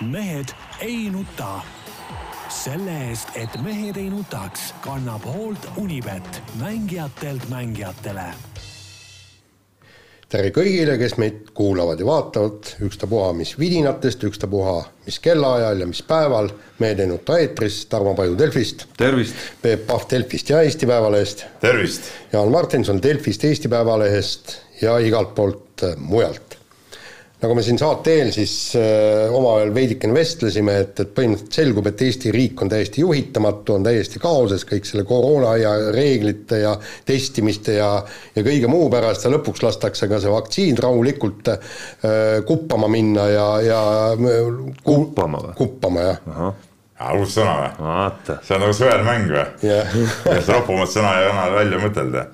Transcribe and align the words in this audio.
mehed 0.00 0.48
ei 0.80 1.10
nuta. 1.10 1.60
selle 2.48 2.94
eest, 3.08 3.28
et 3.34 3.62
mehed 3.62 3.96
ei 3.96 4.08
nutaks, 4.10 4.72
kannab 4.82 5.22
hoolt 5.24 5.68
Unibet, 5.76 6.42
mängijatelt 6.58 7.48
mängijatele 7.48 8.24
tere 10.30 10.50
kõigile, 10.54 10.94
kes 10.98 11.16
meid 11.18 11.48
kuulavad 11.54 11.98
ja 11.98 12.06
vaatavad, 12.06 12.72
ükstapuha 12.86 13.32
mis 13.34 13.56
vidinatest, 13.58 14.22
ükstapuha 14.24 14.76
mis 15.06 15.18
kellaajal 15.22 15.82
ja 15.82 15.88
mis 15.90 16.02
päeval, 16.06 16.50
Mehed 16.78 17.00
ei 17.02 17.10
nuta 17.10 17.38
eetris, 17.38 17.82
Tarmo 17.90 18.14
Paju 18.14 18.38
Delfist. 18.38 18.86
tervist! 18.96 19.34
Peep 19.62 19.86
Pahv 19.86 20.06
Delfist 20.10 20.50
ja 20.50 20.62
Eesti 20.62 20.86
Päevalehest. 20.86 21.44
tervist! 21.60 22.08
Jaan 22.32 22.48
Martinson 22.50 23.02
Delfist, 23.02 23.44
Eesti 23.44 23.68
Päevalehest 23.68 24.56
ja 24.82 24.98
igalt 24.98 25.34
poolt 25.34 25.86
mujalt 25.98 26.59
nagu 27.40 27.56
me 27.56 27.62
siin 27.64 27.78
saate 27.80 28.14
eel 28.18 28.30
siis 28.34 28.54
äh, 28.76 29.32
omavahel 29.32 29.72
veidikene 29.74 30.14
vestlesime, 30.14 30.76
et, 30.84 31.00
et 31.00 31.12
põhimõtteliselt 31.16 31.56
selgub, 31.60 31.88
et 31.88 32.02
Eesti 32.04 32.32
riik 32.34 32.60
on 32.60 32.70
täiesti 32.72 33.04
juhitamatu, 33.04 33.78
on 33.78 33.86
täiesti 33.86 34.20
kaoses 34.20 34.66
kõik 34.68 34.88
selle 34.88 35.06
koroona 35.08 35.54
ja 35.60 35.72
reeglite 35.94 36.60
ja 36.64 36.74
testimiste 37.08 37.78
ja 37.78 37.90
ja 38.36 38.44
kõige 38.44 38.68
muu 38.70 38.90
pärast 38.92 39.24
ja 39.24 39.32
lõpuks 39.32 39.64
lastakse 39.64 40.08
ka 40.10 40.20
see 40.20 40.32
vaktsiin 40.32 40.80
rahulikult 40.80 41.52
äh, 41.54 41.70
kuppama 42.46 42.90
minna 42.92 43.28
ja, 43.32 43.46
ja 43.64 43.80
kuppama 44.84 45.40
või? 45.46 45.54
kuppama, 45.62 46.10
jah. 46.10 46.50
Ah, 47.00 47.14
uus 47.16 47.32
sõna 47.38 47.56
või? 47.56 48.36
see 48.44 48.58
on 48.58 48.66
nagu 48.66 48.76
sõelmäng 48.76 49.32
või? 49.32 49.46
jah. 49.64 49.96
ropumat 50.52 50.92
sõna 50.92 51.16
ei 51.22 51.30
anna 51.32 51.48
välja 51.56 51.80
mõtelda 51.80 52.26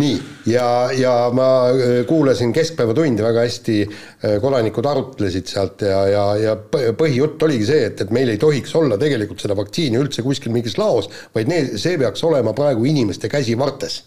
nii, 0.00 0.18
ja, 0.46 0.66
ja 0.96 1.14
ma 1.34 1.48
äh, 1.70 1.94
kuulasin 2.08 2.52
Keskpäevatundi 2.52 3.24
väga 3.24 3.46
hästi, 3.46 3.78
äh, 3.86 4.36
kodanikud 4.42 4.86
arutlesid 4.86 5.50
sealt 5.50 5.82
ja, 5.86 6.02
ja, 6.10 6.26
ja 6.40 6.56
põhijutt 6.98 7.42
oligi 7.46 7.70
see, 7.72 7.88
et, 7.90 8.04
et 8.04 8.12
meil 8.14 8.30
ei 8.32 8.40
tohiks 8.40 8.74
olla 8.78 8.98
tegelikult 9.00 9.42
seda 9.42 9.56
vaktsiini 9.58 9.98
üldse 10.00 10.24
kuskil 10.26 10.54
mingis 10.54 10.78
laos, 10.80 11.10
vaid 11.34 11.50
need, 11.50 11.74
see 11.80 11.98
peaks 12.00 12.22
olema 12.26 12.54
praegu 12.56 12.86
inimeste 12.86 13.28
käsivartes. 13.32 14.04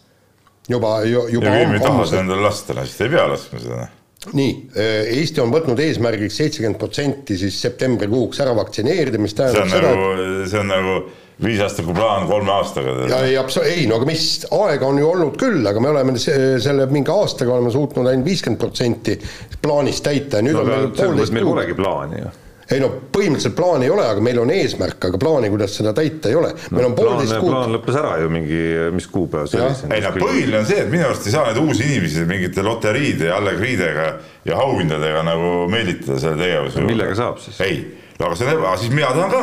juba, 0.70 1.02
juba 1.04 1.46
ja 1.46 1.68
me 1.68 1.76
ei 1.76 1.84
taha 1.84 2.06
seda 2.08 2.24
endale 2.24 2.48
lasta, 2.48 2.78
siis 2.86 2.96
te 2.98 3.10
ei 3.10 3.14
pea 3.18 3.28
laskma 3.34 3.60
seda 3.60 3.90
nii, 4.32 4.54
äh, 4.80 5.10
Eesti 5.18 5.42
on 5.44 5.52
võtnud 5.52 5.80
eesmärgiks 5.84 6.38
seitsekümmend 6.40 6.80
protsenti 6.80 7.36
siis 7.40 7.58
septembrikuuks 7.66 8.40
ära 8.44 8.54
vaktsineerida, 8.56 9.20
mis 9.20 9.36
tähendab 9.36 9.68
see 9.68 9.82
on 9.82 9.84
seda, 9.84 9.92
nagu, 9.92 10.48
see 10.48 10.62
on 10.62 10.72
nagu 10.72 10.96
viisaastaku 11.44 11.94
plaan 11.94 12.28
kolme 12.28 12.52
aastaga. 12.52 12.96
ja 13.10 13.24
ei, 13.26 13.38
ei 13.72 13.88
no 13.90 13.98
aga 13.98 14.10
mis, 14.10 14.28
aega 14.52 14.88
on 14.88 15.02
ju 15.02 15.10
olnud 15.10 15.40
küll, 15.40 15.66
aga 15.70 15.82
me 15.82 15.90
oleme 15.90 16.16
selle 16.20 16.86
mingi 16.92 17.12
aastaga 17.12 17.58
oleme 17.58 17.74
suutnud 17.74 18.08
ainult 18.12 18.30
viiskümmend 18.30 18.62
protsenti 18.62 19.18
plaanist 19.62 20.06
täita 20.06 20.40
ja 20.40 20.48
nüüd 20.50 20.60
no, 20.60 20.64
on 20.64 20.72
meil 20.74 20.90
poolteist 20.98 21.36
meil 21.36 21.50
polegi 21.50 21.78
plaani 21.78 22.24
ju 22.24 22.32
ei 22.72 22.80
no 22.80 22.90
põhimõtteliselt 23.14 23.56
plaani 23.58 23.88
ei 23.88 23.92
ole, 23.92 24.06
aga 24.08 24.22
meil 24.24 24.40
on 24.42 24.52
eesmärk, 24.54 25.10
aga 25.10 25.20
plaani, 25.20 25.50
kuidas 25.52 25.74
seda 25.78 25.92
täita, 25.96 26.30
ei 26.32 26.38
ole. 26.40 26.54
meil 26.72 26.88
on 26.88 26.96
poolteist 26.98 27.36
kuud. 27.36 27.52
plaan 27.52 27.74
lõppes 27.76 27.98
ära 28.00 28.14
ju 28.22 28.30
mingi, 28.34 28.62
mis 28.96 29.10
kuupäev 29.12 29.50
see 29.52 29.62
oli? 29.64 29.90
ei 29.98 30.06
no 30.06 30.14
põhiline 30.16 30.62
on 30.62 30.70
see, 30.70 30.80
et 30.86 30.94
minu 30.94 31.08
arust 31.10 31.28
ei 31.28 31.36
saa 31.36 31.50
neid 31.50 31.60
uusi 31.62 31.90
inimesi 31.90 32.24
mingite 32.30 32.66
loteriide 32.66 33.30
ja 33.30 33.42
allegriidega 33.42 34.08
ja 34.48 34.62
auhindadega 34.64 35.26
nagu 35.28 35.52
meelitada 35.72 36.22
selle 36.24 36.40
tegevuse. 36.40 36.88
millega 36.88 37.20
saab 37.20 37.44
siis? 37.44 37.60
ei 37.66 37.84
no 38.20 38.28
aga 38.28 38.38
see 38.38 38.48
on 38.48 38.54
eba, 38.54 38.76
siis 38.78 38.94
mina 38.94 39.10
tahan 39.16 39.32
ka, 39.32 39.42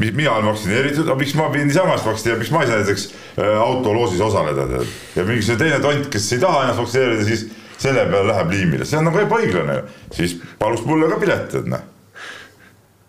mina 0.00 0.32
olen 0.32 0.50
vaktsineeritud, 0.50 1.06
aga 1.06 1.18
miks 1.20 1.34
ma 1.38 1.48
pidin 1.52 1.70
niisama 1.70 1.92
ennast 1.94 2.08
vaktsineerida, 2.08 2.42
miks 2.42 2.52
ma 2.54 2.64
ei 2.64 2.70
saa 2.70 2.80
näiteks 2.82 3.06
äh, 3.12 3.54
autoloosis 3.62 4.24
osaleda, 4.26 4.66
tead. 4.72 4.94
ja 5.16 5.26
mingisugune 5.28 5.62
teine 5.64 5.80
tont, 5.84 6.10
kes 6.12 6.28
ei 6.36 6.42
taha 6.42 6.64
ennast 6.64 6.82
vaktsineerida, 6.82 7.26
siis 7.28 7.46
selle 7.76 8.06
peale 8.10 8.30
läheb 8.32 8.52
liimile, 8.54 8.88
see 8.88 9.00
on 9.00 9.10
nagu 9.10 9.20
ebaõiglane 9.20 9.80
ju. 9.80 9.96
siis 10.16 10.38
paluks 10.60 10.86
mulle 10.88 11.10
ka 11.12 11.20
pilet, 11.22 11.48
tead 11.52 11.72
noh. 11.72 11.88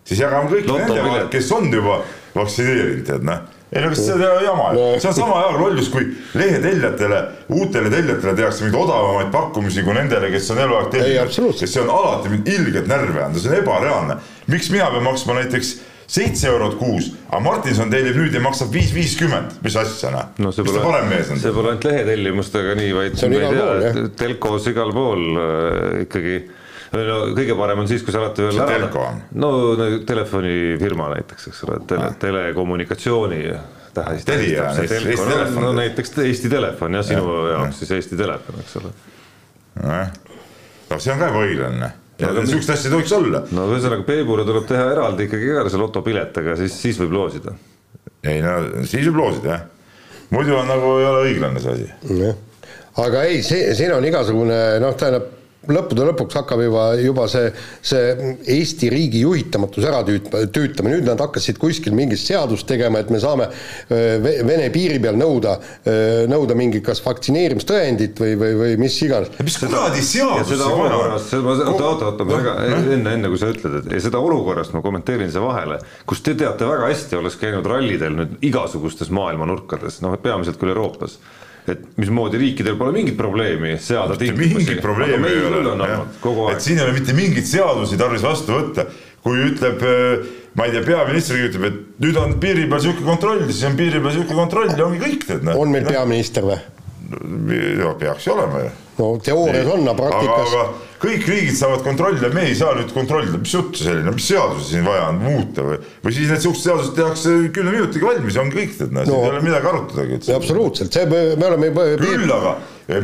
siis 0.07 0.23
jagame 0.25 0.51
kõik 0.51 0.71
nendele, 0.71 1.27
kes 1.31 1.53
on 1.55 1.71
juba 1.73 2.01
vaktsineerinud, 2.35 3.05
tead 3.07 3.27
noh 3.27 3.45
ei 3.71 3.83
no 3.83 3.89
kas 3.91 4.03
see 4.05 4.15
on 4.15 4.43
jama. 4.43 4.69
Ju, 4.73 4.85
see 5.01 5.09
on 5.09 5.17
sama 5.17 5.41
hea 5.41 5.57
lollus, 5.57 5.89
kui 5.91 6.05
lehetellijatele, 6.39 7.19
uutele 7.57 7.91
tellijatele 7.91 8.35
tehakse 8.39 8.63
mingeid 8.63 8.79
odavamaid 8.85 9.33
pakkumisi 9.33 9.83
kui 9.83 9.97
nendele, 9.97 10.31
kes 10.31 10.47
on 10.55 10.63
eluaeg 10.63 10.89
tellinud. 10.93 11.59
see 11.59 11.83
on 11.83 11.91
alati 11.91 12.31
mind 12.31 12.47
ilgelt 12.55 12.87
närvi 12.87 13.21
anda, 13.25 13.43
see 13.43 13.51
on 13.51 13.59
ebareaalne. 13.59 14.17
miks 14.47 14.71
mina 14.71 14.89
pean 14.93 15.03
maksma 15.03 15.39
näiteks 15.41 15.75
seitse 16.07 16.47
eurot 16.47 16.77
kuus, 16.79 17.09
aga 17.27 17.41
Martinson 17.43 17.89
tellib 17.91 18.15
nüüd 18.15 18.35
ja 18.35 18.39
maksab 18.39 18.71
viis 18.71 18.93
viiskümmend, 18.95 19.57
mis 19.63 19.75
asja 19.75 20.11
noh 20.13 20.29
no,, 20.39 20.53
mis 20.55 20.71
ta 20.71 20.83
parem 20.85 21.09
mees 21.11 21.33
on? 21.33 21.41
see 21.41 21.51
pole 21.51 21.73
ainult 21.73 21.87
lehetellimustega 21.89 22.77
nii, 22.79 22.93
vaid 22.95 23.19
ei 23.27 24.05
telkos 24.15 24.69
igal 24.71 24.93
pool 24.95 25.25
äh, 25.35 26.05
ikkagi 26.05 26.37
no 26.93 27.17
kõige 27.37 27.57
parem 27.59 27.83
on 27.83 27.89
siis, 27.89 28.05
kui 28.05 28.15
sa 28.15 28.21
alati 28.23 28.45
veel 28.45 28.61
ära. 28.63 29.09
no 29.43 29.51
telefonifirma 30.07 31.11
näiteks, 31.15 31.49
eks 31.51 31.63
ole, 31.67 31.81
tele, 31.89 32.11
ah. 32.11 32.15
telekommunikatsiooni 32.21 33.41
tähis. 33.97 34.25
Telia, 34.25 34.71
Eesti 34.81 35.05
Telefon. 35.27 35.63
no 35.63 35.75
näiteks 35.77 36.17
Eesti 36.23 36.49
Telefon 36.49 36.97
jah, 36.99 37.05
sinu 37.05 37.37
ja, 37.37 37.53
jaoks 37.55 37.83
siis 37.83 37.93
Eesti 37.97 38.17
Telefon, 38.17 38.59
eks 38.63 38.75
ole. 38.81 38.91
no 40.89 40.99
see 40.99 41.13
on 41.13 41.23
ka 41.23 41.31
ebaõiglane 41.31 41.93
ja 42.19 42.33
niisugust 42.33 42.69
asja 42.73 42.89
ei 42.89 42.95
tohiks 42.95 43.13
olla. 43.13 43.43
no 43.51 43.67
ühesõnaga 43.71 44.05
Peebule 44.07 44.45
tuleb 44.47 44.67
teha 44.69 44.89
eraldi 44.93 45.27
ikkagi 45.27 45.53
ka 45.59 45.69
see 45.69 45.81
lotopilet, 45.81 46.37
aga 46.41 46.57
siis, 46.59 46.75
siis 46.81 46.99
võib 47.01 47.15
loosida. 47.17 47.53
ei 48.25 48.41
no 48.45 48.57
siis 48.83 49.05
võib 49.09 49.21
loosida 49.21 49.53
jah, 49.53 49.65
muidu 50.33 50.57
on 50.57 50.69
nagu 50.71 50.97
ei 50.97 51.09
ole 51.11 51.25
õiglane 51.31 51.63
see 51.63 51.75
asi. 51.75 52.31
aga 53.03 53.25
ei, 53.29 53.41
see, 53.45 53.73
siin 53.77 53.93
on 53.93 54.05
igasugune 54.05 54.61
noh, 54.83 54.95
tähendab 54.97 55.33
lõppude 55.73 56.07
lõpuks 56.11 56.37
hakkab 56.39 56.61
juba, 56.63 56.87
juba 57.01 57.27
see, 57.31 57.51
see 57.85 58.33
Eesti 58.57 58.91
riigi 58.93 59.21
juhitamatus 59.23 59.87
ära 59.87 60.03
tüüt-, 60.07 60.29
tüütama, 60.53 60.91
nüüd 60.93 61.07
nad 61.07 61.21
hakkasid 61.23 61.59
kuskil 61.61 61.95
mingit 61.97 62.21
seadust 62.21 62.67
tegema, 62.69 63.01
et 63.03 63.11
me 63.13 63.21
saame 63.23 63.49
Vene 63.87 64.67
piiri 64.73 64.97
peal 65.01 65.17
nõuda, 65.19 65.55
nõuda 66.29 66.55
mingit 66.57 66.83
kas 66.85 67.01
vaktsineerimistõendit 67.05 68.19
või, 68.21 68.35
või, 68.39 68.53
või 68.59 68.75
mis 68.81 68.97
iganes. 69.03 69.31
mis 69.43 69.57
kuradi 69.61 70.03
seadus 70.05 70.51
see 70.51 70.67
olukorras, 70.67 71.29
oota, 71.37 71.87
oota, 71.89 72.11
oota, 72.11 72.27
ma 72.27 72.37
väga, 72.41 72.55
enne, 72.95 73.15
enne 73.17 73.31
kui 73.31 73.41
sa 73.41 73.51
ütled, 73.51 73.79
et 73.85 74.03
seda 74.03 74.21
olukorrast 74.23 74.75
ma 74.75 74.83
kommenteerin 74.85 75.31
siia 75.33 75.43
vahele, 75.43 75.79
kus 76.09 76.23
te 76.25 76.35
teate 76.37 76.67
väga 76.67 76.91
hästi, 76.91 77.19
olles 77.19 77.37
käinud 77.39 77.67
rallidel 77.69 78.15
nüüd 78.17 78.37
igasugustes 78.47 79.11
maailma 79.13 79.47
nurkades, 79.49 80.01
noh, 80.05 80.15
peamiselt 80.21 80.59
küll 80.61 80.73
Euroopas 80.75 81.17
et 81.73 81.83
mismoodi 81.99 82.39
riikidel 82.41 82.77
pole 82.79 82.93
mingit 82.95 83.17
probleemi 83.19 83.75
seada 83.83 84.15
tingimusi. 84.19 84.61
mingit 84.61 84.81
probleemi 84.81 85.31
ei 85.31 85.43
ole, 85.49 85.89
et 86.53 86.63
siin 86.63 86.79
ei 86.79 86.85
ole 86.85 86.95
mitte 86.95 87.15
mingeid 87.17 87.47
seadusi 87.49 87.99
tarvis 87.99 88.23
vastu 88.23 88.55
võtta, 88.55 88.87
kui 89.25 89.41
ütleb 89.49 89.83
äh, 89.83 90.27
ma 90.57 90.65
ei 90.65 90.73
tea, 90.73 90.81
peaminister 90.87 91.37
ütleb, 91.37 91.67
et 91.69 92.01
nüüd 92.01 92.17
on 92.17 92.33
piiri 92.41 92.65
peal 92.71 92.81
sihuke 92.81 93.05
kontroll, 93.05 93.45
siis 93.51 93.61
on 93.69 93.77
piiri 93.77 94.01
peal 94.01 94.15
sihuke 94.15 94.37
kontroll 94.37 94.73
ja 94.73 94.87
ongi 94.87 95.01
kõik 95.03 95.27
tead. 95.29 95.51
on 95.53 95.73
meil 95.73 95.85
peaminister 95.85 96.47
või? 96.47 96.57
no 97.77 97.93
peaks 97.99 98.25
ju 98.27 98.33
olema 98.33 98.63
ju. 98.65 98.71
no 98.97 99.09
teoorias 99.23 99.69
on, 99.75 99.85
aga 99.85 99.97
praktikas. 100.01 100.55
Kõik 101.01 101.27
riigid 101.29 101.57
saavad 101.57 101.83
kontrollida, 101.85 102.29
me 102.33 102.47
ei 102.49 102.55
saa 102.57 102.73
nüüd 102.77 102.89
kontrollida, 102.95 103.37
mis 103.41 103.53
jutt 103.53 103.77
selline, 103.77 104.11
mis 104.15 104.27
seadusi 104.31 104.71
siin 104.71 104.85
vaja 104.87 105.09
on 105.11 105.19
muuta 105.21 105.65
või, 105.65 105.77
või 106.03 106.13
siis 106.15 106.31
need 106.31 106.41
siuksed 106.41 106.65
seadused 106.65 106.95
tehakse 106.97 107.33
kümne 107.53 107.73
minutiga 107.75 108.09
valmis 108.09 108.39
ongi 108.41 108.57
kõik, 108.57 108.73
tead, 108.79 108.95
noh 108.95 109.05
no,, 109.05 109.11
siin 109.11 109.27
ei 109.27 109.33
ole 109.35 109.43
midagi 109.45 109.69
arutadagi. 109.71 110.19
absoluutselt, 110.33 110.97
see, 110.97 111.05
me, 111.11 111.19
me 111.37 111.49
oleme. 111.51 111.69
küll 112.01 112.33
aga, 112.33 112.55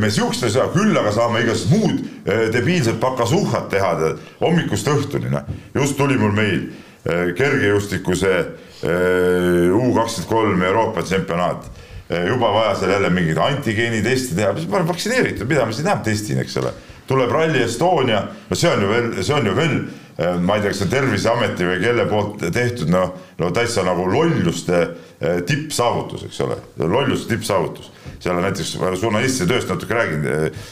me 0.02 0.10
siukest 0.10 0.48
ei 0.48 0.54
saa, 0.56 0.66
küll 0.74 0.98
aga 0.98 1.12
saame 1.14 1.44
igasugused 1.44 1.74
muud 1.74 2.00
eh, 2.26 2.46
debiilsed 2.54 2.98
pakasuhhat 3.02 3.70
teha, 3.74 3.92
tead, 4.00 4.24
hommikust 4.42 4.90
õhtuni, 4.90 5.30
noh. 5.34 5.46
just 5.78 5.98
tuli 6.00 6.18
mul 6.18 6.34
meil 6.34 6.58
eh, 6.58 7.30
kergejõustikuse 7.38 8.34
eh, 8.34 9.70
U 9.74 9.92
kakskümmend 9.94 10.28
kolm 10.28 10.66
Euroopa 10.66 11.06
tsempionaat 11.06 11.70
juba 12.04 12.50
vaja 12.52 12.74
seal 12.76 12.90
jälle 12.92 13.08
mingeid 13.10 13.38
antigeeniteste 13.40 14.36
teha, 14.36 14.50
ma 14.68 14.76
olen 14.76 14.90
vaktsineeritud, 14.90 15.48
mida 15.48 15.64
ma 15.64 15.72
siin 15.72 15.88
näeb 15.88 16.02
testin, 16.04 16.42
eks 16.42 16.58
ole 16.60 16.74
tuleb 17.06 17.32
Rally 17.32 17.62
Estonia, 17.64 18.24
no 18.48 18.56
see 18.56 18.70
on 18.70 18.82
ju 18.82 18.88
veel, 18.88 19.10
see 19.24 19.36
on 19.36 19.46
ju 19.46 19.54
veel, 19.56 19.74
äh, 20.16 20.36
ma 20.40 20.56
ei 20.56 20.64
tea, 20.64 20.72
kas 20.72 20.80
see 20.80 20.86
on 20.88 20.92
Terviseameti 20.94 21.68
või 21.68 21.80
kelle 21.82 22.06
poolt 22.10 22.44
tehtud, 22.54 22.92
no, 22.92 23.04
no 23.40 23.50
täitsa 23.54 23.84
nagu 23.86 24.06
lolluste 24.08 24.80
äh, 24.80 25.40
tippsaavutus, 25.48 26.26
eks 26.28 26.40
ole, 26.46 26.58
lolluste 26.80 27.34
tippsaavutus. 27.34 27.90
seal 28.18 28.38
on 28.38 28.46
näiteks 28.46 28.76
žurnalistide 29.00 29.50
tööst 29.52 29.72
natuke 29.72 29.98
räägin, 29.98 30.24
äh, 30.24 30.68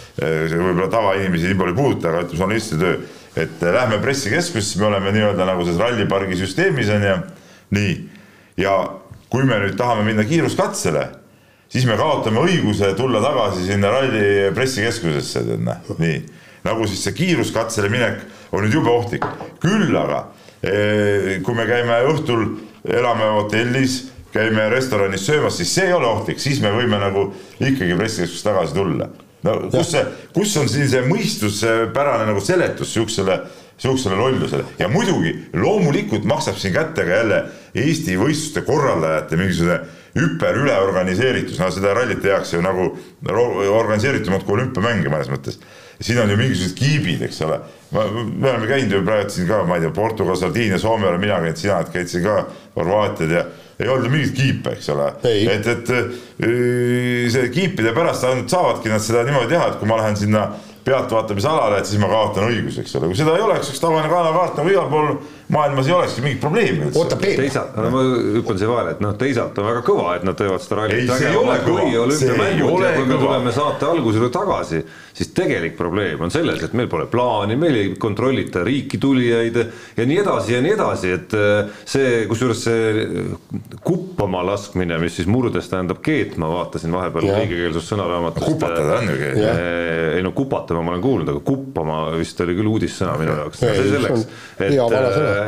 võib-olla 0.54 0.88
tavainimesi 0.92 1.50
nii 1.50 1.60
palju 1.60 1.76
ei 1.76 1.80
puuduta, 1.82 2.12
aga 2.12 2.24
ütleme 2.24 2.42
žurnalistide 2.44 2.80
töö, 2.80 3.20
et 3.42 3.64
lähme 3.64 4.00
pressikeskusesse, 4.00 4.80
me 4.80 4.90
oleme 4.90 5.12
nii-öelda 5.12 5.48
nagu 5.48 5.64
selles 5.64 5.80
rallipargi 5.80 6.36
süsteemis 6.40 6.92
on 6.92 7.08
ju, 7.08 7.16
nii, 7.76 7.96
ja 8.60 8.76
kui 9.32 9.44
me 9.48 9.60
nüüd 9.60 9.76
tahame 9.80 10.04
minna 10.08 10.24
kiiruskatsele 10.28 11.08
siis 11.72 11.86
me 11.88 11.96
kaotame 11.96 12.42
õiguse 12.44 12.92
tulla 12.98 13.22
tagasi 13.24 13.66
sinna 13.66 13.92
ralli 13.94 14.52
pressikeskusesse, 14.56 15.44
tead 15.46 15.64
näe, 15.64 15.96
nii. 16.02 16.20
nagu 16.66 16.86
siis 16.90 17.02
see 17.06 17.16
kiiruskatsele 17.16 17.90
minek 17.92 18.20
on 18.52 18.66
nüüd 18.66 18.76
jube 18.76 18.92
ohtlik, 18.92 19.24
küll 19.62 19.96
aga 19.96 20.26
eh, 20.60 21.40
kui 21.44 21.56
me 21.56 21.66
käime 21.68 22.02
õhtul, 22.12 22.46
elame 22.84 23.30
hotellis, 23.38 24.02
käime 24.32 24.68
restoranis 24.72 25.24
söömas, 25.26 25.56
siis 25.60 25.72
see 25.74 25.88
ei 25.88 25.96
ole 25.96 26.08
ohtlik, 26.08 26.40
siis 26.40 26.60
me 26.64 26.72
võime 26.74 27.00
nagu 27.00 27.30
ikkagi 27.60 27.96
pressikeskusesse 27.98 28.48
tagasi 28.50 28.76
tulla. 28.76 29.08
no 29.42 29.56
kus 29.72 29.90
see, 29.96 30.04
kus 30.36 30.54
on 30.60 30.68
siin 30.70 30.88
see 30.92 31.02
mõistuspärane 31.08 32.28
nagu 32.28 32.40
seletus 32.44 32.92
niisugusele 32.92 33.40
sihukesele 33.82 34.16
lollusele? 34.16 34.68
Ja 34.78 34.86
muidugi 34.92 35.32
loomulikult 35.58 36.28
maksab 36.28 36.60
siin 36.60 36.74
kätte 36.76 37.02
ka 37.08 37.16
jälle 37.16 37.42
Eesti 37.74 38.14
võistluste 38.20 38.62
korraldajate 38.66 39.40
mingisugune 39.40 39.80
hüper 40.16 40.58
üleorganiseeritus, 40.60 41.60
no 41.60 41.70
seda 41.72 41.94
rallit 41.96 42.22
tehakse 42.22 42.58
ju 42.58 42.64
nagu 42.64 42.90
organiseeritumat 43.72 44.44
kui 44.44 44.58
olümpiamänge 44.58 45.12
mõnes 45.12 45.30
mõttes. 45.32 45.60
siin 46.02 46.18
on 46.18 46.30
ju 46.30 46.36
mingisugused 46.36 46.74
kiibid, 46.76 47.20
eks 47.22 47.36
ole, 47.46 47.60
me 47.92 48.48
oleme 48.48 48.66
käinud 48.66 48.92
ju 48.96 49.02
praegu 49.06 49.30
siin 49.30 49.46
ka, 49.46 49.60
ma 49.64 49.76
ei 49.76 49.84
tea, 49.84 49.92
Portugal, 49.94 50.36
Sardiinia, 50.36 50.78
Soome 50.78 51.06
olen 51.06 51.20
mina 51.20 51.38
käinud, 51.40 51.60
sina 51.60 51.76
käid 51.84 52.10
siin 52.10 52.24
ka, 52.26 52.40
Horvaatiad 52.74 53.30
ja 53.30 53.44
ei 53.78 53.88
olnud 53.88 54.08
ju 54.08 54.10
mingit 54.10 54.34
kiipe, 54.34 54.74
eks 54.76 54.88
ole. 54.92 55.06
et, 55.22 55.66
et 55.66 55.94
see 57.32 57.48
kiipide 57.54 57.94
pärast 57.94 58.26
ainult 58.26 58.50
saavadki 58.50 58.90
nad 58.90 59.04
seda 59.04 59.22
niimoodi 59.28 59.54
teha, 59.54 59.70
et 59.70 59.78
kui 59.78 59.88
ma 59.88 60.00
lähen 60.00 60.18
sinna 60.18 60.48
pealtvaatamisalale, 60.84 61.78
et 61.78 61.86
siis 61.86 62.00
ma 62.02 62.10
kaotan 62.10 62.48
õiguse, 62.50 62.82
eks 62.82 62.96
ole, 62.98 63.10
kui 63.10 63.18
seda 63.18 63.36
ei 63.38 63.44
oleks, 63.44 63.70
üks 63.70 63.82
tavaline 63.82 64.10
kaelakaart 64.10 64.58
nagu 64.58 64.72
igal 64.72 64.90
pool 64.90 65.12
maailmas 65.52 65.88
ei 65.88 65.92
olekski 65.92 66.24
mingit 66.24 66.40
probleemi 66.40 66.86
üldse. 66.86 66.98
oota, 66.98 67.16
Peep. 67.20 67.36
teisalt, 67.36 67.76
no 67.76 67.90
ma 67.92 68.02
hüppan 68.38 68.58
siia 68.60 68.70
vahele, 68.70 68.94
et 68.96 69.02
noh, 69.04 69.12
teisalt 69.20 69.58
on 69.60 69.68
väga 69.68 69.82
kõva, 69.86 70.16
et 70.16 70.26
nad 70.26 70.38
teevad 70.38 70.64
seda 70.64 70.78
rallit. 70.80 71.02
ei, 71.02 71.08
see 71.20 71.28
ei 71.28 71.38
ole 71.38 71.56
kõva, 71.66 71.86
ei 71.86 71.98
ole 72.00 72.16
kõva. 72.16 72.92
kui 72.96 73.08
me 73.10 73.18
tuleme 73.20 73.52
saate 73.54 73.88
alguse 73.88 74.20
juurde 74.20 74.32
tagasi, 74.32 74.80
siis 75.12 75.32
tegelik 75.36 75.76
probleem 75.76 76.24
on 76.24 76.32
selles, 76.32 76.62
et 76.64 76.76
meil 76.78 76.88
pole 76.92 77.04
plaani, 77.12 77.58
meil 77.60 77.76
ei 77.82 77.90
kontrollita 78.00 78.64
riiki 78.64 79.00
tulijaid 79.02 79.58
ja 79.96 80.06
nii 80.08 80.22
edasi 80.22 80.56
ja 80.56 80.62
nii 80.64 80.72
edasi, 80.76 81.12
et 81.18 81.36
äh, 81.36 81.82
see, 81.84 82.24
kusjuures 82.30 82.64
see 82.64 83.04
kuppama 83.84 84.40
laskmine, 84.46 84.96
mis 85.02 85.20
siis 85.20 85.28
murdes 85.28 85.68
tähendab 85.68 86.00
keetma, 86.04 86.48
vaatasin 86.52 86.96
vahepeal 86.96 87.28
õigekeelsussõnaraamatust. 87.28 88.48
kupatada 88.54 89.02
on 89.02 89.12
ju 89.12 89.20
keet. 89.20 89.42
ei 90.16 90.24
no 90.24 90.32
kupatama 90.36 90.80
ma 90.86 90.96
olen 90.96 91.04
kuulnud, 91.04 91.34
aga 91.34 91.44
kuppama 91.44 92.00
vist 92.16 92.40
oli 92.40 92.56
küll 92.56 92.72
uudissõna 92.72 93.18
minu 93.20 93.36
jaoks. 93.36 93.60
see 93.60 93.86
selleks, 93.92 94.26
et 94.58 94.76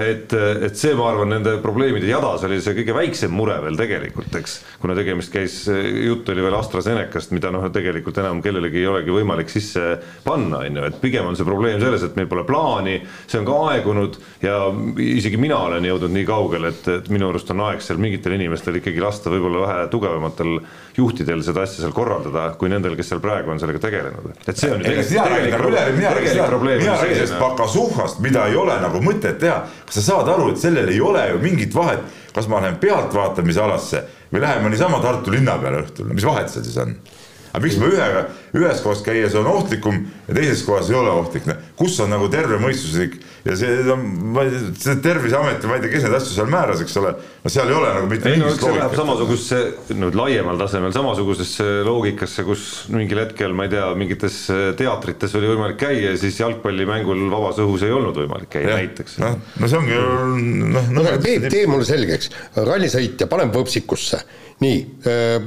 et, 0.03 0.35
et 0.69 0.77
see, 0.79 0.95
ma 0.99 1.09
arvan, 1.11 1.31
nende 1.35 1.57
probleemide 1.63 2.09
jadas 2.09 2.45
oli 2.47 2.61
see 2.63 2.77
kõige 2.79 2.97
väiksem 2.97 3.33
mure 3.35 3.57
veel 3.65 3.79
tegelikult, 3.79 4.35
eks. 4.41 4.57
kuna 4.83 4.97
tegemist 4.99 5.33
käis, 5.35 5.57
jutt 5.69 6.29
oli 6.33 6.45
veel 6.45 6.57
AstraZenecast, 6.59 7.35
mida 7.37 7.53
noh, 7.55 7.67
tegelikult 7.75 8.19
enam 8.23 8.43
kellelegi 8.45 8.83
ei 8.83 8.89
olegi 8.91 9.15
võimalik 9.15 9.53
sisse 9.53 9.99
panna, 10.25 10.65
on 10.65 10.81
ju, 10.81 10.87
et 10.89 11.01
pigem 11.03 11.29
on 11.31 11.39
see 11.39 11.47
probleem 11.49 11.81
selles, 11.83 12.05
et 12.07 12.17
meil 12.19 12.31
pole 12.31 12.47
plaani, 12.49 12.99
see 13.27 13.41
on 13.41 13.49
ka 13.49 13.61
aegunud 13.71 14.19
ja 14.45 14.59
isegi 15.01 15.41
mina 15.41 15.59
olen 15.69 15.87
jõudnud 15.89 16.15
nii 16.15 16.29
kaugele, 16.29 16.73
et, 16.75 16.89
et 16.99 17.13
minu 17.15 17.31
arust 17.31 17.51
on 17.55 17.65
aeg 17.69 17.85
seal 17.85 18.01
mingitel 18.03 18.37
inimestel 18.37 18.81
ikkagi 18.81 19.03
lasta 19.03 19.33
võib-olla 19.33 19.65
vähe 19.67 19.87
tugevamatel 19.93 20.59
juhtidel 20.97 21.43
seda 21.45 21.65
asja 21.65 21.83
seal 21.85 21.95
korraldada, 21.97 22.51
kui 22.59 22.71
nendel, 22.71 22.95
kes 22.99 23.13
seal 23.13 23.23
praegu 23.23 23.51
on 23.55 23.61
sellega 23.63 23.83
tegelenud. 23.83 24.31
et 24.47 24.57
see 24.57 24.71
on 24.71 24.83
ju 24.83 24.87
tegelik, 24.87 25.09
tegelik, 25.09 25.59
tegelik, 25.59 25.95
tegelik 26.15 26.47
probleem. 26.49 26.79
mina 26.79 26.97
räägin 27.01 27.17
sellest 27.17 27.39
pakasuhhast, 27.39 28.21
mida 28.25 28.47
ei 28.51 28.57
ole 28.57 28.77
nagu 28.83 29.03
mõtet 29.03 29.41
teha 29.43 29.63
kas 29.85 30.01
sa 30.01 30.07
saad 30.09 30.31
aru, 30.33 30.51
et 30.53 30.61
sellel 30.61 30.89
ei 30.93 31.01
ole 31.01 31.27
ju 31.31 31.41
mingit 31.43 31.75
vahet, 31.75 32.03
kas 32.35 32.49
ma 32.51 32.63
lähen 32.65 32.81
pealtvaatamisalasse 32.83 34.05
või 34.33 34.43
lähen 34.43 34.65
ma 34.65 34.73
niisama 34.73 35.01
Tartu 35.05 35.35
linna 35.35 35.59
peale 35.61 35.85
õhtul, 35.85 36.11
mis 36.15 36.27
vahet 36.27 36.51
seal 36.53 36.67
siis 36.67 36.81
on? 36.83 36.97
aga 37.55 37.63
miks 37.63 37.77
ma 37.79 37.87
ühega, 37.91 38.25
ühes 38.55 38.83
kohas 38.85 39.03
käies 39.05 39.35
on 39.39 39.49
ohtlikum 39.51 40.01
ja 40.29 40.37
teises 40.37 40.63
kohas 40.67 40.91
ei 40.91 40.99
ole 40.99 41.11
ohtlik, 41.11 41.47
noh, 41.51 41.61
kus 41.79 41.99
on 42.05 42.13
nagu 42.15 42.29
tervemõistuslik 42.33 43.19
ja 43.45 43.57
see 43.59 43.81
on, 43.93 44.05
ma 44.33 44.45
ei 44.47 44.53
tea, 44.53 44.69
see 44.81 45.01
Terviseamet 45.05 45.65
ja 45.65 45.69
ma 45.69 45.77
ei 45.77 45.83
tea, 45.85 45.93
kes 45.93 46.07
neid 46.07 46.17
asju 46.17 46.37
seal 46.37 46.51
määras, 46.53 46.81
eks 46.85 46.97
ole, 47.01 47.13
no 47.45 47.53
seal 47.53 47.73
ei 47.73 47.77
ole 47.77 47.91
nagu 47.99 48.09
mitte 48.09 48.31
ei 48.31 48.41
no 48.41 48.49
eks 48.49 48.63
see 48.63 48.77
läheb 48.77 48.95
samasugusesse, 48.97 49.59
nüüd 50.01 50.17
laiemal 50.17 50.61
tasemel 50.61 50.95
samasugusesse 50.97 51.67
loogikasse, 51.89 52.47
kus 52.47 52.69
mingil 52.95 53.21
hetkel, 53.25 53.57
ma 53.57 53.67
ei 53.67 53.75
tea, 53.75 53.91
mingites 54.01 54.39
teatrites 54.79 55.37
oli 55.37 55.51
võimalik 55.53 55.81
käia 55.83 56.15
ja 56.15 56.21
siis 56.21 56.41
jalgpallimängul 56.41 57.27
vabas 57.33 57.61
õhus 57.65 57.85
ei 57.85 57.93
olnud 57.93 58.17
võimalik 58.23 58.53
käia 58.55 58.73
ja, 58.73 58.79
näiteks. 58.81 59.19
noh, 59.21 59.37
no 59.61 59.71
see 59.71 59.83
ongi 59.83 60.01
noh, 60.79 60.89
noh. 60.95 61.13
Peep, 61.25 61.51
tee 61.53 61.67
mulle 61.69 61.87
selgeks, 61.89 62.33
rallisõitja 62.57 63.29
paneb 63.31 63.53
võpsikusse. 63.55 64.23
Nii, 64.63 64.77
äh, 65.11 65.47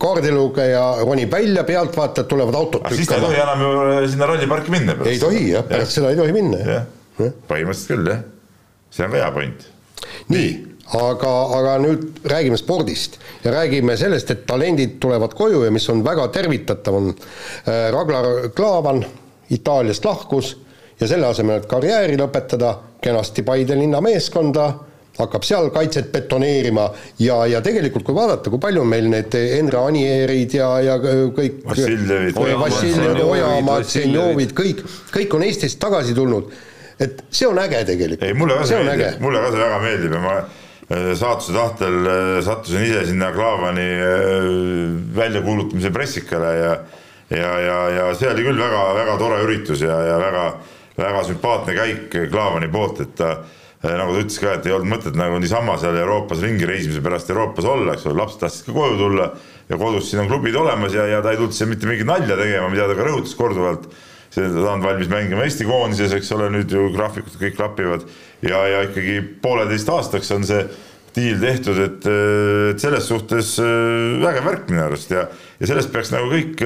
kaardilugeja 0.00 0.82
ronib 1.02 1.32
välja, 1.34 1.64
pealtvaatajad 1.66 2.28
tulevad 2.44 2.60
autot 2.60 2.82
lükkama. 2.82 2.96
siis 2.96 3.08
ta 3.08 3.14
ei 3.14 3.20
tohi 3.20 3.40
enam 3.40 3.60
ju 3.60 3.72
äh, 3.80 4.10
sinna 4.10 4.26
ralliparki 4.26 4.70
minna. 4.70 4.96
ei 5.04 5.18
tohi 5.18 5.50
jah, 5.50 5.64
pärast 5.68 5.98
seda 5.98 6.10
ei 6.10 6.16
tohi 6.16 6.32
minna 6.32 6.58
jah 6.58 6.86
ja.. 7.18 7.32
põhimõtteliselt 7.48 7.90
küll 7.90 8.10
jah, 8.12 8.22
see 8.90 9.06
on 9.06 9.12
ka 9.12 9.20
hea 9.20 9.32
point. 9.34 9.66
nii, 10.32 10.50
aga, 11.00 11.34
aga 11.58 11.76
nüüd 11.84 12.24
räägime 12.30 12.58
spordist 12.60 13.18
ja 13.44 13.54
räägime 13.54 13.96
sellest, 14.00 14.30
et 14.30 14.46
talendid 14.46 14.98
tulevad 15.02 15.36
koju 15.36 15.64
ja 15.64 15.72
mis 15.74 15.88
on 15.92 16.04
väga 16.04 16.28
tervitatav, 16.34 16.98
on 17.00 17.12
äh, 17.12 17.88
Ragnar 17.94 18.50
Klavan 18.56 19.04
Itaaliast 19.54 20.04
lahkus 20.04 20.56
ja 21.00 21.08
selle 21.08 21.28
asemel, 21.28 21.62
et 21.62 21.70
karjääri 21.70 22.18
lõpetada, 22.18 22.76
kenasti 23.02 23.42
Paide 23.44 23.76
linna 23.78 24.00
meeskonda 24.04 24.70
hakkab 25.18 25.46
seal 25.46 25.70
kaitset 25.74 26.10
betoneerima 26.12 26.88
ja, 27.22 27.38
ja 27.50 27.60
tegelikult 27.64 28.06
kui 28.06 28.16
vaadata, 28.16 28.50
kui 28.50 28.62
palju 28.62 28.84
meil 28.88 29.08
need 29.12 29.36
Endre 29.38 29.84
Anierid 29.88 30.56
ja, 30.58 30.70
ja 30.82 30.98
kõik 30.98 31.62
Vassiljevid, 31.68 32.40
Vassiljevid, 32.60 33.22
Ojamaad, 33.22 33.86
Senjovid, 33.90 34.54
kõik, 34.58 34.82
kõik 35.14 35.38
on 35.38 35.46
Eestist 35.46 35.80
tagasi 35.82 36.16
tulnud. 36.16 36.50
et 36.98 37.24
see 37.30 37.46
on 37.46 37.58
äge 37.58 37.84
tegelikult. 37.86 38.22
ei, 38.22 38.34
mulle 38.38 38.58
ka 38.58 38.66
see 38.70 38.82
meeldib, 38.82 39.22
mulle 39.22 39.40
ka 39.42 39.54
see 39.54 39.62
väga 39.62 39.80
meeldib 39.82 40.12
ja 40.14 40.20
ma 40.22 40.34
äh, 40.42 41.08
saatuse 41.18 41.54
tahtel 41.54 41.96
äh, 42.06 42.36
sattusin 42.46 42.86
ise 42.86 43.06
sinna 43.08 43.32
Klaavani 43.34 43.88
äh, 44.10 44.52
väljakuulutamise 45.16 45.90
pressikale 45.90 46.54
ja 46.58 46.76
ja, 47.34 47.58
ja, 47.58 47.76
ja 47.90 48.14
see 48.14 48.30
oli 48.30 48.44
küll 48.46 48.58
väga-väga 48.60 49.18
tore 49.18 49.42
üritus 49.46 49.80
ja, 49.82 49.96
ja 50.06 50.18
väga, 50.20 50.46
väga 50.98 51.22
sümpaatne 51.30 51.74
käik 51.74 52.16
Klaavani 52.30 52.68
poolt, 52.70 53.00
et 53.00 53.14
ta 53.18 53.36
Äh, 53.38 53.63
nagu 53.84 54.14
ta 54.14 54.22
ütles 54.22 54.38
ka, 54.40 54.54
et 54.56 54.66
ei 54.68 54.72
olnud 54.72 54.88
mõtet 54.94 55.16
nagu 55.18 55.36
niisama 55.42 55.74
seal 55.80 55.98
Euroopas 56.00 56.40
ringi 56.44 56.68
reisimise 56.68 57.02
pärast 57.04 57.28
Euroopas 57.32 57.66
olla, 57.68 57.92
eks 57.92 58.06
ole, 58.08 58.16
lapsed 58.22 58.40
tahtsid 58.40 58.70
ka 58.70 58.76
koju 58.76 58.96
tulla 59.00 59.28
ja 59.68 59.78
kodus 59.80 60.08
siin 60.08 60.22
on 60.22 60.30
klubid 60.30 60.56
olemas 60.56 60.96
ja, 60.96 61.04
ja 61.10 61.20
ta 61.24 61.34
ei 61.34 61.40
tulnud 61.40 61.56
siia 61.56 61.68
mitte 61.68 61.88
mingit 61.90 62.08
nalja 62.08 62.38
tegema, 62.40 62.70
mida 62.72 62.88
ta 62.88 62.96
ka 62.96 63.06
rõhutas 63.08 63.36
korduvalt. 63.36 63.86
ta 64.34 64.46
on 64.72 64.82
valmis 64.82 65.10
mängima 65.12 65.44
Eesti 65.44 65.66
koondises, 65.68 66.16
eks 66.16 66.32
ole, 66.34 66.48
nüüd 66.54 66.72
ju 66.72 66.88
graafikud 66.96 67.36
kõik 67.38 67.58
klapivad 67.58 68.08
ja, 68.42 68.64
ja 68.72 68.82
ikkagi 68.88 69.20
pooleteist 69.44 69.92
aastaks 69.92 70.32
on 70.34 70.48
see 70.48 70.64
diil 71.14 71.38
tehtud, 71.38 71.78
et, 71.78 72.08
et 72.72 72.80
selles 72.82 73.04
suhtes 73.06 73.54
äh, 73.62 74.16
vägev 74.24 74.48
värk 74.48 74.72
minu 74.72 74.82
arust. 74.88 75.12
Ja, 75.14 75.28
ja 75.60 75.68
sellest 75.70 75.92
peaks 75.94 76.10
nagu 76.14 76.32
kõik 76.32 76.64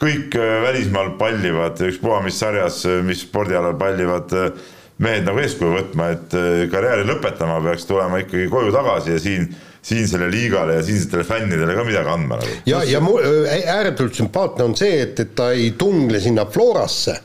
kõik 0.00 0.32
välismaal 0.64 1.10
pallivad, 1.20 1.80
ükspuha 1.84 2.22
mis 2.24 2.38
sarjas, 2.40 2.82
mis 3.04 3.20
spordialal 3.26 3.74
pallivad 3.80 4.32
äh, 4.32 4.52
mehed 5.00 5.26
nagu 5.28 5.40
eeskuju 5.40 5.72
võtma, 5.78 6.10
et 6.16 6.36
äh, 6.36 6.66
karjääri 6.72 7.06
lõpetama 7.08 7.60
peaks 7.64 7.88
tulema 7.88 8.20
ikkagi 8.22 8.50
koju 8.52 8.72
tagasi 8.74 9.14
ja 9.14 9.22
siin, 9.22 9.48
siinsele 9.82 10.28
liigale 10.32 10.76
ja 10.76 10.84
siinsetele 10.84 11.24
fännidele 11.24 11.76
ka 11.76 11.86
midagi 11.88 12.12
andma 12.12 12.40
nagu. 12.42 12.60
ja, 12.68 12.82
ja 12.84 13.00
mu, 13.04 13.16
äh, 13.24 13.64
ääretult 13.76 14.18
sümpaatne 14.18 14.68
on 14.68 14.76
see, 14.78 15.00
et, 15.06 15.18
et 15.24 15.34
ta 15.36 15.50
ei 15.56 15.72
tungle 15.80 16.20
sinna 16.20 16.44
Florasse 16.46 17.16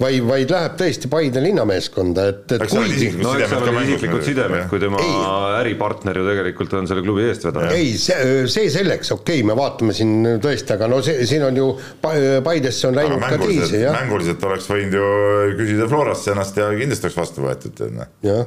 vaid, 0.00 0.24
vaid 0.26 0.50
läheb 0.50 0.74
tõesti 0.80 1.10
Paide 1.10 1.42
linnameeskonda, 1.44 2.24
et, 2.32 2.42
et 2.56 2.64
eks 2.66 2.74
kuigi 2.74 3.10
no 3.20 3.36
eks 3.38 3.52
seal 3.52 3.68
oli 3.70 3.84
isiklikud 3.86 4.26
sidemed, 4.26 4.66
kui 4.72 4.82
tema 4.82 5.00
ei. 5.04 5.14
äripartner 5.60 6.18
ju 6.18 6.26
tegelikult 6.26 6.74
on 6.80 6.90
selle 6.90 7.04
klubi 7.06 7.28
eestvedaja. 7.28 7.70
ei, 7.78 7.94
see, 8.00 8.44
see 8.50 8.72
selleks, 8.74 9.12
okei 9.14 9.40
okay,, 9.40 9.46
me 9.46 9.58
vaatame 9.58 9.94
siin 9.96 10.40
tõesti, 10.42 10.74
aga 10.74 10.90
no 10.90 11.00
see, 11.06 11.22
siin 11.30 11.46
on 11.46 11.62
ju 11.62 11.70
Paidesse 12.46 12.90
on 12.90 12.98
läinud 12.98 13.22
ka 13.22 13.38
teisi, 13.44 13.84
jah. 13.84 13.94
mänguliselt 14.00 14.42
oleks 14.50 14.70
võinud 14.72 14.98
ju 14.98 15.08
küsida 15.62 15.90
Florast 15.90 16.32
ennast 16.34 16.58
ja 16.58 16.70
kindlasti 16.74 17.08
oleks 17.10 17.20
vastu 17.22 17.46
võetud. 17.46 17.84
Noh. 17.96 18.14
jah 18.26 18.46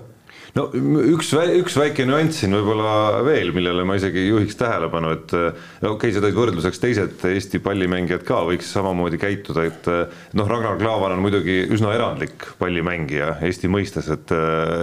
no 0.58 0.66
üks, 0.74 1.32
üks 1.60 1.78
väike 1.80 2.06
nüanss 2.10 2.42
siin 2.42 2.56
võib-olla 2.58 3.22
veel, 3.26 3.52
millele 3.56 3.86
ma 3.88 3.98
isegi 4.00 4.26
juhiks 4.28 4.58
tähelepanu, 4.60 5.14
et 5.18 5.36
okei 5.36 5.92
okay,, 5.92 6.16
sa 6.16 6.24
tõid 6.24 6.38
võrdluseks 6.38 6.82
teised 6.82 7.28
Eesti 7.30 7.62
pallimängijad 7.66 8.26
ka 8.28 8.42
võiks 8.48 8.72
samamoodi 8.74 9.20
käituda, 9.22 9.68
et 9.70 9.92
noh, 10.38 10.50
Ragnar 10.50 10.80
Klavan 10.82 11.18
on 11.18 11.24
muidugi 11.26 11.62
üsna 11.70 11.94
erandlik 11.98 12.48
pallimängija 12.62 13.36
Eesti 13.46 13.72
mõistes, 13.72 14.10
et, 14.14 14.34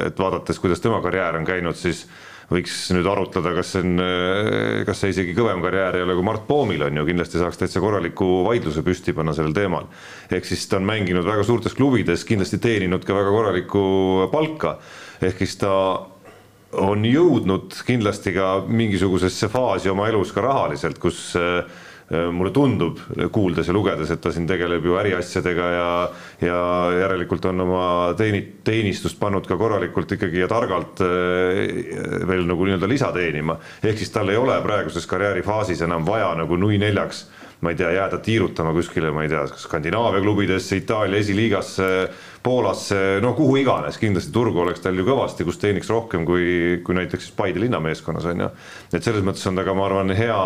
et 0.07 0.23
vaadates, 0.23 0.61
kuidas 0.63 0.83
tema 0.85 1.03
karjäär 1.05 1.41
on 1.41 1.49
käinud, 1.49 1.79
siis 1.79 2.07
võiks 2.51 2.75
nüüd 2.95 3.07
arutleda, 3.11 3.53
kas 3.57 3.73
see 3.75 3.83
on, 3.83 4.03
kas 4.87 5.01
see 5.03 5.15
isegi 5.15 5.35
kõvem 5.35 5.63
karjäär 5.65 5.99
ei 5.99 6.05
ole 6.07 6.15
kui 6.15 6.27
Mart 6.27 6.45
Poomil 6.47 6.85
on 6.87 7.01
ju, 7.01 7.07
kindlasti 7.09 7.41
saaks 7.43 7.59
täitsa 7.59 7.83
korraliku 7.83 8.45
vaidluse 8.47 8.85
püsti 8.87 9.15
panna 9.17 9.35
sellel 9.35 9.57
teemal. 9.57 9.89
ehk 10.31 10.47
siis 10.47 10.67
ta 10.71 10.79
on 10.79 10.87
mänginud 10.87 11.27
väga 11.27 11.47
suurtes 11.47 11.75
klubides, 11.75 12.25
kindlasti 12.29 12.63
teeninud 12.63 13.05
ka 13.05 13.17
väga 13.19 13.33
korralikku 13.35 13.83
palka 14.31 14.77
ehk 15.23 15.43
siis 15.43 15.57
ta 15.59 15.73
on 16.77 17.05
jõudnud 17.07 17.75
kindlasti 17.87 18.35
ka 18.37 18.61
mingisugusesse 18.69 19.49
faasi 19.51 19.91
oma 19.91 20.09
elus 20.11 20.33
ka 20.35 20.45
rahaliselt, 20.45 20.99
kus 21.03 21.33
äh, 21.39 21.65
mulle 22.07 22.53
tundub, 22.55 23.01
kuuldes 23.35 23.67
ja 23.67 23.75
lugedes, 23.75 24.11
et 24.15 24.21
ta 24.23 24.31
siin 24.31 24.47
tegeleb 24.47 24.85
ju 24.87 24.95
äriasjadega 25.01 25.71
ja 25.75 25.89
ja 26.47 26.59
järelikult 27.01 27.45
on 27.51 27.61
oma 27.61 27.87
teeni-, 28.19 28.45
teenistust 28.65 29.19
pannud 29.19 29.47
ka 29.49 29.57
korralikult 29.57 30.13
ikkagi 30.15 30.43
ja 30.45 30.49
targalt 30.51 31.01
äh, 31.03 32.27
veel 32.29 32.47
nagu 32.47 32.67
nii-öelda 32.67 32.89
lisa 32.89 33.11
teenima. 33.13 33.59
ehk 33.83 33.99
siis 33.99 34.13
tal 34.15 34.29
ei 34.29 34.37
ole 34.37 34.61
praeguses 34.63 35.07
karjäärifaasis 35.07 35.83
enam 35.83 36.07
vaja 36.07 36.35
nagu 36.39 36.57
nui 36.57 36.79
neljaks 36.79 37.27
ma 37.61 37.73
ei 37.73 37.77
tea, 37.77 37.91
jääda 37.97 38.19
tiirutama 38.21 38.73
kuskile, 38.77 39.11
ma 39.11 39.23
ei 39.25 39.31
tea, 39.33 39.47
Skandinaavia 39.57 40.21
klubidesse, 40.21 40.77
Itaalia 40.77 41.23
esiliigasse, 41.23 41.87
Poolasse, 42.43 42.99
no 43.25 43.33
kuhu 43.35 43.57
iganes, 43.63 43.97
kindlasti 43.99 44.31
turgu 44.33 44.61
oleks 44.63 44.85
tal 44.85 44.99
ju 44.99 45.07
kõvasti, 45.07 45.47
kus 45.49 45.57
teeniks 45.59 45.89
rohkem 45.91 46.27
kui, 46.29 46.83
kui 46.85 46.95
näiteks 46.95 47.31
Paide 47.37 47.63
linnameeskonnas 47.65 48.29
on 48.29 48.45
ju. 48.45 48.51
et 48.93 49.03
selles 49.03 49.25
mõttes 49.25 49.49
on 49.49 49.57
ta 49.57 49.65
ka, 49.65 49.75
ma 49.75 49.89
arvan, 49.89 50.13
hea 50.15 50.37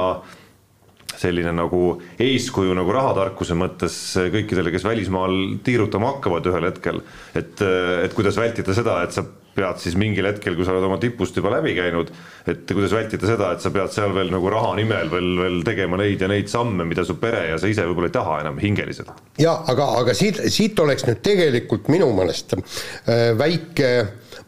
selline 1.20 1.52
nagu 1.56 1.82
eeskuju 2.20 2.76
nagu 2.76 2.94
rahatarkuse 2.96 3.56
mõttes 3.58 3.98
kõikidele, 4.32 4.72
kes 4.74 4.86
välismaal 4.86 5.36
tiirutama 5.66 6.14
hakkavad 6.14 6.48
ühel 6.52 6.70
hetkel. 6.70 7.02
et, 7.34 7.60
et 7.60 8.16
kuidas 8.16 8.40
vältida 8.40 8.74
seda, 8.76 9.02
et 9.04 9.16
sa 9.16 9.26
pead 9.54 9.80
siis 9.82 9.96
mingil 9.98 10.28
hetkel, 10.28 10.54
kui 10.56 10.66
sa 10.66 10.72
oled 10.74 10.86
oma 10.86 10.96
tipust 11.02 11.36
juba 11.36 11.52
läbi 11.56 11.74
käinud, 11.76 12.12
et 12.48 12.70
kuidas 12.70 12.94
vältida 12.94 13.28
seda, 13.28 13.50
et 13.54 13.64
sa 13.64 13.72
pead 13.74 13.92
seal 13.94 14.14
veel 14.14 14.30
nagu 14.32 14.52
raha 14.52 14.72
nimel 14.78 15.10
veel, 15.12 15.30
veel 15.40 15.60
tegema 15.66 15.98
neid 16.00 16.22
ja 16.22 16.30
neid 16.30 16.50
samme, 16.52 16.86
mida 16.88 17.04
su 17.06 17.18
pere 17.20 17.48
ja 17.50 17.58
sa 17.60 17.70
ise 17.70 17.86
võib-olla 17.88 18.10
ei 18.10 18.16
taha 18.16 18.40
enam 18.44 18.60
hingeliselt. 18.62 19.12
ja 19.42 19.56
aga, 19.70 19.90
aga 20.04 20.16
siit, 20.16 20.40
siit 20.52 20.78
oleks 20.80 21.06
nüüd 21.08 21.22
tegelikult 21.26 21.90
minu 21.92 22.12
meelest 22.16 22.56
äh, 22.56 23.32
väike 23.38 23.90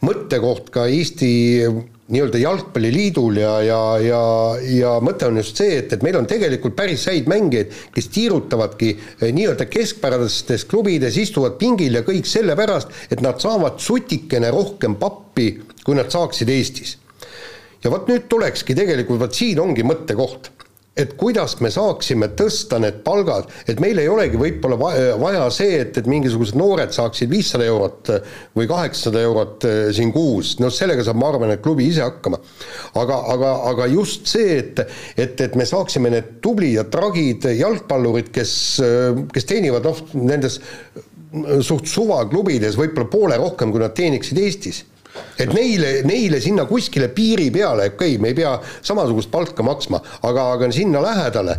mõttekoht 0.06 0.70
ka 0.74 0.86
Eesti 0.90 1.32
nii-öelda 2.12 2.40
jalgpalliliidul 2.42 3.40
ja, 3.40 3.52
ja, 3.64 3.80
ja, 4.04 4.22
ja 4.68 4.92
mõte 5.04 5.28
on 5.30 5.40
just 5.40 5.58
see, 5.60 5.78
et, 5.80 5.92
et 5.96 6.04
meil 6.04 6.18
on 6.20 6.28
tegelikult 6.28 6.76
päris 6.76 7.06
häid 7.08 7.28
mängijaid, 7.30 7.72
kes 7.94 8.10
tiirutavadki 8.12 8.90
eh, 8.92 9.28
nii-öelda 9.32 9.66
keskpärastes 9.72 10.66
klubides, 10.70 11.16
istuvad 11.20 11.56
pingil 11.60 12.00
ja 12.00 12.04
kõik 12.06 12.28
sellepärast, 12.28 12.92
et 13.10 13.24
nad 13.24 13.40
saavad 13.42 13.80
sutikene 13.82 14.52
rohkem 14.52 14.98
pappi, 15.00 15.54
kui 15.82 15.98
nad 15.98 16.12
saaksid 16.12 16.52
Eestis. 16.52 16.98
ja 17.82 17.90
vot 17.90 18.06
nüüd 18.06 18.28
tulekski 18.30 18.76
tegelikult, 18.78 19.20
vot 19.24 19.34
siin 19.34 19.60
ongi 19.60 19.82
mõttekoht 19.86 20.52
et 20.96 21.14
kuidas 21.16 21.54
me 21.64 21.70
saaksime 21.72 22.28
tõsta 22.36 22.76
need 22.82 22.98
palgad, 23.04 23.48
et 23.68 23.80
meil 23.80 23.96
ei 24.02 24.10
olegi 24.12 24.36
võib-olla 24.40 24.76
vaja 25.20 25.46
see, 25.54 25.78
et, 25.80 25.96
et 25.96 26.08
mingisugused 26.10 26.58
noored 26.60 26.92
saaksid 26.92 27.30
viissada 27.32 27.64
eurot 27.64 28.10
või 28.58 28.68
kaheksasada 28.68 29.22
eurot 29.24 29.66
eh, 29.68 29.80
siin 29.96 30.12
kuus, 30.12 30.58
noh 30.60 30.72
sellega 30.72 31.04
saab, 31.06 31.20
ma 31.22 31.30
arvan, 31.32 31.54
et 31.54 31.64
klubi 31.64 31.88
ise 31.88 32.04
hakkama. 32.04 32.42
aga, 33.00 33.18
aga, 33.34 33.54
aga 33.72 33.88
just 33.94 34.28
see, 34.28 34.58
et, 34.58 34.84
et, 35.16 35.40
et 35.40 35.56
me 35.56 35.64
saaksime 35.68 36.12
need 36.12 36.36
tublid 36.44 36.76
ja 36.76 36.84
tragid 36.92 37.48
jalgpallurid, 37.56 38.28
kes, 38.34 38.54
kes 39.32 39.48
teenivad 39.48 39.88
noh, 39.88 40.04
nendes 40.20 40.60
suht 41.64 41.88
suvaklubides 41.88 42.76
võib-olla 42.76 43.08
poole 43.08 43.40
rohkem, 43.40 43.72
kui 43.72 43.80
nad 43.80 43.96
teeniksid 43.96 44.40
Eestis 44.44 44.84
et 45.38 45.52
neile, 45.52 45.92
neile 46.08 46.40
sinna 46.40 46.64
kuskile 46.68 47.08
piiri 47.14 47.50
peale, 47.54 47.90
okei 47.92 48.16
okay,, 48.16 48.22
me 48.22 48.32
ei 48.32 48.38
pea 48.38 48.54
samasugust 48.82 49.30
palka 49.32 49.64
maksma, 49.66 50.00
aga, 50.28 50.48
aga 50.56 50.70
sinna 50.74 51.02
lähedale 51.02 51.56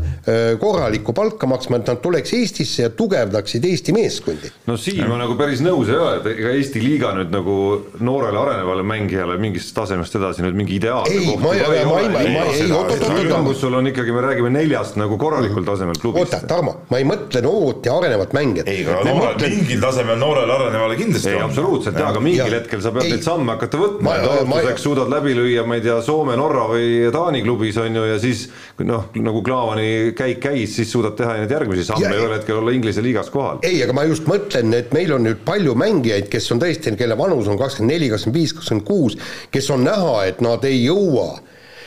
korralikku 0.59 1.13
palka 1.13 1.47
maksma, 1.49 1.81
et 1.81 1.91
nad 1.91 2.01
tuleks 2.03 2.33
Eestisse 2.33 2.87
ja 2.87 2.91
tugevdaksid 2.95 3.65
Eesti 3.65 3.93
meeskondi. 3.95 4.51
no 4.67 4.77
siin 4.77 5.03
ma 5.09 5.17
nagu 5.21 5.35
päris 5.39 5.61
nõus 5.65 5.91
ei 5.91 5.99
ole, 5.99 6.19
et 6.21 6.29
ega 6.33 6.53
Eesti 6.57 6.81
liiga 6.83 7.13
nüüd 7.17 7.33
nagu 7.33 7.57
noorele 8.03 8.39
arenevale 8.39 8.85
mängijale 8.87 9.37
mingist 9.41 9.73
tasemest 9.75 10.15
edasi 10.19 10.45
nüüd 10.45 10.57
mingi 10.57 10.77
ideaalne 10.79 11.13
ei, 11.13 11.37
ma 11.37 11.53
ei, 11.53 11.63
ma 11.67 11.99
ei, 11.99 12.09
ma 12.09 12.21
ei, 12.21 12.61
ei, 12.63 12.71
oot, 12.71 12.91
oot, 12.91 13.05
oot, 13.09 13.19
oot. 13.21 13.47
kus 13.49 13.61
sul 13.63 13.77
on 13.77 13.89
ikkagi, 13.91 14.13
me 14.15 14.23
räägime 14.25 14.51
neljast 14.53 14.97
nagu 14.99 15.17
korralikul 15.21 15.65
tasemel 15.67 15.99
klubist. 16.01 16.33
oota, 16.33 16.41
Tarmo, 16.49 16.75
ma 16.89 17.01
ei 17.01 17.07
mõtle 17.07 17.43
noort 17.45 17.85
ja 17.87 17.97
arenevat 17.97 18.35
mängijat. 18.37 18.71
ei, 18.71 18.85
aga 18.85 19.01
noorel 19.09 19.35
mõtlen..., 19.35 19.57
mingil 19.57 19.83
tasemel 19.83 20.19
noorele 20.21 20.57
arenevale 20.57 20.97
kindlasti 20.99 21.33
ei, 21.33 21.39
on. 21.39 21.49
absoluutselt 21.49 21.99
jaa, 21.99 22.11
aga 22.13 22.23
mingil 22.23 22.57
hetkel 22.57 22.83
sa 22.83 22.93
pead 22.95 23.11
neid 23.11 23.25
samme 23.25 23.42
hakata 23.51 23.79
võtma, 23.79 24.15
et 24.17 24.27
alustuseks 24.29 24.85
suudad 24.85 25.11
läbi 25.11 25.35
lüüa, 25.37 25.65
ma 25.67 25.77
ei 25.77 25.83
tea, 25.85 25.99
Soome, 26.05 26.35
Norra 26.39 26.65
või 26.71 27.11
Taani 27.13 27.43
klubis 27.45 27.77
on 27.81 27.99
ju, 27.99 28.05
ja 28.07 28.17
siis 28.21 28.45
noh, 28.87 29.09
nagu 29.19 29.43
Klaavani 29.45 30.13
käik 30.17 30.41
käis, 30.43 30.75
siis 30.77 30.91
suudad 30.93 31.17
teha 31.19 31.37
neid 31.41 31.51
järgmisi 31.51 31.85
samme 31.87 32.11
ühel 32.15 32.35
hetkel 32.37 32.61
olla 32.61 32.73
Inglise 32.75 33.03
liigas 33.05 33.31
kohal. 33.33 33.61
ei, 33.67 33.81
aga 33.83 33.95
ma 33.95 34.07
just 34.09 34.27
mõtlen, 34.29 34.73
et 34.77 34.93
meil 34.95 35.13
on 35.15 35.27
nüüd 35.27 35.43
palju 35.45 35.75
mängijaid, 35.79 36.29
kes 36.31 36.51
on 36.55 36.61
tõesti, 36.63 36.95
kelle 36.99 37.17
vanus 37.19 37.49
on 37.51 37.59
kakskümmend 37.59 37.95
neli, 37.95 38.11
kakskümmend 38.13 38.39
viis, 38.39 38.55
kakskümmend 38.57 38.87
kuus, 38.87 39.17
kes 39.53 39.69
on 39.73 39.85
näha, 39.87 40.19
et 40.29 40.43
nad 40.43 40.63
ei 40.67 40.83
jõua 40.85 41.41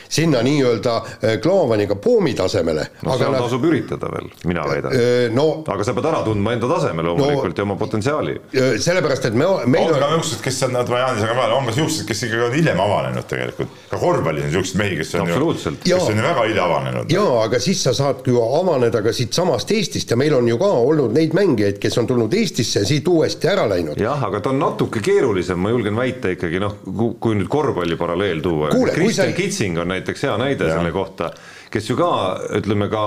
sinna 0.09 0.41
nii-öelda 0.41 0.95
äh, 0.97 1.39
Klaavaniga 1.41 1.95
poomi 1.95 2.33
tasemele. 2.33 2.85
no 3.03 3.17
seal 3.17 3.31
nad... 3.31 3.41
tasub 3.41 3.65
üritada 3.67 4.09
veel, 4.11 4.29
mina 4.45 4.63
väidan 4.67 4.95
äh, 4.95 5.27
no,. 5.33 5.47
aga 5.67 5.83
sa 5.83 5.95
pead 5.97 6.09
ära 6.11 6.23
tundma 6.25 6.53
enda 6.55 6.69
taseme 6.71 7.03
loomulikult 7.05 7.53
no, 7.53 7.57
ja 7.57 7.65
oma 7.67 7.75
potentsiaali. 7.79 8.37
Äh, 8.55 8.77
sellepärast, 8.83 9.29
et 9.29 9.37
me, 9.37 9.47
meil 9.65 9.91
on 9.91 9.99
ka 9.99 10.11
niisugused, 10.13 10.43
kes 10.45 10.61
on, 10.67 10.77
ma 10.77 11.01
Jaanis 11.03 11.25
aga 11.25 11.37
vahele, 11.37 11.57
on 11.57 11.67
ka 11.69 11.75
niisugused, 11.75 12.07
kes 12.09 12.23
ikkagi 12.27 12.45
on 12.47 12.55
hiljem 12.57 12.81
avanenud 12.83 13.27
tegelikult. 13.29 13.75
ka 13.91 14.01
korvpallis 14.01 14.47
on 14.47 14.51
niisuguseid 14.51 14.81
mehi, 14.81 14.97
kes 15.01 15.13
on 15.15 15.31
ju, 15.33 15.53
kes 15.83 16.07
on 16.07 16.21
ju 16.21 16.27
väga 16.27 16.47
hilja 16.49 16.65
avanenud. 16.65 17.11
jaa, 17.13 17.43
aga 17.43 17.61
siis 17.63 17.83
sa 17.83 17.93
saad 17.97 18.23
ju 18.27 18.41
avaneda 18.41 19.03
ka 19.05 19.13
siitsamast 19.13 19.71
Eestist 19.77 20.11
ja 20.11 20.17
meil 20.19 20.35
on 20.37 20.47
ju 20.47 20.57
ka 20.61 20.71
olnud 20.87 21.15
neid 21.15 21.35
mängijaid, 21.37 21.81
kes 21.83 21.97
on 22.01 22.07
tulnud 22.09 22.33
Eestisse 22.33 22.83
ja 22.83 22.89
siit 22.89 23.07
uuesti 23.07 23.51
ära 23.51 23.67
läinud. 23.69 23.99
jah, 24.01 24.23
aga 24.29 24.41
ta 24.43 24.53
on 24.53 24.61
natuke 24.61 25.03
keerulisem, 25.03 25.59
ma 25.59 25.73
julgen 25.73 25.95
väita 25.97 26.33
ikkagi 26.35 26.61
noh, 26.63 26.79
kui 27.19 27.37
nüüd 27.37 27.49
korvpalli 27.51 27.97
paralleel 27.99 28.41
tuua. 28.43 28.71
Kristjan 28.93 29.31
sa... 29.31 29.37
Kitsing 29.37 29.77
on 29.79 29.91
näiteks 29.91 29.96
hea 30.27 30.37
näide 30.37 30.69
selle 30.71 30.91
kohta, 30.95 31.31
kes 31.73 31.89
ju 31.89 31.97
ka 31.97 32.11
ütleme 32.59 32.89
ka 32.91 33.03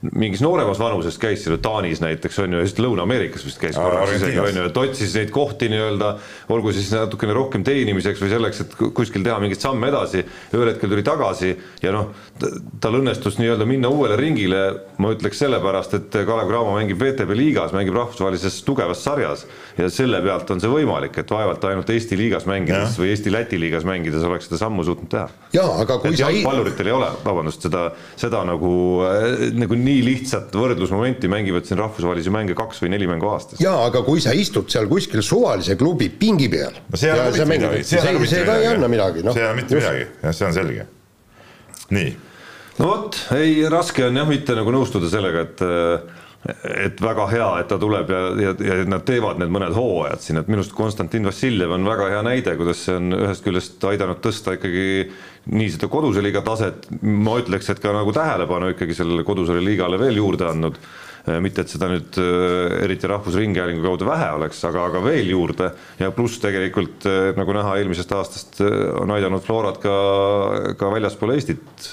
mingis 0.00 0.40
nooremas 0.40 0.78
vanuses 0.80 1.18
käis 1.20 1.42
seal 1.44 1.58
Taanis 1.60 2.00
näiteks 2.00 2.38
on 2.40 2.54
ju, 2.56 2.60
just 2.64 2.78
Lõuna-Ameerikas 2.80 3.42
vist 3.44 3.58
käis 3.60 3.76
korraks 3.76 4.14
isegi 4.16 4.38
on 4.40 4.56
ju, 4.56 4.62
et 4.70 4.78
otsis 4.80 5.12
neid 5.18 5.32
kohti 5.34 5.68
nii-öelda, 5.68 6.14
olgu 6.54 6.72
siis 6.72 6.88
natukene 6.94 7.34
rohkem 7.36 7.64
teenimiseks 7.66 8.22
või 8.24 8.30
selleks, 8.32 8.62
et 8.64 8.76
kuskil 8.96 9.26
teha 9.26 9.36
mingeid 9.42 9.60
samme 9.60 9.90
edasi. 9.92 10.24
ühel 10.56 10.70
hetkel 10.72 10.92
tuli 10.94 11.04
tagasi 11.04 11.50
ja 11.82 11.92
noh, 11.92 12.14
tal 12.80 12.96
õnnestus 12.96 13.36
nii-öelda 13.42 13.66
minna 13.68 13.90
uuele 13.92 14.16
ringile, 14.16 14.62
ma 15.04 15.12
ütleks 15.12 15.42
sellepärast, 15.44 15.98
et 15.98 16.16
Kalev 16.16 16.48
Cramo 16.48 16.72
mängib 16.78 17.00
VTB 17.02 17.36
liigas, 17.36 17.76
mängib 17.76 17.98
rahvusvahelises 17.98 18.56
tugevas 18.64 19.04
sarjas 19.04 19.44
ja 19.76 19.90
selle 19.92 20.22
pealt 20.24 20.48
on 20.54 20.64
see 20.64 20.72
võimalik, 20.72 21.20
et 21.20 21.36
vaevalt 21.36 21.68
ainult 21.68 21.92
Eesti 21.92 22.16
liigas 22.16 22.48
mängides 22.48 22.96
ja. 22.96 23.02
või 23.02 23.12
Eesti-Läti 23.12 23.60
liigas 23.60 23.84
mängides 23.88 24.24
oleks 24.24 24.48
seda 24.48 24.64
sammu 24.64 24.88
suutnud 24.88 25.12
teha. 25.12 25.28
jaa, 25.52 25.68
aga 25.84 26.00
kui 26.00 26.14
et 26.14 26.16
sa 26.16 26.32
jalgpalluritel 26.32 26.88
ei 26.88 26.96
ole, 26.96 27.12
vabandust, 27.24 27.68
seda, 27.68 27.86
seda 28.20 28.42
nagu, 28.48 28.72
nagu 29.60 29.76
nii 29.76 29.89
nii 29.90 30.04
lihtsat 30.06 30.54
võrdlusmomenti 30.56 31.30
mängivad 31.30 31.66
siin 31.68 31.80
rahvusvahelisi 31.82 32.32
mänge 32.34 32.56
kaks 32.58 32.82
või 32.84 32.94
neli 32.94 33.08
mängu 33.10 33.30
aastas. 33.32 33.60
jaa, 33.62 33.76
aga 33.88 34.04
kui 34.06 34.22
sa 34.22 34.34
istud 34.36 34.70
seal 34.72 34.88
kuskil 34.90 35.22
suvalise 35.26 35.76
klubi 35.80 36.10
pingi 36.22 36.48
peal 36.52 36.78
no 36.86 37.00
see 37.00 37.10
ei 37.10 37.16
anna 37.18 37.28
mitte 37.30 37.48
midagi, 37.50 37.84
see, 37.84 38.00
see, 38.00 38.32
see 38.32 38.46
ka 38.48 38.56
ei 38.62 38.70
anna 38.70 38.90
midagi, 38.92 39.26
noh. 39.26 39.36
see 39.36 39.44
ei 39.44 39.50
anna 39.50 39.60
mitte 39.60 39.78
midagi, 39.78 40.08
jah, 40.22 40.36
see 40.36 40.48
on 40.48 40.56
selge. 40.56 40.88
nii. 41.98 42.16
no 42.78 42.90
vot, 42.94 43.20
ei, 43.36 43.60
raske 43.72 44.06
on 44.08 44.22
jah 44.22 44.28
mitte 44.30 44.56
nagu 44.58 44.74
nõustuda 44.78 45.10
sellega, 45.12 45.46
et 45.48 45.64
et 46.48 47.00
väga 47.04 47.26
hea, 47.28 47.48
et 47.60 47.68
ta 47.68 47.76
tuleb 47.80 48.08
ja, 48.10 48.20
ja, 48.40 48.52
ja 48.64 48.76
nad 48.88 49.04
teevad 49.04 49.40
need 49.42 49.52
mõned 49.52 49.74
hooajad 49.76 50.22
siin, 50.24 50.40
et 50.40 50.48
minu 50.48 50.62
arust 50.62 50.72
Konstantin 50.76 51.28
Vassiljev 51.28 51.74
on 51.76 51.84
väga 51.84 52.06
hea 52.14 52.22
näide, 52.24 52.54
kuidas 52.56 52.80
see 52.86 52.96
on 52.96 53.12
ühest 53.18 53.44
küljest 53.44 53.84
aidanud 53.90 54.22
tõsta 54.24 54.56
ikkagi 54.56 55.10
nii 55.52 55.68
seda 55.74 55.90
koduse 55.92 56.22
liiga 56.24 56.40
taset, 56.44 56.88
ma 57.02 57.36
ütleks, 57.42 57.68
et 57.72 57.82
ka 57.82 57.92
nagu 57.92 58.12
tähelepanu 58.16 58.72
ikkagi 58.72 58.96
sellele 58.96 59.24
kodusele 59.28 59.60
liigale 59.64 60.00
veel 60.00 60.20
juurde 60.20 60.48
andnud. 60.48 60.80
mitte, 61.44 61.60
et 61.60 61.68
seda 61.68 61.84
nüüd 61.90 62.16
äh, 62.16 62.78
eriti 62.86 63.06
Rahvusringhäälingu 63.06 63.82
kaudu 63.84 64.06
vähe 64.08 64.30
oleks, 64.38 64.62
aga, 64.64 64.86
aga 64.88 65.02
veel 65.04 65.28
juurde. 65.28 65.66
Ja 66.00 66.08
pluss 66.16 66.40
tegelikult 66.40 67.04
äh, 67.04 67.34
nagu 67.36 67.52
näha, 67.52 67.74
eelmisest 67.76 68.14
aastast 68.16 68.62
äh, 68.64 68.86
on 68.96 69.12
aidanud 69.12 69.44
Florat 69.44 69.82
ka, 69.82 69.96
ka 70.80 70.88
väljaspool 70.94 71.34
Eestit 71.34 71.90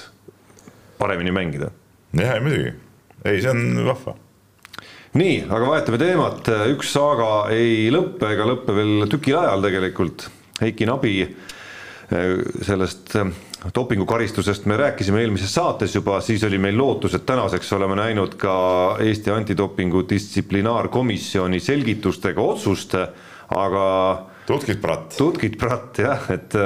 paremini 0.98 1.36
mängida. 1.36 1.68
jah, 2.16 2.40
muidugi, 2.40 2.72
ei, 3.28 3.42
see 3.44 3.52
on 3.52 3.84
vahva 3.90 4.16
nii, 5.14 5.44
aga 5.48 5.70
vahetame 5.70 6.00
teemat, 6.00 6.50
üks 6.74 6.92
saaga 6.92 7.48
ei 7.54 7.88
lõppe 7.94 8.34
ega 8.34 8.48
lõppe 8.48 8.74
veel 8.76 9.06
tükil 9.08 9.38
ajal 9.40 9.64
tegelikult. 9.64 10.28
Heiki 10.58 10.88
Nabi 10.90 11.14
Äh, 12.12 12.40
sellest 12.64 13.16
äh, 13.16 13.26
dopingukaristusest 13.74 14.64
me 14.64 14.76
rääkisime 14.80 15.20
eelmises 15.20 15.52
saates 15.52 15.92
juba, 15.94 16.22
siis 16.24 16.44
oli 16.44 16.56
meil 16.58 16.78
lootus, 16.78 17.12
et 17.18 17.26
tänaseks 17.28 17.72
oleme 17.76 17.98
näinud 18.00 18.38
ka 18.40 18.54
Eesti 19.04 19.30
antidopingu 19.30 20.06
distsiplinaarkomisjoni 20.08 21.60
selgitustega 21.60 22.40
otsust, 22.40 22.96
aga 23.52 23.84
tutkit 24.48 24.80
pratt. 24.80 25.12
tutkit 25.18 25.58
pratt 25.60 26.00
jah, 26.00 26.24
et, 26.32 26.56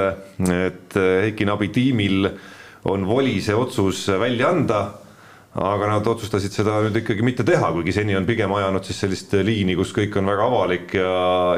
et 0.47 0.95
Heiki 0.95 1.49
Nabi 1.49 1.67
tiimil 1.75 2.29
on 2.87 3.03
voli 3.07 3.41
see 3.43 3.55
otsus 3.55 4.05
välja 4.07 4.53
anda 4.55 4.79
aga 5.53 5.87
nad 5.87 6.07
otsustasid 6.09 6.55
seda 6.55 6.79
nüüd 6.81 6.95
ikkagi 7.03 7.25
mitte 7.25 7.43
teha, 7.45 7.67
kuigi 7.75 7.93
seni 7.93 8.15
on 8.17 8.25
pigem 8.25 8.51
ajanud 8.57 8.87
siis 8.87 9.03
sellist 9.03 9.35
liini, 9.45 9.75
kus 9.77 9.91
kõik 9.93 10.15
on 10.17 10.31
väga 10.31 10.47
avalik 10.49 10.95
ja, 10.97 11.11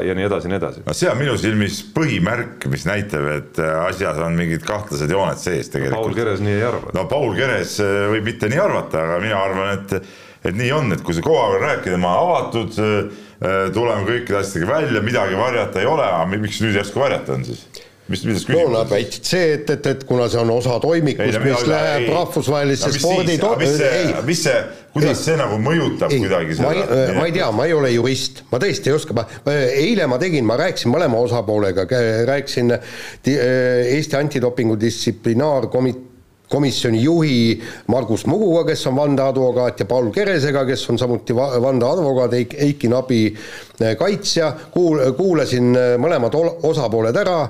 ja 0.04 0.16
nii 0.18 0.26
edasi, 0.28 0.50
nii 0.52 0.58
edasi. 0.58 0.82
no 0.84 0.96
see 0.96 1.08
on 1.08 1.16
minu 1.20 1.36
silmis 1.40 1.78
põhimärk, 1.96 2.68
mis 2.72 2.84
näitab, 2.88 3.24
et 3.32 3.62
asjas 3.62 4.20
on 4.26 4.36
mingid 4.36 4.66
kahtlased 4.68 5.12
jooned 5.12 5.40
sees 5.40 5.72
tegelikult 5.72 6.02
no,. 6.02 6.10
Paul 6.10 6.18
Keres 6.18 6.44
nii 6.44 6.58
ei 6.58 6.68
arva. 6.68 6.92
no 6.96 7.06
Paul 7.08 7.32
Keres 7.38 7.78
äh, 7.84 7.96
võib 8.12 8.28
mitte 8.28 8.52
nii 8.52 8.60
arvata, 8.66 9.06
aga 9.06 9.18
mina 9.24 9.40
arvan, 9.40 9.72
et, 9.78 10.12
et 10.44 10.60
nii 10.60 10.70
on, 10.76 10.92
et 10.92 11.06
kui 11.06 11.16
sa 11.16 11.24
koha 11.24 11.48
peal 11.54 11.64
rääkida, 11.64 12.02
ma 12.02 12.12
avatud, 12.20 12.76
äh, 12.76 13.66
tuleme 13.72 14.04
kõikide 14.10 14.42
asjadega 14.42 14.74
välja, 14.74 15.04
midagi 15.08 15.40
varjata 15.40 15.80
ei 15.80 15.88
ole, 15.88 16.04
aga 16.04 16.28
miks 16.36 16.60
nüüd 16.60 16.76
järsku 16.76 17.00
varjata 17.00 17.38
on 17.38 17.48
siis? 17.48 17.64
Mis, 18.08 18.22
no 18.24 18.34
küsimus 18.36 18.72
nad 18.72 18.90
väitsid 18.90 19.28
see, 19.28 19.52
et, 19.56 19.70
et, 19.76 19.86
et 19.92 20.04
kuna 20.08 20.28
see 20.30 20.40
on 20.40 20.50
osa 20.54 20.78
toimikust, 20.82 21.38
mis 21.42 21.64
läheb 21.70 22.08
rahvusvahelisse 22.14 22.92
spordi 22.98 23.38
no, 23.42 23.52
mis 23.60 23.76
see, 23.80 23.92
ei, 24.00 24.12
mis 24.26 24.42
see, 24.46 24.56
kuidas 24.94 25.18
Ei. 25.18 25.24
see 25.28 25.38
nagu 25.40 25.58
mõjutab 25.62 26.14
ei, 26.14 26.22
kuidagi 26.22 26.58
ma 26.62 26.72
ei, 26.72 26.84
ma 27.18 27.28
ei 27.28 27.34
tea, 27.36 27.50
ma 27.52 27.68
ei 27.68 27.76
ole 27.76 27.92
jurist, 27.94 28.44
ma 28.52 28.60
tõesti 28.62 28.92
ei 28.92 28.96
oska, 28.96 29.16
ma 29.16 29.56
eile 29.56 30.06
ma 30.10 30.20
tegin, 30.22 30.46
ma 30.48 30.58
rääkisin 30.60 30.92
mõlema 30.94 31.20
osapoolega, 31.26 31.88
rääkisin 32.30 32.74
di, 33.26 33.36
Eesti 33.96 34.16
antidopingu 34.18 34.78
distsiplinaarkomi-, 34.80 35.96
komisjoni 36.48 37.02
juhi 37.02 37.62
Margus 37.90 38.26
Muguga, 38.26 38.64
kes 38.70 38.86
on 38.86 38.96
vandeadvokaat 38.96 39.80
ja 39.82 39.86
Paul 39.90 40.10
Keresega, 40.14 40.64
kes 40.66 40.84
on 40.90 40.98
samuti 40.98 41.34
va- 41.36 41.56
vandeadvokaat, 41.62 42.36
Eik-, 42.38 42.58
Eiki 42.68 42.88
Nabi 42.88 43.22
eh, 43.30 43.96
kaitsja, 43.98 44.52
kuul-, 44.74 45.02
kuulasin 45.18 45.72
eh, 45.76 45.94
mõlemad 45.98 46.34
ol- 46.38 46.54
osapooled 46.70 47.16
ära, 47.18 47.40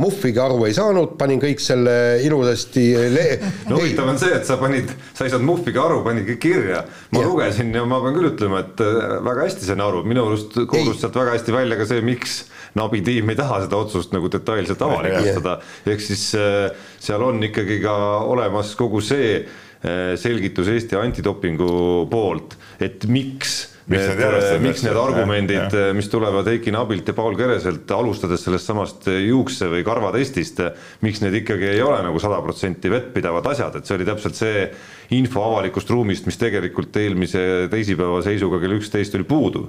muhvigi 0.00 0.40
aru 0.40 0.62
ei 0.64 0.72
saanud, 0.72 1.10
panin 1.20 1.40
kõik 1.42 1.60
selle 1.60 1.92
ilusasti 2.24 2.84
le- 3.12 3.38
no 3.68 3.76
huvitav 3.76 4.08
on 4.08 4.16
see, 4.20 4.30
et 4.32 4.46
sa 4.48 4.56
panid, 4.60 4.88
sa 5.12 5.26
ei 5.26 5.32
saanud 5.34 5.44
muhviga 5.44 5.82
aru, 5.84 5.98
panidki 6.06 6.38
kirja. 6.40 6.84
ma 7.12 7.20
Jah. 7.20 7.28
lugesin 7.28 7.74
ja 7.76 7.82
ma 7.84 7.98
pean 8.00 8.16
küll 8.16 8.30
ütlema, 8.30 8.62
et 8.64 8.80
äh, 8.80 9.18
väga 9.26 9.44
hästi 9.44 9.68
sain 9.68 9.82
aru, 9.84 10.00
minu 10.08 10.24
arust 10.30 10.56
koorus 10.72 11.02
sealt 11.02 11.18
väga 11.20 11.36
hästi 11.36 11.52
välja 11.52 11.76
ka 11.80 11.88
see, 11.90 12.00
miks 12.06 12.38
Nabi 12.78 13.00
tiim 13.04 13.28
ei 13.32 13.36
taha 13.36 13.62
seda 13.66 13.76
otsust 13.80 14.12
nagu 14.16 14.28
detailselt 14.32 14.82
avalikustada. 14.84 15.58
ehk 15.88 16.00
siis 16.04 16.26
äh, 16.38 16.68
seal 17.00 17.22
on 17.28 17.42
ikkagi 17.44 17.80
ka 17.84 17.94
olemas 18.24 18.72
kogu 18.78 19.00
see 19.04 19.42
äh, 19.44 20.14
selgitus 20.16 20.68
Eesti 20.72 20.96
antidopingu 20.96 22.06
poolt, 22.08 22.56
et 22.80 23.04
miks 23.08 23.66
Nad 23.88 24.20
järjest- 24.20 24.60
miks 24.60 24.82
need 24.84 24.96
argumendid 25.00 25.72
jah., 25.72 25.94
mis 25.96 26.10
tulevad 26.12 26.46
Heiki 26.50 26.72
Nabilt 26.74 27.08
ja 27.08 27.14
Paul 27.16 27.36
Kereselt, 27.38 27.90
alustades 27.90 28.44
sellest 28.44 28.68
samast 28.68 29.08
juukse- 29.08 29.70
või 29.72 29.84
karvatestist, 29.86 30.60
miks 31.00 31.22
need 31.24 31.40
ikkagi 31.40 31.70
ei 31.72 31.82
ole 31.82 32.02
nagu 32.04 32.20
sada 32.20 32.42
protsenti 32.44 32.90
vettpidavad 32.92 33.46
asjad, 33.46 33.76
et 33.76 33.86
see 33.88 33.96
oli 33.96 34.04
täpselt 34.04 34.36
see 34.36 34.70
info 35.16 35.44
avalikust 35.48 35.90
ruumist, 35.90 36.26
mis 36.26 36.36
tegelikult 36.36 36.96
eelmise 36.96 37.68
teisipäeva 37.72 38.20
seisuga 38.22 38.60
kell 38.60 38.76
üksteist 38.76 39.14
oli 39.16 39.24
puudu 39.24 39.68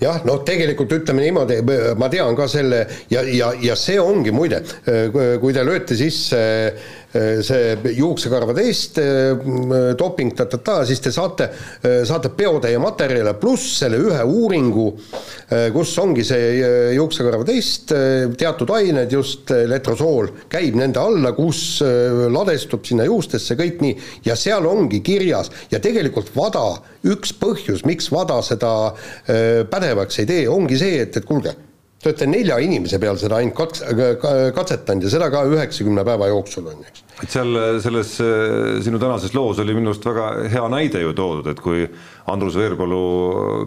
jah, 0.00 0.20
noh, 0.26 0.42
tegelikult 0.46 0.92
ütleme 0.98 1.24
niimoodi, 1.24 1.60
ma 1.98 2.10
tean 2.12 2.36
ka 2.38 2.48
selle 2.50 2.84
ja, 3.12 3.22
ja, 3.22 3.52
ja 3.62 3.76
see 3.78 3.98
ongi 4.00 4.34
muide, 4.34 4.62
kui 5.40 5.56
te 5.56 5.64
lööte 5.66 5.96
sisse 5.98 6.40
eh, 6.40 7.40
see 7.46 7.94
juuksekarva 7.96 8.54
test, 8.56 9.00
doping 9.98 10.34
ta-ta-ta, 10.36 10.82
siis 10.88 11.00
te 11.00 11.12
saate, 11.14 11.48
saate 12.04 12.32
peotäie 12.36 12.78
materjale 12.82 13.32
pluss 13.40 13.78
selle 13.80 14.00
ühe 14.02 14.24
uuringu, 14.26 14.90
kus 15.72 15.94
ongi 16.02 16.24
see 16.26 16.48
eh, 16.60 16.92
juuksekarva 16.96 17.46
test, 17.46 17.92
teatud 18.38 18.70
ained, 18.74 19.12
just 19.12 19.50
eh, 19.54 19.64
letrosool 19.68 20.30
käib 20.52 20.76
nende 20.78 21.00
alla, 21.00 21.32
kus 21.36 21.80
eh, 21.84 22.26
ladestub 22.32 22.84
sinna 22.86 23.06
juustesse 23.08 23.56
kõik 23.58 23.82
nii. 23.84 23.96
Ja 24.26 24.36
seal 24.38 24.66
ongi 24.68 25.00
kirjas 25.06 25.50
ja 25.72 25.80
tegelikult 25.82 26.32
VADA 26.34 26.66
üks 27.06 27.32
põhjus, 27.38 27.84
miks 27.86 28.10
VADA 28.10 28.40
seda 28.42 28.72
pädevaks 29.70 30.20
ei 30.22 30.28
tee, 30.28 30.42
ongi 30.50 30.78
see, 30.80 31.00
et, 31.04 31.16
et 31.16 31.26
kuulge, 31.28 31.54
te 31.96 32.10
olete 32.10 32.28
nelja 32.28 32.58
inimese 32.62 33.00
peal 33.02 33.18
seda 33.20 33.40
ainult 33.40 33.56
kats-, 33.56 33.82
katsetanud 34.56 35.06
ja 35.06 35.12
seda 35.12 35.30
ka 35.32 35.42
üheksakümne 35.48 36.04
päeva 36.06 36.28
jooksul 36.30 36.68
on 36.70 36.82
ju, 36.82 36.90
eks. 36.90 37.04
et 37.24 37.32
seal 37.32 37.58
selles 37.84 38.12
äh, 38.24 38.76
sinu 38.84 39.00
tänases 39.02 39.34
loos 39.36 39.62
oli 39.62 39.74
minu 39.76 39.92
arust 39.92 40.06
väga 40.06 40.28
hea 40.52 40.68
näide 40.72 41.02
ju 41.02 41.16
toodud, 41.16 41.50
et 41.52 41.62
kui 41.64 41.86
Andrus 42.30 42.58
Veerpalu 42.58 43.02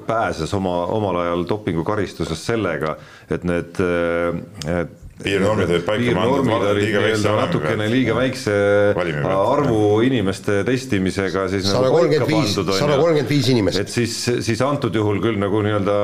pääses 0.08 0.54
oma, 0.58 0.82
omal 0.96 1.24
ajal 1.24 1.46
dopingukaristusest 1.50 2.52
sellega, 2.54 2.96
et 3.32 3.48
need 3.48 3.84
äh, 3.84 4.42
et 4.80 4.99
Piirnormid 5.20 5.68
olid 5.68 5.84
paika 5.84 6.14
pandud, 6.16 6.48
liiga 6.78 7.02
väikse 7.04 7.32
natukene 7.36 7.88
liiga 7.92 8.14
väikse 8.16 8.54
pealt. 8.96 9.26
arvu 9.28 9.80
inimeste 10.08 10.62
testimisega 10.68 11.44
siis 11.52 11.68
sada 11.68 11.90
nagu 11.90 11.98
paika 11.98 12.22
kolmkümmend 12.24 12.48
viis, 12.48 12.54
sada 12.80 12.96
kolmkümmend 13.02 13.34
viis 13.34 13.50
inimest. 13.52 13.82
et 13.84 13.92
siis, 13.92 14.16
siis 14.48 14.64
antud 14.64 14.96
juhul 14.96 15.20
küll 15.24 15.42
nagu 15.42 15.60
nii-öelda 15.66 15.98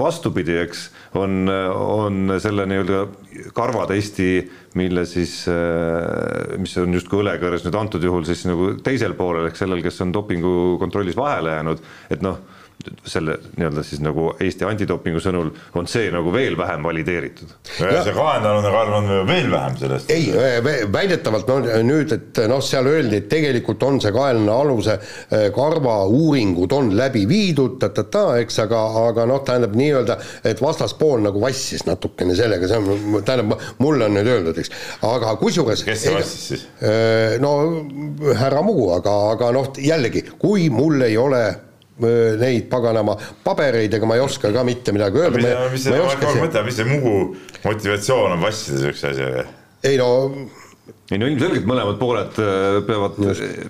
vastupidi, 0.00 0.58
eks, 0.66 0.84
on, 1.16 1.48
on 1.48 2.36
selle 2.42 2.68
nii-öelda 2.68 3.02
karvatesti, 3.56 4.30
mille 4.76 5.06
siis, 5.08 5.40
mis 6.60 6.76
on 6.84 7.00
justkui 7.00 7.24
õlekõrs 7.24 7.64
nüüd 7.64 7.80
antud 7.80 8.04
juhul 8.04 8.28
siis 8.28 8.44
nagu 8.50 8.74
teisel 8.84 9.16
poolel 9.16 9.48
ehk 9.48 9.56
sellel, 9.56 9.80
kes 9.86 10.04
on 10.04 10.12
dopingukontrollis 10.12 11.16
vahele 11.16 11.56
jäänud, 11.56 11.80
et 12.12 12.28
noh, 12.28 12.42
selle 13.04 13.36
nii-öelda 13.56 13.82
siis 13.84 14.00
nagu 14.04 14.30
Eesti 14.40 14.64
antidopingu 14.64 15.20
sõnul 15.22 15.50
on 15.76 15.88
see 15.90 16.10
nagu 16.12 16.32
veel 16.32 16.56
vähem 16.58 16.84
valideeritud. 16.84 17.52
see 17.66 18.14
kahendanune 18.16 18.72
karv 18.72 18.96
on 19.00 19.10
veel 19.28 19.50
vähem 19.52 19.76
sellest. 19.80 20.10
ei, 20.10 20.32
väidetavalt 20.92 21.48
no 21.50 21.58
nüüd, 21.86 22.14
et 22.16 22.40
noh, 22.50 22.62
seal 22.64 22.88
öeldi, 22.90 23.20
et 23.20 23.28
tegelikult 23.30 23.82
on 23.86 24.00
see 24.02 24.12
kaelane 24.14 24.52
aluse 24.54 24.96
eh, 24.96 25.48
karva 25.54 26.00
uuringud 26.08 26.72
on 26.76 26.92
läbi 26.96 27.26
viidud 27.28 27.78
ta-ta-ta, 27.82 28.24
eks, 28.42 28.60
aga, 28.66 28.82
aga 29.04 29.26
noh, 29.30 29.42
tähendab 29.46 29.76
nii-öelda, 29.78 30.18
et 30.50 30.62
vastaspool 30.62 31.24
nagu 31.26 31.42
vassis 31.42 31.84
natukene 31.88 32.36
sellega, 32.38 32.68
see 32.70 32.80
on, 32.80 33.20
tähendab, 33.24 33.56
mulle 33.82 34.08
on 34.08 34.16
nüüd 34.18 34.30
öeldud, 34.34 34.60
eks, 34.60 34.72
aga 35.06 35.36
kusjuures 35.40 35.84
kes 35.86 36.04
see 36.06 36.14
vassis 36.16 36.46
siis? 36.50 36.68
No 37.40 37.54
härra 38.36 38.62
Mugu, 38.64 38.90
aga, 38.94 39.16
aga 39.34 39.50
noh, 39.54 39.72
jällegi, 39.80 40.24
kui 40.40 40.68
mul 40.72 41.00
ei 41.06 41.16
ole 41.20 41.42
neid 42.40 42.68
paganama 42.72 43.16
pabereid, 43.44 43.94
ega 43.98 44.08
ma 44.08 44.18
ei 44.18 44.24
oska 44.24 44.52
ka 44.54 44.64
mitte 44.66 44.94
midagi 44.96 45.24
öelda. 45.24 45.68
mis, 45.72 45.86
see, 45.86 46.00
mõtlen, 46.40 46.66
mis 46.66 46.80
see 46.80 46.88
Mugu 46.88 47.14
motivatsioon 47.64 48.38
on 48.38 48.42
vassida 48.44 48.82
siukse 48.86 49.14
asjaga? 49.14 49.46
ei 49.86 49.96
no 50.00 50.10
ei 51.10 51.18
no 51.18 51.26
ilmselgelt 51.26 51.66
mõlemad 51.66 51.96
pooled 51.98 52.36
äh, 52.42 52.78
peavad, 52.86 53.16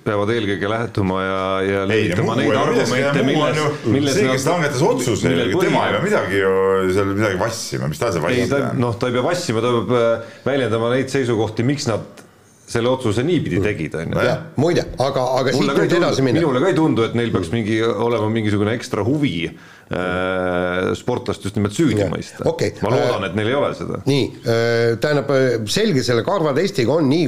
peavad 0.04 0.32
eelkõige 0.34 0.70
lähtuma 0.70 1.20
ja, 1.24 1.42
ja 1.64 1.82
ei, 1.84 2.08
levitama 2.10 2.36
neid 2.36 2.56
argumente, 2.56 3.24
midagi, 3.24 3.24
Mugu 3.28 3.44
on 3.44 3.54
milles, 3.54 3.92
milles 3.94 4.18
see, 4.18 4.26
kes 4.28 4.48
langetas 4.48 4.84
otsuse, 4.84 5.34
tema 5.54 5.84
ei 5.88 5.94
pea 5.96 6.02
midagi 6.04 6.40
ju 6.42 6.54
seal 6.96 7.12
midagi 7.14 7.40
vassima, 7.40 7.88
mis 7.92 8.00
ta 8.00 8.12
seal 8.12 8.26
on? 8.28 8.80
noh, 8.80 8.96
ta 9.00 9.08
ei 9.08 9.16
pea 9.16 9.24
vassima, 9.24 9.64
ta 9.64 9.72
peab 9.78 9.94
äh, 9.96 10.34
väljendama 10.48 10.92
neid 10.92 11.12
seisukohti, 11.12 11.66
miks 11.70 11.88
nad 11.88 12.24
selle 12.70 12.90
otsuse 12.90 13.24
niipidi 13.26 13.59
tegid, 13.64 13.96
on 13.98 14.14
ju. 14.14 14.37
muide, 14.62 14.85
aga, 15.02 15.24
aga 15.40 15.52
siit 15.52 15.59
mulle 15.59 15.74
ei 15.74 15.83
nüüd 15.83 15.96
edasi 15.98 16.24
minna. 16.24 16.40
minule 16.40 16.62
ka 16.62 16.70
ei 16.70 16.76
tundu, 16.78 17.04
et 17.09 17.16
neil 17.18 17.33
peaks 17.35 17.50
mingi 17.54 17.80
olema 17.83 18.28
mingisugune 18.30 18.74
ekstra 18.78 19.02
huvi 19.06 19.33
äh, 19.48 20.90
sportlast 20.98 21.46
just 21.46 21.59
nimelt 21.59 21.74
süüdi 21.74 21.98
Jah, 22.04 22.12
mõista 22.12 22.46
okei, 22.46 22.76
ma 22.85 22.92
loodan, 22.94 23.24
äh, 23.24 23.30
et 23.30 23.38
neil 23.38 23.50
ei 23.50 23.56
ole 23.59 23.70
seda. 23.78 24.02
nii, 24.06 24.28
tähendab 25.02 25.33
selge 25.70 26.04
selle 26.06 26.22
karvatestiga 26.26 26.98
on 27.00 27.11
nii, 27.11 27.26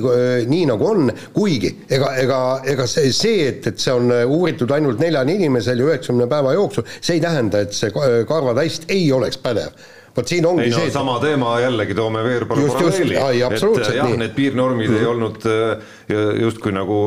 nii 0.52 0.68
nagu 0.70 0.90
on, 0.92 1.11
kuigi 1.35 1.72
ega, 1.90 2.12
ega, 2.22 2.42
ega 2.74 2.87
see, 2.90 3.11
see, 3.16 3.48
et, 3.50 3.66
et 3.72 3.83
see 3.83 3.94
on 3.96 4.12
uuritud 4.22 4.70
ainult 4.78 5.02
neljal 5.02 5.33
inimesel 5.33 5.83
ja 5.83 5.90
üheksakümne 5.90 6.31
päeva 6.31 6.55
jooksul, 6.55 6.87
see 7.00 7.18
ei 7.18 7.24
tähenda, 7.24 7.64
et 7.66 7.74
see 7.74 7.90
karvatest 8.28 8.87
ei 8.92 9.11
oleks 9.14 9.42
pädev. 9.42 9.74
Vot 10.16 10.29
siin 10.29 10.46
ongi 10.46 10.66
ei 10.68 10.72
no 10.72 10.81
see, 10.83 10.94
sama 10.94 11.18
teema 11.22 11.55
jällegi 11.62 11.94
toome 11.96 12.25
Veerpalu 12.25 12.66
Just, 12.66 12.81
just, 12.81 12.98
paralleeli, 12.98 13.44
et 13.48 13.96
jah, 13.96 14.16
need 14.16 14.35
piirnormid 14.37 14.90
mm 14.90 14.96
-hmm. 14.96 15.01
ei 15.01 15.07
olnud 15.07 15.46
äh, 15.46 16.42
justkui 16.42 16.72
nagu 16.72 16.98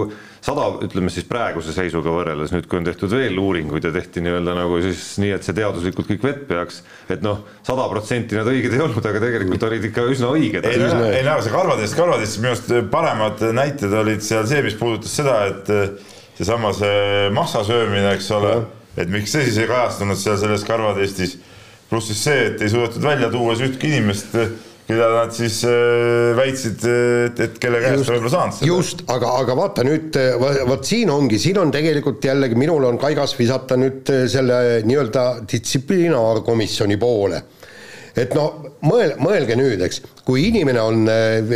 sada, 0.46 0.65
ütleme 0.86 1.10
siis 1.13 1.26
praeguse 1.28 1.74
seisuga 1.74 2.12
võrreldes, 2.13 2.54
nüüd 2.54 2.68
kui 2.70 2.80
on 2.80 2.86
tehtud 2.86 3.12
veel 3.13 3.38
uuringuid 3.41 3.88
ja 3.88 3.91
tehti 3.96 4.22
nii-öelda 4.26 4.56
nagu 4.58 4.78
siis 4.84 5.04
nii, 5.22 5.32
et 5.38 5.48
see 5.48 5.56
teaduslikult 5.58 6.10
kõik 6.12 6.26
vett 6.26 6.44
peaks, 6.50 6.82
et 7.10 7.24
noh, 7.26 7.41
sada 7.65 7.88
protsenti 7.91 8.38
nad 8.38 8.50
õiged 8.52 8.76
ei 8.76 8.84
olnud, 8.86 9.02
aga 9.02 9.24
tegelikult 9.24 9.65
olid 9.70 9.89
ikka 9.89 10.06
üsna 10.13 10.30
õiged. 10.36 10.68
ei 10.70 10.82
no, 10.82 11.02
ei 11.10 11.24
no 11.26 11.38
see 11.41 11.56
karvatest, 11.56 11.98
karvatest 11.98 12.41
minu 12.44 12.54
arust 12.54 12.74
paremad 12.94 13.41
näited 13.58 13.98
olid 14.04 14.26
seal 14.26 14.46
see, 14.50 14.62
mis 14.65 14.78
puudutas 14.80 15.18
seda, 15.22 15.39
et 15.50 15.74
eh, 15.74 16.13
seesama 16.38 16.74
see 16.78 17.30
massa 17.34 17.63
söömine, 17.65 18.13
eks 18.13 18.30
ole, 18.38 18.56
et 19.00 19.10
miks 19.12 19.34
see 19.34 19.48
siis 19.50 19.63
ei 19.63 19.70
kajastunud 19.72 20.20
seal 20.20 20.38
selles 20.41 20.65
karvatestis. 20.68 21.39
Pluss 21.89 22.12
siis 22.12 22.24
see, 22.28 22.45
et 22.52 22.63
ei 22.65 22.71
suudetud 22.71 23.04
välja 23.04 23.30
tuua 23.34 23.56
ühtki 23.56 23.91
inimest, 23.91 24.34
keda 24.86 25.08
nad 25.15 25.34
siis 25.34 25.60
eh, 25.65 26.32
väitsid, 26.38 26.84
et, 26.86 27.39
et 27.48 27.58
kelle 27.62 27.82
käest 27.82 28.06
ta 28.06 28.13
võib-olla 28.13 28.34
saanud 28.36 28.58
seda. 28.58 28.69
just, 28.69 29.02
aga, 29.10 29.32
aga 29.41 29.58
vaata 29.58 29.86
nüüd, 29.88 30.19
vot 30.69 30.86
siin 30.86 31.10
ongi, 31.13 31.39
siin 31.41 31.58
on 31.62 31.74
tegelikult 31.74 32.26
jällegi 32.26 32.58
minul 32.60 32.86
on 32.91 33.00
kaigas 33.02 33.34
visata 33.38 33.78
nüüd 33.82 34.12
äh, 34.13 34.26
selle 34.32 34.60
nii-öelda 34.86 35.26
distsiplinaarkomisjoni 35.50 37.00
poole. 37.02 37.41
Et 38.15 38.36
no 38.36 38.45
mõel-, 38.86 39.15
mõelge 39.19 39.58
nüüd, 39.60 39.82
eks, 39.86 40.01
kui 40.25 40.47
inimene 40.49 40.82
on 40.82 41.10
äh, 41.12 41.54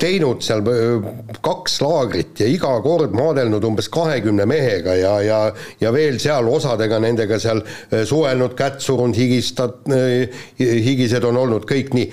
teinud 0.00 0.44
seal 0.44 0.62
äh, 0.70 1.08
kaks 1.44 1.78
laagrit 1.82 2.42
ja 2.42 2.48
iga 2.50 2.74
kord 2.84 3.14
maadelnud 3.16 3.64
umbes 3.66 3.88
kahekümne 3.92 4.46
mehega 4.48 4.96
ja, 4.98 5.14
ja 5.24 5.40
ja 5.80 5.92
veel 5.94 6.20
seal 6.22 6.48
osadega 6.50 7.00
nendega 7.02 7.38
seal 7.42 7.62
äh, 7.64 8.04
suhelnud, 8.08 8.54
kätt 8.58 8.84
surunud, 8.84 9.16
higistad, 9.16 9.80
higised 10.58 11.24
on 11.24 11.40
olnud 11.40 11.66
kõik 11.68 11.94
nii, 11.96 12.10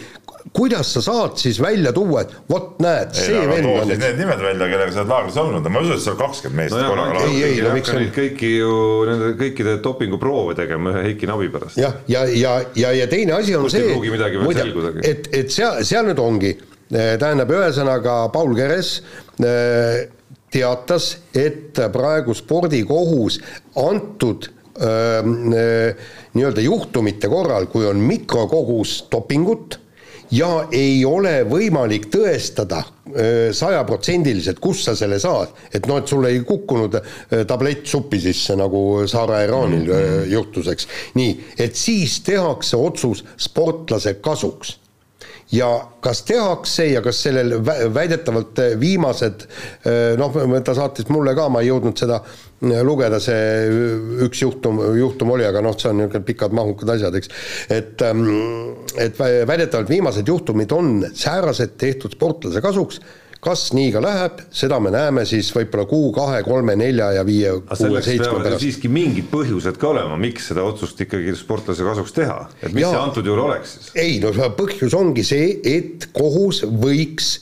kuidas 0.56 0.90
sa 0.96 1.02
saad 1.06 1.36
siis 1.40 1.60
välja 1.62 1.92
tuua, 1.94 2.24
et 2.26 2.32
vot 2.50 2.80
näed, 2.82 3.12
ei 3.14 3.26
see 3.28 3.42
no 3.46 3.52
vend 3.54 3.68
on 3.72 3.92
need 3.92 4.18
nimed 4.20 4.42
välja, 4.42 4.68
kellega 4.72 4.94
sa 4.96 5.02
oled 5.04 5.12
laagris 5.14 5.38
olnud, 5.42 5.68
ma 5.70 5.82
ei 5.82 5.86
usu, 5.90 5.98
et 5.98 6.06
seal 6.06 6.18
kakskümmend 6.20 6.58
meest 6.62 6.76
nojah, 6.76 6.90
korraga 6.92 7.26
ei, 7.28 7.44
ei, 7.48 7.60
no 7.66 7.74
miks 7.76 7.94
on- 7.94 8.08
kõiki 8.16 8.52
ju 8.58 8.72
nende 9.10 9.32
kõikide 9.40 9.76
dopinguproove 9.86 10.56
tegema 10.58 10.94
ühe 10.96 11.04
Heiki 11.10 11.30
Nabi 11.30 11.50
pärast. 11.54 11.78
jah, 11.82 11.94
ja, 12.12 12.24
ja, 12.26 12.56
ja, 12.76 12.94
ja 13.02 13.08
teine 13.12 13.38
asi 13.38 13.56
on 13.56 13.68
ei 13.70 13.76
see 13.76 13.92
selgudagi. 13.92 15.06
et, 15.12 15.30
et 15.44 15.54
seal, 15.54 15.84
seal 15.88 16.10
nüüd 16.10 16.20
ongi, 16.24 16.56
tähendab, 16.92 17.54
ühesõnaga 17.56 18.16
Paul 18.34 18.56
Keres 18.58 18.96
äh, 19.40 20.08
teatas, 20.52 21.12
et 21.38 21.78
praegu 21.94 22.34
spordikohus 22.36 23.38
antud 23.80 24.50
öö, 24.82 25.94
nii-öelda 26.34 26.64
juhtumite 26.66 27.30
korral, 27.32 27.70
kui 27.72 27.86
on 27.88 28.02
mikrokogus 28.04 28.98
dopingut 29.12 29.78
ja 30.32 30.50
ei 30.72 31.04
ole 31.06 31.42
võimalik 31.50 32.08
tõestada 32.14 32.82
öö, 33.12 33.52
sajaprotsendiliselt, 33.56 34.60
kust 34.64 34.88
sa 34.88 34.96
selle 34.96 35.20
saad, 35.20 35.54
et 35.74 35.88
noh, 35.90 36.00
et 36.02 36.12
sul 36.12 36.28
ei 36.30 36.42
kukkunud 36.48 37.00
öö, 37.00 37.44
tablett 37.48 37.86
suppi 37.90 38.22
sisse, 38.24 38.56
nagu 38.60 39.04
Sara 39.12 39.44
Iranil 39.44 39.84
mm 39.86 39.96
-hmm. 39.96 40.30
juhtus, 40.32 40.68
eks. 40.68 40.88
nii, 41.14 41.40
et 41.58 41.76
siis 41.76 42.22
tehakse 42.22 42.78
otsus 42.78 43.26
sportlase 43.38 44.14
kasuks 44.14 44.78
ja 45.52 45.88
kas 46.00 46.22
tehakse 46.24 46.86
ja 46.86 47.02
kas 47.02 47.24
sellel 47.24 47.66
väidetavalt 47.94 48.60
viimased 48.80 49.44
noh, 50.18 50.38
ta 50.64 50.74
saatis 50.74 51.10
mulle 51.10 51.36
ka, 51.36 51.50
ma 51.50 51.62
ei 51.62 51.68
jõudnud 51.68 51.98
seda 51.98 52.22
lugeda, 52.62 53.20
see 53.24 53.66
üks 54.28 54.44
juhtum, 54.44 54.82
juhtum 55.00 55.34
oli, 55.34 55.48
aga 55.48 55.64
noh, 55.66 55.74
see 55.78 55.90
on 55.90 56.02
niisugune 56.02 56.28
pikad 56.28 56.54
mahukad 56.54 56.94
asjad, 56.96 57.18
eks. 57.18 57.34
et, 57.74 58.06
ähm, 58.06 58.28
et 59.02 59.18
väidetavalt 59.20 59.90
viimased 59.90 60.28
juhtumid 60.30 60.72
on 60.78 61.02
säärased 61.10 61.76
tehtud 61.82 62.14
sportlase 62.18 62.62
kasuks 62.62 63.02
kas 63.42 63.72
nii 63.74 63.90
ka 63.96 64.02
läheb, 64.04 64.42
seda 64.54 64.78
me 64.84 64.92
näeme 64.94 65.24
siis 65.26 65.50
võib-olla 65.56 65.88
kuu, 65.90 66.12
kahe, 66.14 66.44
kolme, 66.46 66.76
nelja 66.78 67.10
ja 67.18 67.24
viie, 67.26 67.56
kuue, 67.66 68.02
seitsme 68.06 68.38
pärast. 68.38 68.62
siiski 68.62 68.92
mingid 68.92 69.32
põhjused 69.32 69.80
ka 69.82 69.90
olema, 69.96 70.18
miks 70.22 70.52
seda 70.52 70.66
otsust 70.68 71.02
ikkagi 71.02 71.34
sportlase 71.40 71.86
kasuks 71.88 72.14
teha, 72.18 72.38
et 72.62 72.70
mis 72.70 72.86
ja, 72.86 72.92
see 72.94 73.02
antud 73.02 73.32
juhul 73.32 73.48
oleks 73.48 73.78
siis? 73.78 73.94
ei 73.98 74.20
no 74.22 74.34
põhjus 74.58 74.94
ongi 74.98 75.26
see, 75.26 75.56
et 75.66 76.12
kohus 76.14 76.62
võiks 76.70 77.34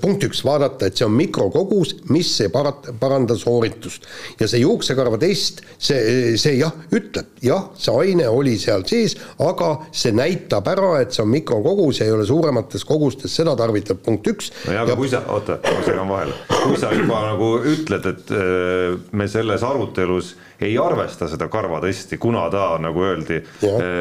punkt 0.00 0.24
üks, 0.26 0.42
vaadata, 0.44 0.88
et 0.88 0.98
see 0.98 1.06
on 1.06 1.14
mikrokogus, 1.16 1.94
mis 2.12 2.30
ei 2.44 2.50
parat-, 2.52 2.90
paranda 3.00 3.36
sooritust. 3.38 4.06
ja 4.40 4.48
see 4.50 4.62
juuksekarva 4.62 5.18
test, 5.20 5.62
see, 5.78 6.36
see 6.40 6.58
jah, 6.58 6.74
ütleb, 6.92 7.32
jah, 7.44 7.70
see 7.78 7.94
aine 8.04 8.28
oli 8.28 8.58
seal 8.60 8.84
sees, 8.88 9.16
aga 9.40 9.72
see 9.90 10.12
näitab 10.16 10.68
ära, 10.72 10.94
et 11.02 11.16
see 11.16 11.24
on 11.24 11.32
mikrokogus 11.32 12.02
ja 12.02 12.08
ei 12.08 12.14
ole 12.16 12.26
suuremates 12.28 12.84
kogustes 12.88 13.34
seda 13.40 13.56
tarvitatud, 13.58 14.02
punkt 14.04 14.28
üks. 14.34 14.52
no 14.66 14.76
jaa, 14.76 14.84
aga 14.84 14.94
ja... 14.94 15.00
kui 15.00 15.12
sa, 15.12 15.24
oota, 15.32 15.58
ma 15.64 15.84
segan 15.86 16.12
vahele, 16.12 16.38
kui 16.52 16.80
sa 16.80 16.92
juba 16.96 17.24
nagu 17.30 17.52
ütled, 17.72 18.08
et 18.12 18.34
äh, 18.36 18.96
me 19.16 19.28
selles 19.30 19.64
arutelus 19.66 20.34
ei 20.60 20.76
arvesta 20.78 21.28
seda 21.30 21.48
karvatesti, 21.52 22.18
kuna 22.22 22.48
ta, 22.52 22.66
nagu 22.82 23.04
öeldi, 23.06 23.40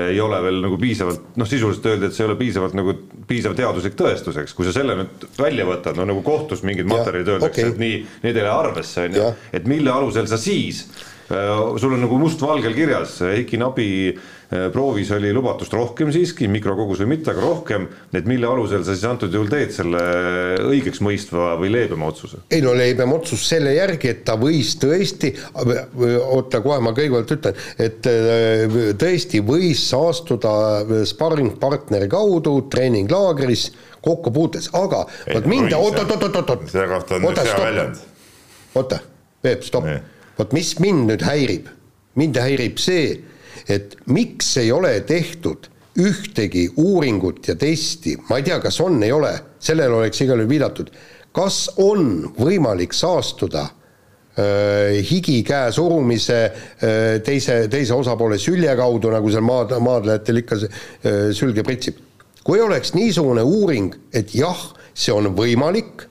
ei 0.10 0.20
ole 0.22 0.42
veel 0.44 0.60
nagu 0.64 0.78
piisavalt, 0.82 1.32
noh, 1.40 1.50
sisuliselt 1.50 1.86
öeldi, 1.94 2.10
et 2.10 2.18
see 2.18 2.26
ei 2.26 2.30
ole 2.32 2.38
piisavalt 2.40 2.76
nagu 2.78 2.96
piisav 3.28 3.56
teaduslik 3.58 3.96
tõestus, 4.00 4.38
eks, 4.42 4.54
kui 4.58 4.68
sa 4.68 4.76
selle 4.76 4.98
nüüd 5.00 5.26
välja 5.40 5.66
võtad, 5.68 5.98
no 5.98 6.08
nagu 6.10 6.24
kohtus 6.26 6.66
mingid 6.68 6.90
materjalid 6.90 7.36
öeldakse 7.36 7.66
okay., 7.66 7.74
et 7.76 7.82
nii, 7.82 8.04
need 8.26 8.36
ei 8.36 8.46
lähe 8.46 8.58
arvesse, 8.68 9.08
on 9.08 9.18
ju, 9.18 9.32
et 9.54 9.70
mille 9.70 9.94
alusel 9.94 10.30
sa 10.30 10.40
siis, 10.42 10.86
sul 11.80 11.96
on 11.96 12.06
nagu 12.06 12.20
mustvalgel 12.22 12.76
kirjas, 12.78 13.20
Heiki 13.24 13.60
Nabi 13.62 13.90
Äh, 14.52 14.68
proovis 14.72 15.08
oli 15.16 15.30
lubatust 15.32 15.72
rohkem 15.72 16.10
siiski, 16.12 16.50
mikrokogus 16.52 17.00
või 17.06 17.14
mitte, 17.14 17.32
aga 17.32 17.40
rohkem, 17.46 17.86
et 18.12 18.26
mille 18.28 18.50
alusel 18.50 18.82
sa 18.84 18.92
siis 18.92 19.08
antud 19.08 19.32
juhul 19.32 19.48
teed 19.48 19.72
selle 19.72 20.02
õigeks 20.68 21.00
mõistva 21.00 21.54
või 21.62 21.70
leebema 21.72 22.10
otsuse? 22.12 22.42
ei 22.52 22.60
no 22.60 22.74
leebem 22.76 23.16
otsus 23.16 23.46
selle 23.48 23.72
järgi, 23.78 24.12
et 24.12 24.26
ta 24.28 24.36
võis 24.42 24.74
tõesti, 24.82 25.32
oota 25.56 26.60
kohe 26.66 26.84
ma 26.84 26.92
kõigepealt 26.98 27.32
ütlen, 27.38 27.64
et 27.80 28.12
äh, 28.12 28.78
tõesti 29.00 29.40
võis 29.48 29.88
saastuda 29.88 30.54
sparringpartneri 31.08 32.12
kaudu 32.12 32.58
treeninglaagris 32.76 33.70
kokkupuutes, 34.04 34.74
aga 34.76 35.06
vot 35.32 35.48
mind, 35.48 35.72
oot, 35.80 35.96
oot, 36.04 36.18
oot, 36.18 36.28
oot, 36.28 36.58
oot. 36.58 36.72
selle 36.74 36.92
kohta 36.92 37.22
on 37.22 37.32
üks 37.32 37.46
hea 37.48 37.62
väljend. 37.70 38.08
oota, 38.84 39.00
Peep, 39.40 39.64
stopp. 39.64 39.88
Vot 40.42 40.56
mis 40.58 40.74
mind 40.82 41.12
nüüd 41.12 41.26
häirib, 41.26 41.70
mind 42.18 42.40
häirib 42.42 42.82
see, 42.82 43.20
et 43.70 43.94
miks 44.10 44.56
ei 44.58 44.72
ole 44.74 44.96
tehtud 45.08 45.70
ühtegi 46.02 46.70
uuringut 46.80 47.48
ja 47.52 47.56
testi, 47.60 48.16
ma 48.30 48.40
ei 48.40 48.48
tea, 48.48 48.60
kas 48.64 48.80
on, 48.84 49.02
ei 49.04 49.12
ole, 49.14 49.34
sellele 49.62 50.02
oleks 50.02 50.24
igal 50.24 50.40
juhul 50.40 50.50
viidatud, 50.50 50.92
kas 51.36 51.66
on 51.84 52.32
võimalik 52.38 52.96
saastuda 52.96 53.66
äh, 53.68 55.02
higi 55.08 55.42
käe 55.48 55.72
surumise 55.76 56.40
äh, 56.48 57.18
teise, 57.26 57.66
teise 57.72 57.96
osapoole 57.98 58.40
sülje 58.42 58.74
kaudu, 58.80 59.12
nagu 59.14 59.32
seal 59.32 59.46
maad, 59.46 59.76
maadlejatel 59.84 60.42
ikka 60.44 60.62
äh, 60.64 61.20
sülge 61.38 61.66
pritsib. 61.68 62.00
kui 62.42 62.58
oleks 62.62 62.96
niisugune 62.96 63.44
uuring, 63.46 63.92
et 64.14 64.32
jah, 64.34 64.64
see 64.98 65.14
on 65.14 65.30
võimalik, 65.38 66.08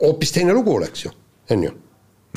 hoopis 0.00 0.32
teine 0.34 0.56
lugu 0.56 0.74
oleks 0.74 1.04
ju, 1.04 1.12
on 1.54 1.68
ju. 1.68 1.76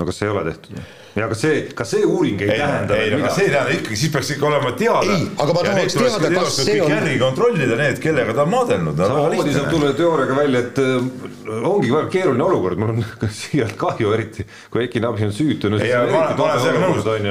No 0.01 0.09
kas 0.09 0.21
ei 0.25 0.29
ole 0.33 0.43
tehtud? 0.49 0.81
Ja 1.15 1.27
kas 1.27 1.41
see, 1.43 1.55
kas 1.75 1.89
see 1.91 2.05
uuring 2.07 2.39
ei, 2.41 2.53
ei 2.53 2.59
tähenda 2.61 2.95
ei, 2.95 3.11
no, 3.11 3.27
see 3.35 3.47
ei 3.49 3.51
tähenda 3.51 3.73
ikkagi, 3.75 3.97
siis 3.99 4.11
peaks 4.13 4.29
ikka 4.35 4.47
olema 4.47 4.71
teada. 4.79 5.15
ei, 5.17 5.25
aga 5.43 5.55
ma 5.57 5.63
tahaks 5.65 5.97
teada, 5.97 6.29
kas 6.37 6.59
see 6.61 6.77
on. 6.79 6.93
järgi 6.93 7.17
kontrollida 7.19 7.79
need, 7.79 7.99
kellega 8.03 8.35
ta 8.37 8.45
on 8.45 8.53
maadelnud. 8.53 9.01
samamoodi 9.01 9.55
saab 9.55 9.73
tulla 9.73 9.91
teooriaga 9.97 10.37
välja, 10.37 10.61
et 10.63 10.79
äh, 10.79 11.65
ongi 11.67 11.91
väga 11.91 12.07
keeruline 12.13 12.45
olukord, 12.45 12.79
mul 12.79 12.93
on 12.93 13.03
siiralt 13.41 13.75
kahju, 13.81 14.13
eriti 14.15 14.45
kui 14.71 14.85
Eki 14.85 15.01
Nabi 15.03 15.27
on 15.27 15.35
süütu. 15.35 15.73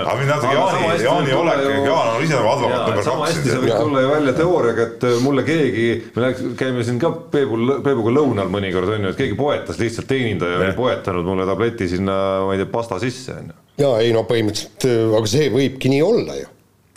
aga 0.03 0.19
mind 0.19 0.31
natuke 0.35 0.53
Jaani, 0.59 1.01
Jaani 1.07 1.35
olek, 1.39 1.65
Jaan 1.87 2.13
on 2.19 2.27
ise 2.27 2.37
advokaat 2.37 2.85
number 2.85 3.01
kaks. 3.01 3.09
sama 3.09 3.31
hästi 3.31 3.55
sa 3.55 3.63
võid 3.65 3.75
tulla 3.79 4.05
ju 4.05 4.13
välja 4.13 4.37
teooriaga, 4.43 4.89
et 4.91 5.09
äh, 5.09 5.17
mulle 5.25 5.47
keegi, 5.49 5.89
me 6.21 6.35
käime 6.61 6.85
siin 6.85 7.01
ka 7.01 7.15
Peebu, 7.33 7.63
Peebuga 7.81 8.13
lõunal 8.21 8.53
mõnikord 8.53 8.93
on 8.99 9.09
ju, 9.09 9.15
et 9.15 9.25
keegi 9.25 9.41
poetas 9.41 9.81
lihtsalt 9.81 10.11
teenindaja 10.11 10.61
oli 10.61 10.77
poetanud 10.77 11.33
mulle 11.33 11.49
tableti 11.49 11.89
sinna, 11.97 12.21
ma 12.45 12.55
ei 12.55 12.61
tea, 12.61 12.71
pasta 12.77 13.01
sisse 13.01 13.41
on 13.41 13.53
ju 13.55 13.59
jaa, 13.81 13.99
ei 14.05 14.15
no 14.17 14.25
põhimõtteliselt, 14.29 14.89
äh, 14.89 15.05
aga 15.19 15.35
see 15.35 15.51
võibki 15.53 15.93
nii 15.93 16.03
olla 16.05 16.39
ju 16.39 16.49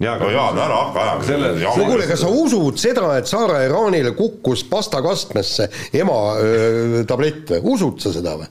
ja, 0.03 0.15
no 0.19 0.29
Jaan, 0.33 0.57
ära 0.57 0.79
hakka 0.87 1.03
ajama 1.03 1.27
selle. 1.27 1.51
no 1.61 1.85
kuule, 1.87 2.07
kas 2.09 2.23
sa 2.23 2.31
usud 2.33 2.79
seda, 2.81 3.11
et 3.19 3.29
Saare 3.29 3.63
Iraanile 3.67 4.13
kukkus 4.17 4.65
pastakastmesse 4.69 5.69
ema 6.01 6.19
öö, 6.41 7.03
tablett 7.09 7.55
või, 7.55 7.63
usud 7.77 8.01
sa 8.03 8.13
seda 8.15 8.35
või? 8.41 8.49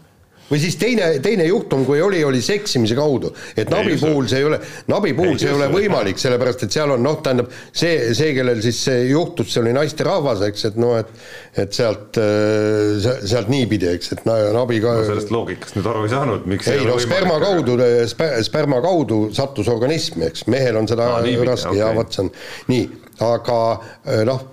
Või 0.50 0.60
siis 0.60 0.76
teine, 0.80 1.08
teine 1.24 1.46
juhtum, 1.48 1.84
kui 1.88 2.00
oli, 2.04 2.22
oli 2.24 2.42
seksimise 2.44 2.96
kaudu. 2.98 3.32
et 3.56 3.70
Nabi 3.72 3.96
puhul 4.00 4.28
see 4.30 4.42
ei 4.42 4.48
ole, 4.48 4.58
Nabi 4.92 5.14
puhul 5.16 5.38
see 5.40 5.50
ei 5.50 5.56
ole 5.56 5.68
võimalik, 5.72 6.20
sellepärast 6.20 6.66
et 6.66 6.76
seal 6.76 6.92
on 6.96 7.02
noh, 7.04 7.20
tähendab 7.24 7.50
see, 7.70 8.12
see, 8.16 8.32
kellel 8.36 8.62
siis 8.64 8.82
see 8.88 9.06
juhtus, 9.10 9.52
see 9.52 9.62
oli 9.62 9.74
naisterahvas, 9.76 10.44
eks, 10.48 10.68
et 10.70 10.80
noh, 10.80 10.98
et 11.00 11.12
et 11.52 11.76
sealt, 11.76 12.16
äh, 12.16 13.10
sealt 13.28 13.50
niipidi, 13.52 13.90
eks, 13.92 14.14
et 14.16 14.22
Nabi 14.24 14.80
ka 14.80 14.94
no 14.96 15.04
sellest 15.04 15.32
loogikast 15.34 15.76
nüüd 15.76 15.88
aru 15.90 16.06
ei 16.06 16.12
saanud, 16.14 16.46
miks 16.48 16.70
ei 16.72 16.80
no 16.88 16.96
sperma 17.02 17.36
kaudu, 17.42 17.76
sperma 18.46 18.80
kaudu 18.84 19.20
sattus 19.36 19.68
organismi, 19.72 20.30
eks, 20.30 20.46
mehel 20.52 20.80
on 20.80 20.88
seda 20.88 21.10
no, 21.12 21.20
raske 21.48 21.74
okay. 21.74 21.82
ja 21.82 21.92
vot 21.96 22.16
see 22.16 22.24
on 22.24 22.32
nii, 22.72 22.88
aga 23.28 23.60
äh, 23.76 24.24
noh, 24.28 24.48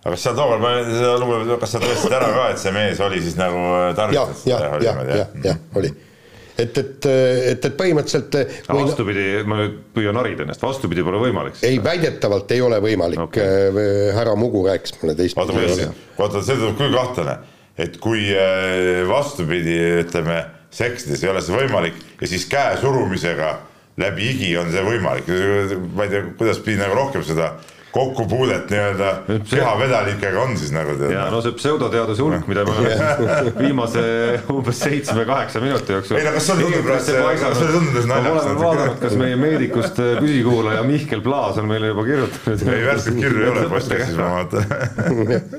aga 0.00 0.14
kas 0.14 0.28
sa 0.28 0.36
tookord, 0.36 0.62
ma 0.64 0.76
seda 0.86 1.16
lugu, 1.20 1.40
kas 1.60 1.74
sa 1.74 1.82
tõestasid 1.82 2.14
ära 2.16 2.30
ka, 2.36 2.46
et 2.54 2.62
see 2.62 2.76
mees 2.76 3.02
oli 3.04 3.24
siis 3.24 3.36
nagu 3.40 3.58
äh, 3.76 3.90
tarvitas? 3.98 4.46
jah, 4.48 4.62
jah, 4.64 4.78
jah, 4.84 5.02
jah, 5.10 5.34
jah, 5.44 5.60
oli 5.76 5.92
et, 6.60 6.78
et, 6.78 7.06
et, 7.06 7.64
et 7.64 7.76
põhimõtteliselt 7.76 8.36
kui... 8.66 8.80
vastupidi, 8.82 9.24
ma 9.48 9.60
nüüd 9.60 9.78
püüan 9.96 10.18
harida 10.20 10.44
ennast, 10.44 10.62
vastupidi 10.64 11.04
pole 11.06 11.20
võimalik. 11.22 11.60
ei, 11.66 11.80
väidetavalt 11.84 12.52
ei 12.56 12.62
ole 12.64 12.80
võimalik 12.84 13.22
okay., 13.26 13.70
äh, 13.70 14.10
härra 14.16 14.36
Mugu 14.40 14.64
rääkis 14.68 14.96
mulle 15.00 15.16
teistpidi. 15.18 15.88
vaata, 16.18 16.44
see 16.44 16.56
tundub 16.56 16.78
küll 16.80 16.94
kahtlane, 16.96 17.36
et 17.80 17.98
kui 18.02 18.28
äh, 18.34 19.02
vastupidi, 19.08 19.76
ütleme, 20.04 20.42
seksides 20.74 21.24
ei 21.24 21.32
ole 21.32 21.42
see 21.44 21.56
võimalik 21.56 21.98
ja 22.20 22.30
siis 22.30 22.46
käe 22.50 22.76
surumisega 22.80 23.58
läbi 24.00 24.30
higi 24.30 24.54
on 24.60 24.70
see 24.72 24.84
võimalik, 24.86 25.28
ma 25.96 26.06
ei 26.06 26.12
tea, 26.12 26.24
kuidas 26.38 26.60
pidi 26.64 26.80
nagu 26.80 26.96
rohkem 26.96 27.24
seda 27.26 27.54
kokkupuudet 27.92 28.70
nii-öelda 28.70 29.10
kehavedelikega 29.50 30.42
on 30.42 30.56
siis 30.58 30.72
nagu 30.72 30.94
tead. 30.98 31.14
ja 31.14 31.24
no 31.32 31.40
see 31.42 31.54
pseudoteaduse 31.58 32.22
hulk, 32.22 32.46
mida 32.50 32.64
me 32.64 32.76
oleme 32.78 33.14
viimase 33.64 34.02
umbes 34.52 34.78
seitsme-kaheksa 34.84 35.62
minuti 35.64 35.92
jooksul. 35.96 36.20
ei 36.20 36.26
no 36.28 36.34
kas 36.36 36.46
sulle 36.46 36.66
tundub, 36.68 36.86
kas 36.86 37.10
sulle 37.58 37.72
tundub 37.72 37.98
see 37.98 38.10
naljakas? 38.12 38.46
olen 38.46 38.60
vaadanud, 38.62 39.00
kas 39.02 39.16
meie 39.20 39.40
meedikust 39.40 39.98
äh, 40.02 40.12
püsikuulaja 40.22 40.84
Mihkel 40.86 41.24
Plaas 41.26 41.58
on 41.58 41.68
meile 41.70 41.90
juba 41.90 42.06
kirjutanud. 42.06 42.64
ei 42.76 42.86
värskeid 42.86 43.20
kirju 43.24 43.44
ei 43.44 43.52
ole 43.54 43.66
postkastis, 43.74 44.16
ma 44.16 44.30
vaatan. 44.36 44.64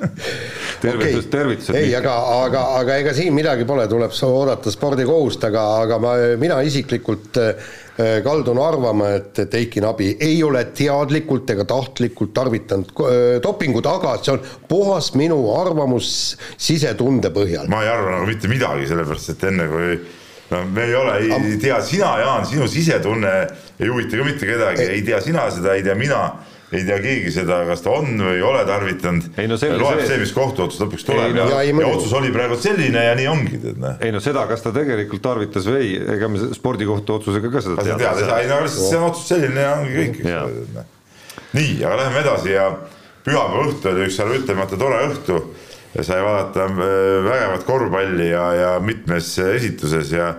tervitus, 0.86 1.28
tervitused. 1.34 1.76
ei, 1.76 1.92
aga, 2.00 2.16
aga, 2.46 2.64
aga 2.80 3.00
ega 3.04 3.16
siin 3.18 3.36
midagi 3.36 3.68
pole, 3.68 3.88
tuleb 3.92 4.16
oodata 4.32 4.72
spordikohust, 4.72 5.44
aga, 5.52 5.68
aga 5.84 6.00
ma, 6.02 6.16
mina 6.40 6.62
isiklikult 6.66 7.42
Äh, 7.42 7.56
kaldun 8.26 8.60
arvama, 8.62 9.12
et, 9.18 9.44
et 9.44 9.58
Eiki 9.62 9.84
Nabi 9.84 10.12
ei 10.20 10.40
ole 10.44 10.64
teadlikult 10.78 11.50
ega 11.54 11.66
tahtlikult 11.70 12.34
tarvitanud 12.36 12.94
äh, 13.06 13.20
dopingut, 13.44 13.88
aga 13.90 14.16
see 14.22 14.36
on 14.36 14.42
puhas 14.70 15.12
minu 15.20 15.40
arvamus 15.58 16.12
sisetunde 16.58 17.34
põhjal. 17.36 17.70
ma 17.72 17.84
ei 17.86 17.92
arva 17.92 18.18
nagu 18.18 18.30
mitte 18.30 18.52
midagi, 18.52 18.90
sellepärast 18.92 19.36
et 19.36 19.48
enne 19.52 19.68
kui 19.72 20.00
no 20.52 20.64
me 20.76 20.88
ei 20.88 20.96
ole, 20.96 21.18
ei 21.38 21.58
tea 21.62 21.82
sina, 21.86 22.16
Jaan, 22.22 22.48
sinu 22.48 22.68
sisetunne 22.72 23.36
ei 23.80 23.90
huvita 23.90 24.20
ka 24.20 24.28
mitte 24.28 24.50
kedagi, 24.50 24.88
ei 24.98 25.04
tea 25.08 25.22
sina 25.24 25.48
seda, 25.54 25.76
ei 25.76 25.86
tea 25.86 25.96
mina 26.00 26.26
ei 26.72 26.86
tea 26.88 26.98
keegi 27.04 27.32
seda, 27.36 27.58
kas 27.68 27.82
ta 27.84 27.92
on 27.92 28.14
või 28.22 28.38
ei 28.38 28.44
ole 28.48 28.62
tarvitanud. 28.68 29.26
Ei 29.42 29.48
no 29.52 29.58
loeb 29.60 30.00
see- 30.00 30.08
see, 30.08 30.20
mis 30.22 30.32
kohtuotsus 30.36 30.80
lõpuks 30.86 31.04
tuleb 31.08 31.26
Ei 31.28 31.34
no- 31.36 31.50
ja, 31.50 31.62
Ja 31.68 31.74
ja, 31.76 31.88
otsus 31.92 32.14
oli 32.16 32.32
praegu 32.32 32.56
selline 32.62 33.04
ja 33.10 33.16
nii 33.20 33.28
ongi, 33.28 33.60
tead 33.60 33.82
noh. 33.82 33.98
ei 34.00 34.12
no 34.16 34.22
seda, 34.24 34.46
kas 34.48 34.64
ta 34.64 34.72
tegelikult 34.76 35.22
tarvitas 35.26 35.68
või 35.68 35.82
ei, 35.82 35.92
ega 36.16 36.30
me 36.32 36.40
spordikohtu 36.56 37.18
otsusega 37.20 37.52
ka 37.52 37.62
seda 37.66 37.76
sa 37.76 37.98
tead, 37.98 38.02
ei 38.02 38.26
saa, 38.30 38.40
ei 38.40 38.48
no 38.48 38.62
lihtsalt 38.64 38.88
see 38.88 38.98
on 39.02 39.10
otsus 39.10 39.28
selline 39.34 39.62
ja 39.66 39.74
ongi 39.82 39.98
kõik, 39.98 40.22
eks 40.22 40.32
ole. 40.78 40.86
nii, 41.60 41.74
aga 41.84 41.98
läheme 42.04 42.24
edasi 42.24 42.56
ja 42.56 42.70
pühapäeva 43.26 43.66
õhtu 43.68 43.92
oli 43.92 44.08
üks 44.08 44.16
seal 44.18 44.32
ütlemata 44.38 44.80
tore 44.80 45.02
õhtu. 45.10 45.42
sai 46.02 46.22
vaadata 46.24 46.70
äh, 46.72 47.24
vägevat 47.28 47.64
korvpalli 47.68 48.30
ja, 48.32 48.46
ja 48.56 48.70
mitmes 48.80 49.34
esituses 49.44 50.12
ja, 50.16 50.30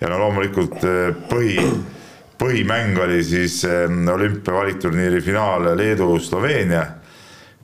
ja 0.00 0.08
no 0.08 0.18
loomulikult 0.22 0.78
äh, 0.86 1.10
põhi, 1.28 1.58
põhimäng 2.42 2.98
oli 2.98 3.22
siis 3.24 3.62
olümpia 4.14 4.54
valikturniiri 4.56 5.20
finaal 5.22 5.70
Leedu-Sloveenia 5.78 6.82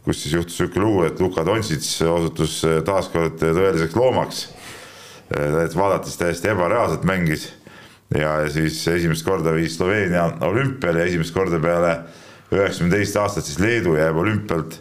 kus 0.09 0.23
siis 0.23 0.35
juhtus 0.39 0.57
niisugune 0.57 0.85
lugu, 0.87 1.03
et 1.05 1.21
Luka 1.21 1.45
Dontšits 1.45 1.91
osutus 2.09 2.63
äh, 2.65 2.79
taaskord 2.87 3.37
tõeliseks 3.43 3.97
loomaks. 3.99 4.47
et 5.29 5.75
vaadates 5.77 6.15
täiesti 6.17 6.49
ebareaalselt 6.49 7.03
mängis 7.05 7.43
ja, 8.17 8.31
siis 8.49 8.79
esimest 8.89 9.27
korda 9.27 9.53
viis 9.53 9.75
Sloveenia 9.77 10.23
olümpiale 10.49 11.03
ja 11.03 11.09
esimest 11.11 11.35
korda 11.35 11.59
peale 11.61 11.91
üheksakümne 12.49 12.97
teist 12.97 13.19
aastat 13.21 13.45
siis 13.45 13.59
Leedu 13.61 13.99
jääb 13.99 14.17
olümpialt 14.17 14.79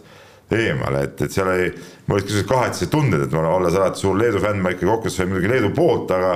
eemale, 0.56 1.02
et, 1.04 1.20
et 1.22 1.36
seal 1.36 1.52
oli, 1.52 1.68
mul 2.06 2.22
olid 2.22 2.30
sellised 2.30 2.48
kahetised 2.48 2.94
tunded, 2.94 3.26
et 3.26 3.36
ma 3.36 3.44
olles 3.52 3.76
alati 3.76 4.00
suur 4.00 4.16
Leedu 4.16 4.40
fänn, 4.40 4.64
ma 4.64 4.72
ikkagi 4.72 4.88
kokkuvõttes 4.88 5.20
olin 5.20 5.34
muidugi 5.34 5.52
Leedu 5.52 5.74
poolt, 5.76 6.16
aga 6.16 6.32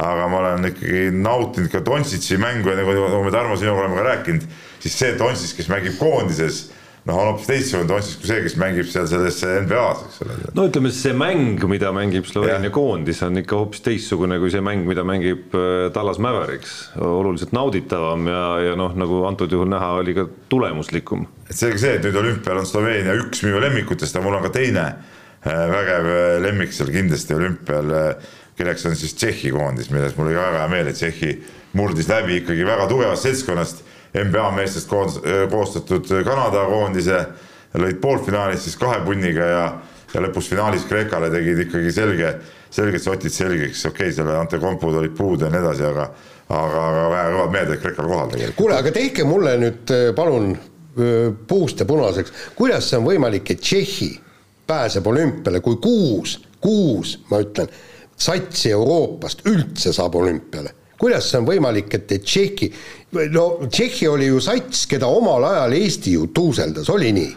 aga 0.00 0.26
ma 0.32 0.40
olen 0.40 0.68
ikkagi 0.70 1.06
nautinud 1.14 1.70
ka 1.72 1.84
Dontšitši 1.84 2.40
mängu 2.40 2.72
ja 2.72 2.80
nagu 2.80 2.96
nagu 2.96 3.22
me 3.24 3.32
Tarmo 3.34 3.56
sinuga 3.60 3.84
oleme 3.84 4.00
ka 4.00 4.10
rääkinud, 4.10 4.44
siis 4.80 4.96
see 4.96 5.16
Dontšits, 5.18 5.56
kes 5.58 5.68
mängib 5.72 5.98
koondises, 6.00 6.70
noh, 7.04 7.18
on 7.18 7.28
hoopis 7.30 7.48
teistsugune 7.50 7.88
Dontšits 7.90 8.20
kui 8.20 8.30
see, 8.30 8.40
kes 8.46 8.56
mängib 8.60 8.88
seal 8.88 9.08
selles 9.10 9.42
NBA-s, 9.44 10.06
eks 10.06 10.22
ole. 10.24 10.38
no 10.56 10.66
ütleme, 10.70 10.92
see 10.94 11.12
mäng, 11.16 11.60
mida 11.68 11.92
mängib 11.96 12.28
Sloveenia 12.30 12.72
koondis, 12.72 13.20
on 13.26 13.42
ikka 13.42 13.60
hoopis 13.60 13.84
teistsugune 13.84 14.40
kui 14.40 14.52
see 14.54 14.64
mäng, 14.64 14.88
mida 14.88 15.04
mängib 15.06 15.56
äh, 15.58 15.86
Tallas 15.96 16.20
Mavericks. 16.22 16.80
oluliselt 16.96 17.54
nauditavam 17.56 18.28
ja, 18.30 18.42
ja 18.70 18.74
noh, 18.80 18.96
nagu 18.96 19.24
antud 19.28 19.52
juhul 19.52 19.68
näha, 19.72 19.94
oli 20.00 20.16
ka 20.16 20.28
tulemuslikum. 20.52 21.28
et 21.48 21.56
selge 21.56 21.80
see, 21.84 21.96
et 22.00 22.08
nüüd 22.08 22.20
olümpial 22.24 22.64
on 22.64 22.68
Sloveenia 22.68 23.16
üks 23.20 23.44
minu 23.44 23.60
lemmikutest, 23.64 24.16
aga 24.16 24.28
mul 24.28 24.40
on 24.40 24.48
ka 24.48 24.54
teine 24.56 24.88
äh, 24.88 25.64
vägev 25.76 26.12
äh, 26.16 26.36
lemmik 26.48 26.76
seal 26.76 26.92
kindlasti 26.94 27.36
olümpial, 27.36 27.96
kelleks 28.58 28.86
on 28.86 28.96
siis 28.98 29.14
Tšehhi 29.14 29.52
koondis, 29.54 29.90
milles 29.90 30.16
mul 30.16 30.30
oli 30.30 30.38
väga 30.38 30.62
hea 30.62 30.72
meel, 30.72 30.90
et 30.90 30.98
Tšehhi 30.98 31.32
murdis 31.78 32.08
läbi 32.10 32.40
ikkagi 32.40 32.66
väga 32.66 32.88
tugevast 32.90 33.26
seltskonnast, 33.28 33.84
NBA 34.14 34.48
meestest 34.56 34.90
koos, 34.90 35.20
koostatud 35.50 36.08
Kanada 36.26 36.64
koondise, 36.66 37.20
lõid 37.78 38.00
poolfinaalis 38.02 38.64
siis 38.66 38.74
kahe 38.80 38.98
punniga 39.06 39.46
ja, 39.46 39.66
ja 40.14 40.24
lõpus 40.24 40.50
finaalis 40.50 40.88
Kreekale 40.90 41.30
tegid 41.30 41.62
ikkagi 41.66 41.92
selge, 41.94 42.34
selged 42.74 43.04
sotid 43.04 43.34
selgeks, 43.34 43.84
okei 43.86 44.08
okay,, 44.08 44.16
selle 44.16 44.34
Antetokounmpod 44.40 44.98
olid 44.98 45.14
puudu 45.16 45.46
ja 45.46 45.52
nii 45.54 45.62
edasi, 45.62 45.86
aga 45.86 46.08
aga, 46.50 46.80
aga 46.88 47.04
väga 47.12 47.30
kõvad 47.36 47.54
mehed 47.54 47.70
olid 47.70 47.84
Kreekal 47.84 48.10
kohal 48.10 48.32
tegelikult. 48.32 48.58
kuule, 48.58 48.78
aga 48.82 48.92
tehke 48.94 49.26
mulle 49.28 49.54
nüüd 49.60 49.94
äh, 49.94 50.08
palun 50.16 50.50
öö, 50.98 51.30
puust 51.48 51.80
ja 51.80 51.86
punaseks, 51.86 52.34
kuidas 52.58 52.90
see 52.90 52.98
on 52.98 53.06
võimalik, 53.06 53.54
et 53.54 53.62
Tšehhi 53.62 54.10
pääseb 54.70 55.06
olümpiale, 55.06 55.62
kui 55.62 55.78
kuus, 55.82 56.36
kuus, 56.62 57.16
ma 57.30 57.40
ütlen, 57.42 57.70
satsi 58.20 58.70
Euroopast 58.76 59.46
üldse 59.48 59.92
saab 59.96 60.14
olümpiale. 60.20 60.74
kuidas 61.00 61.30
see 61.30 61.38
on 61.40 61.46
võimalik, 61.48 61.94
et, 61.96 62.10
et 62.12 62.24
Tšehhi, 62.28 62.66
no 63.32 63.44
Tšehhi 63.66 64.08
oli 64.12 64.26
ju 64.28 64.40
sats, 64.44 64.82
keda 64.90 65.08
omal 65.08 65.46
ajal 65.48 65.72
Eesti 65.78 66.12
ju 66.18 66.26
tuuseldas, 66.36 66.90
oli 66.92 67.12
nii? 67.16 67.30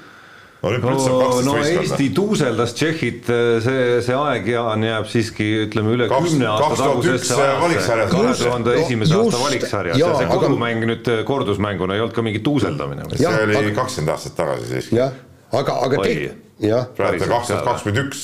no, 0.63 1.39
no. 1.45 1.55
Eesti 1.63 2.09
tuuseldas 2.15 2.73
Tšehhit, 2.75 3.27
see, 3.63 3.87
see 4.03 4.15
aeg, 4.19 4.47
Jaan, 4.51 4.83
jääb 4.87 5.07
siiski 5.11 5.47
ütleme 5.65 5.95
üle 5.95 6.07
Kaks- 6.11 6.29
kümne 6.35 6.47
aasta 6.51 6.69
2001 6.69 6.83
tagusesse 6.91 7.33
ajasse. 7.39 7.61
valiksarjas. 7.63 8.11
kahe 8.11 8.35
tuhande 8.43 8.75
esimese 8.83 9.17
aasta 9.19 9.41
valiksarjas 9.47 9.99
ja 10.03 10.13
see 10.19 10.27
aga- 10.27 10.39
kodumäng 10.43 10.83
nüüd 10.91 11.11
kordusmänguna 11.27 11.95
ei 11.95 12.03
olnud 12.03 12.15
ka 12.15 12.21
mingi 12.27 12.39
tuuseldamine. 12.43 13.07
see 13.15 13.27
oli 13.31 13.59
aga- 13.63 13.75
kakskümmend 13.81 14.15
aastat 14.15 14.35
tagasi 14.39 14.71
siiski. 14.75 14.95
jah, 14.99 15.11
aga, 15.51 15.79
aga 15.87 16.03
Oi. 16.03 16.31
Praegu 16.61 16.93
Päriselt 16.95 17.29
kaks 17.31 17.47
tuhat 17.47 17.63
ka, 17.63 17.71
kakskümmend 17.71 17.99
üks. 18.03 18.19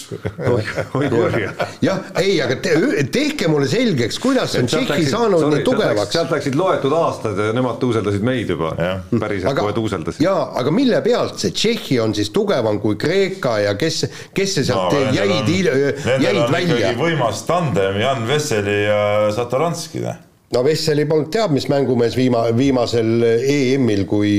jah, 1.81 2.01
ei, 2.21 2.35
aga 2.43 2.57
te, 2.61 2.75
tehke 3.11 3.49
mulle 3.49 3.67
selgeks, 3.69 4.19
kuidas 4.21 4.53
on 4.59 4.69
Tšehhi 4.69 5.07
saanud 5.09 5.47
nii 5.49 5.63
tugevaks. 5.65 6.13
sealt 6.13 6.33
läksid 6.35 6.57
loetud 6.59 6.93
aastad 6.93 7.39
ja 7.41 7.49
nemad 7.57 7.79
tuuseldasid 7.81 8.25
meid 8.25 8.51
juba. 8.53 8.75
Päriselt 9.09 9.51
aga 9.51 9.65
kohe 9.65 9.73
tuuseldasid. 9.79 10.21
jaa, 10.23 10.43
aga 10.61 10.73
mille 10.75 11.01
pealt 11.05 11.41
see 11.41 11.55
Tšehhi 11.55 11.99
on 12.03 12.13
siis 12.17 12.29
tugevam 12.35 12.77
kui 12.83 12.99
Kreeka 13.01 13.57
ja 13.65 13.73
kes, 13.79 14.03
kes 14.37 14.55
see 14.59 14.69
sealt 14.69 14.93
no, 14.93 15.01
jäid, 15.15 15.49
jäid 15.49 16.53
välja? 16.53 16.93
võimas 16.99 17.41
tandem 17.49 17.97
Jan 18.03 18.27
Vesseli 18.29 18.77
ja 18.85 19.01
Satoranski. 19.35 20.05
noh. 20.05 20.21
no 20.53 20.63
Vesseli 20.69 21.07
polnud 21.09 21.33
teab 21.33 21.57
mis 21.57 21.65
mängumees 21.71 22.13
viima-, 22.19 22.45
viimasel 22.53 23.25
EM-il, 23.41 24.05
kui, 24.05 24.31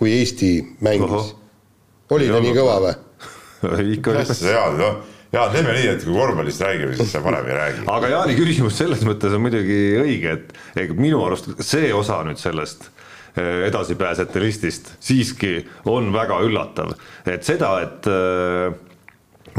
kui 0.00 0.16
Eesti 0.16 0.56
mängis. 0.80 1.36
Oli 2.16 2.28
ta 2.30 2.42
nii 2.42 2.54
kõva 2.56 2.76
või? 2.84 2.94
ikka 3.96 4.14
oli 4.14 4.28
sa 4.28 4.38
tead, 4.38 4.78
noh. 4.80 5.00
Jaan, 5.32 5.48
teeme 5.48 5.72
nii, 5.72 5.86
et 5.94 6.02
kui 6.04 6.12
korvpallist 6.12 6.60
räägime, 6.60 6.92
siis 6.98 7.12
sa 7.14 7.22
parem 7.24 7.46
ei 7.48 7.54
räägi. 7.56 7.84
aga 7.88 8.08
Jaani 8.12 8.34
küsimus 8.36 8.76
selles 8.76 9.00
mõttes 9.08 9.32
on 9.32 9.40
muidugi 9.40 9.78
õige, 10.02 10.34
et 10.36 10.82
ega 10.84 10.96
minu 10.98 11.22
arust 11.24 11.48
see 11.64 11.88
osa 11.96 12.18
nüüd 12.26 12.40
sellest 12.40 12.90
eh, 13.40 13.64
edasipääsjate 13.70 14.42
listist 14.44 14.92
siiski 15.00 15.62
on 15.88 16.12
väga 16.12 16.42
üllatav, 16.44 16.92
et 17.24 17.48
seda, 17.48 17.78
et 17.86 18.10
eh, 18.12 18.80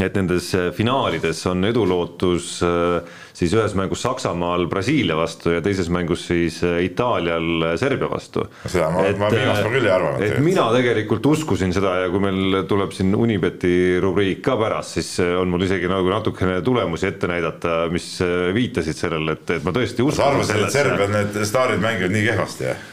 et 0.01 0.15
nendes 0.17 0.45
finaalides 0.77 1.41
on 1.49 1.65
edulootus 1.69 2.53
eh, 2.65 3.17
siis 3.33 3.53
ühes 3.57 3.73
mängus 3.77 4.01
Saksamaal 4.05 4.67
Brasiilia 4.69 5.15
vastu 5.17 5.51
ja 5.55 5.61
teises 5.65 5.89
mängus 5.93 6.27
siis 6.29 6.59
eh, 6.63 6.83
Itaalial 6.85 7.77
Serbia 7.81 8.09
vastu. 8.11 8.45
Seda 8.65 8.89
ma- 8.93 9.03
ma 9.19 9.29
viimast 9.33 9.63
ma 9.65 9.71
küll 9.73 9.87
ei 9.89 9.93
arvanud 9.95 10.21
et 10.27 10.37
mina 10.45 10.67
tegelikult 10.75 11.25
uskusin 11.33 11.73
seda 11.75 11.95
ja 12.03 12.09
kui 12.13 12.21
meil 12.23 12.63
tuleb 12.69 12.93
siin 12.95 13.13
Unibeti 13.17 13.73
rubriik 14.03 14.43
ka 14.45 14.57
pärast, 14.59 14.97
siis 14.99 15.11
on 15.23 15.49
mul 15.53 15.65
isegi 15.65 15.89
nagu 15.91 16.09
natukene 16.13 16.61
tulemusi 16.65 17.07
ette 17.09 17.27
näidata, 17.31 17.87
mis 17.93 18.07
viitasid 18.55 18.97
sellele, 18.97 19.37
et, 19.39 19.55
et 19.57 19.65
ma 19.65 19.73
tõesti 19.75 20.03
sa 20.03 20.09
uskun 20.09 20.27
arvasid, 20.29 20.61
et 20.67 20.75
Serbial 20.77 21.11
need 21.13 21.41
staarid 21.49 21.81
mängivad 21.83 22.13
nii 22.15 22.27
kehvasti, 22.29 22.69
jah? 22.69 22.85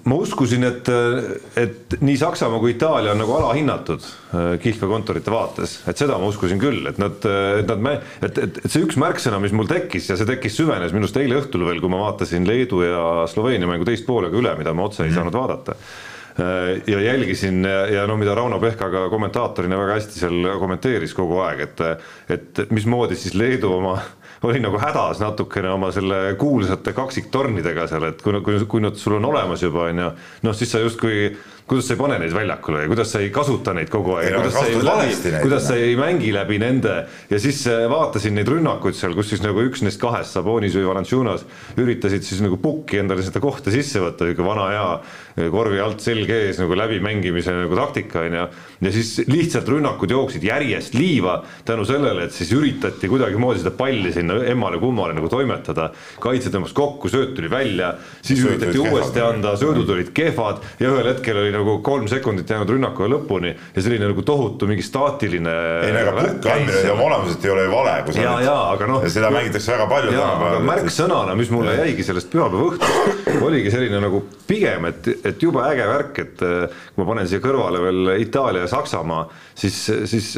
Äh, 0.00 0.08
ma 0.08 0.16
uskusin, 0.16 0.64
et, 0.64 0.88
et 1.60 1.96
nii 2.00 2.16
Saksamaa 2.18 2.60
kui 2.62 2.74
Itaalia 2.74 3.12
on 3.12 3.20
nagu 3.20 3.34
alahinnatud 3.36 4.04
äh, 4.04 4.52
kihlveokontorite 4.62 5.32
vaates, 5.32 5.80
et 5.88 6.00
seda 6.00 6.18
ma 6.18 6.30
uskusin 6.30 6.60
küll, 6.60 6.86
et 6.88 7.00
nad, 7.00 7.16
et 7.60 7.68
nad, 7.68 7.90
et, 8.22 8.38
et, 8.38 8.60
et 8.64 8.70
see 8.70 8.84
üks 8.84 8.98
märksõna, 9.00 9.40
mis 9.42 9.54
mul 9.56 9.68
tekkis 9.70 10.10
ja 10.10 10.18
see 10.18 10.28
tekkis, 10.28 10.56
süvenes 10.56 10.94
minust 10.96 11.16
eile 11.20 11.40
õhtul 11.40 11.66
veel, 11.68 11.82
kui 11.82 11.92
ma 11.92 12.04
vaatasin 12.06 12.48
Leedu 12.48 12.84
ja 12.84 13.02
Sloveenia 13.30 13.68
mängu 13.70 13.88
teist 13.88 14.06
poolega 14.08 14.40
üle, 14.40 14.54
mida 14.58 14.74
ma 14.76 14.88
otse 14.88 15.04
ei 15.06 15.12
saanud 15.14 15.36
vaadata. 15.36 15.76
Äh, 16.40 16.80
ja 16.88 17.02
jälgisin 17.04 17.64
ja, 17.66 17.84
ja 18.00 18.06
no 18.08 18.16
mida 18.20 18.34
Rauno 18.38 18.60
Pehka 18.62 18.88
ka 18.92 19.08
kommentaatorina 19.12 19.78
väga 19.80 19.98
hästi 19.98 20.22
seal 20.22 20.54
kommenteeris 20.62 21.14
kogu 21.16 21.42
aeg, 21.44 21.66
et 21.68 21.84
et 22.38 22.64
mismoodi 22.72 23.18
siis 23.18 23.36
Leedu 23.36 23.72
oma 23.76 23.98
oli 24.42 24.60
nagu 24.60 24.78
hädas 24.80 25.20
natukene 25.20 25.68
oma 25.70 25.90
selle 25.92 26.34
kuulsate 26.40 26.94
kaksiktornidega 26.96 27.86
seal, 27.90 28.08
et 28.08 28.22
kui, 28.22 28.40
kui, 28.44 28.60
kui 28.66 28.84
nad 28.84 28.96
sul 28.96 29.18
on 29.18 29.28
olemas 29.28 29.62
juba 29.62 29.88
onju, 29.90 30.10
noh 30.46 30.56
siis 30.56 30.72
sa 30.72 30.80
justkui 30.80 31.34
kuidas 31.70 31.86
sa 31.86 31.94
ei 31.94 32.00
pane 32.00 32.18
neid 32.18 32.32
väljakule 32.34 32.82
ja 32.82 32.90
kuidas 32.90 33.12
sa 33.14 33.20
ei 33.22 33.30
kasuta 33.30 33.74
neid 33.76 33.90
kogu 33.92 34.16
aeg 34.18 34.34
kuidas 34.34 34.56
sa 34.56 34.66
ei 34.66 34.78
valesti 34.82 35.32
kuidas 35.38 35.66
sa 35.68 35.76
ei 35.78 35.94
mängi 35.98 36.32
läbi 36.34 36.58
nende 36.58 36.94
ja 37.30 37.38
siis 37.42 37.60
äh, 37.70 37.84
vaatasin 37.90 38.34
neid 38.34 38.50
rünnakuid 38.50 38.96
seal, 38.98 39.14
kus 39.14 39.30
siis 39.30 39.42
nagu 39.44 39.62
üks 39.62 39.84
neist 39.86 40.00
kahest, 40.02 40.34
Sabonis 40.34 40.74
või 40.74 40.88
Valanciunas, 40.88 41.44
üritasid 41.78 42.26
siis 42.26 42.42
nagu 42.42 42.58
pukki 42.60 42.98
endale 43.02 43.22
seda 43.26 43.42
kohta 43.42 43.70
sisse 43.70 44.02
võtta, 44.02 44.26
niisugune 44.26 44.48
vana 44.50 44.66
hea 44.72 44.88
äh, 44.96 45.46
korvi 45.52 45.78
alt 45.82 46.02
selg 46.02 46.32
ees 46.34 46.58
nagu 46.62 46.78
läbimängimise 46.78 47.54
nagu 47.54 47.78
taktika 47.78 48.24
onju. 48.26 48.46
ja 48.80 48.92
siis 48.94 49.12
lihtsalt 49.30 49.70
rünnakud 49.70 50.10
jooksid 50.10 50.44
järjest 50.44 50.98
liiva 50.98 51.38
tänu 51.68 51.86
sellele, 51.86 52.26
et 52.26 52.34
siis 52.34 52.50
üritati 52.56 53.10
kuidagimoodi 53.10 53.62
seda 53.62 53.74
palli 53.78 54.10
sinna 54.16 54.40
emmale-kummale 54.50 55.14
nagu 55.14 55.30
toimetada. 55.30 55.90
kaitse 56.20 56.50
tõmbas 56.50 56.74
kokku, 56.74 57.08
sööt 57.12 57.36
tuli 57.38 57.50
välja, 57.52 57.94
siis 58.22 58.42
üritati 58.42 58.82
uuesti 58.82 59.22
anda, 59.22 59.54
söödud 59.60 59.94
olid 59.94 60.10
kehvad 60.16 60.64
ja 60.80 60.90
ühel 60.90 61.12
hetkel 61.12 61.38
oli 61.44 61.54
nagu 61.54 61.59
kolm 61.84 62.08
sekundit 62.10 62.50
jäänud 62.50 62.70
rünnaku 62.74 63.08
lõpuni 63.10 63.52
ja 63.52 63.82
selline 63.82 64.08
nagu 64.10 64.22
tohutu 64.26 64.68
mingi 64.70 64.84
staatiline. 64.84 65.54
ei 65.86 65.92
no 65.94 66.02
ega 66.02 66.14
pukki 66.16 66.52
andmine 66.52 66.92
oma 66.94 67.06
olemuselt 67.08 67.44
ei 67.44 67.52
ole 67.54 67.64
ju 67.66 67.72
vale, 67.72 67.94
kui 68.06 68.16
sa 68.16 68.24
ja, 68.24 68.34
ja 68.44 68.56
aga 68.74 68.88
noh. 68.90 69.04
ja 69.04 69.12
seda 69.12 69.30
mängitakse 69.34 69.72
väga 69.74 69.86
palju 69.90 70.14
tänapäeval. 70.14 70.66
märksõnana, 70.70 71.36
mis 71.38 71.52
mulle 71.54 71.76
jäigi 71.78 72.06
sellest 72.06 72.30
pühapäeva 72.32 72.70
õhtust, 72.70 73.38
oligi 73.46 73.72
selline 73.74 74.02
nagu 74.02 74.22
pigem, 74.48 74.88
et, 74.90 75.10
et 75.32 75.46
jube 75.46 75.62
äge 75.66 75.86
värk, 75.90 76.22
et 76.24 76.44
eh, 76.46 76.82
kui 76.94 77.04
ma 77.04 77.08
panen 77.12 77.30
siia 77.30 77.42
kõrvale 77.44 77.82
veel 77.84 78.12
Itaalia 78.24 78.64
ja 78.66 78.70
Saksamaa, 78.70 79.24
siis, 79.58 79.78
siis 80.10 80.32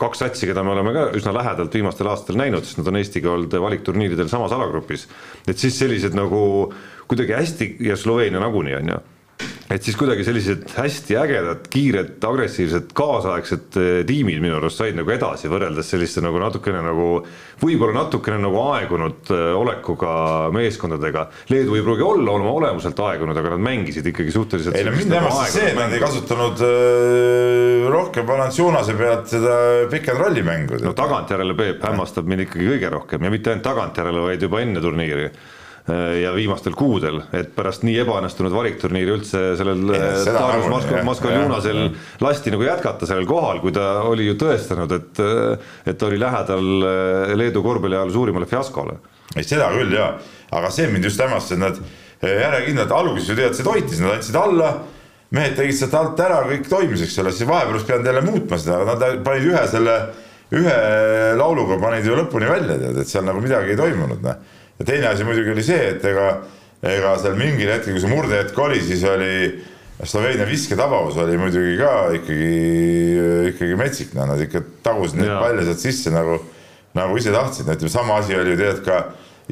kaks 0.00 0.24
satsi, 0.24 0.48
keda 0.50 0.64
me 0.66 0.74
oleme 0.74 0.94
ka 0.96 1.06
üsna 1.18 1.34
lähedalt 1.36 1.74
viimastel 1.74 2.10
aastatel 2.12 2.40
näinud, 2.40 2.66
sest 2.66 2.80
nad 2.82 2.92
on 2.92 3.00
Eestiga 3.00 3.32
olnud 3.34 3.58
valikturniiridel 3.66 4.30
samas 4.32 4.54
alagrupis. 4.56 5.08
et 5.48 5.58
siis 5.58 5.78
sellised 5.78 6.16
nagu 6.16 6.72
kuidagi 7.08 7.36
hästi 7.36 7.76
ja 7.84 7.96
Sloveenia 7.96 8.40
nagunii 8.40 8.78
on 8.78 8.94
ju 8.94 9.02
et 9.74 9.82
siis 9.82 9.96
kuidagi 9.98 10.24
sellised 10.26 10.68
hästi 10.76 11.16
ägedad, 11.18 11.64
kiired, 11.72 12.16
agressiivsed, 12.24 12.92
kaasaegsed 12.96 13.78
eh, 13.80 13.96
tiimid 14.06 14.42
minu 14.42 14.58
arust 14.58 14.78
said 14.80 14.96
nagu 14.98 15.10
edasi 15.10 15.50
võrreldes 15.50 15.88
selliste 15.90 16.22
nagu 16.24 16.38
natukene 16.38 16.82
nagu, 16.84 17.08
võib-olla 17.62 18.04
natukene 18.04 18.38
nagu 18.42 18.60
aegunud 18.68 19.32
eh, 19.34 19.46
olekuga 19.58 20.12
meeskondadega. 20.54 21.26
Leedu 21.50 21.78
ei 21.78 21.86
pruugi 21.86 22.06
olla 22.06 22.36
oma 22.36 22.52
olemuselt 22.60 23.02
aegunud, 23.06 23.40
aga 23.40 23.54
nad 23.56 23.64
mängisid 23.66 24.06
ikkagi 24.12 24.34
suhteliselt. 24.34 24.78
ei 24.78 24.86
no 24.86 24.94
mind 24.94 25.10
nagu 25.10 25.26
hämmastas 25.32 25.56
see, 25.56 25.72
et 25.72 25.80
nad 25.80 25.96
ei 25.96 26.04
kasutanud 26.04 26.64
äh, 26.68 27.88
rohkem 27.94 28.28
Valanciunase 28.28 28.94
pealt 29.00 29.32
seda 29.32 29.58
pick 29.90 30.12
and 30.12 30.22
rolli 30.22 30.44
mängu. 30.46 30.78
no 30.84 30.94
tagantjärele 30.94 31.56
Peep 31.58 31.82
hämmastab 31.88 32.30
mind 32.30 32.46
ikkagi 32.46 32.70
kõige 32.74 32.94
rohkem 32.94 33.26
ja 33.26 33.32
mitte 33.32 33.54
ainult 33.54 33.66
tagantjärele, 33.66 34.28
vaid 34.28 34.44
juba 34.44 34.62
enne 34.62 34.84
turniiri 34.84 35.28
ja 35.84 36.30
viimastel 36.32 36.72
kuudel, 36.72 37.18
et 37.36 37.50
pärast 37.52 37.82
nii 37.84 37.98
ebaõnnestunud 38.00 38.54
valikturniiri 38.56 39.12
üldse 39.18 39.40
sellel 39.58 39.82
Darius 39.84 40.70
Moskva, 40.72 41.02
Moskva-Junasel 41.04 41.80
lasti 42.24 42.54
nagu 42.54 42.64
jätkata 42.64 43.08
sellel 43.08 43.28
kohal, 43.28 43.60
kui 43.60 43.74
ta 43.76 43.98
oli 44.08 44.30
ju 44.30 44.38
tõestanud, 44.40 44.94
et, 44.96 45.20
et 45.92 46.06
oli 46.08 46.20
lähedal 46.22 46.88
äh, 46.88 47.34
Leedu 47.36 47.60
korvpalli 47.66 47.98
ajal 47.98 48.14
suurimale 48.16 48.48
fiaskole. 48.48 48.96
ei, 49.36 49.44
seda 49.44 49.68
küll 49.76 49.92
jaa, 49.92 50.14
aga 50.56 50.72
see 50.72 50.88
mind 50.88 51.04
just 51.04 51.20
hämmastas, 51.20 51.58
et 51.58 51.64
nad 51.66 51.76
äh, 51.76 52.32
järjekindlalt 52.32 52.96
alguses 53.02 53.28
ju 53.28 53.38
tead, 53.42 53.60
see 53.60 53.68
toitis, 53.68 54.00
nad 54.00 54.16
andsid 54.16 54.40
alla, 54.40 54.72
mehed 55.36 55.60
tegid 55.60 55.82
sealt 55.82 56.00
alt 56.00 56.26
ära, 56.30 56.40
kõik 56.48 56.68
toimis, 56.72 57.04
eks 57.04 57.20
ole, 57.20 57.36
siis 57.36 57.50
vahepeal 57.50 57.76
oleks 57.76 57.88
pidanud 57.90 58.08
jälle 58.08 58.24
muutma 58.24 58.56
seda, 58.56 58.80
aga 58.80 58.96
nad 58.96 59.24
panid 59.28 59.52
ühe 59.52 59.68
selle, 59.68 60.00
ühe 60.54 60.82
lauluga 61.36 61.76
panid 61.82 62.08
ju 62.08 62.16
lõpuni 62.16 62.48
välja, 62.48 62.80
tead, 62.80 63.04
et 63.04 63.10
seal 63.10 63.28
nagu 63.28 63.44
midagi 63.44 63.76
ei 63.76 63.82
toimunud, 63.84 64.24
noh 64.24 64.62
ja 64.78 64.86
teine 64.88 65.10
asi 65.10 65.26
muidugi 65.26 65.54
oli 65.54 65.64
see, 65.66 65.90
et 65.94 66.04
ega, 66.08 66.28
ega 66.82 67.14
seal 67.22 67.38
mingil 67.38 67.70
hetkel, 67.72 67.94
kui 67.94 68.02
see 68.02 68.12
murdehetk 68.12 68.58
oli, 68.66 68.80
siis 68.84 69.04
oli 69.08 69.34
Sloveenia 70.04 70.46
visketabavus 70.48 71.16
oli 71.22 71.36
muidugi 71.38 71.76
ka 71.78 71.92
ikkagi, 72.16 72.48
ikkagi 73.52 73.76
metsik, 73.78 74.14
no 74.16 74.26
nad 74.26 74.40
ikka 74.42 74.64
tagusid 74.82 75.20
neid 75.20 75.36
palle 75.38 75.66
sealt 75.68 75.84
sisse 75.84 76.10
nagu, 76.14 76.40
nagu 76.98 77.20
ise 77.20 77.34
tahtsid, 77.34 77.68
no 77.68 77.76
ütleme, 77.78 77.92
sama 77.92 78.18
asi 78.18 78.34
oli 78.34 78.56
ju 78.56 78.58
tegelikult 78.58 78.88
ka 78.90 79.04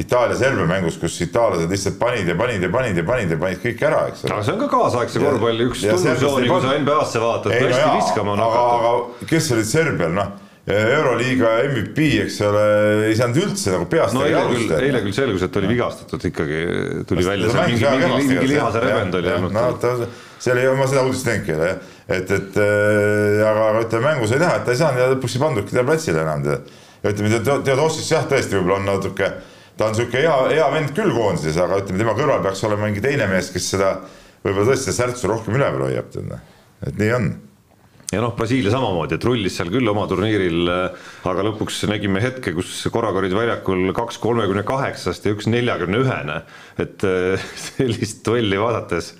Itaalia-Serbia 0.02 0.64
mängus, 0.64 0.94
kus 0.96 1.18
itaallased 1.20 1.68
lihtsalt 1.68 1.98
panid 2.00 2.28
ja 2.28 2.34
panid 2.34 2.62
ja 2.64 2.70
panid 2.72 2.96
ja 2.96 3.02
panid 3.04 3.34
ja 3.34 3.36
panid 3.36 3.58
kõik 3.60 3.82
ära, 3.84 4.06
eks 4.08 4.22
ole. 4.24 4.32
aga 4.32 4.46
see 4.46 4.54
on 4.54 4.62
ka 4.62 4.68
kaasaegse 4.72 5.20
korvpalli 5.20 5.66
üks 5.68 5.82
tunnusjooni, 5.84 6.48
kui 6.48 6.62
sa 6.64 6.78
NBA-sse 6.80 7.20
vaatad, 7.20 7.52
hästi 7.52 7.82
no 7.82 7.98
viskama 7.98 8.32
on 8.32 8.42
hakatud. 8.42 8.78
aga 8.78 9.28
kes 9.34 9.50
olid 9.52 9.68
Serbial, 9.68 10.16
noh 10.16 10.32
Euroliiga 10.62 11.56
MVP, 11.66 12.04
eks 12.22 12.36
ole, 12.46 12.60
ei 13.08 13.16
saanud 13.18 13.38
üldse 13.42 13.72
nagu 13.74 13.86
peast 13.90 14.14
no, 14.14 14.20
eile 14.22 14.44
küll, 14.46 14.68
eile 14.76 15.00
küll 15.02 15.16
selgus, 15.16 15.42
et 15.42 15.56
oli 15.58 15.72
vigastatud 15.72 16.22
ikkagi, 16.28 16.60
tuli 17.08 17.24
välja, 17.26 17.50
mingi, 17.56 17.82
mingi, 17.82 18.28
mingi 18.28 18.50
lihase 18.52 18.82
rebend 18.84 19.18
oli 19.18 19.32
olnud. 19.32 19.56
no 19.56 19.64
ta, 19.82 19.90
see 20.38 20.54
oli, 20.54 20.68
ma 20.78 20.86
seda 20.86 21.02
uudist 21.02 21.26
teinudki 21.26 21.50
jälle 21.50 21.72
jah, 21.72 21.82
et, 22.06 22.30
et 22.38 22.62
äh, 22.62 23.42
aga, 23.42 23.66
aga 23.72 23.82
ütleme 23.88 24.06
mängus 24.06 24.36
oli 24.36 24.44
näha, 24.44 24.62
et 24.62 24.68
ta 24.68 24.76
ei 24.76 24.80
saanud 24.84 25.02
ja 25.02 25.10
lõpuks 25.16 25.34
ei 25.34 25.44
pandudki 25.48 25.74
teda 25.74 25.86
platsile 25.90 26.22
enam. 26.22 26.46
ja 26.46 27.10
ütleme, 27.16 27.44
Theodosis 27.66 28.14
jah, 28.14 28.30
tõesti 28.30 28.60
võib-olla 28.60 28.78
on 28.78 28.90
natuke, 28.92 29.34
ta 29.74 29.90
on 29.90 29.96
niisugune 29.98 30.22
hea, 30.28 30.40
hea 30.60 30.72
vend 30.78 30.94
küll 30.94 31.10
koondises, 31.16 31.58
aga 31.58 31.82
ütleme, 31.82 32.04
tema 32.04 32.14
kõrval 32.14 32.46
peaks 32.46 32.62
olema 32.70 32.86
mingi 32.86 33.02
teine 33.02 33.26
mees, 33.34 33.50
kes 33.50 33.72
seda 33.74 33.96
võib-olla 34.46 34.70
tõesti 34.70 34.94
särtsu 34.94 35.34
rohkem 35.34 35.58
üleval 35.58 35.88
hoiab, 35.88 36.14
tead, 36.14 36.36
et 36.86 37.02
nii 37.02 37.16
on 37.18 37.32
ja 38.12 38.20
noh, 38.20 38.34
Brasiilia 38.36 38.72
samamoodi, 38.74 39.16
et 39.16 39.24
rullis 39.24 39.54
seal 39.56 39.70
küll 39.72 39.88
oma 39.88 40.04
turniiril, 40.10 40.68
aga 41.28 41.44
lõpuks 41.46 41.80
nägime 41.88 42.20
hetke, 42.22 42.52
kus 42.56 42.74
korraga 42.92 43.22
olid 43.22 43.32
väljakul 43.36 43.92
kaks 43.96 44.20
kolmekümne 44.22 44.64
kaheksast 44.68 45.24
ja 45.26 45.32
üks 45.32 45.48
neljakümne 45.48 46.02
ühene. 46.04 46.42
et 46.82 47.04
eh, 47.08 47.46
sellist 47.68 48.22
duelli 48.26 48.60
vaadates 48.60 49.14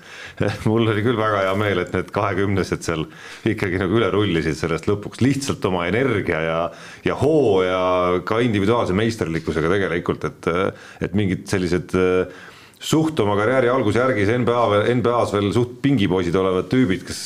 mul 0.69 0.87
oli 0.89 1.03
küll 1.05 1.17
väga 1.17 1.43
hea 1.47 1.57
meel, 1.57 1.83
et 1.83 1.93
need 1.95 2.09
kahekümnesed 2.13 2.85
seal 2.85 3.05
ikkagi 3.49 3.81
nagu 3.81 3.97
üle 3.97 4.09
rullisid 4.13 4.57
sellest 4.57 4.87
lõpuks 4.89 5.21
lihtsalt 5.25 5.65
oma 5.69 5.87
energia 5.89 6.41
ja, 6.45 6.57
ja 7.05 7.17
hoo 7.19 7.61
ja 7.65 7.83
ka 8.25 8.41
individuaalse 8.45 8.95
meisterlikkusega 8.97 9.71
tegelikult, 9.73 10.25
et, 10.29 10.49
et 11.05 11.15
mingid 11.17 11.45
sellised 11.49 11.93
suht 12.83 13.19
oma 13.23 13.37
karjääri 13.39 13.69
algusjärgis 13.71 14.33
NBA, 14.43 14.63
NBA-s 14.97 15.33
veel 15.37 15.53
suht 15.55 15.77
pingipoisid 15.85 16.35
olevad 16.35 16.67
tüübid, 16.71 17.05
kes 17.07 17.23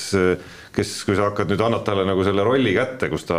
kes, 0.77 0.93
kui 1.07 1.17
sa 1.17 1.31
hakkad 1.31 1.51
nüüd, 1.51 1.61
annad 1.65 1.85
talle 1.87 2.05
nagu 2.07 2.25
selle 2.25 2.45
rolli 2.45 2.75
kätte, 2.77 3.09
kus 3.09 3.25
ta, 3.29 3.37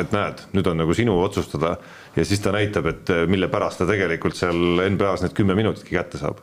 et 0.00 0.14
näed, 0.14 0.46
nüüd 0.56 0.72
on 0.72 0.80
nagu 0.84 0.96
sinu 0.96 1.18
otsustada 1.22 1.76
ja 2.16 2.24
siis 2.26 2.40
ta 2.44 2.54
näitab, 2.54 2.88
et 2.90 3.12
mille 3.30 3.50
pärast 3.52 3.82
ta 3.82 3.88
tegelikult 3.88 4.38
seal 4.38 4.88
NBA-s 4.88 5.26
need 5.26 5.36
kümme 5.36 5.58
minutitki 5.58 5.98
kätte 5.98 6.20
saab 6.20 6.40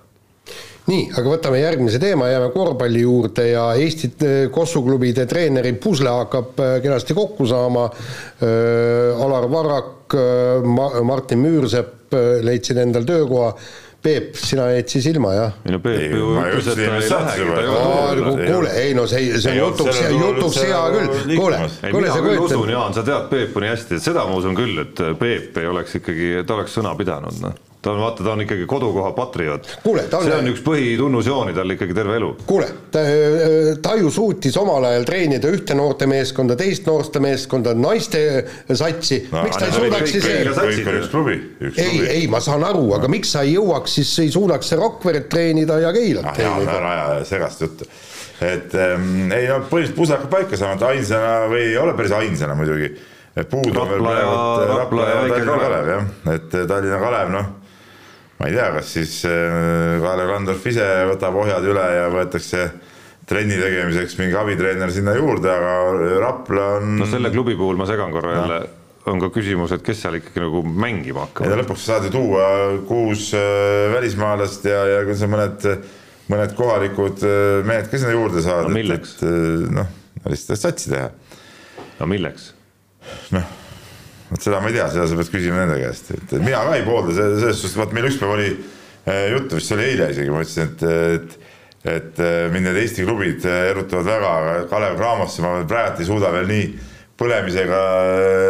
nii, 0.89 1.05
aga 1.17 1.31
võtame 1.31 1.59
järgmise 1.61 1.99
teema, 2.01 2.27
jääme 2.29 2.51
korvpalli 2.53 3.01
juurde 3.01 3.47
ja 3.49 3.65
Eesti 3.81 4.11
äh, 4.21 4.35
kossuklubide 4.53 5.25
treeneri 5.29 5.73
pusle 5.81 6.11
hakkab 6.13 6.61
äh, 6.61 6.75
kenasti 6.83 7.17
kokku 7.17 7.47
saama. 7.49 7.87
Äh, 7.89 9.23
Alar 9.25 9.49
Varrak, 9.51 9.93
Martin 11.03 11.41
Müürsepp 11.41 12.13
leidsid 12.45 12.77
endal 12.77 13.07
töökoha 13.07 13.47
Peep, 14.05 14.35
sina 14.37 14.69
jäid 14.69 14.91
siis 14.91 15.09
ilma, 15.09 15.33
jah? 15.33 15.59
ei 15.65 15.75
no 15.75 15.81
Peep 15.83 16.13
ju 16.13 16.31
ütles, 16.37 16.71
et 16.71 16.81
ta 16.81 16.97
ei 16.99 17.09
lähegi. 17.11 18.49
kuule, 18.51 18.73
ei 18.83 18.95
no 18.97 19.07
see, 19.09 19.31
see 19.41 19.55
on 19.55 19.61
jutuks, 19.63 20.01
jutuks 20.13 20.61
hea 20.61 20.81
küll, 20.95 21.13
kuule, 21.35 21.61
kuule 21.89 22.11
sa 22.11 22.19
kujutad. 22.21 22.57
usun, 22.59 22.73
Jaan, 22.75 22.97
sa 22.97 23.05
tead 23.07 23.29
Peepu 23.31 23.63
nii 23.63 23.73
hästi, 23.73 23.99
et 23.99 24.09
seda 24.09 24.27
ma 24.29 24.37
usun 24.41 24.57
küll, 24.57 24.83
et 24.85 25.05
Peep 25.21 25.57
ei 25.61 25.71
oleks 25.71 25.97
ikkagi, 26.01 26.35
ta 26.45 26.59
oleks 26.59 26.77
sõna 26.77 26.93
pidanud, 26.99 27.41
noh 27.43 27.63
ta 27.85 27.91
on, 27.91 27.99
vaata, 28.01 28.23
ta 28.23 28.31
on 28.33 28.41
ikkagi 28.41 28.65
kodukoha 28.65 29.11
patrioot. 29.11 29.67
see 29.85 30.33
on 30.33 30.47
üks 30.49 30.61
põhitunnusjooni 30.65 31.53
tal 31.53 31.73
ikkagi 31.75 31.93
terve 31.93 32.17
elu. 32.17 32.31
kuule, 32.49 32.67
ta, 32.91 33.03
ta 33.81 33.93
ju 33.99 34.09
suutis 34.13 34.57
omal 34.57 34.87
ajal 34.89 35.05
treenida 35.05 35.51
ühte 35.53 35.77
noortemeeskonda, 35.77 36.57
teist 36.57 36.89
noortemeeskonda, 36.89 37.75
naiste 37.77 38.23
satsi 38.73 39.21
no,, 39.29 39.43
miks 39.45 39.61
ta 39.61 39.69
ei 39.69 39.75
suudaks 39.77 40.15
siis 40.15 40.25
kõik 40.25 40.89
on 40.89 40.99
üks 41.01 41.11
klubi. 41.13 41.37
ei, 41.75 42.01
ei, 42.07 42.25
ma 42.31 42.41
saan 42.41 42.65
aru, 42.65 42.87
aga 42.97 43.11
miks 43.11 43.35
sa 43.37 43.45
ei 43.45 43.53
jõuaks, 43.53 43.94
siis 43.95 44.11
ei 44.23 44.31
suudaks 44.33 44.75
Rakveret 44.79 45.29
treenida 45.31 45.79
ja 45.83 45.93
Keilat 45.95 46.29
ah, 46.31 46.37
treenida. 46.37 46.77
ära 46.79 46.93
aja 46.93 47.25
segast 47.27 47.65
juttu 47.65 47.87
et 48.43 48.73
ähm, 48.75 49.31
ei 49.31 49.47
no 49.47 49.61
põhiliselt 49.69 49.95
pusle 49.95 50.17
hakkab 50.17 50.33
paika 50.33 50.57
saama, 50.59 50.75
et 50.75 50.87
ainsana 50.89 51.35
või 51.51 51.69
ei 51.69 51.77
ole 51.79 51.93
päris 51.95 52.15
ainsana 52.17 52.55
muidugi. 52.59 52.89
et 53.35 53.51
puudu 53.51 53.79
on 53.79 53.91
veel 53.91 54.03
praegu 54.03 54.73
Rapla 54.75 55.07
ja 55.09 55.21
Tallinna 55.29 55.59
Kalev 55.61 55.93
jah, 55.93 56.09
et 56.35 56.57
Tallinna 56.67 56.99
Kalev 57.03 57.31
noh 57.35 57.53
ma 58.35 58.49
ei 58.49 58.57
tea, 58.57 58.67
kas 58.75 58.91
siis 58.97 59.21
äh, 59.29 60.01
Kalev 60.03 60.31
Klandorf 60.31 60.67
ise 60.67 60.87
võtab 61.11 61.39
ohjad 61.39 61.67
üle 61.71 61.85
ja 61.95 62.09
võetakse 62.11 62.65
trenni 63.25 63.57
tegemiseks 63.57 64.19
mingi 64.19 64.35
abitreener 64.37 64.91
sinna 64.93 65.15
juurde, 65.17 65.49
aga 65.49 66.17
Rapla 66.21 66.71
on. 66.79 66.97
no 66.99 67.07
selle 67.09 67.31
klubi 67.33 67.55
puhul 67.57 67.79
ma 67.79 67.87
segan 67.89 68.11
korra 68.13 68.35
jälle 68.39 68.59
no., 68.65 68.73
on 69.11 69.21
ka 69.21 69.29
küsimus, 69.33 69.73
et 69.75 69.83
kes 69.85 69.99
seal 70.01 70.17
ikkagi 70.19 70.41
nagu 70.41 70.61
mängima 70.65 71.27
hakkavad. 71.27 71.51
ja 71.51 71.59
lõpuks 71.61 71.83
saad 71.89 72.07
ju 72.07 72.13
tuua 72.15 72.47
kuus 72.89 73.29
äh, 73.37 73.91
välismaalast 73.93 74.65
ja, 74.69 74.79
ja 74.93 75.03
kui 75.07 75.17
sa 75.17 75.29
mõned, 75.29 75.67
mõned 76.31 76.55
kohalikud 76.57 77.21
äh, 77.25 77.59
mehed 77.67 77.91
ka 77.91 78.01
sinna 78.01 78.15
juurde 78.15 78.41
saad. 78.45 78.69
no 78.69 78.73
milleks? 78.75 79.19
noh, 79.21 79.91
lihtsalt 80.25 80.61
satsi 80.61 80.93
teha. 80.93 81.11
no 81.99 82.09
milleks? 82.09 82.49
noh 83.35 83.53
vot 84.31 84.41
seda 84.41 84.59
ma 84.61 84.71
ei 84.71 84.77
tea, 84.79 84.87
seda 84.89 85.05
sa 85.09 85.17
pead 85.19 85.29
küsima 85.35 85.61
nende 85.61 85.77
käest, 85.83 86.09
et 86.15 86.31
mina 86.41 86.63
ka 86.65 86.77
ei 86.79 86.85
poolda 86.85 87.13
selles 87.13 87.59
suhtes, 87.61 87.77
vaat 87.77 87.93
meil 87.93 88.09
ükspäev 88.09 88.33
oli 88.33 88.47
juttu, 89.35 89.59
vist 89.59 89.69
see 89.69 89.77
oli 89.77 89.85
eile 89.91 90.07
isegi, 90.15 90.31
ma 90.33 90.41
ütlesin, 90.41 90.71
et, 90.71 90.87
et 91.19 91.41
et 91.85 92.17
mind 92.49 92.65
need 92.65 92.79
Eesti 92.81 93.03
klubid 93.05 93.43
erutavad 93.45 94.07
väga, 94.09 94.29
aga 94.39 94.53
Kalev 94.71 94.95
Cramosse 94.97 95.43
ma 95.43 95.51
praegu 95.69 96.01
ei 96.01 96.07
suuda 96.07 96.31
veel 96.33 96.47
nii 96.49 96.63
põlemisega 97.19 97.79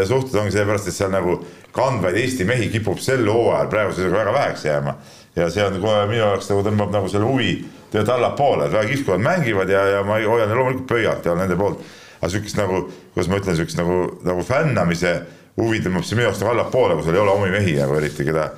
suhtuda, 0.10 0.41
ongi 0.41 0.56
seepärast, 0.56 0.89
et 0.89 0.97
seal 0.97 1.12
nagu 1.13 1.38
kandvaid 1.75 2.17
Eesti 2.17 2.47
mehi 2.47 2.69
kipub 2.73 2.99
sel 3.04 3.28
hooajal 3.30 3.69
praeguse 3.69 4.01
seisuga 4.01 4.23
väga 4.23 4.34
väheks 4.34 4.65
jääma. 4.65 4.95
ja 5.36 5.49
see 5.51 5.65
on 5.65 5.82
kohe 5.84 6.06
minu 6.08 6.21
jaoks 6.21 6.49
nagu 6.49 6.63
tõmbab 6.63 6.93
nagu 6.95 7.10
selle 7.12 7.28
huvi 7.28 7.54
tegelikult 7.91 8.13
allapoole, 8.15 8.65
et 8.65 8.73
väga 8.73 8.89
kihvt, 8.89 9.06
kui 9.06 9.17
nad 9.17 9.25
mängivad 9.25 9.69
ja, 9.69 9.86
ja 9.97 10.04
ma 10.08 10.19
hoian 10.23 10.51
loomulikult 10.56 10.88
pöialt 10.88 11.25
ja 11.25 11.34
olen 11.34 11.45
nende 11.45 11.58
poolt. 11.60 11.84
aga 12.21 12.30
sihukest 12.32 12.58
nagu, 12.58 12.86
kuidas 13.13 13.30
ma 13.30 13.39
ütlen, 13.41 13.58
sihukest 13.60 13.80
nagu, 13.80 13.97
nagu 14.25 14.45
fännamise 14.47 15.15
huvi 15.60 15.82
tõmbab 15.84 16.08
see 16.08 16.17
minu 16.17 16.30
arust 16.30 16.43
nagu 16.43 16.56
allapoole, 16.56 16.95
kui 16.95 17.06
sul 17.06 17.17
ei 17.17 17.21
ole 17.21 17.36
omi 17.36 17.51
mehi 17.54 17.75
nagu 17.78 17.95
eriti, 17.99 18.25
keda, 18.28 18.49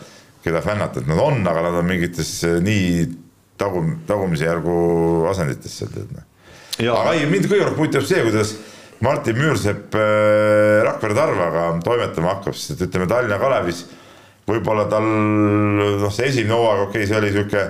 keda 0.45 0.61
fännata, 0.65 1.01
et 1.01 1.09
nad 1.09 1.19
on, 1.21 1.41
aga 1.49 1.65
nad 1.67 1.81
on 1.81 1.89
mingites 1.89 2.31
eh, 2.47 2.57
nii 2.63 2.87
tagum-, 3.59 3.97
tagumise 4.07 4.47
järgu 4.47 4.77
asendites 5.33 5.77
seal 5.81 5.91
tead. 5.93 6.13
Noh. 6.15 6.25
aga 6.95 7.17
ei, 7.17 7.27
mind 7.29 7.49
kõige 7.49 7.65
rohkem 7.65 7.83
huvitab 7.83 8.07
see, 8.07 8.23
kuidas 8.25 8.55
Martin 9.05 9.37
Müürsepp 9.37 9.95
äh, 9.95 10.83
Rakvere 10.87 11.17
Tarvaga 11.17 11.67
toimetama 11.85 12.35
hakkab, 12.35 12.55
sest 12.57 12.77
et 12.77 12.87
ütleme, 12.87 13.09
Tallinna 13.09 13.37
Kalevis 13.41 13.85
võib-olla 14.47 14.87
tal 14.89 15.05
noh, 15.05 16.07
see 16.13 16.31
esimene 16.31 16.55
hooaeg, 16.55 16.83
okei 16.87 17.03
okay,, 17.03 17.09
see 17.09 17.19
oli 17.19 17.31
sihuke 17.35 17.63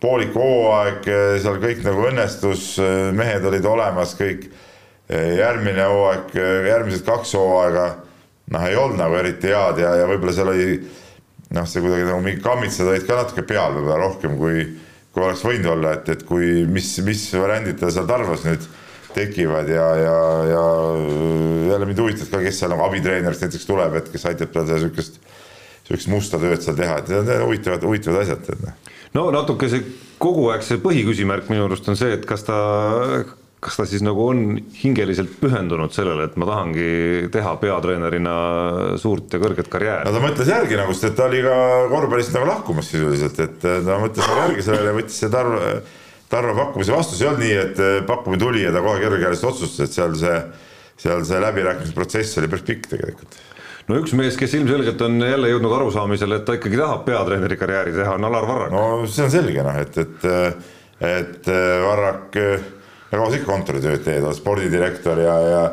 poolik 0.00 0.36
hooaeg, 0.38 1.08
eh, 1.10 1.32
seal 1.42 1.58
kõik 1.60 1.82
nagu 1.84 2.06
õnnestus, 2.08 2.68
mehed 3.16 3.44
olid 3.50 3.66
olemas, 3.68 4.14
kõik. 4.18 4.48
järgmine 5.10 5.82
hooaeg, 5.90 6.28
järgmised 6.70 7.02
kaks 7.02 7.32
hooaega 7.34 7.86
noh, 8.54 8.66
ei 8.66 8.76
olnud 8.78 9.00
nagu 9.00 9.16
eriti 9.18 9.50
head 9.50 9.80
ja, 9.82 9.94
ja 9.98 10.06
võib-olla 10.06 10.34
seal 10.34 10.52
oli 10.52 10.76
noh, 11.56 11.66
see 11.66 11.82
kuidagi 11.82 12.06
nagu 12.06 12.20
mingi 12.24 12.42
kammitsad 12.44 12.90
olid 12.90 13.06
ka 13.08 13.18
natuke 13.18 13.44
peal 13.46 13.74
võib-olla 13.74 13.98
rohkem 14.04 14.36
kui, 14.38 14.64
kui 15.10 15.24
oleks 15.24 15.42
võinud 15.46 15.72
olla, 15.74 15.96
et, 15.98 16.12
et 16.14 16.22
kui, 16.28 16.62
mis, 16.70 16.92
mis 17.06 17.24
variandid 17.34 17.80
tal 17.80 17.90
seal 17.94 18.06
Tarvas 18.10 18.46
nüüd 18.46 18.68
tekivad 19.14 19.68
ja, 19.68 19.86
ja, 19.96 20.18
ja 20.50 20.64
jälle 21.72 21.88
mind 21.88 22.02
huvitab 22.04 22.30
ka, 22.32 22.42
kes 22.44 22.60
seal 22.62 22.74
nagu 22.74 22.84
abitreeneriks 22.86 23.42
näiteks 23.44 23.66
tuleb, 23.68 23.96
et 24.00 24.12
kes 24.12 24.28
aitab 24.30 24.54
tal 24.54 24.68
seda 24.68 24.80
sihukest, 24.84 25.18
sihukest 25.88 26.12
musta 26.12 26.40
tööd 26.42 26.62
seal 26.64 26.78
teha, 26.78 27.00
et 27.00 27.10
need 27.12 27.34
on 27.36 27.44
huvitavad, 27.48 27.84
huvitavad 27.90 28.24
asjad, 28.24 28.48
et 28.54 28.64
noh. 28.64 28.94
no 29.18 29.26
natuke 29.34 29.70
see 29.72 29.84
kogu 30.20 30.48
aeg 30.54 30.64
see 30.66 30.80
põhiküsimärk 30.82 31.50
minu 31.52 31.66
arust 31.66 31.88
on 31.90 31.98
see, 31.98 32.12
et 32.16 32.26
kas 32.28 32.44
ta, 32.46 32.58
kas 33.60 33.76
ta 33.76 33.86
siis 33.88 34.02
nagu 34.04 34.24
on 34.32 34.42
hingeliselt 34.80 35.32
pühendunud 35.40 35.92
sellele, 35.94 36.28
et 36.28 36.36
ma 36.40 36.48
tahangi 36.48 37.30
teha 37.32 37.54
peatreenerina 37.62 38.34
suurt 39.00 39.32
ja 39.34 39.40
kõrget 39.42 39.70
karjääri. 39.72 40.08
no 40.08 40.16
ta 40.16 40.24
mõtles 40.24 40.52
järgi 40.52 40.78
nagu, 40.80 40.96
sest 40.96 41.12
et 41.12 41.18
ta 41.18 41.28
oli 41.28 41.42
ka 41.44 41.56
korvpallist 41.92 42.36
nagu 42.36 42.48
lahkumas 42.48 42.92
sisuliselt, 42.92 43.40
et 43.46 43.58
ta 43.64 43.98
mõtles 44.00 44.36
järgi 44.44 44.68
sellele 44.68 44.92
ja 44.92 45.00
võttis 45.00 45.20
see 45.24 45.32
Tarvo, 45.32 45.64
Tarvo 46.30 46.54
pakkumise 46.54 46.94
vastu, 46.94 47.16
see 47.18 47.26
ei 47.26 47.30
olnud 47.30 47.42
nii, 47.42 47.54
et 47.58 47.80
pakkumine 48.06 48.42
tuli 48.42 48.64
ja 48.64 48.74
ta 48.74 48.82
kohe 48.84 49.00
kergekäeliselt 49.02 49.48
otsustas, 49.50 49.88
et 49.88 49.96
seal 49.96 50.12
see, 50.18 50.36
seal 51.04 51.24
see 51.26 51.40
läbirääkimisprotsess 51.42 52.38
oli 52.38 52.50
päris 52.52 52.66
pikk 52.68 52.90
tegelikult. 52.92 53.38
No 53.90 53.98
üks 53.98 54.12
mees, 54.14 54.36
kes 54.38 54.52
ilmselgelt 54.54 55.00
on 55.02 55.16
jälle 55.26 55.50
jõudnud 55.50 55.74
arusaamisele, 55.80 56.38
et 56.38 56.44
ta 56.46 56.54
ikkagi 56.54 56.78
tahab 56.78 57.02
peatreeneri 57.08 57.56
karjääri 57.58 57.96
teha, 57.96 58.14
on 58.14 58.28
Alar 58.28 58.46
Varrak. 58.46 58.74
no 58.74 59.08
see 59.10 59.24
on 59.26 59.32
selge 59.32 59.64
noh, 59.66 59.80
et, 59.82 59.98
et, 60.04 60.28
et 61.10 61.50
Varrak 61.88 62.38
kaua 63.10 63.30
sa 63.30 63.40
ikka 63.40 63.50
kontoritööd 63.50 64.04
teed, 64.06 64.22
oled 64.22 64.38
spordidirektor 64.38 65.18
ja, 65.24 65.38
ja 65.50 65.64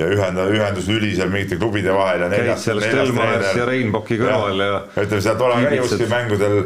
ja 0.00 0.06
ühenda, 0.08 0.46
ühenduslüli 0.48 1.10
seal 1.16 1.28
mingite 1.32 1.58
klubide 1.60 1.92
vahel 1.92 2.24
ja 2.24 2.28
neljas, 2.32 2.62
seal 2.64 2.80
Stelmajas 2.80 3.50
ja 3.58 3.66
Reinbocki 3.68 4.16
kõrval 4.20 4.62
ja, 4.62 4.68
ja 4.94 5.04
ütleme, 5.04 5.24
seal 5.24 5.36
tore 5.40 5.58
on 5.58 5.66
käia 5.66 5.82
kuskil 5.84 6.08
mängudel 6.10 6.56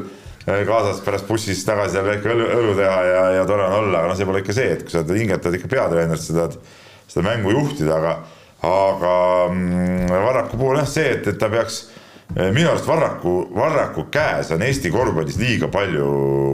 kaasas 0.45 1.01
pärast 1.05 1.29
bussist 1.29 1.67
tagasi 1.67 1.97
seal 1.97 2.07
väike 2.09 2.33
õlu, 2.35 2.47
õlu 2.59 2.77
teha 2.79 2.97
ja, 3.09 3.25
ja 3.39 3.45
tore 3.49 3.67
on 3.67 3.77
olla, 3.81 4.03
aga 4.03 4.13
noh, 4.13 4.19
see 4.19 4.29
pole 4.29 4.43
ikka 4.45 4.57
see, 4.57 4.71
et 4.77 4.85
kui 4.85 4.93
sa 4.93 5.05
hingetad 5.09 5.57
ikka 5.57 5.71
peatreenerit, 5.73 6.25
sa 6.25 6.37
tahad 6.37 6.59
seda 7.09 7.27
mängu 7.29 7.55
juhtida, 7.55 7.99
aga 7.99 8.17
aga 8.65 9.15
mm, 9.53 10.13
Varraku 10.13 10.61
puhul 10.61 10.81
jah, 10.81 10.89
see, 10.89 11.09
et, 11.17 11.27
et 11.33 11.41
ta 11.41 11.49
peaks 11.53 11.81
eh, 12.37 12.51
minu 12.55 12.69
arust 12.71 12.89
Varraku, 12.89 13.35
Varraku 13.57 14.07
käes 14.13 14.53
on 14.55 14.65
Eesti 14.65 14.93
korvpallis 14.93 15.41
liiga 15.41 15.69
palju 15.73 16.07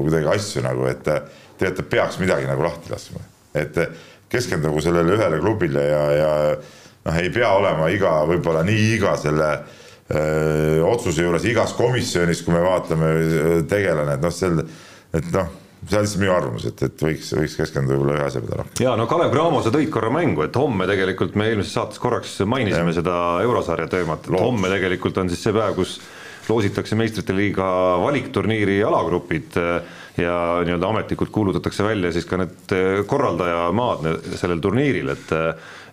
kuidagi 0.06 0.32
asju 0.34 0.64
nagu, 0.66 0.86
et 0.90 1.04
tegelikult 1.04 1.82
ta 1.82 1.90
peaks 1.96 2.18
midagi 2.22 2.48
nagu 2.50 2.64
lahti 2.66 2.90
laskma. 2.92 3.22
Et 3.58 3.78
keskendugu 4.30 4.82
sellele 4.82 5.16
ühele 5.16 5.40
klubile 5.42 5.82
ja, 5.86 6.02
ja 6.14 6.30
noh, 6.54 7.18
ei 7.18 7.30
pea 7.34 7.50
olema 7.58 7.90
iga, 7.92 8.20
võib-olla 8.30 8.62
nii 8.66 8.90
iga 8.96 9.16
selle 9.20 9.50
öö, 10.10 10.84
otsuse 10.90 11.24
juures 11.24 11.44
igas 11.48 11.74
komisjonis, 11.78 12.44
kui 12.46 12.54
me 12.54 12.62
vaatame 12.64 13.10
tegelane, 13.70 14.18
et 14.18 14.24
noh, 14.24 14.34
sel, 14.34 14.62
et 15.14 15.34
noh 15.34 15.58
see 15.88 15.96
on 15.96 16.04
lihtsalt 16.04 16.20
minu 16.20 16.32
arvamus, 16.34 16.64
et, 16.68 16.82
et 16.84 17.02
võiks, 17.02 17.30
võiks 17.38 17.56
keskenduda 17.56 17.96
võib-olla 17.96 18.18
ühe 18.18 18.24
asja 18.26 18.42
peale 18.44 18.60
rohkem. 18.60 18.84
ja 18.84 18.94
no 19.00 19.06
Kalev 19.08 19.32
Cramo, 19.32 19.62
sa 19.64 19.72
tõid 19.72 19.88
korra 19.92 20.10
mängu, 20.12 20.44
et 20.44 20.56
homme 20.60 20.86
tegelikult 20.90 21.38
me 21.40 21.48
eelmises 21.48 21.72
saates 21.76 22.00
korraks 22.02 22.36
mainisime 22.44 22.92
ja. 22.92 22.98
seda 23.00 23.16
eurosarja 23.46 23.88
teemat, 23.90 24.26
et 24.26 24.34
Loos. 24.34 24.44
homme 24.44 24.72
tegelikult 24.72 25.22
on 25.22 25.32
siis 25.32 25.40
see 25.46 25.56
päev, 25.56 25.78
kus 25.78 25.96
loositakse 26.50 26.98
meistrite 26.98 27.34
liiga 27.36 27.66
valikturniiri 28.02 28.80
alagrupid 28.84 29.56
ja 30.20 30.36
nii-öelda 30.66 30.88
ametlikult 30.88 31.30
kuulutatakse 31.32 31.84
välja 31.86 32.10
siis 32.12 32.26
ka 32.26 32.40
need 32.40 32.74
korraldajamaad 33.08 34.08
sellel 34.40 34.60
turniiril, 34.64 35.12
et 35.14 35.36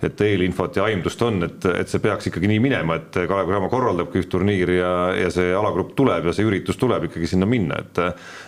et 0.04 0.22
eelinfot 0.22 0.78
ja 0.78 0.86
aimdust 0.88 1.22
on, 1.26 1.41
et, 1.48 1.68
et 1.82 1.89
see 1.89 2.02
peaks 2.04 2.30
ikkagi 2.30 2.50
nii 2.52 2.62
minema, 2.64 3.00
et 3.00 3.20
Kalev 3.30 3.50
Cramo 3.50 3.70
korraldabki 3.72 4.22
üht 4.22 4.30
turniiri 4.32 4.80
ja, 4.80 4.91
ja 5.18 5.32
see 5.34 5.54
alagrupp 5.58 5.95
tuleb 5.98 6.30
ja 6.30 6.36
see 6.36 6.45
üritus 6.48 6.78
tuleb 6.78 7.08
ikkagi 7.10 7.30
sinna 7.34 7.50
minna, 7.50 7.80
et 7.82 8.04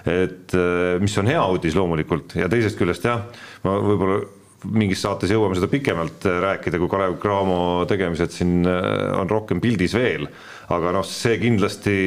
et 0.10 0.58
mis 1.02 1.16
on 1.22 1.30
hea 1.30 1.42
uudis 1.52 1.76
loomulikult. 1.78 2.36
Ja 2.40 2.50
teisest 2.52 2.78
küljest 2.80 3.06
jah, 3.08 3.26
ma 3.66 3.76
võib-olla 3.82 4.20
mingis 4.76 5.02
saates 5.06 5.32
jõuame 5.32 5.56
seda 5.58 5.70
pikemalt 5.72 6.26
rääkida, 6.44 6.80
kui 6.82 6.92
Kalev 6.92 7.18
Cramo 7.22 7.60
tegemised 7.90 8.34
siin 8.36 8.62
on 8.68 9.30
rohkem 9.32 9.62
pildis 9.64 9.96
veel, 9.96 10.28
aga 10.76 10.94
noh, 10.96 11.08
see 11.08 11.40
kindlasti 11.42 11.98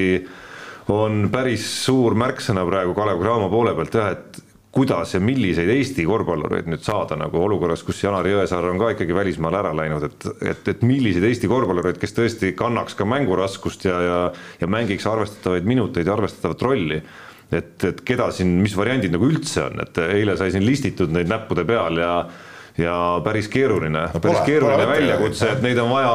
on 0.92 1.28
päris 1.32 1.64
suur 1.84 2.16
märksõna 2.18 2.64
praegu 2.68 2.94
Kalev 2.96 3.22
Cramo 3.22 3.48
poole 3.52 3.74
pealt 3.78 3.98
jah, 3.98 4.12
et 4.16 4.41
kuidas 4.72 5.14
ja 5.14 5.20
milliseid 5.20 5.68
Eesti 5.68 6.04
korvpallureid 6.08 6.68
nüüd 6.70 6.80
saada 6.84 7.16
nagu 7.20 7.40
olukorras, 7.44 7.82
kus 7.84 7.98
Janari 8.02 8.32
Jõesaar 8.32 8.70
on 8.70 8.80
ka 8.80 8.92
ikkagi 8.94 9.14
välismaale 9.14 9.58
ära 9.60 9.72
läinud, 9.76 10.06
et, 10.08 10.28
et, 10.48 10.70
et 10.72 10.86
milliseid 10.86 11.26
Eesti 11.28 11.50
korvpallureid, 11.50 11.98
kes 12.00 12.16
tõesti 12.16 12.54
kannaks 12.56 12.96
ka 12.96 13.06
mänguraskust 13.08 13.84
ja, 13.88 13.98
ja, 14.06 14.22
ja 14.62 14.70
mängiks 14.72 15.06
arvestatavaid 15.10 15.68
minuteid 15.68 16.08
ja 16.08 16.16
arvestatavat 16.16 16.64
rolli. 16.64 17.02
et, 17.52 17.84
et 17.84 18.00
keda 18.00 18.30
siin, 18.32 18.54
mis 18.64 18.72
variandid 18.76 19.12
nagu 19.12 19.28
üldse 19.28 19.66
on, 19.66 19.82
et 19.84 19.98
eile 20.06 20.38
sai 20.40 20.54
siin 20.54 20.64
listitud 20.64 21.12
neid 21.12 21.28
näppude 21.28 21.66
peal 21.68 22.00
ja 22.00 22.14
ja 22.78 22.96
päris 23.24 23.48
keeruline 23.52 24.06
päris 24.16 24.44
keeruline 24.46 24.86
väljakutse, 24.88 25.50
et 25.56 25.64
neid 25.64 25.80
on 25.82 25.90
vaja 25.92 26.12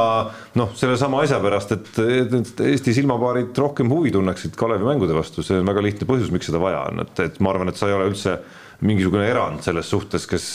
noh, 0.58 0.72
sellesama 0.78 1.22
asja 1.26 1.38
pärast, 1.42 1.74
et, 1.76 1.92
et 2.30 2.64
Eesti 2.72 2.96
silmapaarid 3.00 3.58
rohkem 3.58 3.90
huvi 3.92 4.12
tunneksid 4.14 4.56
Kalevi 4.58 4.88
mängude 4.88 5.14
vastu, 5.16 5.44
see 5.46 5.60
on 5.60 5.68
väga 5.68 5.84
lihtne 5.86 6.08
põhjus, 6.08 6.32
miks 6.34 6.50
seda 6.50 6.62
vaja 6.62 6.88
on, 6.90 7.04
et, 7.04 7.22
et 7.26 7.38
ma 7.44 7.54
arvan, 7.54 7.70
et 7.70 7.78
sa 7.78 7.90
ei 7.90 7.94
ole 7.98 8.10
üldse 8.10 8.40
mingisugune 8.86 9.26
erand 9.26 9.62
selles 9.66 9.90
suhtes, 9.90 10.26
kes 10.30 10.50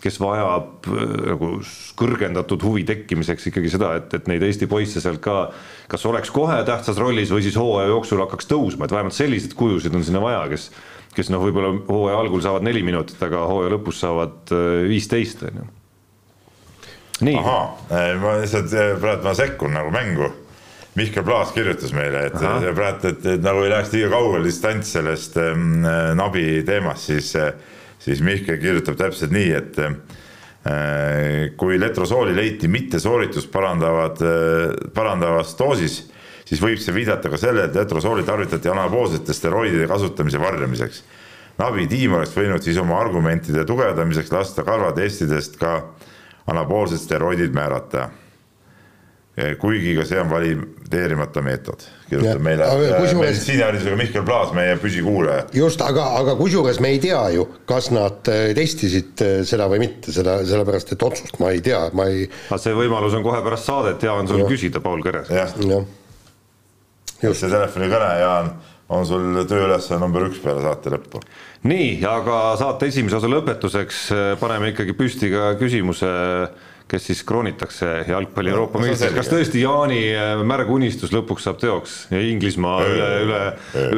kes 0.00 0.16
vajab 0.20 0.86
nagu 0.88 1.50
kõrgendatud 1.98 2.62
huvi 2.64 2.84
tekkimiseks 2.88 3.50
ikkagi 3.50 3.72
seda, 3.72 3.92
et, 4.00 4.14
et 4.16 4.30
neid 4.30 4.44
Eesti 4.46 4.68
poisse 4.70 5.02
sealt 5.02 5.20
ka 5.24 5.50
kas 5.90 6.06
oleks 6.08 6.32
kohe 6.34 6.56
tähtsas 6.66 6.98
rollis 7.00 7.32
või 7.34 7.44
siis 7.44 7.58
hooaja 7.60 7.90
jooksul 7.90 8.22
hakkaks 8.24 8.48
tõusma, 8.50 8.86
et 8.86 8.94
vähemalt 8.94 9.16
selliseid 9.16 9.56
kujusid 9.58 9.94
on 9.96 10.06
sinna 10.06 10.22
vaja, 10.24 10.46
kes 10.52 10.70
kes 11.16 11.30
noh, 11.32 11.42
võib-olla 11.42 11.72
hooaja 11.88 12.20
algul 12.22 12.42
saavad 12.44 12.66
neli 12.66 12.84
minutit, 12.86 13.18
aga 13.22 13.44
hooaja 13.50 13.74
lõpus 13.74 14.02
saavad 14.04 14.54
äh, 14.54 14.68
viisteist, 14.90 15.44
on 15.48 15.62
ju. 15.62 15.66
ahaa, 17.36 17.64
ma 18.22 18.38
lihtsalt 18.40 18.72
äh, 18.72 18.94
praegu 19.00 19.26
ma 19.26 19.34
sekkun 19.36 19.76
nagu 19.76 19.92
mängu. 19.94 20.30
Mihkel 20.98 21.22
Plaas 21.22 21.52
kirjutas 21.54 21.92
meile, 21.94 22.24
et 22.26 22.34
praegu, 22.74 23.12
et, 23.12 23.26
et 23.36 23.44
nagu 23.44 23.62
ei 23.62 23.70
läheks 23.70 23.92
liiga 23.94 24.08
kaugele 24.10 24.48
distants 24.48 24.90
sellest 24.96 25.36
ähm, 25.38 25.84
nabi 26.18 26.64
teemast, 26.66 27.06
siis, 27.12 27.30
äh, 27.38 27.52
siis 28.02 28.22
Mihkel 28.26 28.58
kirjutab 28.58 28.98
täpselt 28.98 29.30
nii, 29.34 29.52
et 29.54 29.78
äh, 29.84 31.52
kui 31.60 31.78
letrosooli 31.80 32.34
leiti 32.36 32.68
mittesooritust 32.68 33.52
parandavad 33.54 34.18
äh,, 34.26 34.74
parandavas 34.94 35.54
doosis 35.58 36.02
siis 36.50 36.62
võib 36.62 36.80
see 36.82 36.94
viidata 36.94 37.30
ka 37.30 37.38
sellele, 37.38 37.68
et 37.70 37.78
letrosooli 37.78 38.26
tarvitati 38.26 38.70
anaboolsete 38.72 39.34
steroidide 39.36 39.86
kasutamise 39.90 40.40
varjamiseks. 40.42 41.04
Navi 41.60 41.86
tiim 41.90 42.16
oleks 42.16 42.32
võinud 42.34 42.64
siis 42.64 42.78
oma 42.80 42.98
argumentide 43.02 43.66
tugevdamiseks 43.68 44.32
lasta 44.32 44.64
karvatestidest 44.66 45.60
ka 45.60 45.76
anaboolsed 46.50 47.02
steroidid 47.02 47.54
määrata. 47.54 48.10
kuigi 49.60 49.94
ka 49.96 50.02
see 50.04 50.18
on 50.20 50.28
valideerimata 50.28 51.40
meetod, 51.40 51.84
kirjutab 52.10 52.42
meile 52.44 52.66
meditsiiniharidusega 53.16 53.96
Mihkel 53.96 54.24
Plaas, 54.26 54.50
meie 54.52 54.74
püsikuulaja. 54.82 55.46
just, 55.56 55.80
aga, 55.80 56.08
aga 56.18 56.34
kusjuures 56.36 56.80
me 56.82 56.90
ei 56.96 56.98
tea 57.00 57.22
ju, 57.36 57.46
kas 57.70 57.88
nad 57.94 58.28
äh, 58.28 58.50
testisid 58.58 59.22
äh, 59.24 59.38
seda 59.48 59.70
või 59.70 59.80
mitte, 59.86 60.12
seda, 60.12 60.40
sellepärast 60.44 60.92
et 60.92 61.06
otsust 61.06 61.40
ma 61.40 61.54
ei 61.54 61.62
tea, 61.64 61.86
ma 61.96 62.10
ei. 62.10 62.26
see 62.58 62.76
võimalus 62.76 63.16
on 63.16 63.24
kohe 63.24 63.40
pärast 63.46 63.70
saadet, 63.70 64.02
Jaan, 64.04 64.28
sul 64.28 64.44
küsida 64.50 64.82
Paul 64.84 65.06
Keres. 65.06 65.32
jah 65.32 65.56
ja 65.62 65.80
see 67.20 67.52
telefonikõne, 67.52 68.10
Jaan, 68.20 68.50
on 68.90 69.06
sul 69.06 69.44
tööülesanne 69.48 70.00
number 70.02 70.26
üks 70.28 70.40
peale 70.42 70.62
saate 70.64 70.92
lõppu. 70.94 71.20
nii, 71.68 72.00
aga 72.08 72.40
saate 72.60 72.90
esimese 72.90 73.20
osa 73.20 73.30
lõpetuseks 73.30 74.02
eh, 74.16 74.26
paneme 74.40 74.72
ikkagi 74.72 74.96
püsti 74.98 75.30
ka 75.32 75.52
küsimuse, 75.60 76.10
kes 76.90 77.06
siis 77.06 77.22
kroonitakse 77.26 77.90
jalgpalli 78.08 78.50
Euroopa 78.50 78.82
meistriks, 78.82 79.14
kas 79.20 79.30
tõesti 79.30 79.62
Jaani 79.62 80.00
eh, 80.10 80.44
märg 80.48 80.72
unistus 80.74 81.14
lõpuks 81.14 81.46
saab 81.46 81.60
teoks? 81.62 81.98
Ja 82.14 82.22
Inglismaa 82.32 82.82
üle, 82.88 83.10
üle, 83.26 83.40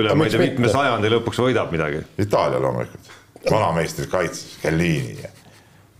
üle 0.03 0.17
ma 0.19 0.29
ei 0.29 0.35
tea, 0.35 0.45
mitme 0.45 0.73
sajandi 0.73 1.13
lõpuks 1.17 1.41
võidab 1.47 1.73
midagi? 1.73 2.03
Itaalia 2.21 2.61
loomulikult, 2.63 3.13
vanameistrid 3.49 4.11
kaitses, 4.13 4.59
Kellini 4.65 5.21
ja 5.23 5.33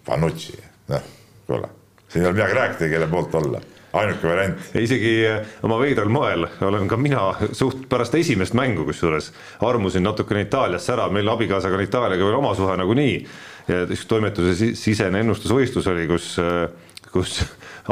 Panucci, 0.05 0.59
noh, 0.91 1.13
kuule, 1.47 1.71
siin 2.11 2.27
ei 2.27 2.33
ole 2.33 2.41
midagi 2.41 2.59
rääkida, 2.59 2.91
kelle 2.97 3.09
poolt 3.13 3.41
olla 3.41 3.63
ainuke 3.93 4.29
variant. 4.29 4.59
isegi 4.79 5.13
eh, 5.27 5.57
oma 5.67 5.79
veidral 5.81 6.11
moel 6.13 6.47
olen 6.65 6.89
ka 6.89 6.97
mina 7.01 7.25
suht 7.53 7.85
pärast 7.91 8.15
esimest 8.17 8.57
mängu 8.57 8.87
kusjuures 8.89 9.33
armusin 9.69 10.05
natukene 10.07 10.47
Itaaliasse 10.47 10.95
ära, 10.95 11.09
meil 11.13 11.29
abikaasaga 11.29 11.77
on 11.79 11.85
Itaaliaga 11.87 12.29
veel 12.29 12.39
oma 12.41 12.55
suhe 12.59 12.77
nagunii. 12.81 13.17
ja 13.69 13.85
üks 13.87 14.09
toimetuse 14.11 14.73
sisene 14.75 15.21
ennustusvõistlus 15.23 15.87
oli, 15.93 16.09
kus, 16.11 16.33
eh, 16.43 16.65
kus 17.13 17.41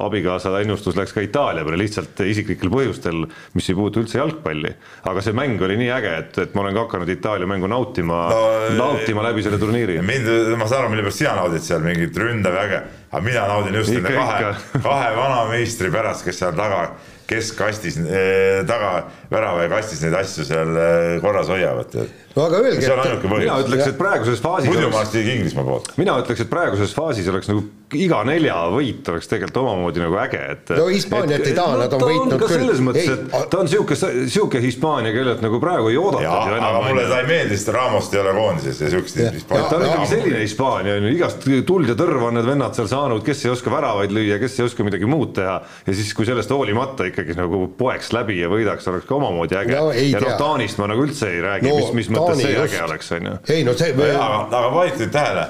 abikaasa 0.00 0.52
ennustus 0.62 0.96
läks 0.98 1.12
ka 1.14 1.22
Itaalia 1.24 1.64
peale 1.66 1.80
lihtsalt 1.80 2.22
isiklikel 2.24 2.70
põhjustel, 2.72 3.24
mis 3.58 3.68
ei 3.70 3.76
puutu 3.78 4.04
üldse 4.04 4.20
jalgpalli. 4.20 4.72
aga 5.10 5.24
see 5.24 5.34
mäng 5.36 5.60
oli 5.66 5.76
nii 5.80 5.90
äge, 5.96 6.16
et, 6.22 6.40
et 6.46 6.54
ma 6.54 6.64
olen 6.64 6.76
ka 6.78 6.86
hakanud 6.86 7.12
Itaalia 7.16 7.50
mängu 7.50 7.70
nautima 7.70 8.22
no,, 8.30 8.42
nautima 8.78 9.24
läbi 9.26 9.44
selle 9.46 9.58
turniiri. 9.58 10.00
mind, 10.02 10.30
ma 10.56 10.68
saan 10.70 10.84
aru, 10.84 10.94
mille 10.94 11.06
pärast 11.06 11.24
sina 11.24 11.36
naudid 11.38 11.66
seal 11.66 11.84
mingit 11.84 12.16
ründav 12.22 12.58
äge, 12.64 12.82
aga 13.10 13.22
mina 13.26 13.46
naudin 13.50 13.80
just 13.80 13.94
nende 13.96 14.14
kahe, 14.14 14.52
kahe 14.78 15.14
vana 15.18 15.46
meistri 15.50 15.90
pärast, 15.92 16.26
kes 16.26 16.44
seal 16.44 16.54
taga 16.58 16.84
keskkastis 17.30 17.98
eh, 18.02 18.60
taga 18.66 19.04
värava 19.30 19.62
ja 19.62 19.70
kastis 19.70 20.00
neid 20.02 20.16
asju 20.18 20.46
seal 20.48 20.72
eh, 20.74 21.18
korras 21.22 21.50
hoiavad. 21.52 21.94
no 22.34 22.46
aga 22.46 22.62
öelge, 22.62 22.88
ainuke 22.90 23.30
mina 23.36 23.58
ütleks, 23.62 23.92
et 23.92 23.98
praeguses 24.00 24.42
faasis 24.42 24.70
muidu 24.70 24.88
ma 24.90 25.04
oleks, 25.04 25.14
Inglismaa 25.20 25.66
poolt. 25.66 25.92
mina 26.00 26.18
ütleks, 26.22 26.42
et 26.42 26.50
praeguses 26.50 26.94
faasis 26.96 27.30
oleks 27.30 27.50
nagu 27.52 27.66
iga 27.98 28.20
nelja 28.24 28.54
võit 28.70 29.08
oleks 29.10 29.26
tegelikult 29.30 29.56
omamoodi 29.64 30.00
nagu 30.02 30.16
äge, 30.22 30.40
et 30.52 30.70
No 30.76 30.86
Hispaaniat 30.90 31.46
ei 31.46 31.54
taha, 31.56 31.76
nad 31.80 31.92
on 31.96 32.00
ta 32.02 32.06
võitnud 32.10 32.38
küll. 32.44 32.52
selles 32.54 32.80
mõttes, 32.86 33.08
Ei, 33.08 33.14
et 33.16 33.34
a- 33.34 33.46
ta 33.50 33.58
on 33.58 33.68
sihuke, 33.68 33.96
sihuke 34.30 34.60
Hispaania, 34.62 35.12
kellelt 35.12 35.40
nagu 35.42 35.60
praegu 35.60 35.88
ei 35.90 35.96
oodata 35.98 36.22
jaa, 36.22 36.36
ju 36.48 36.54
aga 36.54 36.56
enam. 36.60 36.84
mulle 36.86 37.06
ta 37.10 37.20
ei 37.20 37.26
meeldi, 37.26 37.56
sest 37.56 37.68
Ramost 37.74 38.14
ei 38.14 38.20
ole 38.20 38.32
koondises 38.36 38.80
ja 38.80 38.90
siukest 38.90 39.16
Ja- 39.16 39.32
ta 39.68 39.76
on 39.76 39.86
ikkagi 39.86 40.06
selline 40.06 40.40
Hispaania 40.44 40.94
on 41.00 41.08
ju, 41.08 41.14
igast 41.16 41.48
tuld 41.66 41.88
ja 41.88 41.94
tõrva 41.94 42.28
on 42.30 42.34
need 42.34 42.46
vennad 42.46 42.74
seal 42.74 42.86
saanud, 42.88 43.24
kes 43.24 43.44
ei 43.44 43.50
oska 43.50 43.70
väravaid 43.70 44.10
lüüa, 44.14 44.38
kes 44.38 44.58
ei 44.60 44.64
oska 44.66 44.84
midagi 44.84 45.06
muud 45.10 45.32
teha 45.34 45.60
ja 45.86 45.92
siis, 45.94 46.12
kui 46.14 46.24
sellest 46.26 46.50
hoolimata 46.50 47.04
ikkagi 47.10 47.34
nagu 47.38 47.66
poeks 47.78 48.12
läbi 48.12 48.38
ja 48.40 48.48
võidaks, 48.48 48.86
oleks 48.88 49.06
ka 49.06 49.14
omamoodi 49.18 49.56
äge 49.56 49.74
No 49.80 49.90
ei 49.90 50.10
ja 50.12 50.20
noh. 50.20 50.36
Taanist 50.38 50.78
ma 50.78 50.86
nagu 50.86 51.02
üldse 51.06 51.26
ei 51.30 51.40
räägi 51.42 51.68
No 51.68 51.78
no,, 51.78 51.86
mis, 51.94 51.94
mis 51.94 52.08
mõttes 52.16 52.40
see 52.42 52.52
just. 52.54 52.74
äge 52.74 52.84
oleks, 52.84 53.12
on 53.18 53.26
ju. 53.26 53.34
ei 53.48 53.64
no 53.64 53.72
see, 53.74 53.90
aga, 53.92 54.70
panite 54.72 55.06
tähele, 55.10 55.46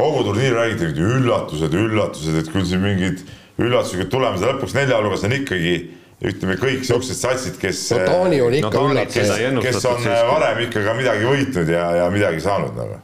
kogu 0.00 0.24
turniir 0.26 0.56
räägitakse 0.56 1.06
üllatused, 1.20 1.76
üllatused, 1.76 2.40
et 2.40 2.50
küll 2.52 2.66
siin 2.68 2.82
mingid 2.84 3.24
üllatuslikud 3.60 4.10
tulemused, 4.12 4.46
lõpuks 4.48 4.76
nelja 4.76 5.00
hulgas 5.00 5.24
on 5.28 5.36
ikkagi 5.36 5.74
ütleme 6.20 6.56
kõik 6.60 6.82
siuksed 6.84 7.16
satsid, 7.16 7.60
kes 7.60 7.84
no 7.94 8.00
Taani 8.08 8.40
on 8.44 8.52
no 8.52 8.58
ikka 8.60 8.72
Taanit 8.74 9.14
üllatus. 9.16 9.62
kes 9.68 9.86
on 9.88 10.10
varem 10.32 10.64
ikka 10.66 10.82
ka 10.84 10.96
midagi 10.98 11.28
võitnud 11.28 11.72
ja, 11.72 11.86
ja 12.00 12.10
midagi 12.12 12.42
saanud 12.44 12.76
nagu. 12.76 12.98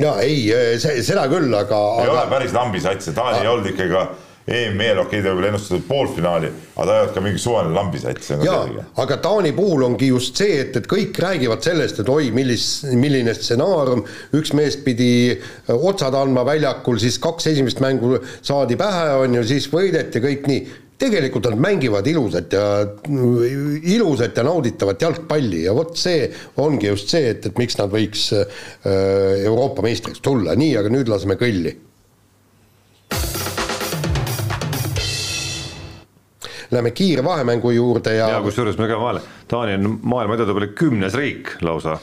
ja 0.00 0.14
ei, 0.24 0.46
seda 0.80 1.26
küll, 1.32 1.52
aga, 1.56 1.82
ei 2.04 2.12
ole 2.12 2.22
aga 2.22 2.30
päris 2.32 2.56
lambi 2.56 2.80
sats 2.84 3.12
Taani 3.16 3.42
ei 3.44 3.52
olnud 3.52 3.68
ikka 3.72 3.90
ka 3.92 4.06
EM-il, 4.46 5.00
okei, 5.02 5.18
ta 5.24 5.32
võib-olla 5.32 5.48
ennustatud 5.50 5.82
poolfinaali, 5.88 6.48
aga 6.76 6.84
ta 6.86 6.92
ei 6.94 7.00
olnud 7.02 7.14
ka 7.16 7.22
mingi 7.24 7.40
suvaline 7.42 7.74
lambi 7.74 7.98
sats, 7.98 8.28
see 8.28 8.36
on 8.36 8.44
ka 8.44 8.52
jaa 8.52 8.84
aga 9.02 9.16
Taani 9.24 9.50
puhul 9.56 9.82
ongi 9.88 10.10
just 10.12 10.38
see, 10.38 10.60
et, 10.62 10.76
et 10.78 10.86
kõik 10.86 11.18
räägivad 11.18 11.66
sellest, 11.66 11.98
et 11.98 12.10
oi, 12.12 12.28
millis, 12.34 12.66
milline 12.94 13.34
stsenaarium, 13.34 14.04
üks 14.38 14.52
mees 14.54 14.78
pidi 14.84 15.08
äh, 15.34 15.72
otsad 15.74 16.14
andma 16.14 16.44
väljakul, 16.46 17.00
siis 17.02 17.18
kaks 17.22 17.50
esimest 17.50 17.82
mängu 17.82 18.20
saadi 18.36 18.78
pähe, 18.78 19.08
on 19.24 19.34
ju, 19.34 19.42
siis 19.50 19.66
võideti 19.72 20.22
kõik 20.22 20.46
nii. 20.50 20.66
tegelikult 20.96 21.44
nad 21.50 21.58
mängivad 21.60 22.06
ilusat 22.08 22.54
ja 22.56 22.62
ilusat 23.82 24.38
ja 24.38 24.44
nauditavat 24.46 25.02
jalgpalli 25.02 25.64
ja 25.66 25.74
vot 25.76 25.98
see 25.98 26.30
ongi 26.62 26.86
just 26.86 27.10
see, 27.12 27.34
et, 27.34 27.50
et 27.50 27.58
miks 27.58 27.76
nad 27.82 27.90
võiks 27.90 28.30
äh, 28.32 28.62
Euroopa 29.42 29.82
meistriks 29.82 30.22
tulla, 30.22 30.54
nii, 30.54 30.76
aga 30.78 30.94
nüüd 30.94 31.10
laseme 31.10 31.34
kõlli 31.34 31.74
Läheme 36.76 36.90
kiire 36.92 37.24
vahemängu 37.24 37.70
juurde 37.72 38.12
ja, 38.18 38.28
ja 38.36 38.42
kusjuures 38.44 38.76
me 38.76 38.88
ka 38.90 38.98
vahele, 39.00 39.22
Taani 39.48 39.78
on 39.78 39.96
maailma 40.02 40.36
edetabeli 40.36 40.68
kümnes 40.76 41.14
riik 41.16 41.54
lausa. 41.64 41.96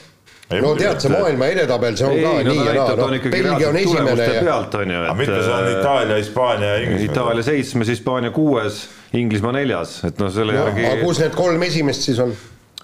no 0.62 0.72
tead, 0.76 0.98
see 1.00 1.12
maailma 1.12 1.46
edetabel, 1.52 1.94
see 1.98 2.06
on 2.08 2.16
ei, 2.16 2.24
ka 2.24 2.32
no 2.32 2.40
nii 2.48 2.64
ja 2.66 2.72
naa, 2.76 2.96
noh 2.98 3.30
Belgia 3.32 3.68
on 3.68 3.78
esimene 3.80 4.26
ja 4.26 4.42
pealt, 4.44 4.74
on 4.80 4.90
ju, 4.92 4.98
aga 5.04 5.14
mitmes 5.20 5.46
on 5.48 5.68
et 5.68 5.70
Itaalia, 5.70 6.18
Hispaania 6.18 6.72
ja 6.72 6.82
Inglismaa? 6.82 7.12
Itaalia 7.12 7.46
seitsmes, 7.46 7.92
Hispaania 7.94 8.34
kuues, 8.34 8.82
Inglismaa 9.16 9.54
neljas, 9.56 9.96
et 10.10 10.20
noh, 10.20 10.32
selle 10.34 10.56
no, 10.56 10.66
järgi 10.66 10.84
aga 10.90 11.00
kus 11.06 11.22
need 11.22 11.38
kolm 11.38 11.64
esimest 11.70 12.10
siis 12.10 12.20
on? 12.26 12.34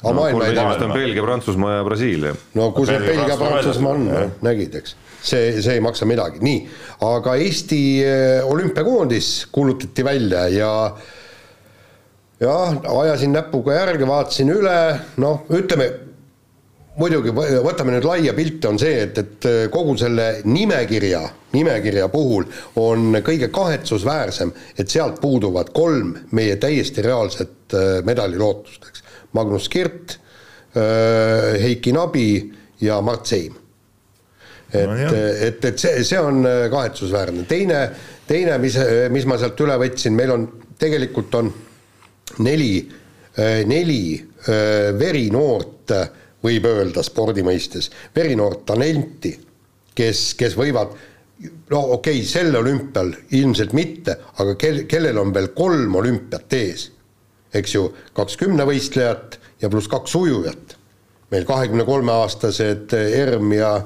aga 0.01 0.15
no, 0.15 0.17
maailma 0.23 0.41
kolm 0.41 0.49
esimest 0.55 0.87
on, 0.87 0.97
Belgia, 0.97 1.27
Prantsusmaa 1.27 1.77
ja 1.77 1.85
Brasiilia. 1.91 2.35
no 2.63 2.73
kus 2.77 2.95
need 2.95 3.07
Belgia, 3.11 3.39
Prantsusmaa 3.45 3.95
on 3.99 4.09
väljas,, 4.09 4.27
nägid, 4.47 4.81
eks. 4.81 4.97
see, 5.21 5.55
see 5.61 5.77
ei 5.77 5.85
maksa 5.85 6.09
midagi, 6.09 6.41
nii, 6.47 6.67
aga 7.13 7.37
Eesti 7.45 7.83
eh, 8.09 8.53
olümpiakoondis 8.55 9.35
kuulutati 9.53 10.07
välja 10.07 10.49
ja 10.55 10.75
jah, 12.41 12.79
ajasin 13.03 13.33
näpuga 13.37 13.75
järge, 13.75 14.07
vaatasin 14.09 14.53
üle, 14.55 14.77
noh, 15.21 15.43
ütleme 15.57 15.91
muidugi 17.01 17.33
võ- 17.33 17.61
võtame 17.65 17.95
nüüd 17.95 18.05
laia 18.05 18.33
pilti, 18.37 18.67
on 18.69 18.79
see, 18.81 19.05
et, 19.07 19.19
et 19.19 19.49
kogu 19.73 19.95
selle 20.01 20.41
nimekirja, 20.45 21.23
nimekirja 21.55 22.09
puhul 22.13 22.45
on 22.81 23.15
kõige 23.25 23.49
kahetsusväärsem, 23.53 24.53
et 24.79 24.91
sealt 24.93 25.21
puuduvad 25.23 25.73
kolm 25.77 26.15
meie 26.37 26.57
täiesti 26.61 27.05
reaalset 27.07 27.77
äh, 27.77 28.01
medalilootust, 28.05 28.91
eks. 28.91 29.07
Magnus 29.33 29.69
Kirt, 29.71 30.17
Heiki 30.75 31.93
Nabi 31.95 32.53
ja 32.83 32.97
Mart 33.03 33.27
Seim. 33.27 33.55
et 34.73 34.87
No 34.87 34.95
et, 34.95 35.65
et 35.65 35.79
see, 35.79 36.05
see 36.07 36.19
on 36.19 36.45
äh, 36.47 36.65
kahetsusväärne, 36.71 37.45
teine, 37.51 37.81
teine, 38.27 38.59
mis, 38.63 38.77
mis 39.11 39.27
ma 39.27 39.39
sealt 39.39 39.59
üle 39.63 39.75
võtsin, 39.83 40.15
meil 40.15 40.31
on, 40.35 40.47
tegelikult 40.79 41.35
on 41.35 41.51
neli, 42.39 42.89
neli 43.67 44.03
äh, 44.17 44.91
verinoort, 44.99 45.93
võib 46.41 46.67
öelda 46.71 47.03
spordi 47.05 47.43
mõistes, 47.45 47.91
verinoort 48.17 48.65
talenti, 48.69 49.35
kes, 49.97 50.35
kes 50.39 50.57
võivad 50.57 50.95
no 51.71 51.81
okei 51.97 52.21
okay,, 52.21 52.27
sel 52.29 52.55
olümpial 52.57 53.13
ilmselt 53.37 53.75
mitte, 53.77 54.17
aga 54.41 54.57
kel, 54.61 54.83
kellel 54.91 55.21
on 55.21 55.35
veel 55.35 55.51
kolm 55.57 55.95
olümpiat 56.01 56.57
ees, 56.57 56.89
eks 57.57 57.75
ju, 57.75 57.87
kaks 58.17 58.37
kümnevõistlejat 58.41 59.39
ja 59.63 59.71
pluss 59.73 59.91
kaks 59.91 60.15
ujujat. 60.17 60.77
meil 61.31 61.45
kahekümne 61.47 61.85
kolme 61.87 62.13
aastased 62.13 62.93
Erm 62.93 63.53
ja 63.53 63.85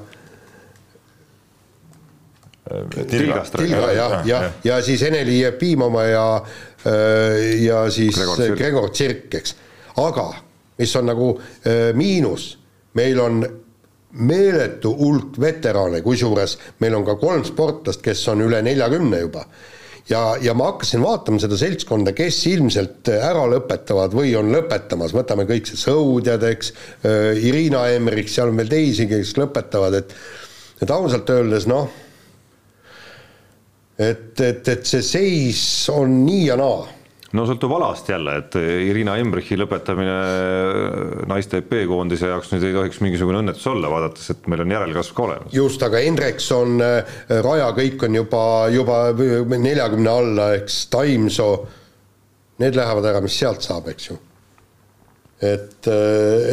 Tilgast 2.65 3.53
Tilga 3.59 3.91
jah, 3.93 4.13
ja, 4.25 4.39
ja 4.65 4.79
siis 4.81 5.03
Eneli 5.05 5.37
Jefimova 5.43 6.05
ja, 6.09 6.25
ja 7.61 7.83
siis 7.93 8.15
Gregor 8.17 8.39
Tsirk. 8.39 8.57
Gregor 8.57 8.89
Tsirk, 8.89 9.27
eks. 9.37 9.53
aga 10.01 10.31
mis 10.79 10.95
on 10.97 11.05
nagu 11.11 11.27
äh, 11.37 11.91
miinus, 11.95 12.55
meil 12.97 13.21
on 13.21 13.43
meeletu 14.25 14.95
hulk 14.97 15.37
veterane, 15.41 16.01
kusjuures 16.01 16.55
meil 16.81 16.95
on 16.97 17.05
ka 17.05 17.17
kolm 17.21 17.43
sportlast, 17.45 18.01
kes 18.03 18.23
on 18.31 18.41
üle 18.47 18.61
neljakümne 18.65 19.19
juba. 19.21 19.43
ja, 20.09 20.23
ja 20.41 20.55
ma 20.57 20.71
hakkasin 20.71 21.03
vaatama 21.03 21.41
seda 21.43 21.59
seltskonda, 21.59 22.15
kes 22.17 22.39
ilmselt 22.49 23.11
ära 23.13 23.43
lõpetavad 23.51 24.15
või 24.15 24.33
on 24.39 24.49
lõpetamas, 24.55 25.13
võtame 25.13 25.45
kõik 25.49 25.69
see 25.69 25.83
Sõudjad, 25.83 26.47
eks, 26.49 26.73
Irina 27.45 27.85
Emmerich, 27.93 28.31
seal 28.31 28.49
on 28.53 28.57
veel 28.63 28.73
teisi, 28.73 29.05
kes 29.11 29.35
lõpetavad, 29.37 30.01
et 30.01 30.17
et 30.83 30.91
ausalt 30.91 31.29
öeldes 31.31 31.69
noh 31.71 31.87
et, 33.97 34.41
et, 34.41 34.67
et 34.67 34.85
see 34.85 35.03
seis 35.05 35.61
on 35.93 36.11
nii 36.25 36.43
ja 36.49 36.57
naa. 36.59 36.83
no 37.35 37.45
sõltub 37.47 37.71
alast 37.77 38.09
jälle, 38.11 38.35
et 38.41 38.57
Irina 38.89 39.15
Embrichi 39.19 39.57
lõpetamine 39.59 40.17
naiste 41.27 41.61
EP-koondise 41.63 42.29
jaoks 42.31 42.51
nüüd 42.53 42.67
ei 42.67 42.75
tohiks 42.75 43.01
mingisugune 43.03 43.41
õnnetus 43.43 43.65
olla, 43.71 43.91
vaadates, 43.91 44.29
et 44.31 44.45
meil 44.51 44.65
on 44.65 44.75
järelkasv 44.75 45.15
ka 45.15 45.25
olemas. 45.29 45.55
just, 45.55 45.83
aga 45.83 46.03
Hendrikson, 46.03 46.77
Raja, 47.47 47.71
kõik 47.79 48.05
on 48.07 48.21
juba, 48.21 48.45
juba 48.73 49.01
neljakümne 49.57 50.13
alla, 50.13 50.53
eks, 50.59 50.85
Taimsoo, 50.93 51.57
need 52.63 52.79
lähevad 52.79 53.11
ära, 53.11 53.23
mis 53.23 53.35
sealt 53.39 53.65
saab, 53.65 53.89
eks 53.91 54.09
ju. 54.11 54.17
et, 55.43 55.87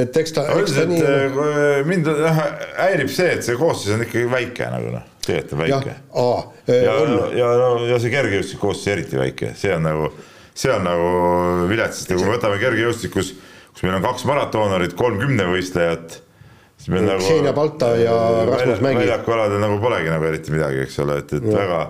et 0.03 0.16
eks 0.18 0.34
ta, 0.34 0.49
eks 0.59 0.74
ta 0.74 0.86
nii 0.90 1.03
äh, 1.07 1.82
mind 1.86 2.11
häirib 2.78 3.11
see, 3.11 3.30
et 3.36 3.47
see 3.47 3.59
koosseis 3.59 3.95
on 3.95 4.03
ikkagi 4.03 4.26
väike 4.30 4.66
nagu 4.74 4.90
noh, 4.97 5.11
tegelikult 5.27 5.55
on 5.59 5.64
jah 5.68 5.87
väike., 5.87 5.95
ja, 6.73 6.97
on, 6.99 7.14
ja, 7.39 7.49
ja 7.93 8.01
see 8.03 8.12
kergejõustiku 8.12 8.68
koosseis 8.68 8.93
eriti 8.97 9.18
väike, 9.20 9.53
see 9.59 9.73
on 9.75 9.87
nagu, 9.87 10.11
see 10.55 10.73
on 10.75 10.87
nagu 10.87 11.09
vilets, 11.70 12.03
sest 12.03 12.12
kui 12.12 12.27
me 12.27 12.37
võtame 12.37 12.61
kergejõustikus, 12.62 13.33
kus 13.73 13.87
meil 13.87 13.99
on 13.99 14.07
kaks 14.07 14.27
maratonarit, 14.29 14.97
kolm 14.99 15.20
kümnevõistlejat, 15.23 16.18
siis 16.79 16.93
meil 16.95 17.07
nagu 17.09 17.25
Xenia 17.25 17.55
Balta 17.57 17.93
ja 18.01 18.16
Rasmus 18.51 18.83
Mägi. 18.85 19.03
väljakualadel 19.05 19.62
nagu 19.62 19.79
polegi 19.83 20.11
nagu 20.12 20.31
eriti 20.31 20.55
midagi, 20.55 20.83
eks 20.87 20.99
ole, 21.05 21.20
et, 21.23 21.37
et 21.39 21.47
väga, 21.47 21.85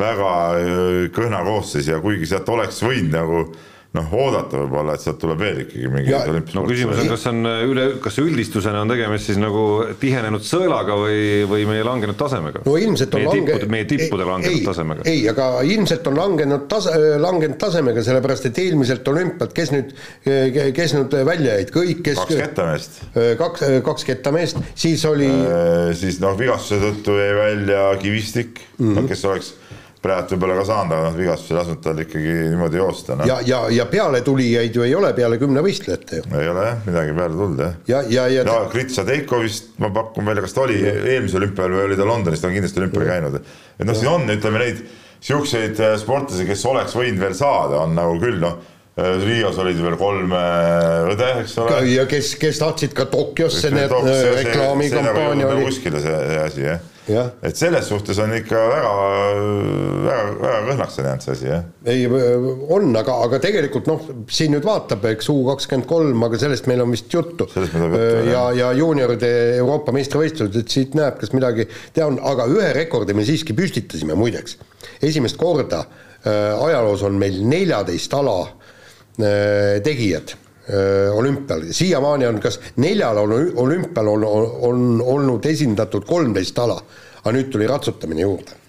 väga 0.00 0.32
äh, 0.58 0.98
kõhna 1.14 1.44
koosseis 1.46 1.90
ja 1.92 2.00
kuigi 2.02 2.28
sealt 2.30 2.50
oleks 2.54 2.82
võinud 2.84 3.14
nagu 3.14 3.46
noh, 3.94 4.14
oodata 4.18 4.58
võib-olla, 4.58 4.96
et 4.96 5.04
sealt 5.04 5.20
tuleb 5.22 5.38
veel 5.38 5.60
ikkagi 5.64 5.90
mingi 5.92 6.10
Ja- 6.10 6.24
no 6.26 6.64
küsimus 6.66 6.98
on, 6.98 7.10
kas 7.12 7.26
on 7.30 7.46
üle, 7.46 7.84
kas 8.02 8.18
üldistusena 8.22 8.82
on 8.82 8.90
tegemist 8.90 9.30
siis 9.30 9.38
nagu 9.38 9.64
tihenenud 10.00 10.42
sõelaga 10.46 10.96
või, 10.98 11.44
või 11.50 11.66
meie 11.68 11.84
langenud 11.86 12.18
tasemega? 12.18 12.64
no 12.66 12.74
ilmselt 12.80 13.14
on 13.14 13.22
meie 13.22 13.30
lange- 13.30 13.52
tippude, 13.52 13.70
meie 13.70 13.88
tippude 13.90 14.26
ei- 14.26 14.30
langenud 14.32 14.58
ei, 14.58 14.66
tasemega. 14.66 15.06
ei, 15.10 15.22
aga 15.30 15.48
ilmselt 15.62 16.10
on 16.10 16.18
langenud 16.18 16.66
tase, 16.70 16.94
langenud 17.22 17.58
tasemega, 17.62 18.04
sellepärast 18.06 18.50
et 18.50 18.62
eelmiselt 18.64 19.08
olümpialt, 19.14 19.54
kes 19.54 19.74
nüüd, 19.74 19.94
kes 20.74 20.96
nüüd 20.98 21.18
välja 21.30 21.58
jäid, 21.60 21.74
kõik, 21.74 22.02
kes 22.06 22.22
kaks 22.22 22.34
kettameest, 22.42 23.02
kaks, 23.38 23.66
kaks 23.86 24.08
kettameest, 24.10 24.62
siis 24.74 25.04
oli 25.06 25.30
siis 25.94 26.18
noh, 26.22 26.34
vigastuse 26.38 26.82
tõttu 26.82 27.18
jäi 27.20 27.34
välja 27.38 27.86
Kivistik 28.02 28.58
mm. 28.78 28.96
-hmm. 28.96 29.08
kes 29.08 29.24
oleks 29.30 29.54
praegu 30.04 30.34
võib-olla 30.34 30.56
ka 30.60 30.66
saanud, 30.68 30.94
aga 30.94 31.08
noh, 31.08 31.16
vigastus 31.18 31.52
ei 31.52 31.58
lasknud 31.58 31.80
tal 31.84 32.02
ikkagi 32.04 32.34
niimoodi 32.52 32.80
joosta, 32.80 33.16
noh. 33.18 33.28
ja, 33.28 33.38
ja, 33.48 33.62
ja 33.72 33.86
pealetulijaid 33.90 34.76
ju 34.76 34.84
ei 34.84 34.94
ole 34.98 35.12
peale 35.16 35.38
kümne 35.40 35.62
võistlejate 35.64 36.20
ju. 36.20 36.26
ei 36.40 36.50
ole 36.50 36.66
jah, 36.68 36.82
midagi 36.88 37.16
peale 37.16 37.38
tulnud 37.38 37.64
jah. 37.64 37.78
ja, 37.88 38.02
ja, 38.16 38.26
ja 38.38 38.44
no 38.48 38.58
Grit 38.72 38.92
Sadeiko 38.94 39.40
vist 39.44 39.72
ma 39.82 39.90
pakun 39.94 40.28
välja, 40.28 40.44
kas 40.44 40.56
ta 40.56 40.66
oli 40.66 40.82
eelmisel 40.84 41.42
olümpial 41.42 41.72
või 41.72 41.88
oli 41.88 41.98
ta 42.00 42.08
Londonis, 42.08 42.42
ta 42.42 42.50
on 42.50 42.58
kindlasti 42.58 42.84
olümpial 42.84 43.08
käinud. 43.08 43.40
et 43.40 43.88
noh, 43.88 43.96
siin 43.96 44.12
on, 44.12 44.28
ütleme 44.36 44.62
neid 44.62 44.84
siukseid 45.24 45.80
äh, 45.80 45.96
sportlasi, 46.00 46.46
kes 46.48 46.64
oleks 46.68 46.96
võinud 46.98 47.22
veel 47.22 47.36
saada, 47.38 47.80
on 47.84 47.96
nagu 47.96 48.18
küll 48.22 48.40
noh, 48.42 48.58
Rios 48.94 49.56
olid 49.58 49.80
veel 49.82 49.96
kolm 49.98 50.32
äh, 50.38 51.10
õde, 51.10 51.30
eks 51.42 51.56
ole. 51.58 51.78
ja 51.90 52.04
kes, 52.06 52.36
kes 52.38 52.60
tahtsid 52.62 52.92
ka 52.94 53.08
Tokyosse, 53.10 53.72
need 53.74 53.90
reklaamikampaania 53.90 55.48
oli. 55.50 55.64
kuskile 55.66 56.02
see, 56.02 56.18
see 56.30 56.42
asi 56.44 56.68
jah 56.68 56.82
Ja. 57.04 57.26
et 57.44 57.52
selles 57.52 57.84
suhtes 57.84 58.16
on 58.22 58.30
ikka 58.32 58.56
väga, 58.56 58.92
väga, 60.06 60.20
väga 60.40 60.60
kõhnaks 60.70 60.94
on 60.96 61.08
jäänud 61.10 61.24
see 61.26 61.34
asi, 61.34 61.48
jah. 61.50 61.66
ei, 61.84 62.06
on, 62.08 62.86
aga, 62.96 63.18
aga 63.26 63.40
tegelikult 63.44 63.90
noh, 63.90 64.06
siin 64.32 64.54
nüüd 64.54 64.64
vaatab, 64.64 65.04
eks 65.10 65.28
U 65.28 65.36
kakskümmend 65.50 65.88
kolm, 65.90 66.24
aga 66.24 66.40
sellest 66.40 66.70
meil 66.70 66.80
on 66.80 66.94
vist 66.94 67.12
juttu. 67.12 67.44
ja, 68.30 68.46
ja 68.56 68.72
juunioride 68.78 69.34
Euroopa 69.58 69.92
meistrivõistlused, 69.92 70.56
et 70.62 70.78
siit 70.78 70.96
näeb, 70.96 71.20
kas 71.20 71.36
midagi 71.36 71.68
teha 71.68 72.08
on, 72.08 72.16
aga 72.24 72.48
ühe 72.48 72.72
rekordi 72.78 73.12
me 73.12 73.28
siiski 73.28 73.52
püstitasime 73.58 74.16
muideks. 74.16 74.56
esimest 75.04 75.36
korda 75.36 75.84
äh, 75.84 76.56
ajaloos 76.56 77.04
on 77.04 77.20
meil 77.20 77.42
neljateist 77.44 78.16
ala 78.16 78.40
äh, 78.46 78.63
tegijad 79.84 80.34
äh, 80.34 81.14
olümpial, 81.14 81.62
siiamaani 81.70 82.26
on 82.26 82.40
kas 82.42 82.60
neljal 82.76 83.16
olümpial 83.16 84.08
on, 84.10 84.24
on 84.60 85.02
olnud 85.04 85.46
esindatud 85.46 86.06
kolmteist 86.08 86.58
ala, 86.58 86.80
aga 87.22 87.34
nüüd 87.36 87.52
tuli 87.52 87.68
ratsutamine 87.70 88.26
juurde. 88.26 88.60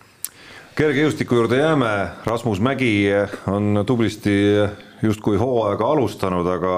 kergejõustiku 0.75 1.35
juurde 1.39 1.57
jääme, 1.57 1.91
Rasmus 2.25 2.59
Mägi 2.59 3.07
on 3.47 3.83
tublisti 3.87 4.35
justkui 5.01 5.37
hooaega 5.37 5.87
alustanud, 5.87 6.47
aga, 6.47 6.75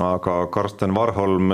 aga 0.00 0.46
Karsten 0.46 0.94
Varholm 0.94 1.52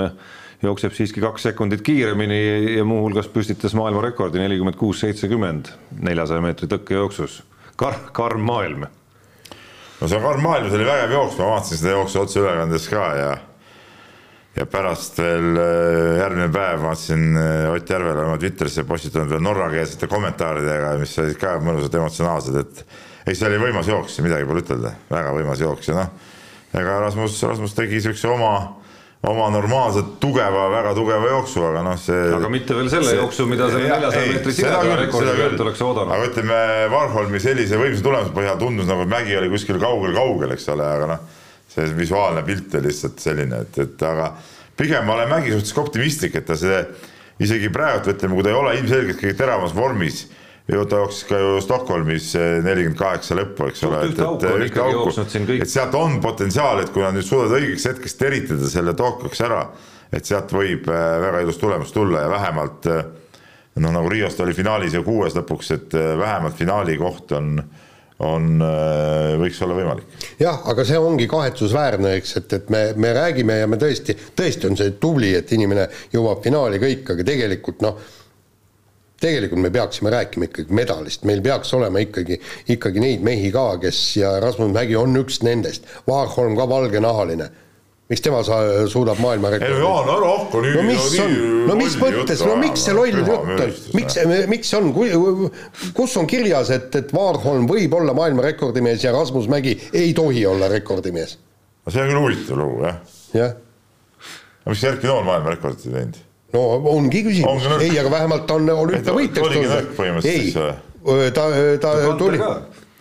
jookseb 0.61 0.93
siiski 0.93 1.21
kaks 1.21 1.43
sekundit 1.49 1.81
kiiremini 1.81 2.77
ja 2.77 2.85
muuhulgas 2.85 3.27
püstitas 3.27 3.75
maailmarekordi 3.75 4.39
nelikümmend 4.39 4.77
kuus, 4.77 4.99
seitsekümmend 4.99 5.71
neljasaja 5.99 6.43
meetri 6.43 6.67
tõkkejooksus. 6.71 7.41
Kar-, 7.79 8.09
karm 8.13 8.43
maailm 8.43 8.87
no 9.99 10.07
see 10.07 10.23
karm 10.23 10.43
maailm, 10.43 10.69
see 10.69 10.79
oli 10.79 10.87
vägev 10.87 11.13
jooks, 11.17 11.37
ma 11.39 11.53
vaatasin 11.53 11.81
seda 11.81 11.95
jooksu 11.97 12.23
otseülekandes 12.23 12.87
ka 12.91 13.05
ja 13.19 13.29
ja 14.57 14.65
pärast 14.67 15.19
veel 15.21 15.59
äh, 15.59 16.17
järgmine 16.19 16.49
päev 16.53 16.81
vaatasin 16.83 17.37
äh, 17.37 17.67
Ott 17.73 17.89
Järvela 17.89 18.25
oma 18.25 18.39
Twitterisse 18.41 18.83
postitanud 18.87 19.29
veel 19.29 19.43
norrakeelsete 19.45 20.09
kommentaaridega, 20.11 20.95
mis 20.99 21.13
olid 21.21 21.37
ka 21.39 21.53
mõnusad 21.63 21.95
emotsionaalsed, 21.99 22.57
et 22.63 22.83
eks 23.29 23.39
see 23.39 23.47
oli 23.51 23.61
võimas 23.61 23.87
jooks, 23.87 24.19
midagi 24.25 24.47
pole 24.49 24.63
ütelda, 24.65 24.95
väga 25.11 25.35
võimas 25.37 25.61
jooks 25.63 25.91
ja 25.91 25.99
noh, 26.01 26.11
ega 26.73 26.99
Rasmus, 27.05 27.37
Rasmus 27.45 27.77
tegi 27.77 28.01
siukse 28.03 28.27
oma 28.31 28.53
oma 29.27 29.49
normaalselt 29.51 30.13
tugeva, 30.19 30.69
väga 30.71 30.93
tugeva 30.95 31.27
jooksu, 31.33 31.63
aga 31.69 31.81
noh, 31.83 31.97
see. 31.99 32.29
aga 32.37 32.51
mitte 32.51 32.75
veel 32.77 32.87
selle 32.91 33.09
see, 33.09 33.17
jooksu, 33.19 33.47
mida 33.51 33.67
selle 33.67 33.89
neljasaja 33.91 34.29
meetri 34.31 34.53
pealt 35.41 35.63
oleks 35.65 35.83
oodanud. 35.83 36.13
aga 36.15 36.29
ütleme, 36.29 36.59
Varholmi 36.93 37.41
sellise 37.43 37.81
võimsa 37.81 38.05
tulemuse 38.05 38.31
põhjal 38.37 38.61
tundus 38.61 38.87
nagu, 38.87 39.03
et 39.03 39.11
mägi 39.11 39.35
oli 39.41 39.51
kuskil 39.51 39.81
kaugel-kaugel, 39.81 40.55
eks 40.55 40.69
ole, 40.71 40.87
aga 40.87 41.11
noh, 41.11 41.27
see 41.69 41.91
visuaalne 41.97 42.45
pilt 42.47 42.79
oli 42.79 42.87
lihtsalt 42.87 43.19
selline, 43.21 43.63
et, 43.67 43.81
et 43.83 44.07
aga 44.07 44.31
pigem 44.79 45.03
ma 45.05 45.17
olen 45.17 45.33
Mägi 45.35 45.51
suhtes 45.51 45.75
optimistlik, 45.77 46.39
et 46.39 46.47
ta 46.47 46.55
see 46.57 46.79
isegi 47.43 47.67
praegu 47.75 48.13
ütleme, 48.13 48.39
kui 48.39 48.47
ta 48.47 48.53
ei 48.53 48.59
ole 48.61 48.77
ilmselgelt 48.79 49.19
kõige 49.19 49.35
teravamas 49.35 49.75
vormis 49.75 50.23
ju 50.69 50.85
ta 50.85 51.01
jooksis 51.01 51.27
ka 51.29 51.39
ju 51.41 51.53
Stockholmis 51.63 52.31
nelikümmend 52.65 52.99
kaheksa 52.99 53.37
lõppu, 53.39 53.69
eks 53.71 53.85
ole. 53.87 54.01
ühte 54.09 54.25
auku 54.25 54.51
on 54.53 54.65
ikkagi 54.65 54.97
jooksnud 54.97 55.31
siin 55.33 55.47
kõik. 55.49 55.63
et 55.65 55.71
sealt 55.71 55.95
on 55.97 56.19
potentsiaal, 56.23 56.83
et 56.83 56.91
kui 56.93 57.05
nad 57.05 57.15
nüüd 57.17 57.25
suudavad 57.25 57.57
õigeks 57.57 57.87
hetkeks 57.89 58.19
teritada 58.19 58.69
selle 58.69 58.93
Tokyos 58.97 59.41
ära, 59.45 59.63
et 60.13 60.25
sealt 60.25 60.53
võib 60.53 60.89
äh, 60.89 61.17
väga 61.25 61.43
ilus 61.45 61.59
tulemus 61.61 61.93
tulla 61.95 62.25
ja 62.25 62.31
vähemalt 62.31 62.89
äh, 62.89 63.03
noh, 63.79 63.93
nagu 63.93 64.09
Riost 64.11 64.41
oli 64.43 64.55
finaalis 64.57 64.97
ju 64.97 65.03
kuues 65.05 65.37
lõpuks, 65.37 65.75
et 65.75 65.97
äh, 65.97 66.15
vähemalt 66.19 66.57
finaali 66.59 66.97
koht 67.01 67.37
on 67.37 67.61
on, 68.19 68.59
võiks 69.39 69.61
olla 69.63 69.77
võimalik. 69.77 70.23
jah, 70.41 70.57
aga 70.67 70.83
see 70.83 70.97
ongi 70.99 71.23
kahetsusväärne, 71.31 72.17
eks, 72.19 72.33
et, 72.41 72.55
et 72.57 72.65
me, 72.73 72.81
me 72.99 73.13
räägime 73.15 73.55
ja 73.61 73.69
me 73.71 73.77
tõesti, 73.79 74.11
tõesti 74.35 74.67
on 74.67 74.75
see 74.75 74.91
tubli, 74.99 75.29
et 75.37 75.53
inimene 75.55 75.85
jõuab 76.11 76.41
finaali 76.43 76.81
kõik, 76.83 77.13
aga 77.13 77.25
tegelikult 77.29 77.85
noh 77.85 78.01
tegelikult 79.23 79.63
me 79.63 79.71
peaksime 79.73 80.13
rääkima 80.13 80.49
ikkagi 80.49 80.75
medalist, 80.75 81.25
meil 81.27 81.41
peaks 81.45 81.73
olema 81.77 82.03
ikkagi, 82.03 82.39
ikkagi 82.75 83.03
neid 83.03 83.25
mehi 83.25 83.51
ka, 83.55 83.71
kes 83.81 84.03
ja 84.19 84.37
Rasmus 84.43 84.71
Mägi 84.75 84.97
on 84.99 85.17
üks 85.21 85.41
nendest, 85.45 85.87
Vaarholm 86.07 86.57
ka 86.59 86.69
valgenahaline 86.69 87.49
miks 88.09 88.23
tema 88.25 88.39
sa-, 88.43 88.87
suudab 88.89 89.19
maailmarekordi? 89.21 89.69
ei 89.69 89.81
no 89.81 89.89
Jaan, 89.89 90.07
ära 90.15 90.29
hakka 90.33 90.61
nüüd 90.63 90.77
no 90.79 90.85
mis 90.87 91.17
on, 91.21 91.35
no 91.69 91.75
mis 91.77 91.97
mõttes, 92.01 92.41
no 92.45 92.55
miks 92.57 92.85
see 92.87 92.95
loll 92.97 93.19
jutt 93.19 93.29
on, 93.35 93.51
miks, 93.97 94.17
miks 94.49 94.71
on, 94.79 94.89
kus 95.97 96.15
on 96.17 96.29
kirjas, 96.29 96.71
et, 96.73 96.89
et 96.97 97.13
Vaarholm 97.13 97.69
võib 97.69 97.93
olla 97.99 98.15
maailmarekordimees 98.17 99.05
ja 99.05 99.13
Rasmus 99.13 99.49
Mägi 99.51 99.75
ei 99.93 100.15
tohi 100.17 100.41
olla 100.49 100.71
rekordimees? 100.73 101.37
no 101.85 101.93
see 101.93 102.01
on 102.01 102.09
küll 102.09 102.23
huvitav 102.23 102.61
lugu, 102.63 102.81
jah. 102.87 102.97
jah. 103.37 103.53
aga 104.63 104.73
miks 104.73 104.87
Erki 104.89 105.11
Nool 105.11 105.29
maailmarekordit 105.29 105.85
ei 105.91 105.95
teinud? 105.99 106.19
No 106.53 106.65
ongi 106.93 107.23
küsimus, 107.27 107.67
ei, 107.83 107.93
aga 108.01 108.11
vähemalt 108.13 108.45
ta 108.49 108.57
on 108.57 108.69
olümpiavõitjaks 108.73 109.55
tulnud. 109.55 110.27
ei, 110.29 111.31
ta, 111.35 111.47
ta 111.83 111.93
tuli. 112.19 112.41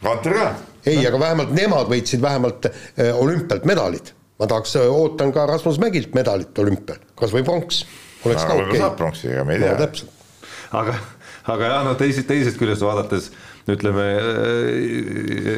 Kanter 0.02 0.36
ka. 0.36 0.48
ei, 0.86 1.00
aga 1.08 1.20
vähemalt 1.20 1.52
nemad 1.56 1.90
võitsid 1.90 2.22
vähemalt 2.22 2.70
olümpialt 3.18 3.66
medalid. 3.68 4.12
ma 4.38 4.46
tahaks, 4.50 4.76
ootan 4.84 5.32
ka 5.34 5.46
Rasmus 5.50 5.80
Mägilt 5.82 6.14
medalit 6.14 6.58
olümpial, 6.58 7.00
kas 7.18 7.34
või 7.34 7.44
pronks. 7.46 7.84
oleks 8.24 8.44
ka 8.44 8.58
okei. 8.58 8.80
saab 8.82 8.98
pronksi, 9.00 9.32
ega 9.32 9.44
me 9.48 9.56
ei 9.56 9.64
tea 9.64 9.74
no,. 9.74 9.84
täpselt. 9.84 10.10
aga, 10.82 10.98
aga 11.54 11.72
jah, 11.72 11.84
no 11.88 11.94
teisest, 11.98 12.28
teisest 12.28 12.60
küljest 12.60 12.84
vaadates 12.84 13.32
ütleme 13.68 14.04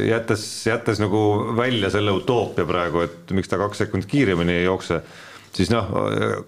jättes, 0.08 0.44
jättes 0.66 0.98
nagu 1.02 1.20
välja 1.58 1.90
selle 1.94 2.14
utoopia 2.14 2.66
praegu, 2.66 3.04
et 3.06 3.34
miks 3.36 3.50
ta 3.50 3.58
kaks 3.60 3.84
sekundit 3.84 4.10
kiiremini 4.10 4.56
ei 4.60 4.64
jookse 4.64 4.98
siis 5.56 5.70
noh, 5.72 5.88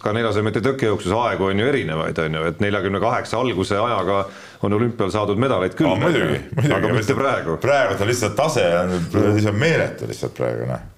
ka 0.03 0.12
neljasaja 0.14 0.46
meetri 0.46 0.62
tõkkejooksus 0.64 1.14
aegu 1.16 1.48
on 1.48 1.59
ju 1.59 1.66
erinevaid, 1.66 2.18
on 2.22 2.38
ju, 2.38 2.44
et 2.53 2.62
neljakümne 2.62 3.00
kaheksa 3.03 3.40
alguse 3.42 3.78
ajaga 3.78 4.22
on 4.62 4.76
olümpial 4.78 5.11
saadud 5.14 5.40
medaleid 5.42 5.74
küll. 5.78 5.90
muidugi, 5.98 6.38
muidugi, 6.55 6.76
aga 6.76 6.92
mitte 6.94 7.16
praegu. 7.18 7.59
praegu 7.62 7.98
ta 7.98 8.09
lihtsalt 8.09 8.38
tase 8.38 8.66
on 8.78 8.94
lihtsalt 9.34 9.59
meeletu 9.59 10.09
lihtsalt 10.11 10.36
praegu 10.38 10.70
noh. 10.70 10.88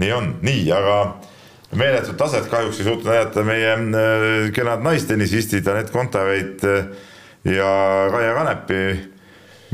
nii 0.00 0.12
on, 0.16 0.34
nii, 0.48 0.64
aga 0.72 0.98
meeletut 1.76 2.16
taset 2.16 2.48
kahjuks 2.50 2.80
ei 2.80 2.88
suutnud 2.88 3.10
näidata 3.12 3.44
meie 3.46 3.72
äh, 3.74 4.36
kenad 4.56 4.84
naistennisistid 4.84 5.68
Anett 5.68 5.92
Kontaveit 5.92 6.64
äh, 6.64 6.88
ja 7.44 7.70
Kaia 8.14 8.34
Kanepi. 8.40 8.84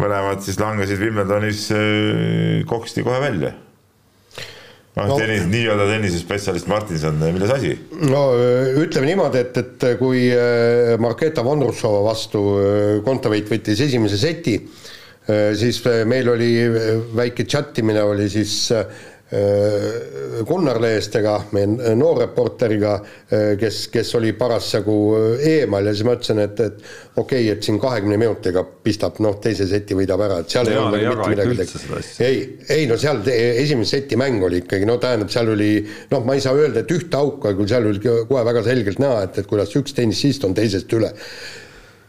mõlemad 0.01 0.41
siis 0.41 0.57
langesid 0.59 0.99
Wimbledonis 0.99 1.67
äh, 1.77 2.63
koksti 2.67 3.07
kohe 3.07 3.21
välja 3.21 3.55
noh 4.99 5.07
no, 5.07 5.17
tennis, 5.21 5.45
nii-öelda 5.51 5.87
tennisespetsialist 5.93 6.71
Martinson, 6.71 7.19
milles 7.31 7.53
asi? 7.55 7.75
no 8.11 8.25
ütleme 8.83 9.13
niimoodi, 9.13 9.45
et, 9.45 9.61
et 9.63 9.89
kui 10.01 10.27
äh, 10.35 10.97
Marketa 11.03 11.45
Vondrushova 11.47 12.03
vastu 12.09 12.45
äh, 12.59 12.97
Kontaveit 13.07 13.51
võttis 13.51 13.85
esimese 13.87 14.19
seti, 14.21 14.57
äh, 14.59 15.53
siis 15.59 15.79
meil 16.11 16.33
oli 16.35 16.51
väike 17.17 17.47
chattimine 17.47 18.03
oli 18.03 18.29
siis 18.33 18.57
Äh, 18.75 18.87
Gunnar 20.47 20.81
Leestega, 20.83 21.37
meie 21.55 21.95
noorreporteriga, 21.95 22.95
äh, 23.31 23.53
kes, 23.61 23.85
kes 23.93 24.09
oli 24.19 24.33
parasjagu 24.39 24.97
äh, 25.15 25.45
eemal 25.53 25.87
ja 25.87 25.93
siis 25.95 26.07
ma 26.09 26.17
ütlesin, 26.17 26.41
et, 26.43 26.63
et 26.65 26.81
okei 27.15 27.45
okay,, 27.45 27.51
et 27.53 27.63
siin 27.67 27.79
kahekümne 27.83 28.19
minutiga 28.19 28.65
pistab, 28.65 29.21
noh, 29.23 29.37
teise 29.43 29.69
seti 29.71 29.95
võidab 29.99 30.25
ära, 30.27 30.41
et 30.43 30.51
seal 30.51 30.73
ei 30.73 30.81
olnud 30.81 30.99
nagu 30.99 31.31
mitte 31.31 31.47
midagi 31.53 31.79
teha. 31.79 32.03
ei, 32.27 32.43
ei 32.75 32.91
no 32.91 32.99
seal 32.99 33.23
esimese 33.31 34.01
seti 34.01 34.19
mäng 34.19 34.43
oli 34.47 34.65
ikkagi, 34.65 34.89
no 34.89 34.99
tähendab, 35.03 35.31
seal 35.31 35.55
oli 35.55 35.73
noh, 36.11 36.27
ma 36.27 36.35
ei 36.35 36.43
saa 36.43 36.59
öelda, 36.59 36.83
et 36.83 36.95
ühte 36.99 37.21
auku, 37.21 37.53
aga 37.53 37.71
seal 37.71 37.87
oli 37.93 38.03
kohe 38.03 38.45
väga 38.51 38.67
selgelt 38.67 39.03
näha, 39.03 39.25
et, 39.29 39.43
et 39.45 39.51
kuidas 39.51 39.79
üks 39.79 39.95
tennisist 39.95 40.47
on 40.49 40.59
teisest 40.59 40.99
üle 40.99 41.15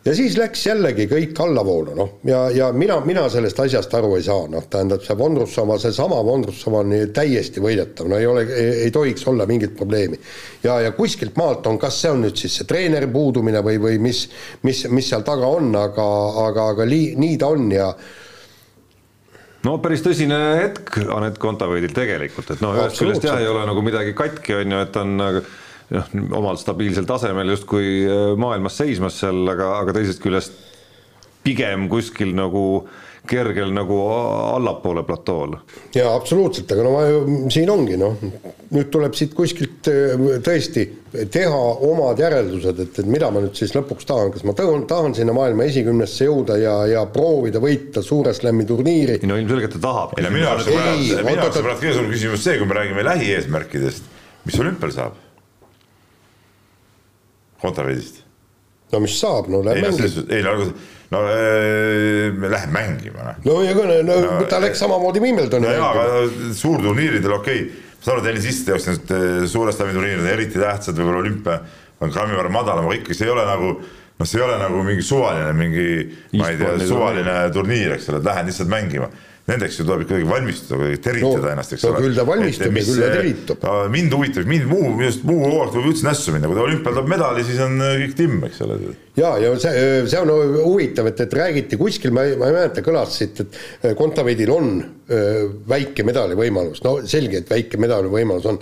ja 0.06 0.14
siis 0.18 0.36
läks 0.38 0.64
jällegi 0.66 1.06
kõik 1.10 1.38
allavoolu, 1.44 1.94
noh, 1.98 2.14
ja, 2.26 2.42
ja 2.54 2.70
mina, 2.74 2.98
mina 3.06 3.28
sellest 3.30 3.60
asjast 3.62 3.94
aru 3.98 4.16
ei 4.18 4.26
saa, 4.26 4.48
noh, 4.50 4.66
tähendab 4.72 5.04
see 5.06 5.18
Vondrussova, 5.18 5.78
seesama 5.82 6.22
Vondrussova 6.26 6.82
on 6.82 6.96
täiesti 7.14 7.62
võidetav, 7.62 8.10
no 8.10 8.18
ei 8.18 8.26
ole, 8.30 8.46
ei 8.86 8.90
tohiks 8.94 9.28
olla 9.30 9.46
mingit 9.50 9.76
probleemi. 9.78 10.20
ja, 10.64 10.80
ja 10.82 10.96
kuskilt 10.98 11.38
maalt 11.38 11.68
on, 11.70 11.78
kas 11.82 12.02
see 12.02 12.14
on 12.14 12.26
nüüd 12.26 12.42
siis 12.42 12.58
see 12.58 12.70
treeneri 12.70 13.10
puudumine 13.14 13.62
või, 13.66 13.78
või 13.82 14.02
mis, 14.02 14.26
mis, 14.66 14.84
mis 14.90 15.14
seal 15.14 15.26
taga 15.28 15.48
on, 15.48 15.70
aga, 15.78 16.10
aga, 16.48 16.68
aga 16.76 16.90
lii, 16.90 17.14
nii 17.22 17.38
ta 17.38 17.54
on 17.54 17.72
ja 17.72 17.94
no 19.68 19.78
päris 19.84 20.02
tõsine 20.02 20.40
hetk 20.64 20.98
Anett 21.14 21.38
Kontaveidil 21.42 21.94
tegelikult, 21.94 22.56
et 22.56 22.64
noh, 22.66 22.74
ühest 22.80 22.98
küljest 22.98 23.30
jah, 23.30 23.38
ei 23.38 23.50
ole 23.50 23.68
nagu 23.70 23.86
midagi 23.86 24.18
katki, 24.18 24.64
on 24.64 24.80
ju, 24.80 24.88
et 24.88 25.04
on 25.04 25.20
nagu 25.22 25.46
noh, 25.92 26.12
omal 26.40 26.60
stabiilsel 26.62 27.08
tasemel 27.10 27.54
justkui 27.56 28.02
äh, 28.08 28.26
maailmas 28.40 28.80
seismas 28.82 29.20
seal, 29.22 29.44
aga, 29.52 29.74
aga 29.84 29.96
teisest 30.00 30.24
küljest 30.24 30.60
pigem 31.46 31.88
kuskil 31.90 32.36
nagu 32.38 32.66
kergel 33.30 33.70
nagu 33.74 33.98
allapoole 34.56 35.04
platool. 35.06 35.54
jaa, 35.94 36.10
absoluutselt, 36.16 36.72
aga 36.74 36.86
no 36.86 36.94
ma 36.96 37.04
ju, 37.06 37.20
siin 37.54 37.70
ongi 37.70 38.00
noh, 38.02 38.18
nüüd 38.74 38.90
tuleb 38.94 39.14
siit 39.18 39.36
kuskilt 39.38 39.90
äh, 39.92 40.16
tõesti 40.42 40.88
teha 41.32 41.60
omad 41.86 42.22
järeldused, 42.22 42.82
et, 42.82 43.02
et 43.04 43.10
mida 43.12 43.30
ma 43.34 43.44
nüüd 43.44 43.58
siis 43.58 43.76
lõpuks 43.76 44.08
tahan, 44.10 44.32
kas 44.34 44.46
ma 44.48 44.56
tahan, 44.58 44.88
tahan 44.90 45.16
sinna 45.18 45.36
maailma 45.38 45.68
esikümnesse 45.70 46.30
jõuda 46.30 46.58
ja, 46.62 46.76
ja 46.90 47.06
proovida 47.14 47.62
võita 47.62 48.02
suure 48.06 48.34
slam'i 48.38 48.66
turniiri. 48.70 49.20
no 49.28 49.38
ilmselgelt 49.38 49.78
ta 49.78 49.84
tahab. 49.86 50.16
minu 50.18 50.48
arust, 50.50 50.72
minu 50.72 51.36
arust 51.36 51.60
on 51.60 51.68
praegu 51.68 51.84
kõige 51.84 51.98
suurem 52.00 52.16
küsimus 52.16 52.48
see, 52.48 52.58
kui 52.62 52.70
me 52.70 52.80
räägime 52.80 53.06
lähieesmärkidest, 53.12 54.16
mis 54.48 54.64
olümpial 54.64 54.98
saab? 54.98 55.28
Kontaveidist. 57.62 58.24
no 58.92 59.00
mis 59.04 59.20
saab, 59.20 59.48
no 59.52 59.62
lähme 59.66 59.92
mängime. 59.92 60.26
ei 60.36 60.44
no, 60.44 60.56
no 61.12 61.22
äh, 61.30 62.34
me 62.34 62.50
läheme 62.52 62.74
mängima 62.76 63.30
noh. 63.30 63.40
no 63.46 63.62
ja 63.64 63.76
no, 63.78 64.02
no, 64.08 64.20
no 64.40 64.50
ta 64.50 64.60
läks 64.64 64.82
samamoodi 64.84 65.24
Wimbledoni 65.24 65.68
no 65.68 65.78
jaa, 65.78 65.94
aga 65.94 66.52
suurturniiridel 66.58 67.38
okei 67.38 67.64
okay., 67.64 67.88
ma 68.02 68.06
saan 68.06 68.18
aru, 68.18 68.26
tennisistide 68.28 68.76
jaoks 68.76 68.90
need 68.92 69.16
äh, 69.16 69.32
suure 69.52 69.74
staami 69.76 69.96
turniirid 69.96 70.26
on 70.26 70.30
eriti 70.34 70.62
tähtsad, 70.62 70.98
võib-olla 70.98 71.24
olümpia 71.24 71.58
on 72.02 72.14
grammi 72.14 72.38
võrra 72.40 72.52
madalam, 72.54 72.88
aga 72.90 73.00
ikkagi 73.00 73.20
see 73.20 73.30
ei 73.30 73.34
ole 73.36 73.48
nagu 73.48 73.74
noh, 74.22 74.28
see 74.28 74.40
ei 74.42 74.46
ole 74.48 74.58
nagu 74.62 74.86
mingi 74.86 75.06
suvaline 75.06 75.52
mingi, 75.58 75.90
ma 76.40 76.50
ei 76.50 76.58
tea, 76.60 76.74
suvaline 76.90 77.36
turniir, 77.54 77.96
eks 77.98 78.10
ole, 78.10 78.22
et 78.22 78.32
lähen 78.32 78.50
lihtsalt 78.50 78.72
mängima 78.72 79.12
nendeks 79.50 79.80
ju 79.80 79.86
tuleb 79.88 80.04
ikkagi 80.06 80.26
valmistuda, 80.30 80.78
kuidagi 80.78 81.00
teritada 81.02 81.42
no, 81.42 81.52
ennast, 81.56 81.74
eks 81.76 81.86
ole. 81.90 82.02
küll 82.06 82.18
ta 82.18 82.26
valmistub 82.28 82.78
ja 82.78 82.84
küll 82.86 83.02
ta 83.02 83.10
teritab. 83.16 83.66
mind 83.94 84.14
huvitab, 84.16 84.46
mind 84.50 84.68
muu, 84.70 84.92
just 85.02 85.26
muu 85.28 85.40
hooaeg 85.42 85.74
võib 85.76 85.90
üldse 85.92 86.06
nässu 86.06 86.36
minna, 86.36 86.50
kui 86.52 86.60
ta 86.60 86.66
olümpial 86.68 87.00
toob 87.00 87.10
medali, 87.10 87.46
siis 87.48 87.64
on 87.66 87.82
äh, 87.82 87.96
kõik 88.04 88.16
timm, 88.20 88.46
eks 88.48 88.62
ole. 88.68 88.78
ja, 89.18 89.34
ja 89.42 89.52
see, 89.66 89.84
see 90.14 90.22
on 90.22 90.34
huvitav, 90.60 91.10
et, 91.10 91.26
et 91.26 91.36
räägiti 91.42 91.82
kuskil, 91.82 92.14
ma 92.16 92.28
ei, 92.30 92.38
ma 92.40 92.52
ei 92.52 92.58
mäleta, 92.60 92.86
kõlas 92.86 93.18
siit, 93.18 93.42
et 93.44 93.60
äh, 93.82 93.98
Kontaveidil 93.98 94.54
on 94.54 94.72
äh, 94.78 95.44
väike 95.74 96.06
medali 96.08 96.38
võimalus, 96.38 96.86
no 96.86 97.00
selge, 97.10 97.42
et 97.42 97.52
väike 97.52 97.82
medali 97.82 98.14
võimalus 98.14 98.50
on. 98.54 98.62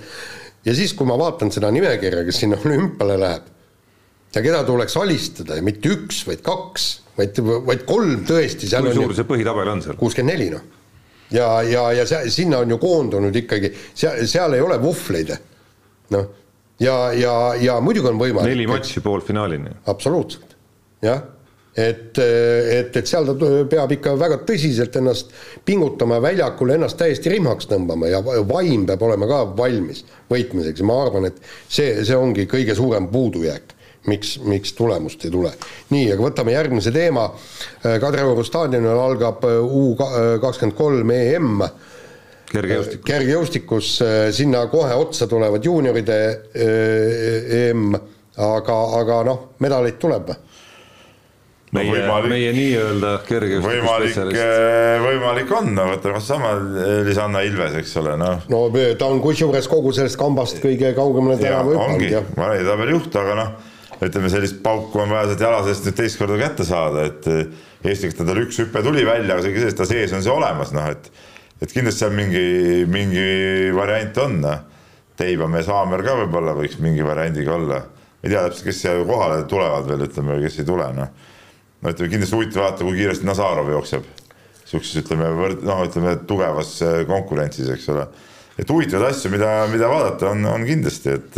ja 0.63 0.75
siis, 0.79 0.95
kui 0.95 1.09
ma 1.09 1.19
vaatan 1.19 1.51
seda 1.51 1.71
nimekirja, 1.75 2.23
kes 2.27 2.45
sinna 2.45 2.59
olümpiale 2.63 3.19
läheb 3.19 3.55
ja 4.35 4.43
keda 4.45 4.63
tuleks 4.67 4.97
alistada 5.01 5.57
ja 5.57 5.65
mitte 5.65 5.91
üks, 5.93 6.23
vaid 6.27 6.43
kaks, 6.45 6.89
vaid, 7.17 7.39
vaid 7.67 7.85
kolm 7.89 8.25
tõesti. 8.29 8.69
kui 8.69 8.97
suur 8.97 9.15
see 9.17 9.29
põhitabel 9.29 9.73
on 9.73 9.81
seal? 9.85 9.97
kuuskümmend 9.99 10.35
neli 10.35 10.51
noh 10.53 10.67
ja, 11.33 11.61
ja, 11.65 11.87
ja 11.93 12.05
see, 12.09 12.29
sinna 12.33 12.61
on 12.63 12.75
ju 12.75 12.77
koondunud 12.81 13.35
ikkagi, 13.35 13.71
seal, 13.93 14.21
seal 14.29 14.53
ei 14.57 14.61
ole 14.65 14.79
vuhvleid. 14.81 15.33
noh, 16.15 16.29
ja, 16.81 16.95
ja, 17.13 17.33
ja 17.61 17.81
muidugi 17.83 18.11
on 18.11 18.21
võimalik. 18.21 18.53
neli 18.53 18.69
matši 18.69 19.03
poolfinaalini. 19.05 19.75
absoluutselt, 19.89 20.55
jah 21.05 21.21
et, 21.79 22.17
et, 22.17 22.95
et 22.97 23.07
seal 23.07 23.27
ta 23.29 23.49
peab 23.69 23.91
ikka 23.93 24.15
väga 24.19 24.39
tõsiselt 24.47 24.95
ennast 24.99 25.33
pingutama 25.65 26.17
väljakul 26.23 26.73
ennast 26.73 26.97
täiesti 26.99 27.31
rihmaks 27.31 27.69
tõmbama 27.69 28.09
ja 28.09 28.21
vaim 28.49 28.87
peab 28.89 29.05
olema 29.05 29.29
ka 29.29 29.43
valmis 29.57 30.01
võitmiseks 30.31 30.81
ja 30.81 30.87
ma 30.89 30.97
arvan, 31.05 31.29
et 31.29 31.37
see, 31.67 32.01
see 32.03 32.17
ongi 32.17 32.47
kõige 32.51 32.75
suurem 32.75 33.07
puudujääk 33.13 33.75
miks, 34.09 34.37
miks 34.45 34.73
tulemust 34.77 35.23
ei 35.25 35.33
tule. 35.33 35.51
nii, 35.93 36.09
aga 36.13 36.25
võtame 36.25 36.55
järgmise 36.55 36.93
teema. 36.95 37.29
Äh, 37.83 37.99
Kadrioru 38.01 38.43
staadionil 38.47 38.99
algab 38.99 39.45
äh, 39.47 39.59
U 39.63 39.95
kakskümmend 39.95 40.77
kolm 40.77 41.13
EM. 41.15 41.63
kergejõustikus. 42.49 43.05
kergejõustikus, 43.05 43.95
äh, 44.05 44.19
sinna 44.35 44.65
kohe 44.71 44.95
otsa 44.97 45.27
tulevad 45.29 45.65
juunioride 45.65 46.19
EM, 47.63 47.93
aga, 48.37 48.77
aga 49.01 49.23
noh, 49.27 49.49
medaleid 49.59 49.99
tuleb 50.01 50.33
meie 51.75 52.01
no, 52.01 52.17
meie 52.25 52.49
nii-öelda 52.53 53.11
kergejõustikuspetsialist. 53.27 54.39
võimalik, 54.39 55.03
võimalik 55.05 55.51
on, 55.53 55.67
no 55.77 55.85
võtame 55.91 56.21
sama 56.25 56.55
Lisanna 57.05 57.43
Ilves, 57.45 57.75
eks 57.83 57.95
ole, 58.01 58.15
noh. 58.17 58.45
no 58.49 58.63
ta 58.97 59.09
on 59.09 59.21
kusjuures 59.21 59.69
kogu 59.69 59.93
sellest 59.95 60.17
kambast 60.19 60.63
kõige 60.63 60.95
kaugemale 60.97 61.37
tänava 61.41 61.75
hüpanud. 61.75 61.99
ongi, 61.99 62.39
rallitabeli 62.39 62.97
juht, 62.97 63.19
aga 63.21 63.37
noh 63.37 63.75
ütleme, 64.05 64.29
sellist 64.31 64.61
pauku 64.63 65.01
on 65.03 65.11
vaja 65.11 65.29
sealt 65.29 65.43
jala 65.43 65.59
seest 65.65 65.87
nüüd 65.87 65.97
teist 65.97 66.19
korda 66.19 66.37
kätte 66.39 66.65
saada, 66.67 67.05
et 67.09 67.27
eh, 67.31 67.67
Eestis 67.89 68.15
tal 68.17 68.39
üks 68.41 68.59
hüpe 68.59 68.83
tuli 68.83 69.05
välja, 69.07 69.35
aga 69.35 69.43
see, 69.43 69.73
ta 69.75 69.87
sees 69.87 70.13
on 70.15 70.23
see 70.23 70.33
olemas, 70.33 70.73
noh 70.75 70.87
et 70.91 71.11
et 71.59 71.73
kindlasti 71.75 72.05
seal 72.05 72.13
mingi, 72.15 72.43
mingi 72.87 73.23
variant 73.75 74.21
on, 74.23 74.37
noh. 74.45 74.59
Teibamäe 75.19 75.65
Saamer 75.67 75.99
ka 76.05 76.13
võib-olla 76.15 76.53
võiks 76.55 76.77
mingi 76.79 77.03
variandiga 77.03 77.51
olla. 77.57 77.81
ei 78.23 78.31
tea 78.31 78.45
täpselt, 78.45 78.63
kes 78.69 78.77
siia 78.79 78.93
kohale 79.07 79.43
tulevad 79.51 79.87
veel, 79.87 80.05
ütleme, 80.07 80.37
kes 80.45 80.61
ei 80.61 80.67
tule, 80.69 80.87
noh. 80.95 81.11
no 81.81 81.91
ütleme, 81.91 82.11
kindlasti 82.13 82.37
huvitav 82.37 82.63
vaadata, 82.63 82.87
kui 82.87 82.95
kiiresti 83.01 83.27
Nazarov 83.27 83.71
jookseb. 83.75 84.07
niisuguses, 84.61 85.03
ütleme, 85.03 85.33
noh, 85.67 85.83
ütleme 85.83 86.15
tugevas 86.29 86.77
eh, 86.87 87.01
konkurentsis, 87.09 87.67
eks 87.75 87.91
ole 87.91 88.07
et 88.59 88.71
huvitavaid 88.71 89.13
asju, 89.13 89.31
mida, 89.33 89.49
mida 89.71 89.89
vaadata 89.91 90.31
on, 90.33 90.45
on 90.51 90.65
kindlasti, 90.67 91.15
et. 91.15 91.37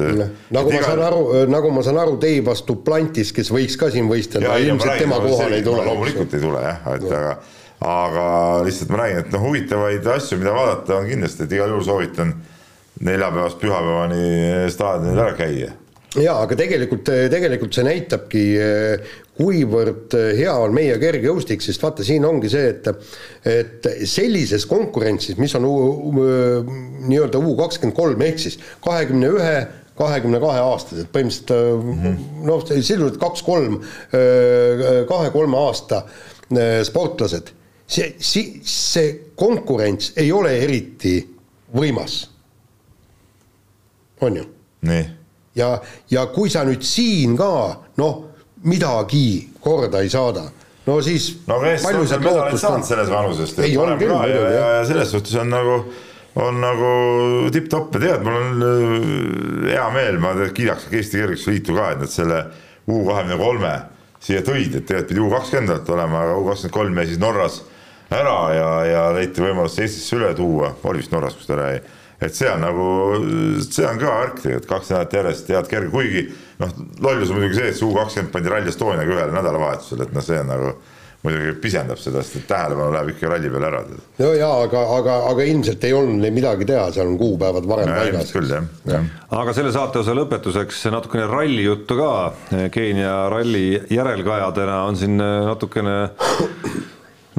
nagu 0.53 0.72
et 0.72 0.78
ma 0.78 0.80
iga... 0.80 0.86
saan 0.88 1.03
aru, 1.05 1.26
nagu 1.51 1.74
ma 1.74 1.84
saan 1.86 1.99
aru, 2.01 2.15
Teivas 2.22 2.63
Duplantis, 2.67 3.34
kes 3.36 3.51
võiks 3.53 3.78
ka 3.80 3.91
siin 3.93 4.09
võistelda, 4.09 4.55
ilmselt 4.65 5.03
tema 5.03 5.19
kohale 5.24 5.59
ei 5.59 5.65
tule. 5.65 5.84
loomulikult 5.86 6.38
ei 6.38 6.45
tule 6.45 6.63
jah, 6.65 6.88
et 6.95 7.05
aga, 7.19 7.36
aga 7.91 8.26
lihtsalt 8.67 8.93
ma 8.93 9.03
räägin, 9.03 9.22
et 9.26 9.36
noh, 9.36 9.45
huvitavaid 9.45 10.09
asju, 10.15 10.39
mida 10.41 10.55
vaadata 10.55 10.97
on 10.97 11.11
kindlasti, 11.11 11.45
et 11.45 11.59
igal 11.59 11.76
juhul 11.76 11.86
soovitan 11.89 12.34
neljapäevast 13.01 13.61
pühapäevani 13.61 14.72
staadionil 14.74 15.24
ära 15.26 15.38
käia 15.38 15.72
jaa, 16.20 16.41
aga 16.43 16.55
tegelikult, 16.59 17.09
tegelikult 17.32 17.76
see 17.76 17.86
näitabki, 17.88 18.45
kuivõrd 19.38 20.16
hea 20.38 20.53
on 20.59 20.74
meie 20.76 20.97
kergejõustik, 21.01 21.64
sest 21.64 21.84
vaata, 21.84 22.03
siin 22.05 22.26
ongi 22.28 22.51
see, 22.51 22.72
et 22.74 22.89
et 23.47 23.88
sellises 24.09 24.66
konkurentsis, 24.70 25.38
mis 25.39 25.55
on 25.57 25.68
nii-öelda 27.07 27.39
U 27.39 27.55
kakskümmend 27.59 27.97
kolm 27.97 28.26
ehk 28.28 28.43
siis 28.43 28.59
kahekümne 28.84 29.32
ühe 29.38 29.55
kahekümne 30.01 30.39
kahe 30.41 30.59
aastased, 30.66 31.07
põhimõtteliselt 31.14 31.84
mm 31.86 32.03
-hmm. 32.03 32.20
noh, 32.47 32.64
sisuliselt 32.68 33.20
kaks-kolm, 33.22 33.80
kahe-kolme 35.07 35.57
aasta 35.57 36.03
sportlased, 36.88 37.53
see, 37.88 38.16
see, 38.20 38.59
see 38.64 39.14
konkurents 39.36 40.14
ei 40.18 40.32
ole 40.32 40.57
eriti 40.64 41.16
võimas. 41.76 42.28
on 44.22 44.38
ju? 44.38 44.45
nii 44.82 45.20
ja, 45.56 45.74
ja 46.12 46.26
kui 46.34 46.49
sa 46.49 46.66
nüüd 46.68 46.84
siin 46.86 47.36
ka 47.39 47.52
noh, 48.02 48.24
midagi 48.68 49.49
korda 49.62 50.04
ei 50.04 50.10
saada, 50.14 50.45
no 50.86 51.02
siis 51.06 51.32
no 51.49 51.60
kes 51.64 51.86
on 51.91 52.08
seal 52.08 52.24
medalit 52.24 52.62
saanud 52.62 52.88
selles 52.88 53.12
vanuses, 53.12 53.58
ei 53.60 53.76
on 53.78 53.97
küll 53.99 54.14
muidugi 54.14 54.56
ja, 54.56 54.66
ja 54.78 54.88
selles 54.88 55.14
suhtes 55.14 55.36
on 55.41 55.52
nagu 55.54 55.82
on 56.39 56.62
nagu 56.64 56.89
tipp-topp 57.52 57.97
ja 57.97 58.04
tead, 58.06 58.22
mul 58.24 58.38
on 58.39 58.62
äh, 58.64 59.72
hea 59.74 59.88
meel, 59.95 60.20
ma 60.24 60.32
kiidaks 60.56 60.88
Eesti 60.88 61.20
Kergejõustikliitu 61.20 61.76
ka, 61.76 61.89
et 61.91 62.06
nad 62.06 62.14
selle 62.14 62.43
U 62.88 63.04
kahekümne 63.06 63.38
kolme 63.38 63.72
siia 64.22 64.41
tõid, 64.45 64.74
et 64.78 64.86
tegelikult 64.88 65.12
pidi 65.12 65.22
U 65.22 65.30
kakskümmend 65.34 65.74
alt 65.76 65.91
olema, 65.91 66.24
aga 66.24 66.38
U 66.39 66.45
kakskümmend 66.47 66.78
kolm 66.78 67.02
jäi 67.02 67.10
siis 67.10 67.20
Norras 67.22 67.60
ära 68.12 68.38
ja, 68.56 68.70
ja 68.88 69.04
leiti 69.16 69.43
võimalus 69.43 69.76
Eestisse 69.82 70.16
üle 70.18 70.32
tuua, 70.38 70.72
oli 70.88 71.04
vist 71.04 71.12
Norras, 71.12 71.36
kus 71.36 71.49
ta 71.52 71.60
jäi 71.60 71.82
et 72.22 72.38
see 72.38 72.49
on 72.51 72.61
nagu, 72.61 72.88
see 73.65 73.86
on 73.88 73.99
kõva 74.01 74.15
värk 74.22 74.39
tegelikult, 74.43 74.69
kaks 74.69 74.93
nädalat 74.93 75.19
järjest 75.19 75.51
head 75.55 75.69
kerge, 75.72 75.91
kuigi 75.93 76.26
noh, 76.61 76.74
lollus 77.01 77.34
on 77.34 77.39
muidugi 77.39 77.59
see, 77.59 77.69
et 77.74 77.78
see 77.80 77.88
U 77.88 77.93
kakskümmend 77.97 78.34
pandi 78.34 78.51
Rally 78.53 78.72
Estoniaga 78.72 79.15
ühele 79.15 79.38
nädalavahetusele, 79.38 80.07
et 80.07 80.17
noh, 80.17 80.26
see 80.26 80.41
on 80.41 80.51
nagu 80.51 80.74
muidugi 81.22 81.53
pisendab 81.61 81.99
seda, 82.01 82.22
sest 82.26 82.39
et 82.39 82.45
tähelepanu 82.49 82.93
läheb 82.95 83.11
ikka 83.13 83.30
ralli 83.30 83.49
peale 83.53 83.67
ära. 83.69 83.82
no 84.22 84.30
jaa, 84.34 84.53
aga, 84.65 84.86
aga, 84.97 85.17
aga 85.30 85.45
ilmselt 85.51 85.84
ei 85.86 85.93
olnud 85.93 86.22
neil 86.24 86.34
midagi 86.34 86.65
teha, 86.69 86.88
seal 86.95 87.11
on 87.11 87.17
kuupäevad 87.19 87.67
varem 87.69 87.91
ja, 87.91 87.97
paigas. 87.99 88.32
küll 88.34 88.49
jah 88.49 88.69
ja., 88.89 89.01
aga 89.41 89.53
selle 89.57 89.74
saateosa 89.76 90.15
lõpetuseks 90.17 90.88
natukene 90.93 91.28
ralli 91.30 91.65
juttu 91.67 91.97
ka. 91.99 92.13
Keenia 92.74 93.13
ralli 93.34 93.65
järelkajadena 93.93 94.82
on 94.89 94.97
siin 94.97 95.22
natukene 95.22 95.97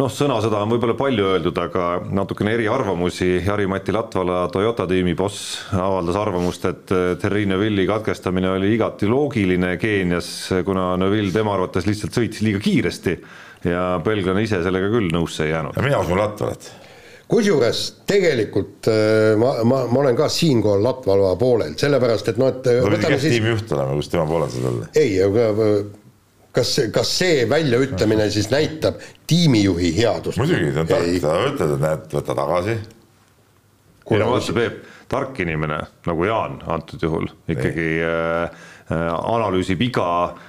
noh, 0.00 0.10
sõnasõda 0.12 0.62
on 0.64 0.72
võib-olla 0.72 0.96
palju 0.98 1.28
öeldud, 1.34 1.58
aga 1.62 1.86
natukene 2.14 2.54
eriarvamusi, 2.56 3.30
Jari-Mati 3.46 3.94
Latvala 3.94 4.44
Toyota 4.52 4.86
tiimi 4.90 5.14
boss 5.18 5.58
avaldas 5.76 6.18
arvamust, 6.20 6.68
et 6.70 6.94
Terri 7.22 7.46
Neuvilli 7.50 7.86
katkestamine 7.88 8.50
oli 8.54 8.74
igati 8.76 9.10
loogiline 9.10 9.76
Keenias, 9.80 10.30
kuna 10.64 10.92
Neuville 11.00 11.34
tema 11.34 11.56
arvates 11.56 11.88
lihtsalt 11.88 12.16
sõitis 12.16 12.44
liiga 12.46 12.62
kiiresti 12.62 13.18
ja 13.68 13.88
belglane 14.04 14.46
ise 14.46 14.62
sellega 14.64 14.88
küll 14.92 15.12
nõusse 15.14 15.46
ei 15.46 15.52
jäänud. 15.54 15.78
mina 15.84 16.00
usun 16.02 16.18
Latvalat 16.18 16.72
kusjuures 17.32 17.80
tegelikult 18.08 18.88
äh, 18.92 19.32
ma, 19.40 19.54
ma, 19.64 19.84
ma 19.88 20.02
olen 20.02 20.16
ka 20.18 20.28
siinkohal 20.32 20.82
Latvala 20.84 21.32
poolel, 21.40 21.76
sellepärast 21.80 22.32
et 22.32 22.40
noh, 22.40 22.52
et. 22.52 22.60
ta 22.66 22.92
pidi 22.92 23.12
kesktiimijuht 23.14 23.72
olema, 23.72 23.96
kus 23.96 24.12
tema 24.12 24.26
poolel 24.28 24.52
sa 24.52 24.64
olla? 24.68 24.88
ei, 24.98 25.16
aga 25.24 25.48
kas, 26.52 26.74
kas 26.94 27.12
see 27.18 27.44
väljaütlemine 27.50 28.28
siis 28.30 28.50
näitab 28.52 29.00
tiimijuhi 29.26 29.92
headust? 29.96 30.40
muidugi, 30.40 30.72
ta 30.74 30.84
on 30.84 30.92
tark, 30.92 31.18
ta 31.24 31.36
ütleb, 31.48 31.74
et 31.76 31.84
näed, 31.86 32.06
võta 32.12 32.36
tagasi. 32.38 32.78
kuule, 34.04 34.28
vaata 34.28 34.56
Peep, 34.56 34.78
tark 35.12 35.42
inimene 35.44 35.82
nagu 36.06 36.28
Jaan 36.28 36.60
antud 36.76 37.02
juhul 37.02 37.28
ikkagi 37.48 37.90
äh, 38.06 38.64
äh, 38.88 39.10
analüüsib 39.34 39.82
iga 39.88 40.08
äh, 40.24 40.48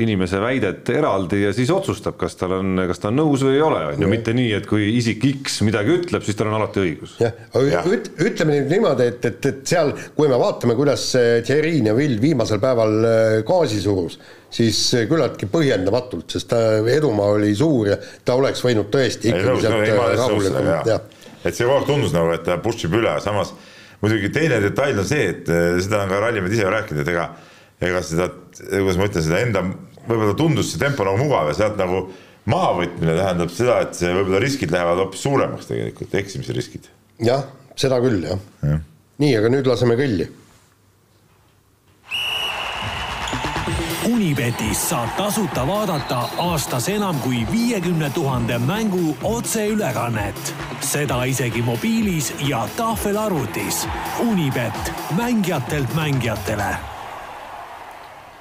inimese 0.00 0.40
väidet 0.42 0.88
eraldi 0.92 1.42
ja 1.44 1.52
siis 1.54 1.70
otsustab, 1.72 2.16
kas 2.20 2.36
tal 2.38 2.54
on, 2.58 2.80
kas 2.88 3.00
ta 3.02 3.10
on 3.10 3.18
nõus 3.20 3.44
või 3.46 3.56
ei 3.58 3.62
ole, 3.64 3.80
on 3.92 4.04
ju, 4.04 4.10
mitte 4.10 4.34
nii, 4.36 4.50
et 4.58 4.66
kui 4.68 4.88
isik 4.96 5.24
X 5.30 5.60
midagi 5.66 5.94
ütleb, 5.98 6.24
siis 6.26 6.38
tal 6.38 6.50
on 6.50 6.56
alati 6.58 6.82
õigus. 6.82 7.16
jah, 7.22 7.36
aga 7.56 7.82
üt, 7.90 8.10
ütleme 8.18 8.56
nüüd 8.56 8.74
niimoodi, 8.74 9.08
et, 9.12 9.28
et, 9.30 9.48
et 9.50 9.62
seal, 9.72 9.92
kui 10.16 10.30
me 10.30 10.38
vaatame, 10.40 10.76
kuidas 10.78 11.06
äh, 11.18 11.30
Thierry 11.46 11.80
Neville 11.84 12.20
viimasel 12.22 12.62
päeval 12.62 12.96
äh, 13.08 13.34
gaasi 13.46 13.80
surus, 13.82 14.18
siis 14.52 14.80
äh, 14.98 15.06
küllaltki 15.10 15.50
põhjendamatult, 15.52 16.28
sest 16.32 16.50
ta 16.52 16.62
edumaa 16.80 17.34
oli 17.36 17.52
suur 17.58 17.92
ja 17.92 17.98
ta 18.24 18.38
oleks 18.40 18.64
võinud 18.66 18.90
tõesti 18.92 19.32
ikkagi 19.34 19.66
sealt 19.66 19.92
rahulikult, 20.20 20.88
jah. 20.90 21.04
Et 21.40 21.56
see 21.56 21.64
kogu 21.64 21.78
aeg 21.78 21.86
tundus 21.88 22.12
nagu, 22.12 22.32
et 22.36 22.42
ta 22.44 22.58
push 22.60 22.84
ib 22.84 22.98
üle, 22.98 23.14
samas 23.24 23.54
muidugi 24.00 24.28
teine 24.32 24.58
detail 24.60 24.98
on 25.00 25.06
see, 25.08 25.30
et 25.32 25.48
seda 25.84 26.04
on 26.04 26.10
ka 26.12 26.18
rallimehed 26.24 26.56
ise 26.56 26.68
rääkinud, 26.68 27.00
et 27.04 27.12
ega, 27.12 27.30
ega 27.80 28.02
seda, 28.04 28.28
kuidas 28.60 28.98
ma 29.00 29.08
ütlen, 29.08 29.24
seda 29.24 29.40
enda, 29.44 29.62
võib-olla 30.06 30.34
tundus 30.38 30.72
see 30.72 30.82
tempo 30.82 31.06
nagu 31.06 31.20
mugav 31.20 31.50
ja 31.50 31.56
sealt 31.62 31.78
nagu 31.80 32.04
mahavõtmine 32.50 33.16
tähendab 33.18 33.54
seda, 33.54 33.80
et 33.84 33.96
see 33.96 34.12
võib-olla 34.14 34.42
riskid 34.42 34.74
lähevad 34.74 35.00
hoopis 35.04 35.24
suuremaks 35.26 35.70
tegelikult, 35.70 36.14
eksimise 36.22 36.56
riskid. 36.56 36.90
jah, 37.24 37.46
seda 37.78 38.00
küll 38.02 38.22
jah 38.24 38.36
ja. 38.36 38.74
ja.. 38.74 38.84
nii, 39.22 39.32
aga 39.40 39.52
nüüd 39.56 39.70
laseme 39.70 39.98
kõlli 40.00 40.28
Unibetis 44.10 44.80
saab 44.88 45.10
tasuta 45.18 45.62
vaadata 45.68 46.22
aastas 46.42 46.88
enam 46.88 47.18
kui 47.20 47.42
viiekümne 47.50 48.08
tuhande 48.16 48.58
mängu 48.58 49.14
otseülekannet. 49.24 50.54
seda 50.80 51.24
isegi 51.28 51.62
mobiilis 51.62 52.32
ja 52.48 52.64
tahvelarvutis. 52.76 53.86
Unibet, 54.24 54.92
mängijatelt 55.16 55.94
mängijatele 55.94 56.72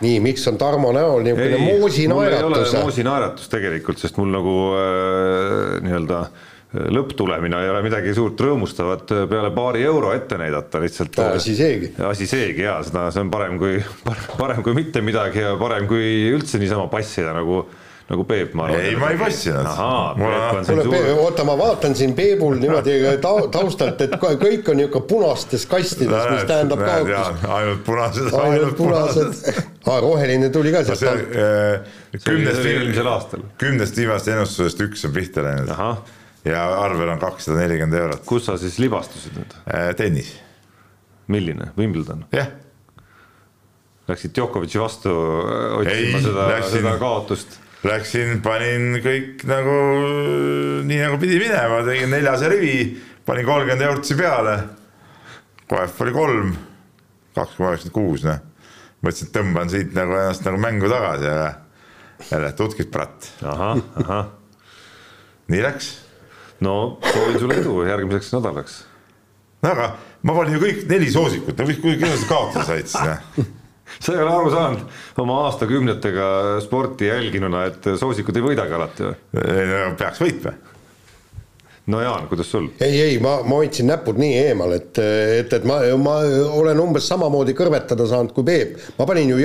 nii, 0.03 0.19
miks 0.23 0.45
on 0.51 0.59
Tarmo 0.59 0.91
näol 0.95 1.25
niisugune 1.25 1.59
moosinaeratus? 1.63 2.75
moosinaeratus 2.79 3.51
tegelikult, 3.51 3.99
sest 4.01 4.19
mul 4.19 4.31
nagu 4.33 4.55
äh, 4.77 5.79
nii-öelda 5.85 6.21
äh, 6.21 6.47
lõpptulemina 6.69 7.63
ei 7.65 7.71
ole 7.71 7.81
midagi 7.85 8.13
suurt 8.13 8.39
rõõmustavat 8.45 9.11
peale 9.31 9.49
paari 9.55 9.83
euro 9.89 10.13
ette 10.13 10.37
näidata 10.37 10.81
lihtsalt. 10.83 11.19
asi 11.25 11.55
seegi. 11.57 11.93
asi 12.05 12.29
seegi 12.29 12.65
ja 12.67 12.79
seda, 12.85 13.09
see 13.13 13.23
on 13.25 13.33
parem 13.33 13.57
kui, 13.61 13.79
parem 14.41 14.63
kui 14.65 14.77
mitte 14.77 15.01
midagi 15.05 15.43
ja 15.45 15.55
parem 15.59 15.89
kui 15.89 16.29
üldse 16.31 16.61
niisama 16.61 16.87
passida 16.91 17.33
nagu 17.37 17.63
nagu 18.09 18.25
Peep, 18.25 18.53
ma 18.57 18.65
arvan. 18.65 18.81
ei, 18.81 18.95
ma 18.97 19.09
ei 19.13 19.17
passinud. 19.17 19.67
kuule, 20.83 21.13
oota, 21.13 21.43
ma 21.45 21.57
vaatan 21.57 21.95
siin 21.95 22.15
Peebul 22.17 22.57
niimoodi 22.61 22.95
ta, 23.21 23.33
taustalt, 23.53 24.01
et 24.01 24.15
kõik 24.19 24.71
on 24.71 24.79
niisugune 24.81 25.05
punastes 25.09 25.65
kastides, 25.69 26.29
mis 26.33 26.47
tähendab 26.49 26.81
kaotust. 26.81 27.45
ainult 27.59 27.83
punased, 27.85 28.31
ainult 28.41 28.77
punased. 28.77 29.51
aa, 29.85 29.99
roheline 30.05 30.49
tuli 30.53 30.73
ka 30.73 30.83
sealt. 30.89 31.35
kümnest, 32.25 32.65
eelmisel 32.65 33.11
aastal. 33.13 33.45
kümnest 33.61 34.01
viimasest 34.01 34.33
ennustusest 34.33 34.87
üks 34.87 35.05
on 35.05 35.13
pihta 35.13 35.45
läinud 35.45 35.75
ja 36.49 36.65
arvel 36.81 37.13
on 37.13 37.21
kakssada 37.21 37.61
nelikümmend 37.61 37.99
eurot. 37.99 38.25
kus 38.25 38.49
sa 38.49 38.57
siis 38.57 38.79
libastusid 38.81 39.37
nüüd 39.37 39.55
äh,? 39.69 39.93
tennis. 39.95 40.33
milline, 41.27 41.71
Wimbledon? 41.77 42.25
jah. 42.33 42.49
Läksid 44.09 44.33
Djokovic'i 44.33 44.79
vastu 44.81 45.11
äh, 45.13 45.73
otsima 45.77 46.21
seda, 46.25 46.45
seda 46.65 46.97
kaotust? 46.97 47.59
Läksin, 47.87 48.41
panin 48.43 48.97
kõik 48.99 49.45
nagu 49.47 49.75
nii 50.83 50.97
nagu 50.99 51.19
pidi 51.21 51.37
minema, 51.39 51.79
tegin 51.87 52.11
neljase 52.11 52.49
rivi, 52.51 52.73
panin 53.25 53.45
kolmkümmend 53.47 53.85
eurtsi 53.87 54.17
peale. 54.19 54.55
koef 55.69 56.01
oli 56.03 56.11
kolm, 56.11 56.49
kaks 57.37 57.55
koma 57.55 57.69
üheksakümmend 57.71 57.95
kuus, 57.95 58.25
noh. 58.27 58.41
mõtlesin, 58.99 59.29
et 59.29 59.35
tõmban 59.37 59.71
siit 59.71 59.93
nagu 59.95 60.17
ennast 60.17 60.43
nagu 60.43 60.59
mängu 60.59 60.89
tagasi, 60.91 61.29
aga 61.31 62.27
jälle 62.31 62.51
tutkis 62.51 62.89
pratt. 62.91 63.29
ahah, 63.47 63.79
ahah. 64.03 64.27
nii 65.47 65.63
läks 65.63 65.93
no 66.59 66.99
soovin 67.13 67.39
sulle 67.39 67.61
edu 67.61 67.77
järgmiseks 67.87 68.33
nädalaks. 68.33 68.75
no 69.63 69.71
aga 69.71 69.93
ma 70.27 70.35
panin 70.35 70.57
ju 70.57 70.65
kõik 70.65 70.83
neli 70.91 71.11
soosikut, 71.15 71.55
no 71.55 71.69
kui 71.79 71.95
kuidas 71.95 72.25
sa 72.25 72.31
kaotada 72.33 72.67
said 72.73 72.91
siis 72.91 73.07
noh 73.07 73.55
sa 73.97 74.13
ei 74.13 74.23
ole 74.23 74.33
aru 74.33 74.51
saanud 74.53 75.21
oma 75.23 75.43
aastakümnetega 75.47 76.31
sporti 76.65 77.09
jälginuna, 77.09 77.65
et 77.71 77.93
soosikud 77.99 78.37
ei 78.37 78.49
võidagi 78.51 78.77
alati 78.77 79.09
või? 79.09 79.15
peaks 79.99 80.21
võitma 80.23 80.57
no 81.89 82.01
Jaan, 82.01 82.27
kuidas 82.27 82.51
sul? 82.51 82.67
ei, 82.81 83.01
ei, 83.01 83.19
ma, 83.23 83.39
ma 83.43 83.59
hoidsin 83.59 83.87
näpud 83.89 84.19
nii 84.21 84.35
eemal, 84.43 84.73
et, 84.77 84.99
et, 84.99 85.53
et 85.57 85.65
ma, 85.67 85.79
ma 86.01 86.15
olen 86.59 86.81
umbes 86.83 87.07
samamoodi 87.09 87.55
kõrvetada 87.57 88.05
saanud 88.09 88.33
kui 88.35 88.45
Peep. 88.47 88.75
ma 88.99 89.07
panin 89.09 89.33
ju 89.33 89.39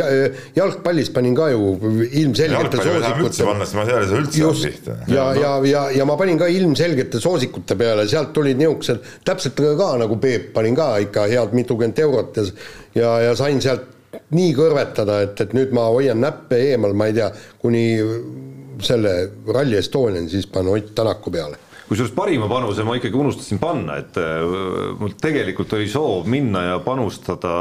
jalgpallis 0.57 1.11
panin 1.15 1.37
ka 1.37 1.49
ju 1.55 1.73
ilmselgete 2.05 2.83
soosikute. 2.83 3.49
ma 3.49 3.69
seal 3.89 4.03
ei 4.03 4.11
saa 4.11 4.21
üldse 4.21 4.53
pihta. 4.69 4.99
ja, 5.13 5.27
ja, 5.39 5.55
ja, 5.71 5.87
ja 6.01 6.09
ma 6.09 6.19
panin 6.21 6.41
ka 6.41 6.51
ilmselgete 6.53 7.23
soosikute 7.23 7.79
peale, 7.81 8.07
sealt 8.11 8.35
tulid 8.37 8.61
niisugused, 8.61 9.03
täpselt 9.25 9.65
ka 9.81 9.91
nagu 10.01 10.21
Peep, 10.21 10.53
panin 10.57 10.77
ka 10.79 10.95
ikka 11.05 11.29
head 11.33 11.57
mitukümmend 11.57 12.05
eurot 12.05 12.41
ja, 12.43 12.49
ja, 12.95 13.17
ja 13.29 13.37
sain 13.39 13.63
sealt 13.65 13.94
nii 14.35 14.55
kõrvetada, 14.57 15.21
et, 15.27 15.41
et 15.41 15.53
nüüd 15.57 15.75
ma 15.77 15.89
hoian 15.93 16.21
näppe 16.23 16.59
eemal, 16.71 16.97
ma 16.97 17.11
ei 17.11 17.17
tea, 17.19 17.31
kuni 17.63 17.85
selle 18.85 19.15
Rally 19.47 19.79
Estoniani, 19.79 20.31
siis 20.31 20.49
panen 20.51 20.75
Ott 20.75 20.95
Tänaku 20.95 21.31
peale. 21.35 21.61
Kusjuures 21.85 22.15
parima 22.17 22.49
panuse 22.49 22.85
ma 22.87 22.97
ikkagi 22.97 23.19
unustasin 23.21 23.61
panna, 23.61 23.99
et 24.01 24.17
äh, 24.17 24.41
mul 24.99 25.13
tegelikult 25.21 25.75
oli 25.77 25.89
soov 25.93 26.29
minna 26.33 26.63
ja 26.71 26.79
panustada 26.85 27.55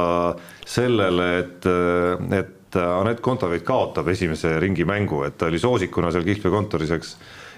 sellele, 0.65 1.27
et, 1.41 1.67
äh, 1.67 2.37
et 2.39 2.77
Anett 2.79 3.19
Kontaveit 3.21 3.65
kaotab 3.67 4.07
esimese 4.09 4.55
ringi 4.63 4.87
mängu, 4.87 5.21
et 5.27 5.35
ta 5.37 5.51
oli 5.51 5.59
soosikuna 5.61 6.09
seal 6.11 6.23
Kihlve 6.25 6.49
kontoris, 6.49 6.93
eks 6.95 7.11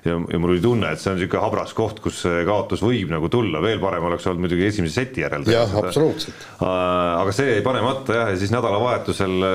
ja, 0.05 0.17
ja 0.17 0.41
mul 0.41 0.55
oli 0.55 0.63
tunne, 0.63 0.91
et 0.93 1.01
see 1.01 1.11
on 1.11 1.19
niisugune 1.19 1.43
habras 1.43 1.73
koht, 1.77 2.01
kus 2.03 2.23
kaotus 2.47 2.83
võib 2.85 3.13
nagu 3.13 3.29
tulla, 3.33 3.61
veel 3.63 3.81
parem 3.83 4.09
oleks 4.09 4.27
olnud 4.29 4.45
muidugi 4.45 4.69
esimese 4.69 5.01
seti 5.01 5.25
järel. 5.25 5.47
jah, 5.49 5.73
absoluutselt. 5.81 6.45
Äh, 6.59 6.67
aga 6.67 7.33
see 7.35 7.55
jäi 7.55 7.65
panemata 7.65 8.21
jah, 8.21 8.29
ja 8.33 8.37
siis 8.39 8.53
nädalavahetusel, 8.55 9.49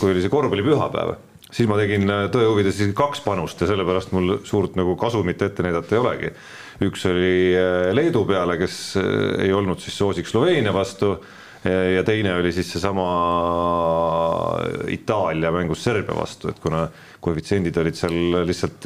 kui 0.00 0.12
oli 0.12 0.24
see 0.24 0.32
korvpallipühapäev 0.32 1.16
siis 1.54 1.70
ma 1.70 1.78
tegin 1.78 2.10
äh, 2.10 2.26
tõe 2.32 2.48
huvides 2.48 2.78
isegi 2.78 2.96
kaks 2.98 3.22
panust 3.24 3.62
ja 3.62 3.70
sellepärast 3.70 4.12
mul 4.14 4.38
suurt 4.46 4.78
nagu 4.78 4.96
kasumit 5.00 5.42
ette 5.44 5.64
näidata 5.66 5.94
ei 5.94 6.02
olegi. 6.02 6.34
üks 6.84 7.06
oli 7.10 7.36
äh, 7.54 7.92
Leedu 7.94 8.24
peale, 8.28 8.58
kes 8.60 8.78
äh, 9.00 9.46
ei 9.46 9.54
olnud 9.54 9.82
siis 9.82 9.96
soosik 9.98 10.30
Sloveenia 10.30 10.74
vastu 10.74 11.16
ja 11.64 12.02
teine 12.04 12.34
oli 12.36 12.50
siis 12.52 12.74
seesama 12.74 13.04
Itaalia 14.92 15.48
mängus 15.48 15.80
Serbia 15.80 16.12
vastu, 16.12 16.50
et 16.52 16.58
kuna 16.60 16.82
koefitsiendid 17.24 17.78
olid 17.80 17.96
seal 17.96 18.44
lihtsalt 18.44 18.84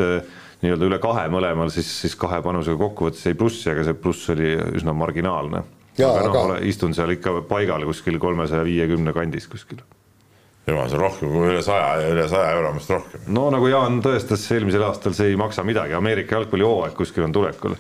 nii-öelda 0.63 0.89
üle 0.89 0.99
kahe 1.03 1.27
mõlemal, 1.33 1.71
siis, 1.75 1.91
siis 2.03 2.17
kahe 2.19 2.41
panusega 2.45 2.79
kokkuvõttes 2.81 3.27
jäi 3.29 3.37
plussi, 3.39 3.69
aga 3.73 3.85
see 3.87 3.99
pluss 3.99 4.33
oli 4.35 4.57
üsna 4.79 4.95
marginaalne. 4.97 5.63
aga 5.99 6.25
noh 6.27 6.41
aga..., 6.43 6.59
istun 6.67 6.95
seal 6.95 7.15
ikka 7.15 7.41
paigal 7.49 7.87
kuskil 7.87 8.19
kolmesaja 8.23 8.67
viiekümne 8.67 9.15
kandis 9.17 9.49
kuskil 9.51 9.83
jumal, 10.69 10.89
see 10.89 10.99
on 10.99 11.03
rohkem 11.03 11.31
kui 11.33 11.49
üle 11.49 11.61
saja, 11.65 12.09
üle 12.11 12.25
saja 12.31 12.53
euro 12.57 12.73
vist 12.77 12.91
rohkem. 12.93 13.23
no 13.35 13.47
nagu 13.55 13.69
Jaan 13.71 14.01
tõestas 14.05 14.45
eelmisel 14.55 14.85
aastal, 14.87 15.15
see 15.17 15.31
ei 15.33 15.39
maksa 15.41 15.65
midagi, 15.67 15.95
Ameerika 15.97 16.37
jalgpallihooaeg 16.37 16.97
kuskil 16.99 17.25
on 17.27 17.35
tulekul. 17.35 17.77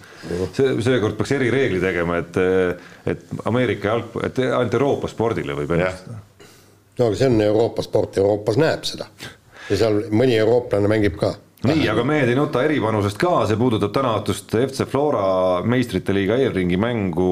see, 0.56 0.76
seekord 0.84 1.18
peaks 1.18 1.34
erireegli 1.36 1.80
tegema, 1.82 2.20
et, 2.22 2.38
et 3.08 3.26
Ameerika 3.48 3.92
jalg, 3.92 4.16
et 4.28 4.40
ainult 4.46 4.78
Euroopa 4.80 5.10
spordile 5.12 5.56
võib 5.58 5.74
ennustada. 5.76 6.22
no 6.98 7.10
aga 7.10 7.20
see 7.20 7.28
on 7.32 7.42
Euroopa 7.44 7.84
sport, 7.86 8.22
Euroopas 8.22 8.60
näeb 8.60 8.88
seda 8.88 9.10
ja 9.68 9.76
seal 9.76 10.06
mõni 10.08 10.38
eurooplane 10.38 10.90
mängib 10.90 11.18
ka 11.20 11.34
nii, 11.66 11.86
aga 11.90 12.04
mehed 12.06 12.30
ei 12.30 12.38
nuta 12.38 12.62
eripanusest 12.62 13.18
ka, 13.18 13.42
see 13.50 13.58
puudutab 13.58 13.94
tänaõhtust 13.96 14.54
FC 14.60 14.86
Flora 14.86 15.62
meistrite 15.66 16.14
liiga 16.14 16.38
eelringi 16.38 16.78
mängu 16.78 17.30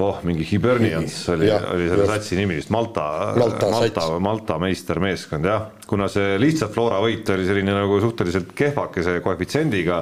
oh, 0.00 0.20
mingi 0.24 0.46
Hibernians 0.48 1.16
oli, 1.34 1.50
oli 1.52 1.88
selle 1.90 2.06
satsi 2.08 2.38
nimi 2.38 2.58
vist, 2.58 2.72
Malta, 2.74 3.34
Malta, 3.38 3.70
Malta, 3.70 4.06
Malta 4.24 4.60
meistermeeskond 4.62 5.50
jah, 5.50 5.66
kuna 5.90 6.08
see 6.12 6.38
lihtsalt 6.40 6.72
Flora 6.74 7.02
võit 7.04 7.28
oli 7.34 7.44
selline 7.48 7.74
nagu 7.76 7.98
suhteliselt 8.02 8.54
kehvakese 8.56 9.18
koefitsiendiga 9.24 10.00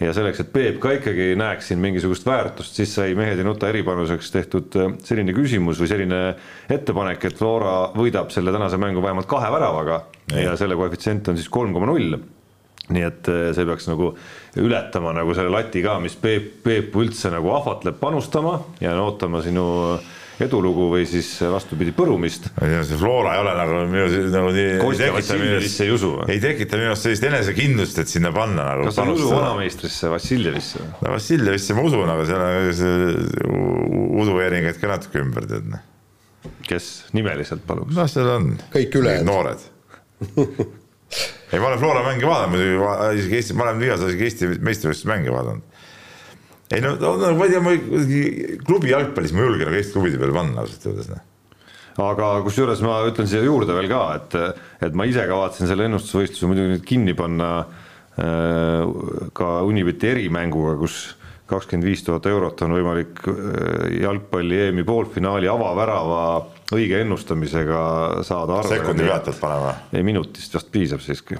ja 0.00 0.14
selleks, 0.14 0.40
et 0.40 0.50
Peep 0.54 0.80
ka 0.80 0.94
ikkagi 0.94 1.32
näeks 1.38 1.68
siin 1.68 1.82
mingisugust 1.82 2.26
väärtust, 2.26 2.76
siis 2.78 2.94
sai 2.94 3.16
Mehed 3.18 3.42
ei 3.42 3.46
nuta 3.46 3.68
eripanuseks 3.68 4.32
tehtud 4.34 4.78
äh, 4.78 4.96
selline 5.04 5.34
küsimus 5.36 5.82
või 5.82 5.90
selline 5.90 6.22
ettepanek, 6.70 7.28
et 7.28 7.38
Flora 7.38 7.90
võidab 7.92 8.32
selle 8.32 8.54
tänase 8.54 8.80
mängu 8.80 9.04
vähemalt 9.04 9.28
kahe 9.28 9.52
väravaga 9.52 10.00
ja, 10.32 10.48
ja 10.48 10.56
selle 10.56 10.78
koefitsient 10.78 11.28
on 11.28 11.36
siis 11.36 11.52
kolm 11.52 11.76
koma 11.76 11.92
null 11.92 12.16
nii 12.94 13.08
et 13.08 13.32
eh, 13.32 13.48
see 13.56 13.66
peaks 13.68 13.88
nagu 13.90 14.12
ületama 14.58 15.12
nagu 15.16 15.34
selle 15.36 15.52
lati 15.52 15.82
ka, 15.84 15.98
mis 16.02 16.16
Peep, 16.20 16.62
Peep 16.64 16.96
üldse 16.98 17.32
nagu 17.32 17.52
ahvatleb 17.56 17.98
panustama 18.00 18.58
ja 18.82 18.96
ootama 19.02 19.42
sinu 19.44 19.66
edulugu 20.38 20.86
või 20.92 21.06
siis 21.08 21.28
vastupidi 21.50 21.92
põrumist. 21.96 22.46
see 22.58 22.98
Flora 22.98 23.34
ei 23.34 23.42
ole 23.42 23.54
nagu 23.58 23.80
minu 23.90 24.30
nagu 24.30 24.52
nii. 24.54 24.76
Ei 25.82 25.90
usu 25.94 26.12
või? 26.14 26.28
ei 26.34 26.42
tekita 26.42 26.78
minu 26.78 26.92
arust 26.92 27.08
sellist 27.08 27.26
enesekindlust, 27.26 27.98
et 28.04 28.12
sinna 28.12 28.32
panna 28.34 28.68
nagu. 28.70 28.86
kas 28.88 28.98
sa 29.00 29.06
ei 29.06 29.14
usu 29.16 29.30
vanameistrisse 29.32 30.12
Vassiljevisse? 30.14 30.86
no 31.02 31.14
Vassiljevisse 31.16 31.76
ma 31.78 31.86
usun, 31.90 32.14
aga 32.14 32.26
seal 32.28 32.46
on 32.46 32.72
see 32.78 34.58
käid 34.68 34.82
ka 34.82 34.92
natuke 34.94 35.22
ümber, 35.24 35.48
tead 35.50 35.70
noh. 35.74 35.82
kes 36.68 36.90
nimeliselt 37.18 37.66
paluks? 37.66 37.96
noh, 37.98 38.10
seal 38.10 38.34
on. 38.38 38.52
kõik 38.74 39.00
ülejäänud. 39.02 39.32
noored 39.32 39.66
ei, 41.14 41.58
ma 41.58 41.70
olen 41.70 41.80
Flora 41.80 42.04
mänge 42.06 42.28
vaadanud 42.28 42.54
muidugi, 42.56 43.22
isegi 43.22 43.40
Eesti, 43.40 43.56
ma 43.58 43.68
olen 43.68 43.80
vigased 43.82 44.12
isegi 44.12 44.28
Eesti 44.28 44.52
meistrivõistluse 44.56 45.12
mänge 45.12 45.32
vaadanud. 45.32 45.80
ei 46.74 46.84
no, 46.84 46.94
no 47.00 47.32
ma 47.38 47.48
ei 47.48 47.54
tea, 47.54 47.64
ma 47.64 47.74
klubi 48.68 48.92
jalgpallis 48.92 49.32
ma 49.32 49.42
ei 49.42 49.50
julge 49.50 49.68
nagu 49.68 49.80
Eesti 49.80 49.96
klubide 49.96 50.20
peale 50.20 50.36
panna 50.36 50.64
ausalt 50.64 50.88
öeldes 50.90 51.10
noh 51.14 51.24
aga 51.98 52.30
kusjuures 52.46 52.80
ma 52.84 53.00
ütlen 53.08 53.26
siia 53.26 53.42
juurde 53.42 53.74
veel 53.74 53.88
ka, 53.90 54.02
et, 54.18 54.36
et 54.86 54.94
ma 54.94 55.06
ise 55.08 55.24
kavatsen 55.26 55.70
selle 55.70 55.88
ennustusvõistluse 55.88 56.50
muidugi 56.50 56.74
nüüd 56.74 56.84
kinni 56.86 57.14
panna 57.18 57.48
äh, 57.58 58.84
ka 59.34 59.48
Unibeti 59.66 60.12
erimänguga, 60.12 60.76
kus 60.78 61.00
kakskümmend 61.48 61.88
viis 61.88 62.04
tuhat 62.06 62.28
eurot 62.30 62.62
on 62.66 62.76
võimalik 62.76 63.24
äh, 63.26 63.98
jalgpalli 64.04 64.62
EM-i 64.68 64.86
poolfinaali 64.86 65.50
avavärava 65.50 66.22
õige 66.74 67.02
ennustamisega 67.04 67.82
saada 68.26 68.58
arvele. 68.60 68.80
sekundi 68.80 69.06
pealt 69.08 69.30
pead 69.30 69.38
panema? 69.40 69.76
ei, 69.92 70.02
minutist 70.06 70.58
vast 70.58 70.72
piisab 70.74 71.04
siiski. 71.04 71.38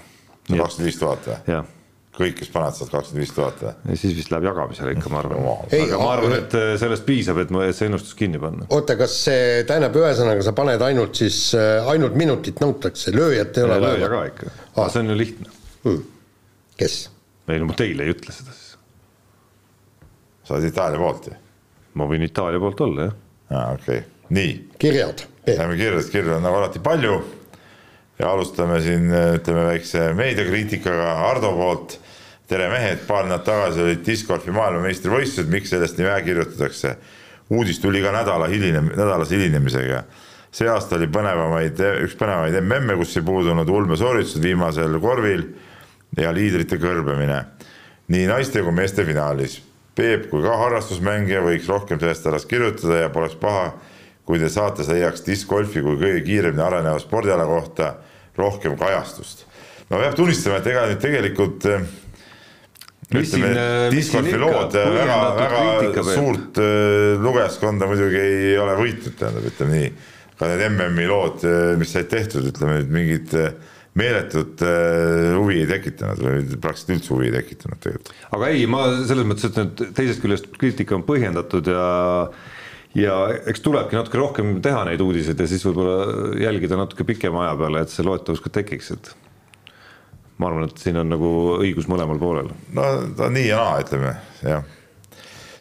kakskümmend 0.49 0.89
viis 0.89 1.03
tuhat 1.03 1.29
või? 1.29 1.41
jah 1.55 1.75
kõik, 2.19 2.35
kes 2.41 2.51
panevad, 2.51 2.75
saavad 2.75 2.93
kakskümmend 2.97 3.23
viis 3.23 3.33
tuhat 3.35 3.61
või? 3.63 3.73
ja 3.93 3.99
siis 4.01 4.15
vist 4.17 4.33
läheb 4.33 4.49
jagamisele 4.49 4.95
ikka, 4.97 5.11
ma 5.13 5.21
arvan. 5.23 5.45
aga 5.79 6.01
ma 6.01 6.09
arvan, 6.17 6.35
et 6.41 6.57
äh, 6.59 6.71
sellest 6.81 7.07
piisab, 7.07 7.41
et 7.43 7.53
see 7.77 7.89
ennustus 7.89 8.17
kinni 8.19 8.41
panna. 8.43 8.67
oota, 8.75 8.97
kas 8.99 9.15
see 9.29 9.63
tähendab, 9.69 9.97
ühesõnaga 10.01 10.47
sa 10.47 10.55
paned 10.57 10.83
ainult 10.89 11.19
siis, 11.21 11.41
äh, 11.59 11.87
ainult 11.93 12.19
minutit 12.19 12.63
nõutakse, 12.65 13.15
lööjat 13.15 13.61
ei 13.61 13.69
ole 13.69 13.79
vaja? 13.85 14.01
lööja 14.01 14.11
ka 14.15 14.25
ikka 14.33 14.51
ah., 14.75 14.91
see 14.91 15.05
on 15.05 15.13
ju 15.13 15.19
lihtne 15.21 15.53
hmm.. 15.87 16.05
kes? 16.81 16.99
ei 17.49 17.63
no 17.63 17.71
ma 17.71 17.79
teile 17.79 18.07
ei 18.07 18.17
ütle 18.17 18.35
seda 18.35 18.55
siis. 18.57 18.75
sa 20.49 20.57
oled 20.57 20.71
Itaalia 20.73 21.03
poolt 21.05 21.31
ju? 21.31 21.41
ma 21.99 22.11
võin 22.11 22.27
Itaalia 22.27 22.63
poolt 22.63 22.87
olla, 22.89 23.11
jah. 23.11 23.19
aa, 23.53 23.67
okei 23.79 24.03
okay., 24.03 24.15
nii. 24.31 24.69
kirjad. 24.79 25.25
Lähme 25.47 25.77
kirjadest, 25.77 26.13
kirju 26.13 26.35
on 26.37 26.43
nagu 26.45 26.61
alati 26.61 26.83
palju 26.85 27.23
ja 28.19 28.31
alustame 28.31 28.81
siin 28.85 29.09
ütleme 29.39 29.65
väikse 29.71 30.13
meediakriitikaga 30.19 31.15
Hardo 31.23 31.53
poolt 31.57 31.99
tere 32.49 32.69
mehed, 32.73 33.05
paar 33.07 33.27
nädalat 33.29 33.45
tagasi 33.45 33.83
olid 33.85 34.05
discgolfi 34.07 34.53
maailmameistrivõistlused, 34.57 35.51
miks 35.53 35.73
sellest 35.75 35.99
nii 35.99 36.09
vähe 36.09 36.25
kirjutatakse? 36.31 36.97
uudis 37.49 37.79
tuli 37.81 38.03
ka 38.05 38.11
nädala 38.13 38.49
hilinem-, 38.49 38.91
nädalase 38.93 39.37
hilinemisega. 39.37 40.03
see 40.53 40.69
aasta 40.69 40.97
oli 40.97 41.07
põnevamaid, 41.13 41.81
üks 42.05 42.17
põnevamaid 42.17 42.57
MM-e, 42.61 42.97
kus 42.97 43.17
ei 43.17 43.25
puudunud 43.25 43.69
ulmesooritused 43.69 44.43
viimasel 44.43 44.97
korvil 45.01 45.45
ja 46.17 46.33
liidrite 46.33 46.77
kõrbemine. 46.81 47.45
nii 48.09 48.27
naiste 48.27 48.63
kui 48.63 48.73
meeste 48.73 49.05
finaalis. 49.05 49.61
Peep 49.95 50.29
kui 50.31 50.43
ka 50.43 50.57
harrastusmängija 50.57 51.43
võiks 51.45 51.69
rohkem 51.69 52.01
sellest 52.01 52.27
alast 52.27 52.49
kirjutada 52.49 53.03
ja 53.03 53.09
poleks 53.11 53.37
paha, 53.37 53.75
kui 54.29 54.41
te 54.41 54.51
saates 54.53 54.91
leiaks 54.93 55.25
discgolfi 55.25 55.81
kui 55.85 55.97
kõige 55.97 56.21
kiiremini 56.27 56.61
areneva 56.61 57.01
spordiala 57.01 57.47
kohta 57.49 57.95
rohkem 58.37 58.77
kajastust. 58.79 59.47
no 59.89 60.03
peab 60.03 60.19
tunnistama, 60.19 60.59
et 60.61 60.69
ega 60.69 60.85
nüüd 60.91 61.01
tegelikult 61.01 61.65
ütleme, 63.09 63.55
äh, 63.55 63.87
discgolfi 63.95 64.37
lood 64.37 64.77
väga, 64.77 65.17
väga 65.39 66.05
suurt 66.11 66.61
lugejaskonda 67.25 67.89
muidugi 67.89 68.21
ei 68.21 68.53
ole 68.61 68.77
võitnud, 68.83 69.17
tähendab, 69.17 69.49
ütleme 69.49 69.79
nii. 69.79 69.89
ka 70.39 70.53
need 70.53 70.67
MM-i 70.69 71.09
lood, 71.11 71.49
mis 71.81 71.97
said 71.97 72.13
tehtud, 72.13 72.45
ütleme 72.53 72.83
nüüd 72.83 72.93
mingit 72.95 73.33
meeletut 73.99 74.61
huvi 74.61 75.63
ei 75.63 75.67
tekitanud 75.67 76.21
või 76.23 76.61
praktiliselt 76.61 76.93
üldse 76.99 77.15
huvi 77.15 77.31
ei 77.31 77.35
tekitanud 77.41 77.81
tegelikult. 77.81 78.13
aga 78.37 78.53
ei, 78.53 78.69
ma 78.71 78.85
selles 79.09 79.27
mõttes 79.27 79.49
ütlen, 79.49 79.73
et 79.73 79.97
teisest 79.97 80.23
küljest 80.23 80.53
kriitika 80.61 81.01
on 81.01 81.09
põhjendatud 81.09 81.73
ja 81.73 81.89
ja 82.97 83.15
eks 83.51 83.61
tulebki 83.65 83.99
natuke 83.99 84.21
rohkem 84.21 84.59
teha 84.65 84.85
neid 84.89 85.03
uudiseid 85.05 85.41
ja 85.41 85.49
siis 85.51 85.65
võib-olla 85.67 86.35
jälgida 86.41 86.79
natuke 86.81 87.05
pikema 87.09 87.45
aja 87.47 87.57
peale, 87.61 87.83
et 87.85 87.93
see 87.93 88.07
loetavus 88.07 88.41
ka 88.45 88.53
tekiks, 88.61 88.93
et 88.97 89.13
ma 90.39 90.49
arvan, 90.49 90.69
et 90.69 90.81
siin 90.81 90.99
on 91.01 91.09
nagu 91.11 91.31
õigus 91.59 91.89
mõlemal 91.91 92.21
poolel. 92.21 92.51
no 92.75 92.89
ta 93.19 93.31
nii 93.33 93.49
ja 93.51 93.61
naa, 93.61 93.79
ütleme 93.85 94.13
jah. 94.43 94.67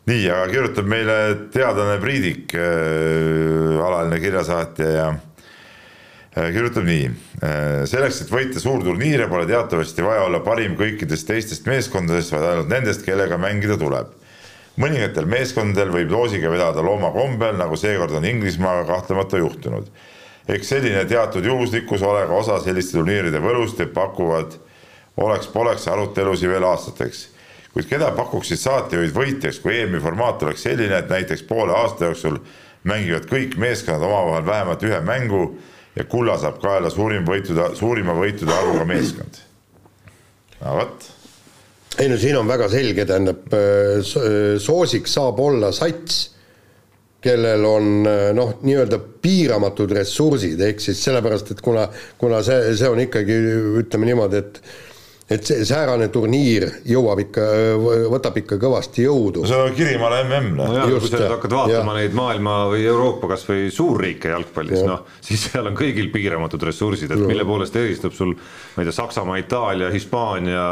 nii, 0.08 0.28
aga 0.32 0.50
kirjutab 0.54 0.90
meile 0.90 1.16
teadlane 1.54 1.98
Priidik 2.04 2.56
äh,, 2.56 3.80
alaline 3.84 4.22
kirjasaatja 4.24 4.92
ja 4.94 5.08
äh, 5.12 6.52
kirjutab 6.56 6.88
nii 6.88 7.10
äh,. 7.10 7.84
selleks, 7.90 8.24
et 8.24 8.32
võita 8.32 8.64
suurturniire, 8.64 9.28
pole 9.32 9.50
teatavasti 9.50 10.06
vaja 10.06 10.30
olla 10.30 10.44
parim 10.46 10.78
kõikidest 10.80 11.28
teistest 11.28 11.68
meeskondadest, 11.68 12.32
vaid 12.36 12.48
ainult 12.54 12.72
nendest, 12.72 13.06
kellega 13.06 13.42
mängida 13.42 13.80
tuleb. 13.82 14.14
Mõningatel 14.78 15.26
meeskondadel 15.26 15.94
võib 15.94 16.12
loosiga 16.14 16.52
vedada 16.54 16.84
looma 16.86 17.10
kombel, 17.16 17.58
nagu 17.58 17.76
seekord 17.76 18.14
on 18.18 18.26
Inglismaaga 18.26 18.86
kahtlemata 18.92 19.42
juhtunud 19.42 19.90
eks 20.48 20.70
selline 20.70 21.06
teatud 21.06 21.46
juhuslikkus 21.46 22.02
ole 22.02 22.26
ka 22.28 22.36
osa 22.40 22.60
selliste 22.64 22.98
turniiride 22.98 23.40
võlust 23.44 23.80
ja 23.84 23.88
pakuvad 23.94 24.56
oleks-poleks 25.18 25.88
arutelusid 25.92 26.50
veel 26.50 26.64
aastateks. 26.64 27.28
kuid 27.74 27.90
keda 27.90 28.12
pakuksid 28.16 28.58
saatejuhid 28.58 29.14
võitjaks, 29.14 29.60
kui 29.62 29.76
EM-i 29.78 30.00
formaat 30.02 30.44
oleks 30.44 30.64
selline, 30.66 30.98
et 30.98 31.10
näiteks 31.10 31.44
poole 31.46 31.76
aasta 31.78 32.08
jooksul 32.10 32.40
mängivad 32.84 33.28
kõik 33.30 33.58
meeskonnad 33.58 34.02
omavahel 34.02 34.46
vähemalt 34.46 34.84
ühe 34.84 35.02
mängu 35.02 35.42
ja 35.96 36.06
kulla 36.06 36.38
saab 36.38 36.62
kaela 36.62 36.90
suurim 36.90 37.26
võitude, 37.28 37.76
suurima 37.76 38.16
võitude 38.18 38.54
arvuga 38.54 38.86
meeskond. 38.86 39.42
no 40.62 40.78
vot. 40.80 41.12
Ei 41.98 42.10
no 42.12 42.18
siin 42.22 42.38
on 42.38 42.50
väga 42.50 42.68
selge, 42.70 43.06
tähendab 43.10 43.54
soosik 44.62 45.08
saab 45.10 45.40
olla 45.42 45.72
sats 45.74 46.26
kellel 47.24 47.64
on 47.66 47.88
noh, 48.38 48.52
nii-öelda 48.62 49.00
piiramatud 49.24 49.92
ressursid, 49.98 50.62
ehk 50.62 50.82
siis 50.84 51.00
sellepärast, 51.08 51.50
et 51.56 51.64
kuna, 51.66 51.88
kuna 52.22 52.44
see, 52.46 52.76
see 52.78 52.92
on 52.92 53.02
ikkagi 53.02 53.38
ütleme 53.82 54.12
niimoodi, 54.12 54.44
et 54.44 54.62
et 55.28 55.44
see 55.44 55.66
säärane 55.68 56.08
turniir 56.14 56.66
jõuab 56.88 57.20
ikka, 57.26 57.46
võtab 58.14 58.38
ikka 58.40 58.58
kõvasti 58.62 59.04
jõudu. 59.04 59.44
see 59.48 59.60
on 59.60 59.74
Kirimaale 59.76 60.22
mm. 60.24 60.54
no 60.56 60.68
jah, 60.72 60.92
kui 60.94 61.10
sa 61.12 61.20
nüüd 61.20 61.34
hakkad 61.36 61.56
vaatama 61.58 61.96
ja. 61.96 62.04
neid 62.04 62.16
maailma 62.16 62.54
või 62.72 62.86
Euroopa 62.88 63.32
kasvõi 63.34 63.68
suurriike 63.74 64.32
jalgpallis, 64.32 64.86
noh, 64.88 65.04
siis 65.24 65.50
seal 65.50 65.68
on 65.68 65.76
kõigil 65.78 66.08
piiramatud 66.14 66.64
ressursid, 66.70 67.12
et 67.12 67.20
ja. 67.20 67.28
mille 67.28 67.48
poolest 67.48 67.76
eristub 67.76 68.16
sul, 68.16 68.32
ma 68.76 68.86
ei 68.86 68.88
tea, 68.88 68.96
Saksamaa, 69.02 69.42
Itaalia, 69.44 69.92
Hispaania, 69.92 70.64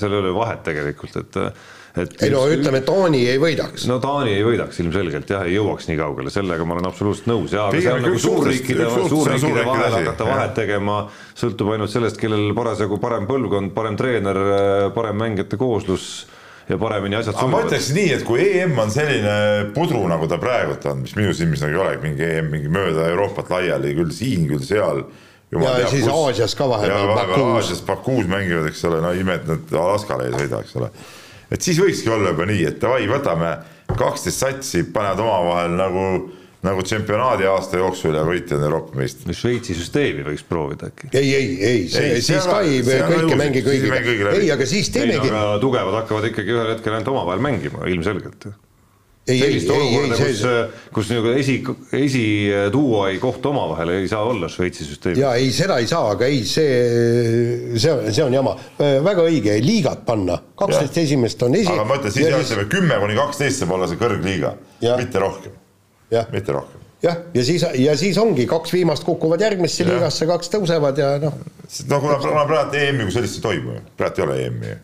seal 0.00 0.16
ei 0.16 0.24
ole 0.24 0.34
vahet 0.34 0.66
tegelikult, 0.66 1.22
et 1.22 1.40
et 1.96 2.22
ei 2.24 2.30
no 2.32 2.42
ütleme, 2.48 2.80
Taani 2.86 3.20
ei 3.28 3.38
võidaks. 3.40 3.84
no 3.90 3.98
Taani 4.02 4.32
ei 4.38 4.44
võidaks 4.46 4.80
ilmselgelt 4.80 5.32
jah, 5.34 5.44
ei 5.44 5.56
jõuaks 5.58 5.88
nii 5.90 5.98
kaugele, 6.00 6.32
sellega 6.32 6.64
ma 6.64 6.78
olen 6.78 6.88
absoluutselt 6.88 7.28
nõus 7.28 7.52
ja 7.52 7.66
aga 7.68 7.82
see 7.84 7.92
on 7.92 8.06
nagu 8.06 8.20
suurriikide, 8.22 8.86
suurriikide 9.12 9.64
vahel 9.68 9.96
hakata 9.98 10.28
vahet 10.28 10.54
tegema, 10.56 10.98
sõltub 11.38 11.74
ainult 11.74 11.92
sellest, 11.92 12.20
kellel 12.20 12.54
parasjagu 12.56 12.96
parem 13.02 13.28
põlvkond, 13.28 13.74
parem 13.76 13.98
treener, 14.00 14.40
parem 14.96 15.20
mängijate 15.20 15.60
kooslus 15.60 16.08
ja 16.70 16.80
paremini 16.80 17.18
asjad 17.18 17.36
sujuvad. 17.36 17.52
ma 17.52 17.62
ütleks 17.66 17.92
nii, 17.92 18.08
et 18.16 18.24
kui 18.24 18.44
EM 18.62 18.76
on 18.80 18.92
selline 18.94 19.36
pudru, 19.76 20.06
nagu 20.08 20.28
ta 20.30 20.40
praegult 20.40 20.86
on, 20.88 21.04
mis 21.04 21.16
minu 21.18 21.36
silmis 21.36 21.60
nagu 21.60 21.76
ei 21.76 21.82
ole, 21.84 21.96
mingi 22.06 22.24
EM 22.24 22.52
mingi 22.54 22.72
mööda 22.72 23.10
Euroopat 23.12 23.52
laiali, 23.52 23.92
küll 23.98 24.14
siin, 24.16 24.46
küll 24.48 24.64
seal. 24.64 25.04
ja 25.52 25.60
teab, 25.60 25.90
siis 25.92 26.06
kus, 26.06 26.14
Aasias 26.14 26.54
ka 26.56 26.70
vahepeal. 26.70 27.18
Aasias 27.50 27.82
Bakuus 27.84 28.30
mängivad, 28.30 28.70
eks 28.70 28.86
ole, 28.88 29.02
no 29.04 29.12
ime, 29.12 29.36
et 29.42 29.50
nad 29.50 29.74
Alaskale 29.82 30.30
ei 30.30 30.38
sõida, 30.38 30.62
eks 30.64 30.78
ole 30.80 30.88
et 31.52 31.64
siis 31.64 31.80
võikski 31.80 32.12
olla 32.12 32.32
juba 32.32 32.46
nii, 32.48 32.62
et 32.70 32.78
davai, 32.82 33.08
võtame 33.10 33.56
kaksteist 33.98 34.44
satsi, 34.44 34.86
panevad 34.92 35.20
omavahel 35.24 35.76
nagu 35.78 36.06
nagu 36.62 36.82
tšempionaadi 36.86 37.46
aasta 37.50 37.80
jooksul 37.80 38.14
ja 38.14 38.22
võitjad 38.22 38.62
Euroopa 38.62 38.94
meistrid. 38.94 39.34
Šveitsi 39.34 39.74
süsteemi 39.74 40.22
võiks 40.26 40.44
proovida 40.46 40.92
äkki. 40.92 41.10
ei, 41.10 41.32
ei, 41.34 41.48
ei, 41.58 41.80
see, 41.90 42.20
siis 42.22 42.46
ka 42.46 42.60
ei, 42.62 42.78
kõike 42.86 43.38
mängi 43.38 43.64
kõigiga, 43.66 44.34
ei, 44.36 44.50
aga 44.54 44.68
siis 44.70 44.92
teemegi. 44.94 45.32
tugevad 45.62 45.98
hakkavad 46.02 46.30
ikkagi 46.30 46.54
ühel 46.54 46.76
hetkel 46.76 46.94
ainult 46.94 47.10
omavahel 47.16 47.42
mängima 47.42 47.88
ilmselgelt 47.90 48.52
sellist 49.22 49.70
ei, 49.70 49.76
olukorda, 49.76 50.16
kus, 50.18 50.40
kus 50.96 51.10
nagu 51.14 51.30
esi, 51.38 51.56
esiduo 51.94 53.04
ei 53.06 53.20
kohtu 53.22 53.52
omavahel, 53.52 53.92
ei 53.94 54.08
saa 54.10 54.24
olla 54.26 54.48
Šveitsi 54.50 54.86
süsteemis. 54.86 55.20
jaa, 55.22 55.36
ei, 55.38 55.52
seda 55.54 55.76
ei 55.78 55.86
saa, 55.86 56.10
aga 56.16 56.26
ei, 56.26 56.42
see, 56.48 57.51
see 57.78 57.92
on, 57.92 58.12
see 58.12 58.24
on 58.24 58.34
jama. 58.34 58.54
väga 58.78 59.24
õige, 59.28 59.56
liigad 59.64 60.04
panna, 60.06 60.38
kaksteist 60.58 61.00
esimest 61.04 61.42
on 61.46 61.56
esi-. 61.58 61.72
aga 61.72 61.88
ma 61.88 61.98
ütlen, 62.00 62.14
siis 62.14 62.28
jah, 62.28 62.44
ütleme 62.44 62.68
kümme 62.72 63.00
kuni 63.02 63.18
kaksteist 63.18 63.62
saab 63.62 63.74
olla 63.78 63.90
see 63.90 64.00
kõrgliiga, 64.00 64.54
mitte 65.00 65.22
rohkem. 65.22 65.58
mitte 66.34 66.56
rohkem. 66.56 66.86
jah, 67.06 67.18
ja 67.34 67.44
siis, 67.48 67.66
ja 67.86 67.96
siis 67.98 68.20
ongi, 68.22 68.46
kaks 68.50 68.76
viimast 68.76 69.06
kukuvad 69.08 69.44
järgmisse 69.44 69.84
ja. 69.84 69.90
liigasse, 69.90 70.28
kaks 70.30 70.52
tõusevad 70.54 71.02
ja 71.02 71.16
noh. 71.22 71.42
no 71.88 72.00
kuna, 72.06 72.22
kuna 72.22 72.46
praegu 72.50 72.80
EM-i 72.80 73.08
kui 73.08 73.18
sellist 73.18 73.40
ei 73.40 73.50
toimu 73.50 73.76
ju, 73.76 73.84
praegu 74.00 74.22
ei 74.22 74.28
ole 74.28 74.40
EM-i 74.46 74.72
ju 74.72 74.80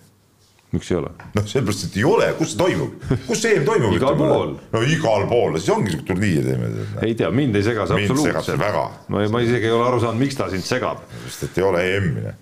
miks 0.71 0.91
ei 0.93 0.99
ole? 0.99 1.11
noh, 1.35 1.47
sellepärast, 1.49 1.87
et 1.89 1.97
ei 1.97 2.05
ole, 2.05 2.27
kus 2.39 2.53
see 2.53 2.61
toimub, 2.61 3.07
kus 3.29 3.41
see 3.41 3.55
EM 3.57 3.65
toimub? 3.69 3.95
igal 3.97 4.19
pool. 4.19 4.51
no 4.75 4.83
igal 4.85 5.25
pool, 5.31 5.57
siis 5.57 5.71
ongi 5.73 5.95
siuke 5.95 6.05
turniir 6.11 6.45
teeme. 6.45 6.69
ei 7.07 7.15
tea, 7.19 7.31
mind 7.35 7.57
ei 7.57 7.65
sega 7.65 7.87
see 7.89 8.05
absoluutselt. 8.05 8.67
ma, 9.09 9.25
ma 9.33 9.43
isegi 9.45 9.71
ei 9.71 9.73
ole 9.73 9.87
aru 9.89 10.03
saanud, 10.05 10.21
miks 10.21 10.37
ta 10.39 10.51
sind 10.53 10.67
segab. 10.69 11.01
sest 11.25 11.49
et 11.49 11.63
ei 11.63 11.67
ole 11.69 11.85
EM-i. 11.95 12.35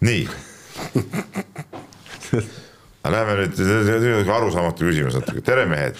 Nii 0.00 0.28
Läheme 3.10 3.32
nüüd, 3.40 4.28
arusaamatu 4.30 4.84
küsimus 4.86 5.16
natuke, 5.16 5.40
tere 5.44 5.64
mehed 5.68 5.96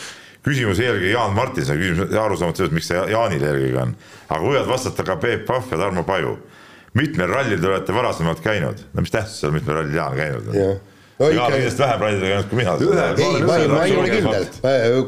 küsimus 0.47 0.81
eelkõige 0.81 1.11
Jaan 1.13 1.35
Martinsoni 1.37 1.83
küsimus, 1.83 2.15
arusaamatu 2.17 2.63
sellest, 2.63 2.77
miks 2.77 2.89
see 2.91 3.01
Jaanil 3.13 3.43
eelkõige 3.45 3.83
on. 3.83 3.97
aga 4.29 4.41
võivad 4.45 4.71
vastata 4.71 5.05
ka 5.09 5.17
Peep 5.21 5.45
Pahv 5.49 5.75
ja 5.75 5.81
Tarmo 5.83 6.05
Paju. 6.09 6.37
mitmel 6.97 7.29
rallil 7.31 7.61
te 7.61 7.69
olete 7.69 7.97
varasemalt 7.97 8.41
käinud? 8.45 8.87
no 8.95 9.05
mis 9.05 9.13
tähtsus 9.13 9.43
seal, 9.43 9.53
mitmel 9.57 9.81
rallil 9.81 9.99
Jaan 10.01 10.17
käinud 10.17 10.49
on? 10.49 10.57
jah 10.61 10.79
no 11.21 11.27
on 11.27 11.53
kindlasti 11.53 11.83
vähem 11.83 12.01
rallidel 12.01 12.33
käinud 12.33 12.49
kui 12.49 12.63
mina. 12.63 12.73
ei, 13.11 13.45
ma, 13.45 13.59
ma 13.75 13.85
ei 13.85 13.97
ole 14.01 14.15
kindel, 14.15 14.49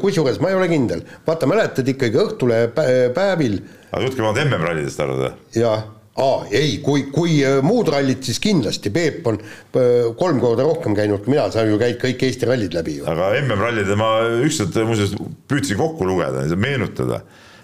kusjuures 0.03 0.37
ma 0.43 0.53
ei 0.53 0.59
ole 0.59 0.69
kindel, 0.69 1.01
vaata, 1.25 1.49
mäletad 1.49 1.89
ikkagi 1.95 2.21
Õhtulehe 2.21 2.69
päevil. 3.15 3.59
aga 3.89 4.05
jutt 4.05 4.19
käib 4.19 4.29
ainult 4.29 4.45
MM-rallidest 4.45 5.01
arvad 5.01 5.25
või? 5.25 5.35
jah 5.57 5.87
aa, 6.21 6.45
ei, 6.53 6.77
kui, 6.85 7.07
kui 7.13 7.39
äh, 7.45 7.57
muud 7.65 7.89
rallid, 7.89 8.21
siis 8.25 8.37
kindlasti, 8.43 8.91
Peep 8.93 9.25
on 9.29 9.39
äh, 9.39 10.11
kolm 10.19 10.41
korda 10.41 10.65
rohkem 10.67 10.93
käinud 10.97 11.23
kui 11.23 11.33
mina, 11.33 11.47
sa 11.53 11.65
ju 11.65 11.79
käid 11.81 11.97
kõik 12.01 12.25
Eesti 12.27 12.49
rallid 12.49 12.75
läbi 12.77 12.99
ju. 12.99 13.07
aga 13.09 13.31
MM-rallid 13.39 13.89
ma 13.97 14.11
ükskord 14.45 14.77
muuseas 14.85 15.15
püüdsin 15.49 15.79
kokku 15.79 16.05
lugeda, 16.05 16.45
meenutada 16.53 17.23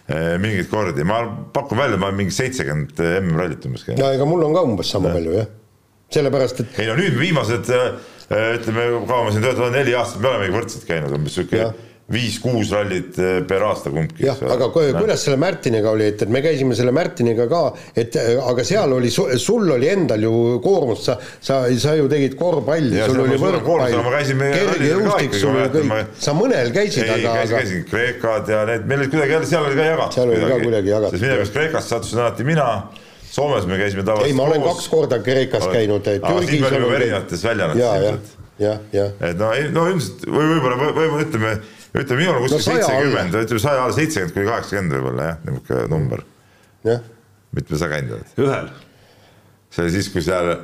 äh, 0.09 0.33
mingeid 0.41 0.69
kordi, 0.71 1.05
ma 1.05 1.21
pakun 1.53 1.81
välja, 1.81 1.99
ma 2.01 2.09
mingi 2.15 2.33
seitsekümmend 2.33 2.97
MM-rallit 3.19 3.69
umbes 3.69 3.85
käinud. 3.85 4.01
no 4.01 4.13
ega 4.17 4.29
mul 4.29 4.47
on 4.47 4.57
ka 4.57 4.65
umbes 4.71 4.95
sama 4.95 5.13
palju 5.13 5.37
jah, 5.37 5.51
sellepärast 6.17 6.65
et 6.65 6.81
ei 6.81 6.89
no 6.89 6.97
nüüd 6.97 7.21
viimased 7.21 7.69
ütleme, 7.69 8.89
kaua 9.05 9.27
ma 9.27 9.33
siin 9.33 9.45
töötan, 9.45 9.77
neli 9.77 9.93
aastat 9.97 10.25
me 10.25 10.33
olemegi 10.33 10.57
võrdselt 10.57 10.89
käinud 10.89 11.13
umbes 11.19 11.37
sihuke 11.37 11.69
viis-kuus 12.13 12.71
rallit 12.73 13.17
eh, 13.21 13.39
per 13.47 13.63
aasta 13.67 13.91
kumbki. 13.93 14.25
jah, 14.25 14.39
aga 14.55 14.69
kuidas 14.73 15.25
selle 15.25 15.37
Märtiniga 15.41 15.91
oli, 15.93 16.09
et, 16.13 16.23
et 16.25 16.31
me 16.33 16.41
käisime 16.45 16.77
selle 16.77 16.93
Märtiniga 16.95 17.45
ka, 17.51 17.63
et 17.97 18.15
aga 18.19 18.65
seal 18.67 18.95
oli, 18.97 19.11
sul 19.11 19.69
oli 19.75 19.89
endal 19.91 20.23
ju 20.25 20.33
koormust, 20.63 21.09
sa, 21.09 21.17
sa, 21.41 21.61
sa 21.81 21.95
ju 21.99 22.07
tegid 22.11 22.37
korvpalli, 22.39 23.01
sul 23.05 23.23
oli 23.25 23.37
võrkpall, 23.41 23.93
sa 26.19 26.35
mõnel 26.37 26.73
käisid, 26.75 27.05
aga 27.09 27.35
käisin, 27.41 27.55
käisin 27.57 27.85
Kreekad 27.89 28.49
ja 28.49 28.63
need, 28.69 28.89
meil 28.89 29.03
olid 29.03 29.13
kuidagi 29.13 29.37
jälle, 29.37 29.51
seal 29.53 29.69
oli 29.69 29.77
ka 29.77 29.91
jagatud. 29.91 30.17
seal 30.17 30.33
oli 30.33 30.49
ka 30.49 30.63
kuidagi 30.65 30.95
jagatud. 30.95 31.29
kas 31.43 31.53
Kreekast 31.55 31.95
sattusin 31.95 32.25
alati 32.25 32.47
mina 32.47 32.71
Soomes 33.29 33.65
me 33.69 33.77
käisime 33.77 34.03
tavaliselt 34.03 34.31
ei, 34.31 34.37
ma 34.37 34.47
olen 34.49 34.63
kaks 34.65 34.87
korda 34.89 35.19
Kreekas 35.21 35.67
käinud. 35.69 36.07
siin 36.49 36.63
me 36.63 36.67
olime 36.67 36.95
erinevates 36.97 37.43
väljaannetes 37.45 37.85
ilmselt. 37.85 38.31
jah, 38.59 38.79
jah. 38.93 39.11
et 39.29 39.37
no, 39.37 39.51
no 39.75 39.85
ilmselt 39.91 40.25
või 40.25 40.47
võib-olla, 40.55 40.79
võib-olla 40.87 41.25
ütleme 41.27 41.51
ütleme, 41.93 42.21
minul 42.21 42.37
on 42.37 42.45
kuskil 42.45 42.65
seitsekümmend 42.65 43.37
ütleme 43.43 43.61
saja 43.63 43.85
seitsekümmend 43.97 44.35
kuni 44.35 44.49
kaheksakümmend 44.49 44.95
võib-olla 44.97 45.29
jah, 45.29 45.39
niisugune 45.47 45.85
number. 45.91 46.25
jah. 46.85 47.05
mitme 47.57 47.79
sa 47.81 47.89
käinud 47.91 48.17
oled? 48.17 48.35
ühel. 48.45 48.67
see 49.73 49.85
oli 49.85 49.93
siis, 49.95 50.09
kui 50.13 50.25
seal 50.25 50.51
äh, 50.53 50.59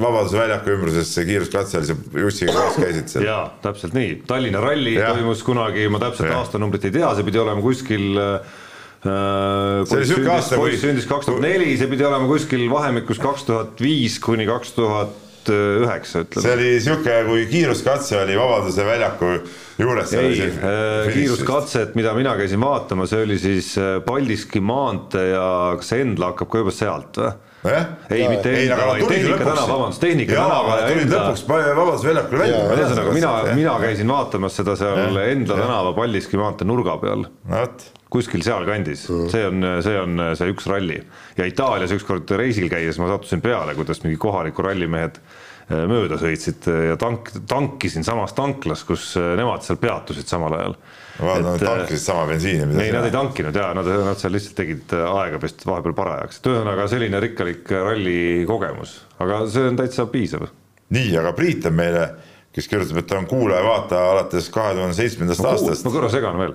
Vabaduse 0.00 0.38
väljaku 0.40 0.76
ümbruses 0.76 1.12
see 1.12 1.26
kiiruskatse 1.28 1.80
oli, 1.80 1.90
sa 1.90 2.22
Jussiga 2.22 2.54
koos 2.56 2.78
käisid 2.80 3.12
seal. 3.12 3.26
jaa, 3.28 3.42
täpselt 3.64 3.96
nii, 3.96 4.22
Tallinna 4.28 4.62
ralli 4.64 4.96
ja. 4.96 5.12
toimus 5.12 5.44
kunagi, 5.46 5.88
ma 5.92 6.00
täpselt 6.02 6.32
ja. 6.32 6.40
aastanumbrit 6.40 6.88
ei 6.88 6.96
tea, 6.96 7.12
see 7.18 7.28
pidi 7.28 7.42
olema 7.42 7.64
kuskil 7.64 8.22
äh, 8.22 8.56
see 9.04 10.00
oli 10.00 10.08
siuke 10.08 10.32
aasta, 10.32 10.56
kui 10.60 10.80
sündis 10.80 11.04
kaks 11.10 11.28
tuhat 11.28 11.44
neli, 11.44 11.76
see 11.76 11.92
pidi 11.92 12.08
olema 12.08 12.30
kuskil 12.30 12.64
vahemikus 12.72 13.20
kaks 13.20 13.44
tuhat 13.50 13.84
viis 13.84 14.16
kuni 14.22 14.48
kaks 14.48 14.72
tuhat 14.78 15.25
tuhat 15.46 15.86
üheksa, 15.86 16.22
ütleme. 16.24 16.44
see 16.44 16.54
oli 16.56 16.68
sihuke, 16.82 17.16
kui 17.28 17.46
kiiruskatse 17.50 18.18
oli 18.20 18.36
Vabaduse 18.38 18.86
väljaku 18.86 19.32
juures. 19.78 20.12
ei, 20.18 20.42
äh, 20.50 21.08
kiiruskatset, 21.14 21.94
mida 21.98 22.14
mina 22.16 22.36
käisin 22.38 22.60
vaatama, 22.62 23.06
see 23.10 23.24
oli 23.24 23.38
siis 23.40 23.72
äh, 23.80 23.98
Paldiski 24.06 24.60
maantee 24.60 25.30
ja 25.32 25.48
kas 25.80 25.92
Endla 25.96 26.32
hakkab 26.32 26.52
ka 26.52 26.64
juba 26.64 26.74
sealt 26.74 27.20
või? 27.22 27.34
nojah. 27.66 27.90
ei, 28.10 28.28
mitte 28.30 28.54
Endla, 28.62 28.88
vaid 28.92 29.06
Tehnika 29.10 29.42
tänav, 29.42 29.68
vabandust, 29.70 30.02
Tehnika 30.04 30.38
tänav 30.38 30.70
ja 30.72 30.88
Endla. 30.94 31.22
lõpuks 31.28 31.44
Vabaduse 31.50 32.10
väljakule 32.10 32.42
välja. 32.44 32.64
ühesõnaga 32.76 33.18
mina, 33.18 33.34
mina 33.58 33.76
käisin 33.82 34.14
vaatamas 34.14 34.58
seda 34.62 34.78
seal 34.78 35.22
Endla 35.26 35.60
tänava 35.62 35.94
Paldiski 35.96 36.40
maantee 36.40 36.68
nurga 36.68 36.98
peal. 37.02 37.26
no 37.26 37.62
vot 37.62 37.92
kuskil 38.16 38.44
sealkandis 38.46 39.06
mm., 39.10 39.32
see 39.32 39.48
on, 39.48 39.66
see 39.84 39.98
on 40.00 40.22
see 40.38 40.52
üks 40.52 40.68
ralli 40.70 41.00
ja 41.36 41.48
Itaalias 41.48 41.94
ükskord 41.96 42.30
reisil 42.38 42.70
käies 42.72 43.00
ma 43.00 43.10
sattusin 43.12 43.44
peale, 43.44 43.76
kuidas 43.78 44.02
mingi 44.04 44.18
kohaliku 44.20 44.64
rallimehed 44.66 45.20
äh, 45.20 45.84
mööda 45.90 46.18
sõitsid 46.20 46.68
ja 46.90 46.98
tank, 47.00 47.32
tankisin 47.48 48.06
samas 48.06 48.36
tanklas, 48.36 48.84
kus 48.88 49.12
äh, 49.20 49.34
nemad 49.38 49.64
seal 49.66 49.80
peatusid 49.82 50.30
samal 50.30 50.56
ajal. 50.58 50.78
Nad 51.16 51.62
tankisid 51.62 52.02
sama 52.02 52.26
bensiini. 52.28 52.76
ei, 52.82 52.92
nad 52.92 53.06
ei 53.08 53.14
tankinud 53.14 53.56
ja 53.56 53.70
nad, 53.76 53.88
nad 54.04 54.20
seal 54.20 54.34
lihtsalt 54.36 54.58
tegid 54.58 54.94
äh, 54.96 55.08
aega 55.22 55.40
vist 55.42 55.64
vahepeal 55.68 55.96
parajaks, 55.96 56.40
et 56.40 56.48
ühesõnaga 56.52 56.86
selline 56.92 57.20
rikkalik 57.24 57.72
ralli 57.72 58.18
kogemus, 58.48 58.98
aga 59.24 59.44
see 59.50 59.68
on 59.70 59.80
täitsa 59.80 60.08
piisav. 60.12 60.48
nii, 60.94 61.12
aga 61.18 61.32
Priit 61.36 61.66
on 61.66 61.78
meile 61.78 62.08
kes 62.56 62.68
kirjutab, 62.72 63.02
et 63.02 63.08
ta 63.10 63.18
on 63.20 63.26
kuulaja-vaataja 63.28 64.12
alates 64.14 64.46
kahe 64.52 64.72
tuhande 64.78 64.96
seitsmendast 64.96 65.44
aastast. 65.44 65.84
ma 65.84 65.92
korra 65.92 66.08
segan 66.12 66.38
veel, 66.40 66.54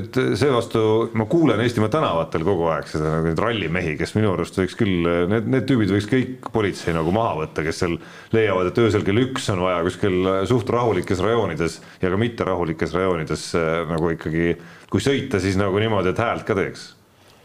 et 0.00 0.18
seevastu 0.40 0.80
ma 1.14 1.28
kuulen 1.30 1.62
Eestimaa 1.62 1.90
tänavatel 1.92 2.42
kogu 2.46 2.66
aeg 2.74 2.88
seda 2.90 3.12
nagu 3.12 3.28
neid 3.30 3.42
rallimehi, 3.44 3.94
kes 4.00 4.16
minu 4.18 4.32
arust 4.34 4.58
võiks 4.58 4.74
küll, 4.80 5.06
need, 5.30 5.46
need 5.54 5.68
tüübid 5.68 5.92
võiks 5.94 6.08
kõik 6.10 6.50
politsei 6.54 6.96
nagu 6.96 7.14
maha 7.14 7.36
võtta, 7.44 7.62
kes 7.66 7.84
seal 7.84 7.94
leiavad, 8.34 8.72
et 8.72 8.80
öösel 8.82 9.06
kell 9.06 9.22
üks 9.22 9.46
on 9.54 9.62
vaja 9.62 9.84
kuskil 9.86 10.18
suht 10.50 10.74
rahulikes 10.74 11.22
rajoonides 11.22 11.78
ja 12.02 12.10
ka 12.10 12.18
mitterahulikes 12.18 12.96
rajoonides 12.98 13.46
äh, 13.60 13.70
nagu 13.92 14.10
ikkagi, 14.16 14.58
kui 14.90 15.04
sõita, 15.04 15.38
siis 15.42 15.54
nagu 15.60 15.78
niimoodi, 15.78 16.10
et 16.10 16.22
häält 16.24 16.46
ka 16.48 16.58
teeks 16.58 16.90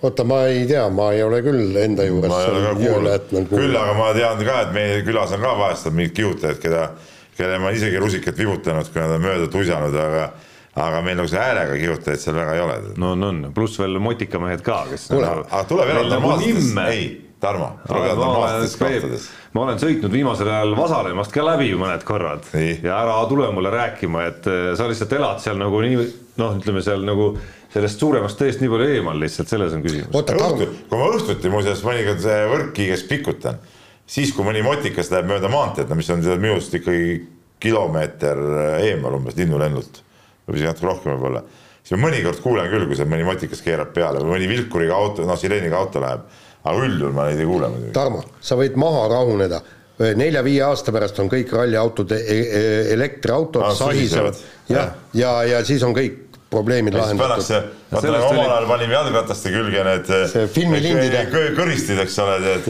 oota, 0.01 0.23
ma 0.23 0.41
ei 0.47 0.65
tea, 0.65 0.87
ma 0.89 1.11
ei 1.13 1.21
ole 1.23 1.41
küll 1.43 1.77
enda 1.77 2.05
juures. 2.07 2.33
küll 3.51 3.77
aga 3.77 3.95
ma 3.97 4.09
tean 4.15 4.41
ka, 4.47 4.59
et 4.65 4.75
meie 4.75 4.99
külas 5.05 5.33
on 5.35 5.43
ka 5.43 5.55
vahest 5.59 5.89
mingid 5.91 6.17
kihutajad, 6.17 6.61
keda 6.63 6.83
kelle 7.39 7.57
ma 7.63 7.71
isegi 7.75 7.99
rusikat 8.01 8.37
vibutanud, 8.37 8.91
kui 8.91 9.01
nad 9.01 9.15
on 9.15 9.23
mööda 9.23 9.47
tusanud, 9.51 9.95
aga 9.95 10.29
aga 10.79 11.01
meil 11.03 11.17
nagu 11.19 11.29
see 11.29 11.39
häälega 11.41 11.77
kihutajaid 11.79 12.21
seal 12.21 12.37
väga 12.37 12.53
ei 12.55 12.61
ole. 12.63 12.77
no 13.01 13.13
on, 13.15 13.25
on, 13.29 13.41
pluss 13.55 13.79
veel 13.81 13.97
motikamehed 14.03 14.61
ka, 14.65 14.83
kes 14.91 15.09
kuule 15.09 15.25
nagu,, 15.25 15.47
aga 15.49 15.65
tuleb 15.69 15.91
elada 15.95 16.19
normaalsetes, 16.19 16.71
ei, 16.85 17.09
Tarmo, 17.39 17.69
tuleb 17.87 18.05
elada 18.05 18.19
normaalsetes 18.19 18.75
kohtades. 18.79 19.29
ma 19.55 19.63
olen 19.65 19.79
sõitnud 19.81 20.13
viimasel 20.13 20.51
ajal 20.51 20.75
Vasalemmast 20.77 21.33
ka 21.35 21.45
läbi 21.45 21.71
mõned 21.79 22.05
korrad 22.07 22.45
nii. 22.53 22.75
ja 22.85 22.99
ära 22.99 23.17
tule 23.31 23.49
mulle 23.55 23.73
rääkima, 23.73 24.27
et 24.29 24.51
eh, 24.51 24.69
sa 24.77 24.89
lihtsalt 24.91 25.15
elad 25.17 25.41
seal 25.43 25.59
nagu 25.61 25.81
nii, 25.85 26.05
noh, 26.41 26.59
ütleme 26.61 26.85
seal 26.85 27.03
nagu 27.07 27.31
sellest 27.73 28.01
suuremast 28.01 28.39
teest 28.39 28.63
nii 28.63 28.71
palju 28.71 28.93
eemal 28.93 29.19
lihtsalt, 29.21 29.49
selles 29.51 29.73
on 29.75 29.83
küsimus. 29.85 30.13
kui 30.13 31.01
ma 31.01 31.11
õhtuti 31.17 31.51
muuseas 31.53 31.83
mõnikord 31.85 32.29
võrkkiiges 32.53 33.05
pikutan 33.09 33.59
siis, 34.09 34.33
kui 34.35 34.47
mõni 34.47 34.63
motikas 34.65 35.11
läheb 35.13 35.29
mööda 35.29 35.51
maanteed, 35.51 35.89
no 35.89 35.97
mis 35.99 36.09
on 36.13 36.23
minu 36.25 36.55
arust 36.57 36.75
ikkagi 36.79 37.15
kilomeeter 37.61 38.39
eemal 38.81 39.17
umbes 39.19 39.37
linnulennult, 39.37 40.03
või 40.47 40.59
isegi 40.59 40.69
natuke 40.69 40.89
rohkem 40.89 41.15
võib-olla, 41.15 41.43
siis 41.83 41.95
ma 41.95 42.05
mõnikord 42.07 42.43
kuulen 42.43 42.69
küll, 42.71 42.87
kui 42.89 42.99
seal 42.99 43.09
mõni 43.11 43.27
motikas 43.27 43.63
keerab 43.65 43.91
peale 43.95 44.23
või 44.23 44.37
mõni 44.37 44.47
vilkuriga 44.51 44.95
auto, 44.95 45.25
noh 45.27 45.39
sireeniga 45.39 45.81
auto 45.81 46.01
läheb, 46.03 46.23
aga 46.63 46.85
üldjuhul 46.87 47.13
ma 47.15 47.27
neid 47.29 47.41
ei 47.41 47.49
kuule 47.49 47.69
muidugi. 47.71 47.91
Tarmo, 47.95 48.23
sa 48.41 48.57
võid 48.59 48.79
maha 48.79 49.03
rahuneda, 49.11 49.61
nelja-viie 49.99 50.63
aasta 50.63 50.93
pärast 50.95 51.19
on 51.19 51.27
kõik 51.31 51.51
ralliautod 51.51 52.15
e 52.15 52.19
e 52.39 52.63
elektriautod 52.95 53.65
ah,, 53.67 53.75
sahisevad 53.75 54.37
ja, 54.71 54.77
ja, 54.77 54.85
ja, 55.13 55.31
ja 55.51 55.63
siis 55.67 55.83
on 55.83 55.91
kõik 55.97 56.28
probleemid 56.49 56.95
lahendatud. 56.97 57.67
vaata 57.91 58.11
nagu 58.13 58.29
omal 58.29 58.51
ajal 58.51 58.67
panime 58.69 58.95
jalgrataste 58.95 59.51
külge 59.53 59.83
need 59.85 60.09
filmilindid 60.55 61.33
kõristid, 61.57 62.01
eks 62.03 62.17
ole, 62.23 62.39
need 62.43 62.69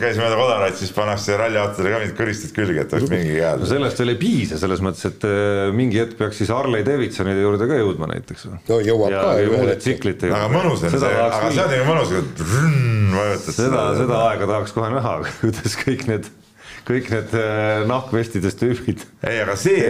käis 0.00 0.18
mööda 0.20 0.36
kodaraid, 0.36 0.76
siis 0.76 0.92
pannakse 0.96 1.36
ralliautodele 1.40 1.92
ka 1.92 2.00
mingid 2.02 2.16
kõristid 2.18 2.54
külge, 2.56 2.84
et 2.84 2.96
oleks 2.96 3.12
mingi 3.12 3.36
hea. 3.36 3.52
no 3.60 3.68
sellest 3.68 4.02
veel 4.02 4.14
ei 4.14 4.20
piisa, 4.20 4.60
selles 4.60 4.82
mõttes, 4.84 5.04
et 5.08 5.28
äh, 5.28 5.68
mingi 5.76 6.00
hetk 6.00 6.16
peaks 6.20 6.40
siis 6.42 6.52
Harley 6.52 6.84
Davidsonide 6.86 7.44
juurde 7.44 7.68
ka 7.68 7.78
jõudma 7.80 8.10
näiteks. 8.12 8.48
no 8.68 8.80
jõuab 8.84 9.14
ja, 9.14 9.24
ka 9.24 9.38
ju 9.42 9.54
ühel 9.54 9.72
hetkel. 9.76 10.12
aga 10.28 10.50
mõnus 10.52 10.84
on 10.84 10.96
see, 10.96 11.14
aga 11.28 11.52
see 11.52 11.64
on 11.64 11.76
ju 11.76 11.86
mõnus, 11.88 12.12
vajutad. 13.18 13.54
seda, 13.56 13.86
seda 14.02 14.20
aega 14.30 14.52
tahaks 14.52 14.76
kohe 14.76 14.92
näha, 14.96 15.16
kuidas 15.42 15.80
kõik 15.84 16.08
need 16.08 16.28
kõik 16.88 17.08
need 17.12 17.32
äh, 17.36 17.84
nahkvestidest 17.88 18.60
tüübid. 18.62 19.04
ei, 19.22 19.40
aga 19.42 19.56
see, 19.60 19.88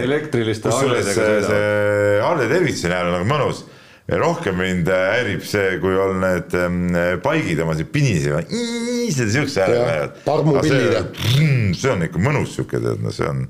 kusjuures 0.63 1.11
see, 1.15 1.35
see 1.45 2.15
Harley 2.23 2.49
Davidsoni 2.51 2.97
hääl 2.97 3.11
on 3.11 3.15
nagu 3.17 3.29
mõnus. 3.29 3.61
rohkem 4.09 4.57
mind 4.59 4.89
häirib 4.89 5.45
see, 5.45 5.77
kui 5.83 5.95
on 6.01 6.19
need 6.23 6.57
ähm, 6.57 6.81
paigid 7.23 7.61
oma 7.63 7.77
pinisema, 7.93 8.41
siukse 9.35 9.63
häälega 9.63 9.85
lähevad. 9.85 10.19
parmupillid. 10.25 11.23
see 11.77 11.93
on 11.93 12.03
ikka 12.09 12.25
mõnus 12.25 12.57
siuke, 12.57 12.81
tead, 12.83 12.99
no 13.05 13.15
see 13.15 13.29
on, 13.29 13.47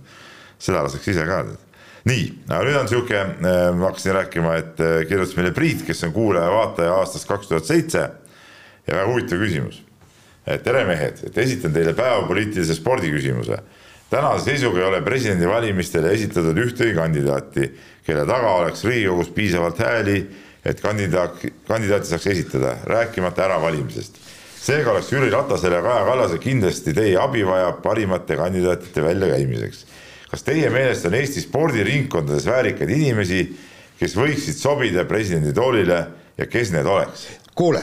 seda 0.59 0.85
laseks 0.85 1.11
ise 1.15 1.25
ka 1.27 1.41
tead 1.49 1.65
nii, 2.09 2.29
aga 2.47 2.63
nüüd 2.63 2.79
on 2.79 2.87
sihuke, 2.89 3.19
äh, 3.19 3.59
ma 3.75 3.89
hakkasin 3.89 4.15
rääkima, 4.15 4.55
et 4.61 4.81
äh, 4.83 5.01
kirjutas 5.09 5.35
meile 5.37 5.51
Priit, 5.55 5.83
kes 5.87 6.05
on 6.07 6.15
kuulaja-vaataja 6.15 6.95
aastast 7.01 7.27
kaks 7.29 7.51
tuhat 7.51 7.67
seitse 7.67 8.05
ja 8.87 8.95
väga 8.95 9.09
huvitav 9.11 9.41
küsimus 9.41 9.83
tere 10.57 10.85
mehed, 10.87 11.21
et 11.27 11.37
esitan 11.37 11.73
teile 11.73 11.93
päevapoliitilise 11.93 12.73
spordiküsimuse. 12.73 13.57
tänase 14.09 14.45
seisuga 14.45 14.79
ei 14.79 14.85
ole 14.85 15.01
presidendivalimistele 15.01 16.13
esitatud 16.13 16.57
ühtegi 16.57 16.95
kandidaati, 16.95 17.69
kelle 18.05 18.25
taga 18.25 18.55
oleks 18.57 18.83
Riigikogus 18.83 19.29
piisavalt 19.29 19.79
hääli, 19.79 20.23
et 20.65 20.81
kandidaat, 20.81 21.37
kandidaati 21.67 22.09
saaks 22.09 22.27
esitada, 22.27 22.75
rääkimata 22.83 23.45
äravalimisest. 23.45 24.17
seega 24.61 24.91
oleks 24.91 25.11
Jüri 25.11 25.29
Ratasel 25.29 25.73
ja 25.73 25.81
Kaja 25.81 26.05
Kallasel 26.05 26.37
kindlasti 26.37 26.93
teie 26.93 27.17
abi 27.17 27.45
vaja 27.45 27.71
parimate 27.71 28.35
kandidaatide 28.35 29.03
väljakäimiseks. 29.03 29.85
kas 30.31 30.43
teie 30.43 30.69
meelest 30.69 31.05
on 31.05 31.13
Eesti 31.13 31.41
spordiringkondades 31.41 32.45
väärikaid 32.45 32.89
inimesi, 32.89 33.57
kes 33.99 34.15
võiksid 34.15 34.57
sobida 34.57 35.05
presidendi 35.05 35.53
toolile 35.53 36.07
ja 36.37 36.45
kes 36.45 36.71
need 36.71 36.85
oleks? 36.85 37.27
kuule, 37.55 37.81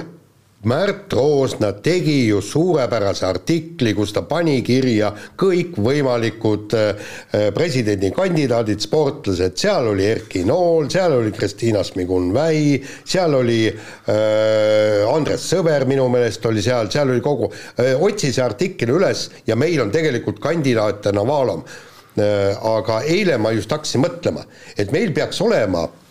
Märt 0.67 1.13
Roosna 1.13 1.69
tegi 1.73 2.27
ju 2.27 2.41
suurepärase 2.43 3.27
artikli, 3.27 3.93
kus 3.95 4.11
ta 4.11 4.25
pani 4.27 4.57
kirja 4.67 5.13
kõikvõimalikud 5.39 6.73
äh, 6.75 7.11
presidendikandidaadid, 7.55 8.83
sportlased, 8.83 9.55
seal 9.63 9.93
oli 9.93 10.09
Erki 10.11 10.43
Nool, 10.49 10.89
seal 10.91 11.15
oli 11.21 11.31
Kristiina 11.37 11.85
Smigun-Vähi, 11.87 12.81
seal 13.07 13.37
oli 13.39 13.61
äh, 13.71 15.05
Andres 15.07 15.45
Sõber 15.53 15.87
minu 15.87 16.09
meelest 16.11 16.49
oli 16.51 16.65
seal, 16.67 16.91
seal 16.91 17.15
oli 17.15 17.23
kogu 17.23 17.47
äh,, 17.53 17.93
otsi 17.95 18.33
see 18.35 18.43
artikkel 18.43 18.97
üles 18.97 19.29
ja 19.47 19.55
meil 19.55 19.85
on 19.85 19.95
tegelikult 19.95 20.43
kandidaate 20.43 21.15
Navalom 21.15 21.63
äh,. 21.63 22.59
aga 22.59 23.05
eile 23.07 23.39
ma 23.39 23.55
just 23.55 23.71
hakkasin 23.71 24.03
mõtlema, 24.03 24.43
et 24.75 24.91
meil 24.91 25.15
peaks 25.15 25.39
olema 25.47 25.85
äh, 25.87 26.06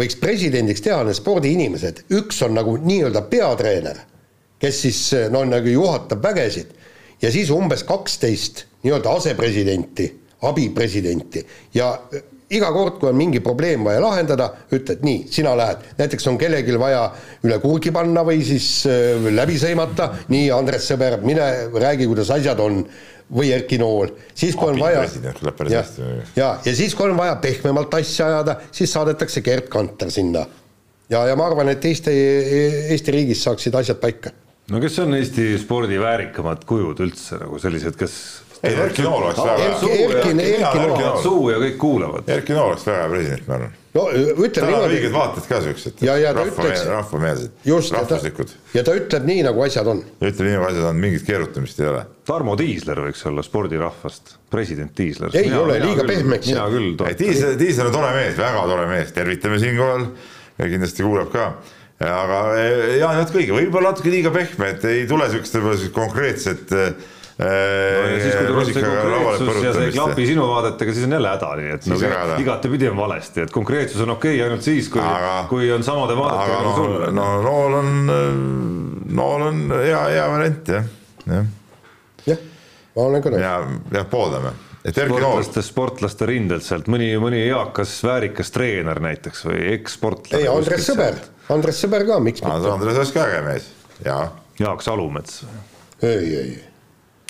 võiks 0.00 0.16
presidendiks 0.20 0.84
teha 0.84 1.02
need 1.04 1.18
spordiinimesed, 1.18 2.04
üks 2.16 2.40
on 2.46 2.56
nagu 2.56 2.76
nii-öelda 2.80 3.26
peatreener, 3.30 4.00
kes 4.60 4.82
siis 4.86 5.02
no 5.32 5.44
nagu 5.48 5.68
juhatab 5.68 6.24
vägesid. 6.24 6.76
Ja 7.20 7.28
siis 7.32 7.50
umbes 7.52 7.84
kaksteist 7.84 8.64
nii-öelda 8.84 9.12
asepresidenti, 9.20 10.06
abipresidenti. 10.48 11.44
Ja 11.76 11.92
iga 12.50 12.70
kord, 12.74 12.98
kui 12.98 13.10
on 13.10 13.18
mingi 13.18 13.42
probleem 13.44 13.84
vaja 13.86 14.00
lahendada, 14.02 14.48
ütled 14.74 15.04
nii, 15.06 15.22
sina 15.32 15.52
lähed, 15.58 15.84
näiteks 16.00 16.26
on 16.30 16.38
kellelgi 16.40 16.74
vaja 16.80 17.04
üle 17.46 17.60
kurgi 17.62 17.92
panna 17.94 18.24
või 18.26 18.40
siis 18.46 18.66
äh, 18.90 19.30
läbi 19.36 19.58
sõimata, 19.60 20.10
nii, 20.32 20.48
Andres 20.54 20.88
Sõber, 20.90 21.20
mine 21.22 21.46
räägi, 21.76 22.08
kuidas 22.10 22.32
asjad 22.34 22.60
on 22.64 22.82
või 23.34 23.52
Erki 23.54 23.78
Nool, 23.78 24.10
siis 24.34 24.56
kui 24.58 24.72
on 24.72 24.80
vaja 24.80 25.04
ja, 25.70 25.82
ja, 26.36 26.48
ja 26.64 26.74
siis, 26.74 26.94
kui 26.98 27.06
on 27.08 27.18
vaja 27.18 27.36
pehmemalt 27.42 27.94
asja 28.00 28.26
ajada, 28.26 28.56
siis 28.74 28.92
saadetakse 28.92 29.42
Gerd 29.46 29.68
Kanter 29.70 30.10
sinna. 30.10 30.46
ja, 31.10 31.24
ja 31.28 31.36
ma 31.38 31.46
arvan, 31.46 31.70
et 31.72 31.84
Eesti, 31.84 32.14
Eesti 32.90 33.14
riigis 33.14 33.44
saaksid 33.46 33.74
asjad 33.78 34.00
paika. 34.02 34.34
no 34.70 34.82
kes 34.82 34.98
on 35.04 35.14
Eesti 35.18 35.52
spordi 35.62 36.00
väärikamad 36.00 36.66
kujud 36.66 37.02
üldse 37.06 37.38
nagu 37.44 37.58
sellised, 37.62 37.98
kes 38.00 38.16
ei, 38.62 38.78
Erki 38.86 39.04
Nool 39.06 39.26
oleks 39.26 39.42
väga 39.42 39.58
hea. 39.64 41.12
Suu 41.24 41.50
ja 41.50 41.60
kõik 41.62 41.76
kuulavad. 41.80 42.28
Erki 42.30 42.56
Nool 42.56 42.74
oleks 42.74 42.88
väga 42.88 43.04
hea 43.04 43.12
president, 43.14 43.46
ma 43.48 43.60
arvan 43.60 43.76
no 43.90 44.04
ütleb 44.14 44.54
tal 44.62 44.76
on 44.76 44.92
õiged 44.92 45.14
vaated 45.14 45.46
ka 45.50 45.58
siuksed. 45.64 46.02
rahvameelsed, 46.92 47.56
rahvuslikud. 47.66 48.52
ja 48.76 48.84
ta 48.86 48.94
ütleb 48.94 49.26
nii, 49.26 49.40
nagu 49.48 49.64
asjad 49.64 49.90
on. 49.90 50.04
ütleb 50.20 50.46
nii, 50.46 50.54
nagu 50.54 50.68
asjad 50.68 50.86
on, 50.92 51.00
mingit 51.02 51.26
keerutamist 51.26 51.82
ei 51.82 51.88
ole. 51.90 52.04
Tarmo 52.30 52.54
Tiisler 52.60 53.02
võiks 53.08 53.24
olla 53.26 53.42
spordirahvast, 53.42 54.36
president 54.52 54.94
Tiisler. 54.94 55.34
ei 55.34 55.48
mina, 55.48 55.64
ole, 55.64 55.80
liiga 55.82 56.06
pehmeks. 56.06 56.52
mina 56.52 56.68
küll. 56.70 56.94
Tiisler, 57.18 57.58
Tiisler 57.58 57.90
on 57.90 57.98
tore 57.98 58.14
mees, 58.14 58.38
väga 58.38 58.64
tore 58.70 58.86
mees, 58.90 59.12
tervitame 59.16 59.58
siinkohal 59.62 60.06
ja 60.60 60.70
kindlasti 60.70 61.06
kuulab 61.06 61.34
ka 61.34 61.50
aga 62.00 62.36
Jaan 62.96 63.18
Jotk 63.18 63.34
õige, 63.36 63.52
võib-olla 63.52 63.90
natuke 63.90 64.12
liiga 64.12 64.30
pehme, 64.32 64.70
et 64.72 64.84
ei 64.88 65.02
tule 65.08 65.26
siukest 65.28 65.90
konkreetset 65.92 66.70
äh, 66.72 66.94
no 67.40 68.06
ja 68.10 68.20
siis, 68.20 68.34
kui 68.36 68.46
tuleb 68.48 68.70
see 68.70 68.84
konkreetsus 68.84 69.62
ja 69.64 69.72
see 69.74 69.88
ei 69.88 69.94
klapi 69.94 70.26
sinu 70.28 70.46
vaadetega, 70.50 70.94
siis 70.96 71.06
on 71.06 71.16
jälle 71.16 71.32
häda, 71.32 71.50
nii 71.60 71.74
et 71.76 71.88
no, 71.90 71.98
igatepidi 72.42 72.90
on 72.90 72.98
valesti, 73.00 73.44
et 73.46 73.54
konkreetsus 73.54 74.04
on 74.04 74.14
okei 74.16 74.36
okay 74.36 74.48
ainult 74.48 74.66
siis, 74.66 74.90
kui, 74.92 75.04
kui 75.52 75.70
on 75.72 75.86
samade 75.86 76.16
vaadetega 76.18 76.58
nagu 76.60 76.74
sul. 76.76 77.06
no 77.16 77.28
Nool 77.46 77.78
on, 77.80 77.92
Nool 79.20 79.46
on 79.48 79.62
hea, 79.78 80.02
hea 80.16 80.26
variant 80.34 80.72
jah, 80.74 80.90
jah. 81.26 81.52
jah, 82.28 82.42
ma 82.96 83.06
olen 83.08 83.24
ka 83.24 83.34
nõus. 83.34 83.44
ja, 83.46 83.54
jah, 83.96 84.10
pooldame 84.12 84.54
sportlaste, 84.80 85.64
sportlaste 85.64 86.28
rindelt 86.28 86.64
sealt 86.64 86.88
mõni, 86.92 87.12
mõni 87.20 87.42
eakas 87.48 87.98
väärikas 88.04 88.52
treener 88.54 89.00
näiteks 89.04 89.44
või 89.48 89.60
ekssportlane. 89.74 90.40
ei, 90.44 90.48
Andres 90.48 90.88
Sõber, 90.88 91.20
Andres 91.52 91.84
Sõber 91.84 92.08
ka, 92.08 92.16
miks 92.24 92.44
mitte. 92.44 92.72
Andres 92.72 92.96
oleks 92.96 93.12
ka 93.16 93.28
äge 93.28 93.44
mees, 93.48 93.70
jaa. 94.04 94.24
Jaak 94.60 94.82
Salumets. 94.84 95.44
ei, 96.00 96.34
ei 96.36 96.58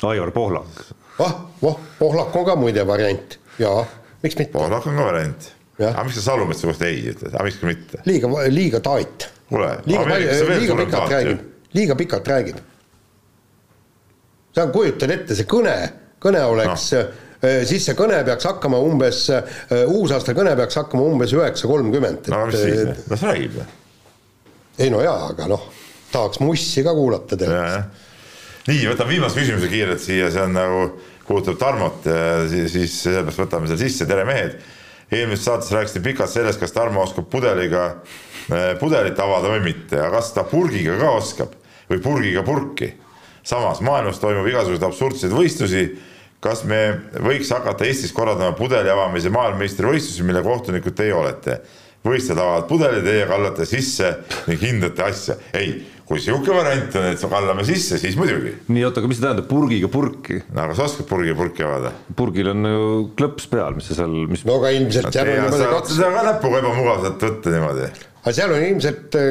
Aivar 0.09 0.31
Pohlak. 0.31 0.83
ah, 1.19 1.35
voh, 1.63 1.79
Pohlak 1.99 2.37
on 2.37 2.45
ka 2.49 2.57
muide 2.57 2.85
variant, 2.87 3.39
jaa, 3.59 3.85
miks 4.23 4.39
mitte. 4.39 4.53
Pohlak 4.57 4.87
on 4.87 4.97
ka 4.97 5.07
variant. 5.11 5.53
aga 5.81 6.05
miks 6.05 6.19
sa 6.21 6.27
Salumetsa 6.31 6.69
kohta 6.71 6.89
ei 6.89 7.03
ütled, 7.13 7.35
aga 7.35 7.47
miks 7.47 7.61
ka 7.61 7.71
mitte? 7.71 8.03
liiga, 8.09 8.33
liiga 8.49 8.83
tait. 8.85 9.29
liiga 9.87 10.05
palju, 10.09 10.37
liiga 10.61 10.77
pikalt 10.83 11.17
räägib, 11.17 11.49
liiga 11.79 11.97
pikalt 11.97 12.31
räägib. 12.35 12.61
sa 14.55 14.67
kujutad 14.73 15.17
ette, 15.17 15.37
see 15.39 15.49
kõne, 15.49 15.77
kõne 16.23 16.45
oleks 16.51 16.93
no 16.97 17.03
siis 17.41 17.87
see 17.89 17.97
kõne 17.97 18.19
peaks 18.27 18.45
hakkama 18.45 18.79
umbes, 18.85 19.23
uusaasta 19.89 20.35
kõne 20.37 20.53
peaks 20.59 20.77
hakkama 20.77 21.07
umbes 21.09 21.33
üheksa 21.33 21.69
kolmkümmend. 21.71 22.29
no 22.29 22.45
mis 22.51 22.61
siis, 22.61 23.07
las 23.09 23.25
räägib. 23.25 23.57
ei 24.79 24.91
no 24.93 25.01
jaa, 25.01 25.31
aga 25.33 25.49
noh, 25.49 25.65
tahaks 26.13 26.43
mussi 26.45 26.85
ka 26.85 26.93
kuulata 26.97 27.39
tegelikult 27.41 28.09
nii, 28.71 28.87
võtame 28.91 29.17
viimase 29.17 29.39
küsimuse 29.39 29.71
kiirelt 29.71 30.03
siia, 30.03 30.29
see 30.33 30.43
on 30.45 30.55
nagu, 30.55 30.83
puudutab 31.27 31.59
Tarmot, 31.61 32.07
siis, 32.51 32.71
siis 32.75 32.97
sellepärast 33.07 33.43
võtame 33.43 33.71
selle 33.71 33.83
sisse, 33.83 34.07
tere 34.09 34.27
mehed. 34.29 34.59
eelmises 35.11 35.45
saates 35.47 35.73
rääkisite 35.75 36.03
pikalt 36.05 36.31
sellest, 36.31 36.61
kas 36.61 36.75
Tarmo 36.75 37.03
oskab 37.03 37.27
pudeliga, 37.31 37.87
eh, 38.51 38.75
pudelit 38.79 39.19
avada 39.19 39.51
või 39.51 39.65
mitte, 39.65 39.99
aga 39.99 40.19
kas 40.19 40.33
ta 40.37 40.45
purgiga 40.47 40.99
ka 41.01 41.11
oskab 41.19 41.57
või 41.91 42.03
purgiga 42.03 42.45
purki. 42.47 42.93
samas 43.43 43.81
maailmas 43.81 44.19
toimub 44.21 44.47
igasuguseid 44.47 44.87
absurdseid 44.87 45.33
võistlusi. 45.33 45.99
kas 46.41 46.65
me 46.65 47.01
võiks 47.21 47.51
hakata 47.51 47.85
Eestis 47.85 48.13
korraldama 48.13 48.57
pudeli 48.57 48.89
avamise 48.89 49.29
maailmameistrivõistlusi, 49.29 50.23
mille 50.23 50.43
kohtunikud 50.43 50.95
teie 50.95 51.15
olete? 51.15 51.61
võistlused 52.05 52.39
avavad 52.39 52.69
pudeli, 52.69 53.03
teie 53.05 53.27
kallate 53.27 53.67
sisse 53.67 54.15
ning 54.47 54.61
hindate 54.61 55.03
asja. 55.03 55.35
ei 55.53 55.85
kui 56.11 56.19
sihuke 56.19 56.51
variant 56.51 56.95
on, 56.99 57.05
et 57.07 57.25
kallame 57.31 57.65
sisse, 57.69 57.99
siis 58.03 58.17
muidugi. 58.19 58.57
nii, 58.67 58.83
oota, 58.89 58.99
aga 58.99 59.11
mis 59.11 59.21
see 59.21 59.25
tähendab, 59.29 59.47
purgiga 59.51 59.91
purki? 59.93 60.41
no 60.51 60.65
aga 60.65 60.75
sa 60.75 60.87
oskad 60.89 61.07
purgiga 61.07 61.37
purki 61.39 61.63
avada? 61.63 61.93
purgil 62.19 62.51
on 62.51 62.67
ju 62.67 62.87
klõps 63.19 63.47
peal, 63.53 63.77
mis 63.79 63.87
see 63.87 63.99
seal, 63.99 64.17
mis. 64.31 64.43
no 64.49 64.57
aga 64.59 64.73
ilmselt 64.75 65.15
seal 65.15 65.31
on 65.31 65.39
niimoodi 65.39 65.69
kaks. 65.71 65.93
seda 65.95 66.09
ka 66.17 66.25
näpuga 66.27 66.63
ebamugav 66.65 67.05
saad 67.05 67.27
võtta 67.29 67.53
niimoodi. 67.55 67.91
aga 68.25 68.33
seal 68.41 68.55
on 68.57 68.65
ilmselt 68.71 69.19
äh, 69.21 69.29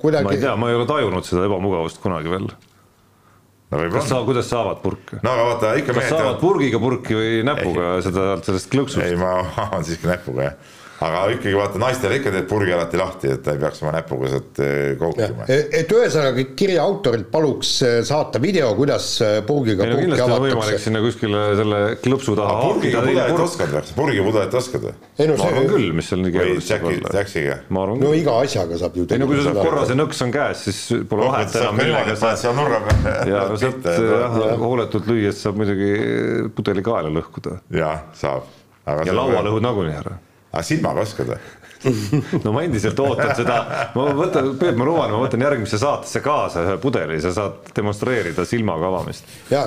kuidagi. 0.00 0.28
ma 0.30 0.32
ei 0.32 0.40
tea, 0.46 0.54
ma 0.62 0.70
ei 0.72 0.78
ole 0.78 0.86
tajunud 0.88 1.28
seda 1.28 1.44
ebamugavust 1.50 2.00
kunagi 2.04 2.32
veel 2.32 2.48
no 2.48 3.82
kas 3.92 4.08
sa, 4.08 4.22
kuidas 4.24 4.48
saavad 4.48 4.80
purke? 4.80 5.20
no 5.20 5.34
aga 5.34 5.44
vaata 5.50 5.74
ikka. 5.82 5.98
kas 5.98 6.08
saavad 6.08 6.40
purgiga 6.40 6.80
purki 6.80 7.20
või 7.20 7.44
näpuga 7.44 7.98
ei. 7.98 8.08
seda, 8.08 8.30
sellest 8.48 8.72
klõksust? 8.72 9.04
ei, 9.04 9.20
ma 9.20 9.42
avan 9.66 9.84
siiski 9.84 10.08
näpuga 10.08 10.48
jah 10.48 10.80
aga 11.04 11.22
ikkagi 11.34 11.54
vaata, 11.56 11.80
naistele 11.80 12.18
ikka 12.18 12.32
teed 12.34 12.46
purgi 12.48 12.72
alati 12.74 12.98
lahti, 12.98 13.30
et 13.34 13.42
ta 13.44 13.54
ei 13.54 13.60
peaks 13.60 13.82
oma 13.82 13.92
näpuga 13.94 14.30
sealt 14.32 14.60
eh, 14.64 14.94
koukima. 15.00 15.46
et 15.48 15.92
ühesõnaga 15.92 16.44
kirja 16.58 16.84
autorilt 16.84 17.30
paluks 17.32 17.72
eh, 17.86 17.96
saata 18.06 18.40
video, 18.42 18.70
kuidas 18.78 19.08
eh, 19.24 19.36
purgiga 19.46 19.86
ei, 19.86 19.92
no, 19.92 20.00
purki 20.00 20.24
avatakse. 20.24 20.48
võimalik 20.54 20.82
sinna 20.84 21.02
kuskile 21.04 21.44
selle 21.60 21.80
klõpsu 22.04 22.36
taha. 22.38 22.56
purgiga 22.64 23.04
pudelit 23.04 23.44
oskad 23.46 23.74
või, 23.74 23.84
purgiga 23.98 24.26
pudelit 24.28 24.58
oskad 24.60 24.88
või? 24.88 24.96
Ma 25.34 25.48
arvan 25.48 25.70
küll, 25.70 25.88
mis 25.98 26.10
seal 26.10 26.24
nii 26.24 26.34
keeruline 26.34 26.64
saab 26.64 26.88
olla. 26.90 27.94
No 28.00 28.12
iga 28.16 28.36
asjaga 28.42 28.80
saab 28.80 28.98
ju. 28.98 29.06
ei 29.10 29.22
no 29.22 29.30
kui 29.30 29.40
sul 29.44 29.58
korra 29.60 29.86
see 29.88 29.98
nõks 29.98 30.24
on 30.26 30.34
käes, 30.34 30.66
siis 30.68 31.06
pole 31.10 31.30
vahet 31.30 31.56
enam 31.60 31.80
millega 31.80 32.18
sa. 32.20 32.34
seal 32.40 32.56
nurga 32.58 32.82
peal. 32.88 33.24
ja 33.32 33.46
no 33.50 33.58
sealt 33.60 33.88
jah, 33.88 34.38
hooletult 34.60 35.08
lüües 35.10 35.40
saab 35.44 35.58
muidugi 35.60 36.50
pudeli 36.56 36.84
kaela 36.86 37.12
lõhkuda. 37.14 37.58
jah, 37.74 38.06
saab. 38.18 38.48
ja 38.84 39.16
laua 39.16 39.42
lõhud 39.46 39.64
nagunii 39.64 39.98
ära 39.98 40.20
aga 40.54 40.64
silmaga 40.66 41.04
oskad 41.04 41.34
või? 41.34 41.42
no 42.44 42.52
ma 42.54 42.62
endiselt 42.64 42.98
ootan 43.02 43.34
seda, 43.36 43.58
ma 43.92 44.06
võtan, 44.16 44.54
Peep, 44.60 44.76
ma 44.80 44.86
luban, 44.88 45.12
ma 45.12 45.20
võtan 45.20 45.42
järgmisse 45.44 45.78
saatesse 45.80 46.22
kaasa 46.24 46.64
ühe 46.64 46.76
pudeli, 46.80 47.18
sa 47.20 47.34
saad 47.36 47.70
demonstreerida 47.76 48.46
silmaga 48.48 48.88
avamist. 48.88 49.28
ja 49.52 49.66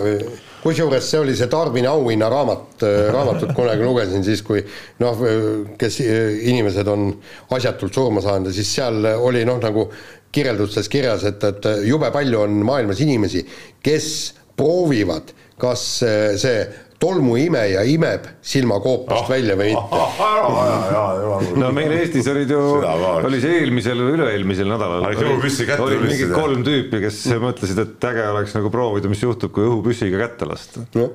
kusjuures 0.64 1.10
see 1.12 1.22
oli 1.22 1.36
see 1.38 1.50
Tarvini 1.52 1.90
auhinna 1.90 2.30
raamat, 2.34 2.86
raamatut 3.14 3.54
kunagi 3.58 3.86
lugesin 3.86 4.26
siis, 4.26 4.42
kui 4.46 4.64
noh, 5.04 5.22
kes 5.80 6.00
inimesed 6.02 6.90
on 6.92 7.12
asjatult 7.58 8.02
surma 8.02 8.24
saanud 8.26 8.50
ja 8.50 8.58
siis 8.58 8.74
seal 8.80 9.12
oli 9.14 9.46
noh, 9.48 9.62
nagu 9.62 9.88
kirjeldustes 10.34 10.90
kirjas, 10.92 11.24
et, 11.30 11.44
et 11.44 11.70
jube 11.88 12.10
palju 12.14 12.42
on 12.44 12.60
maailmas 12.68 13.00
inimesi, 13.06 13.46
kes 13.84 14.10
proovivad, 14.58 15.32
kas 15.62 15.86
see 16.42 16.60
tolmuimeja 16.99 17.84
imeb 17.86 18.26
silmakoopast 18.41 19.28
oh, 19.28 19.30
välja 19.30 19.57
või 19.60 19.69
mitte. 19.74 19.99
Oh,. 20.02 20.24
Oh, 20.48 21.45
no 21.60 21.69
meil 21.76 21.94
Eestis 21.99 22.28
olid 22.32 22.49
ju, 22.52 22.60
oli 23.28 23.41
see 23.44 23.61
eelmisel 23.61 24.02
või 24.02 24.18
üle-eelmisel 24.18 24.69
nädalal. 24.72 25.06
oli 25.06 26.02
mingid 26.02 26.34
kolm 26.34 26.65
tüüpi, 26.65 27.02
kes 27.06 27.22
mõtlesid, 27.44 27.82
et 27.84 28.10
äge 28.11 28.28
oleks 28.32 28.57
nagu 28.57 28.74
proovida, 28.74 29.11
mis 29.11 29.24
juhtub, 29.24 29.53
kui 29.53 29.68
õhupüssiga 29.68 30.24
kätte 30.26 30.49
lasta. 30.49 30.86
No.. 30.98 31.10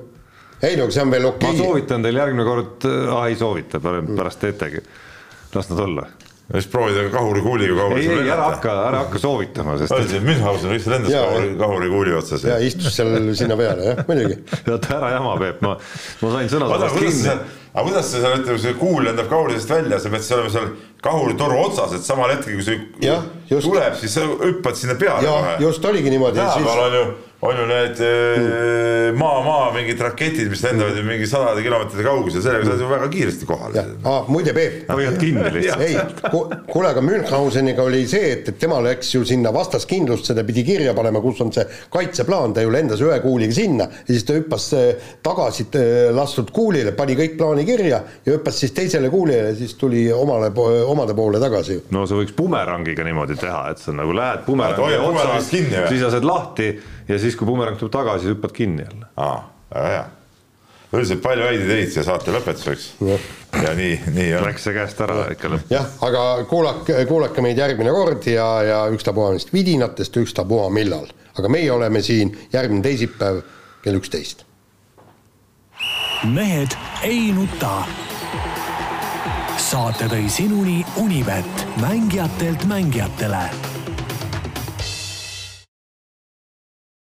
ei 0.63 0.79
no 0.79 0.89
see 0.93 1.03
on 1.03 1.13
veel 1.13 1.29
okei. 1.33 1.49
Okay.. 1.49 1.59
ma 1.59 1.65
soovitan 1.67 2.05
teil 2.07 2.21
järgmine 2.23 2.47
kord, 2.47 2.91
ah 3.17 3.27
ei 3.27 3.39
soovita, 3.39 3.83
pärast 3.83 4.43
teetegi, 4.45 4.85
las 5.55 5.71
nad 5.73 5.87
olla 5.87 6.07
ja 6.49 6.59
siis 6.59 6.67
proovida 6.71 7.05
kahurikuuliga 7.09 7.75
kahuris 7.77 8.07
ei, 8.07 8.17
ei 8.19 8.31
ära 8.33 8.49
hakka, 8.51 8.73
ära 8.89 9.03
hakka 9.05 9.19
soovitama, 9.23 9.77
sest 9.79 10.15
Münchhausen 10.25 10.73
vist 10.73 10.89
lendas 10.91 11.13
kahuri, 11.15 11.53
kahurikuuli 11.59 12.15
otsas. 12.19 12.43
ja 12.43 12.57
istus 12.59 12.95
seal 12.97 13.15
sinna 13.39 13.55
peale 13.59 13.85
jah, 13.87 14.01
muidugi. 14.09 14.39
oota 14.75 14.97
ära 14.97 15.13
jama, 15.15 15.37
Peep, 15.39 15.61
ma, 15.63 15.75
ma 16.21 16.33
sain 16.35 16.51
sõnadest 16.51 16.99
kinni. 16.99 17.35
aga 17.71 17.85
kuidas 17.87 18.11
sa 18.11 18.23
seal 18.25 18.37
ütleme, 18.41 18.59
see 18.65 18.75
kuul 18.81 19.07
lendab 19.07 19.31
kahurisest 19.31 19.71
välja, 19.71 20.01
sa 20.03 20.11
pead 20.11 20.25
siis 20.25 20.35
olema 20.37 20.53
seal 20.57 20.67
kahuritoru 21.07 21.59
otsas, 21.63 21.95
et 21.95 22.07
samal 22.11 22.35
hetkel, 22.35 22.59
kui 22.59 22.67
see 22.67 22.79
Jah, 23.07 23.23
just. 23.49 23.69
tuleb, 23.69 23.95
siis 24.03 24.19
sa 24.19 24.27
hüppad 24.27 24.79
sinna 24.79 24.99
peale 24.99 25.23
ja 25.23 25.37
kohe. 25.39 25.55
just 25.63 25.85
oligi 25.93 26.11
niimoodi, 26.11 26.43
tänapäeval 26.43 26.83
on 26.89 26.99
ju, 26.99 27.05
on 27.43 27.59
ju 27.59 27.65
need 27.67 27.99
eh, 28.01 29.13
maa-maa 29.19 29.71
mingid 29.75 30.01
raketid, 30.01 30.49
mis 30.49 30.61
lendavad 30.63 30.97
ju 30.97 31.03
mingi 31.03 31.27
sadade 31.27 31.63
kilomeetrite 31.65 32.05
kaugusel, 32.05 32.43
sellega 32.45 32.69
saad 32.69 32.83
ju 32.83 32.87
väga 32.87 33.09
kiiresti 33.11 33.47
kohale 33.49 33.83
aa 34.07 34.21
muide 34.31 34.53
Peep, 34.55 34.87
hoiad 34.91 35.17
kinni 35.19 35.51
lihtsalt. 35.57 35.83
ei, 35.83 35.97
kuule, 36.71 36.93
aga 36.93 37.03
Münchhauseniga 37.03 37.83
oli 37.83 38.05
see, 38.07 38.31
et, 38.37 38.47
et 38.53 38.59
tema 38.61 38.79
läks 38.83 39.11
ju 39.15 39.25
sinna 39.27 39.51
vastaskindlusse, 39.55 40.35
ta 40.37 40.45
pidi 40.47 40.63
kirja 40.67 40.93
panema, 40.95 41.21
kus 41.23 41.41
on 41.43 41.51
see 41.55 41.65
kaitseplaan, 41.93 42.55
ta 42.55 42.63
ju 42.63 42.71
lendas 42.73 43.03
ühe 43.03 43.19
kuuliga 43.25 43.55
sinna 43.57 43.89
ja 43.91 44.07
siis 44.13 44.27
ta 44.29 44.37
hüppas 44.39 44.69
eh, 44.79 45.11
tagasi 45.25 45.67
eh, 45.81 45.91
lastud 46.15 46.53
kuulile, 46.55 46.95
pani 46.95 47.19
kõik 47.19 47.35
plaani 47.41 47.67
kirja 47.67 47.99
ja 48.23 48.37
hüppas 48.37 48.63
siis 48.63 48.71
teisele 48.77 49.11
kuulile 49.11 49.51
ja 49.51 49.59
siis 49.59 49.75
tuli 49.79 50.05
omale, 50.15 50.53
omade 50.87 51.17
poole 51.17 51.43
tagasi. 51.43 51.81
no 51.91 52.07
sa 52.07 52.15
võiks 52.19 52.35
bumerangiga 52.39 53.03
niimoodi 53.03 53.35
teha, 53.43 53.65
et 53.75 53.83
sa 53.83 53.91
nagu 53.95 54.15
lähed 54.15 54.47
bumerangi 54.47 55.03
või? 55.03 55.87
siis 55.91 56.07
lased 56.07 56.23
lahti 56.27 56.71
ja 57.07 57.19
siis, 57.19 57.35
kui 57.35 57.47
bumerang 57.47 57.77
tuleb 57.79 57.93
tagasi, 57.93 58.29
hüppad 58.31 58.53
kinni 58.55 58.85
jälle. 58.85 59.07
aa, 59.17 59.39
väga 59.73 59.87
hea. 59.87 60.03
üldiselt 60.93 61.23
palju 61.23 61.47
häid 61.47 61.63
ideid 61.65 61.89
siia 61.91 62.03
saate 62.05 62.33
lõpetuseks. 62.35 62.85
ja 63.63 63.73
nii, 63.77 63.99
nii 64.13 64.29
on. 64.37 64.47
Läks 64.47 64.67
see 64.67 64.75
käest 64.75 65.01
ära 65.01 65.27
ikka 65.33 65.51
lõpp. 65.55 65.73
jah, 65.73 65.89
aga 66.05 66.23
kuulake, 66.49 67.03
kuulake 67.09 67.45
meid 67.45 67.59
järgmine 67.59 67.91
kord 67.95 68.29
ja, 68.29 68.47
ja 68.67 68.79
ükstapuha 68.93 69.33
neist 69.33 69.53
vidinatest, 69.53 70.17
ükstapuha 70.23 70.69
millal. 70.73 71.09
aga 71.37 71.49
meie 71.49 71.71
oleme 71.71 72.01
siin 72.01 72.35
järgmine 72.53 72.85
teisipäev 72.85 73.43
kell 73.83 73.99
üksteist. 73.99 74.45
mehed 76.23 76.77
ei 77.03 77.31
nuta. 77.35 77.83
saate 79.57 80.05
tõi 80.11 80.25
sinuni 80.29 80.83
Unibet, 81.01 81.67
mängijatelt 81.81 82.67
mängijatele 82.69 83.72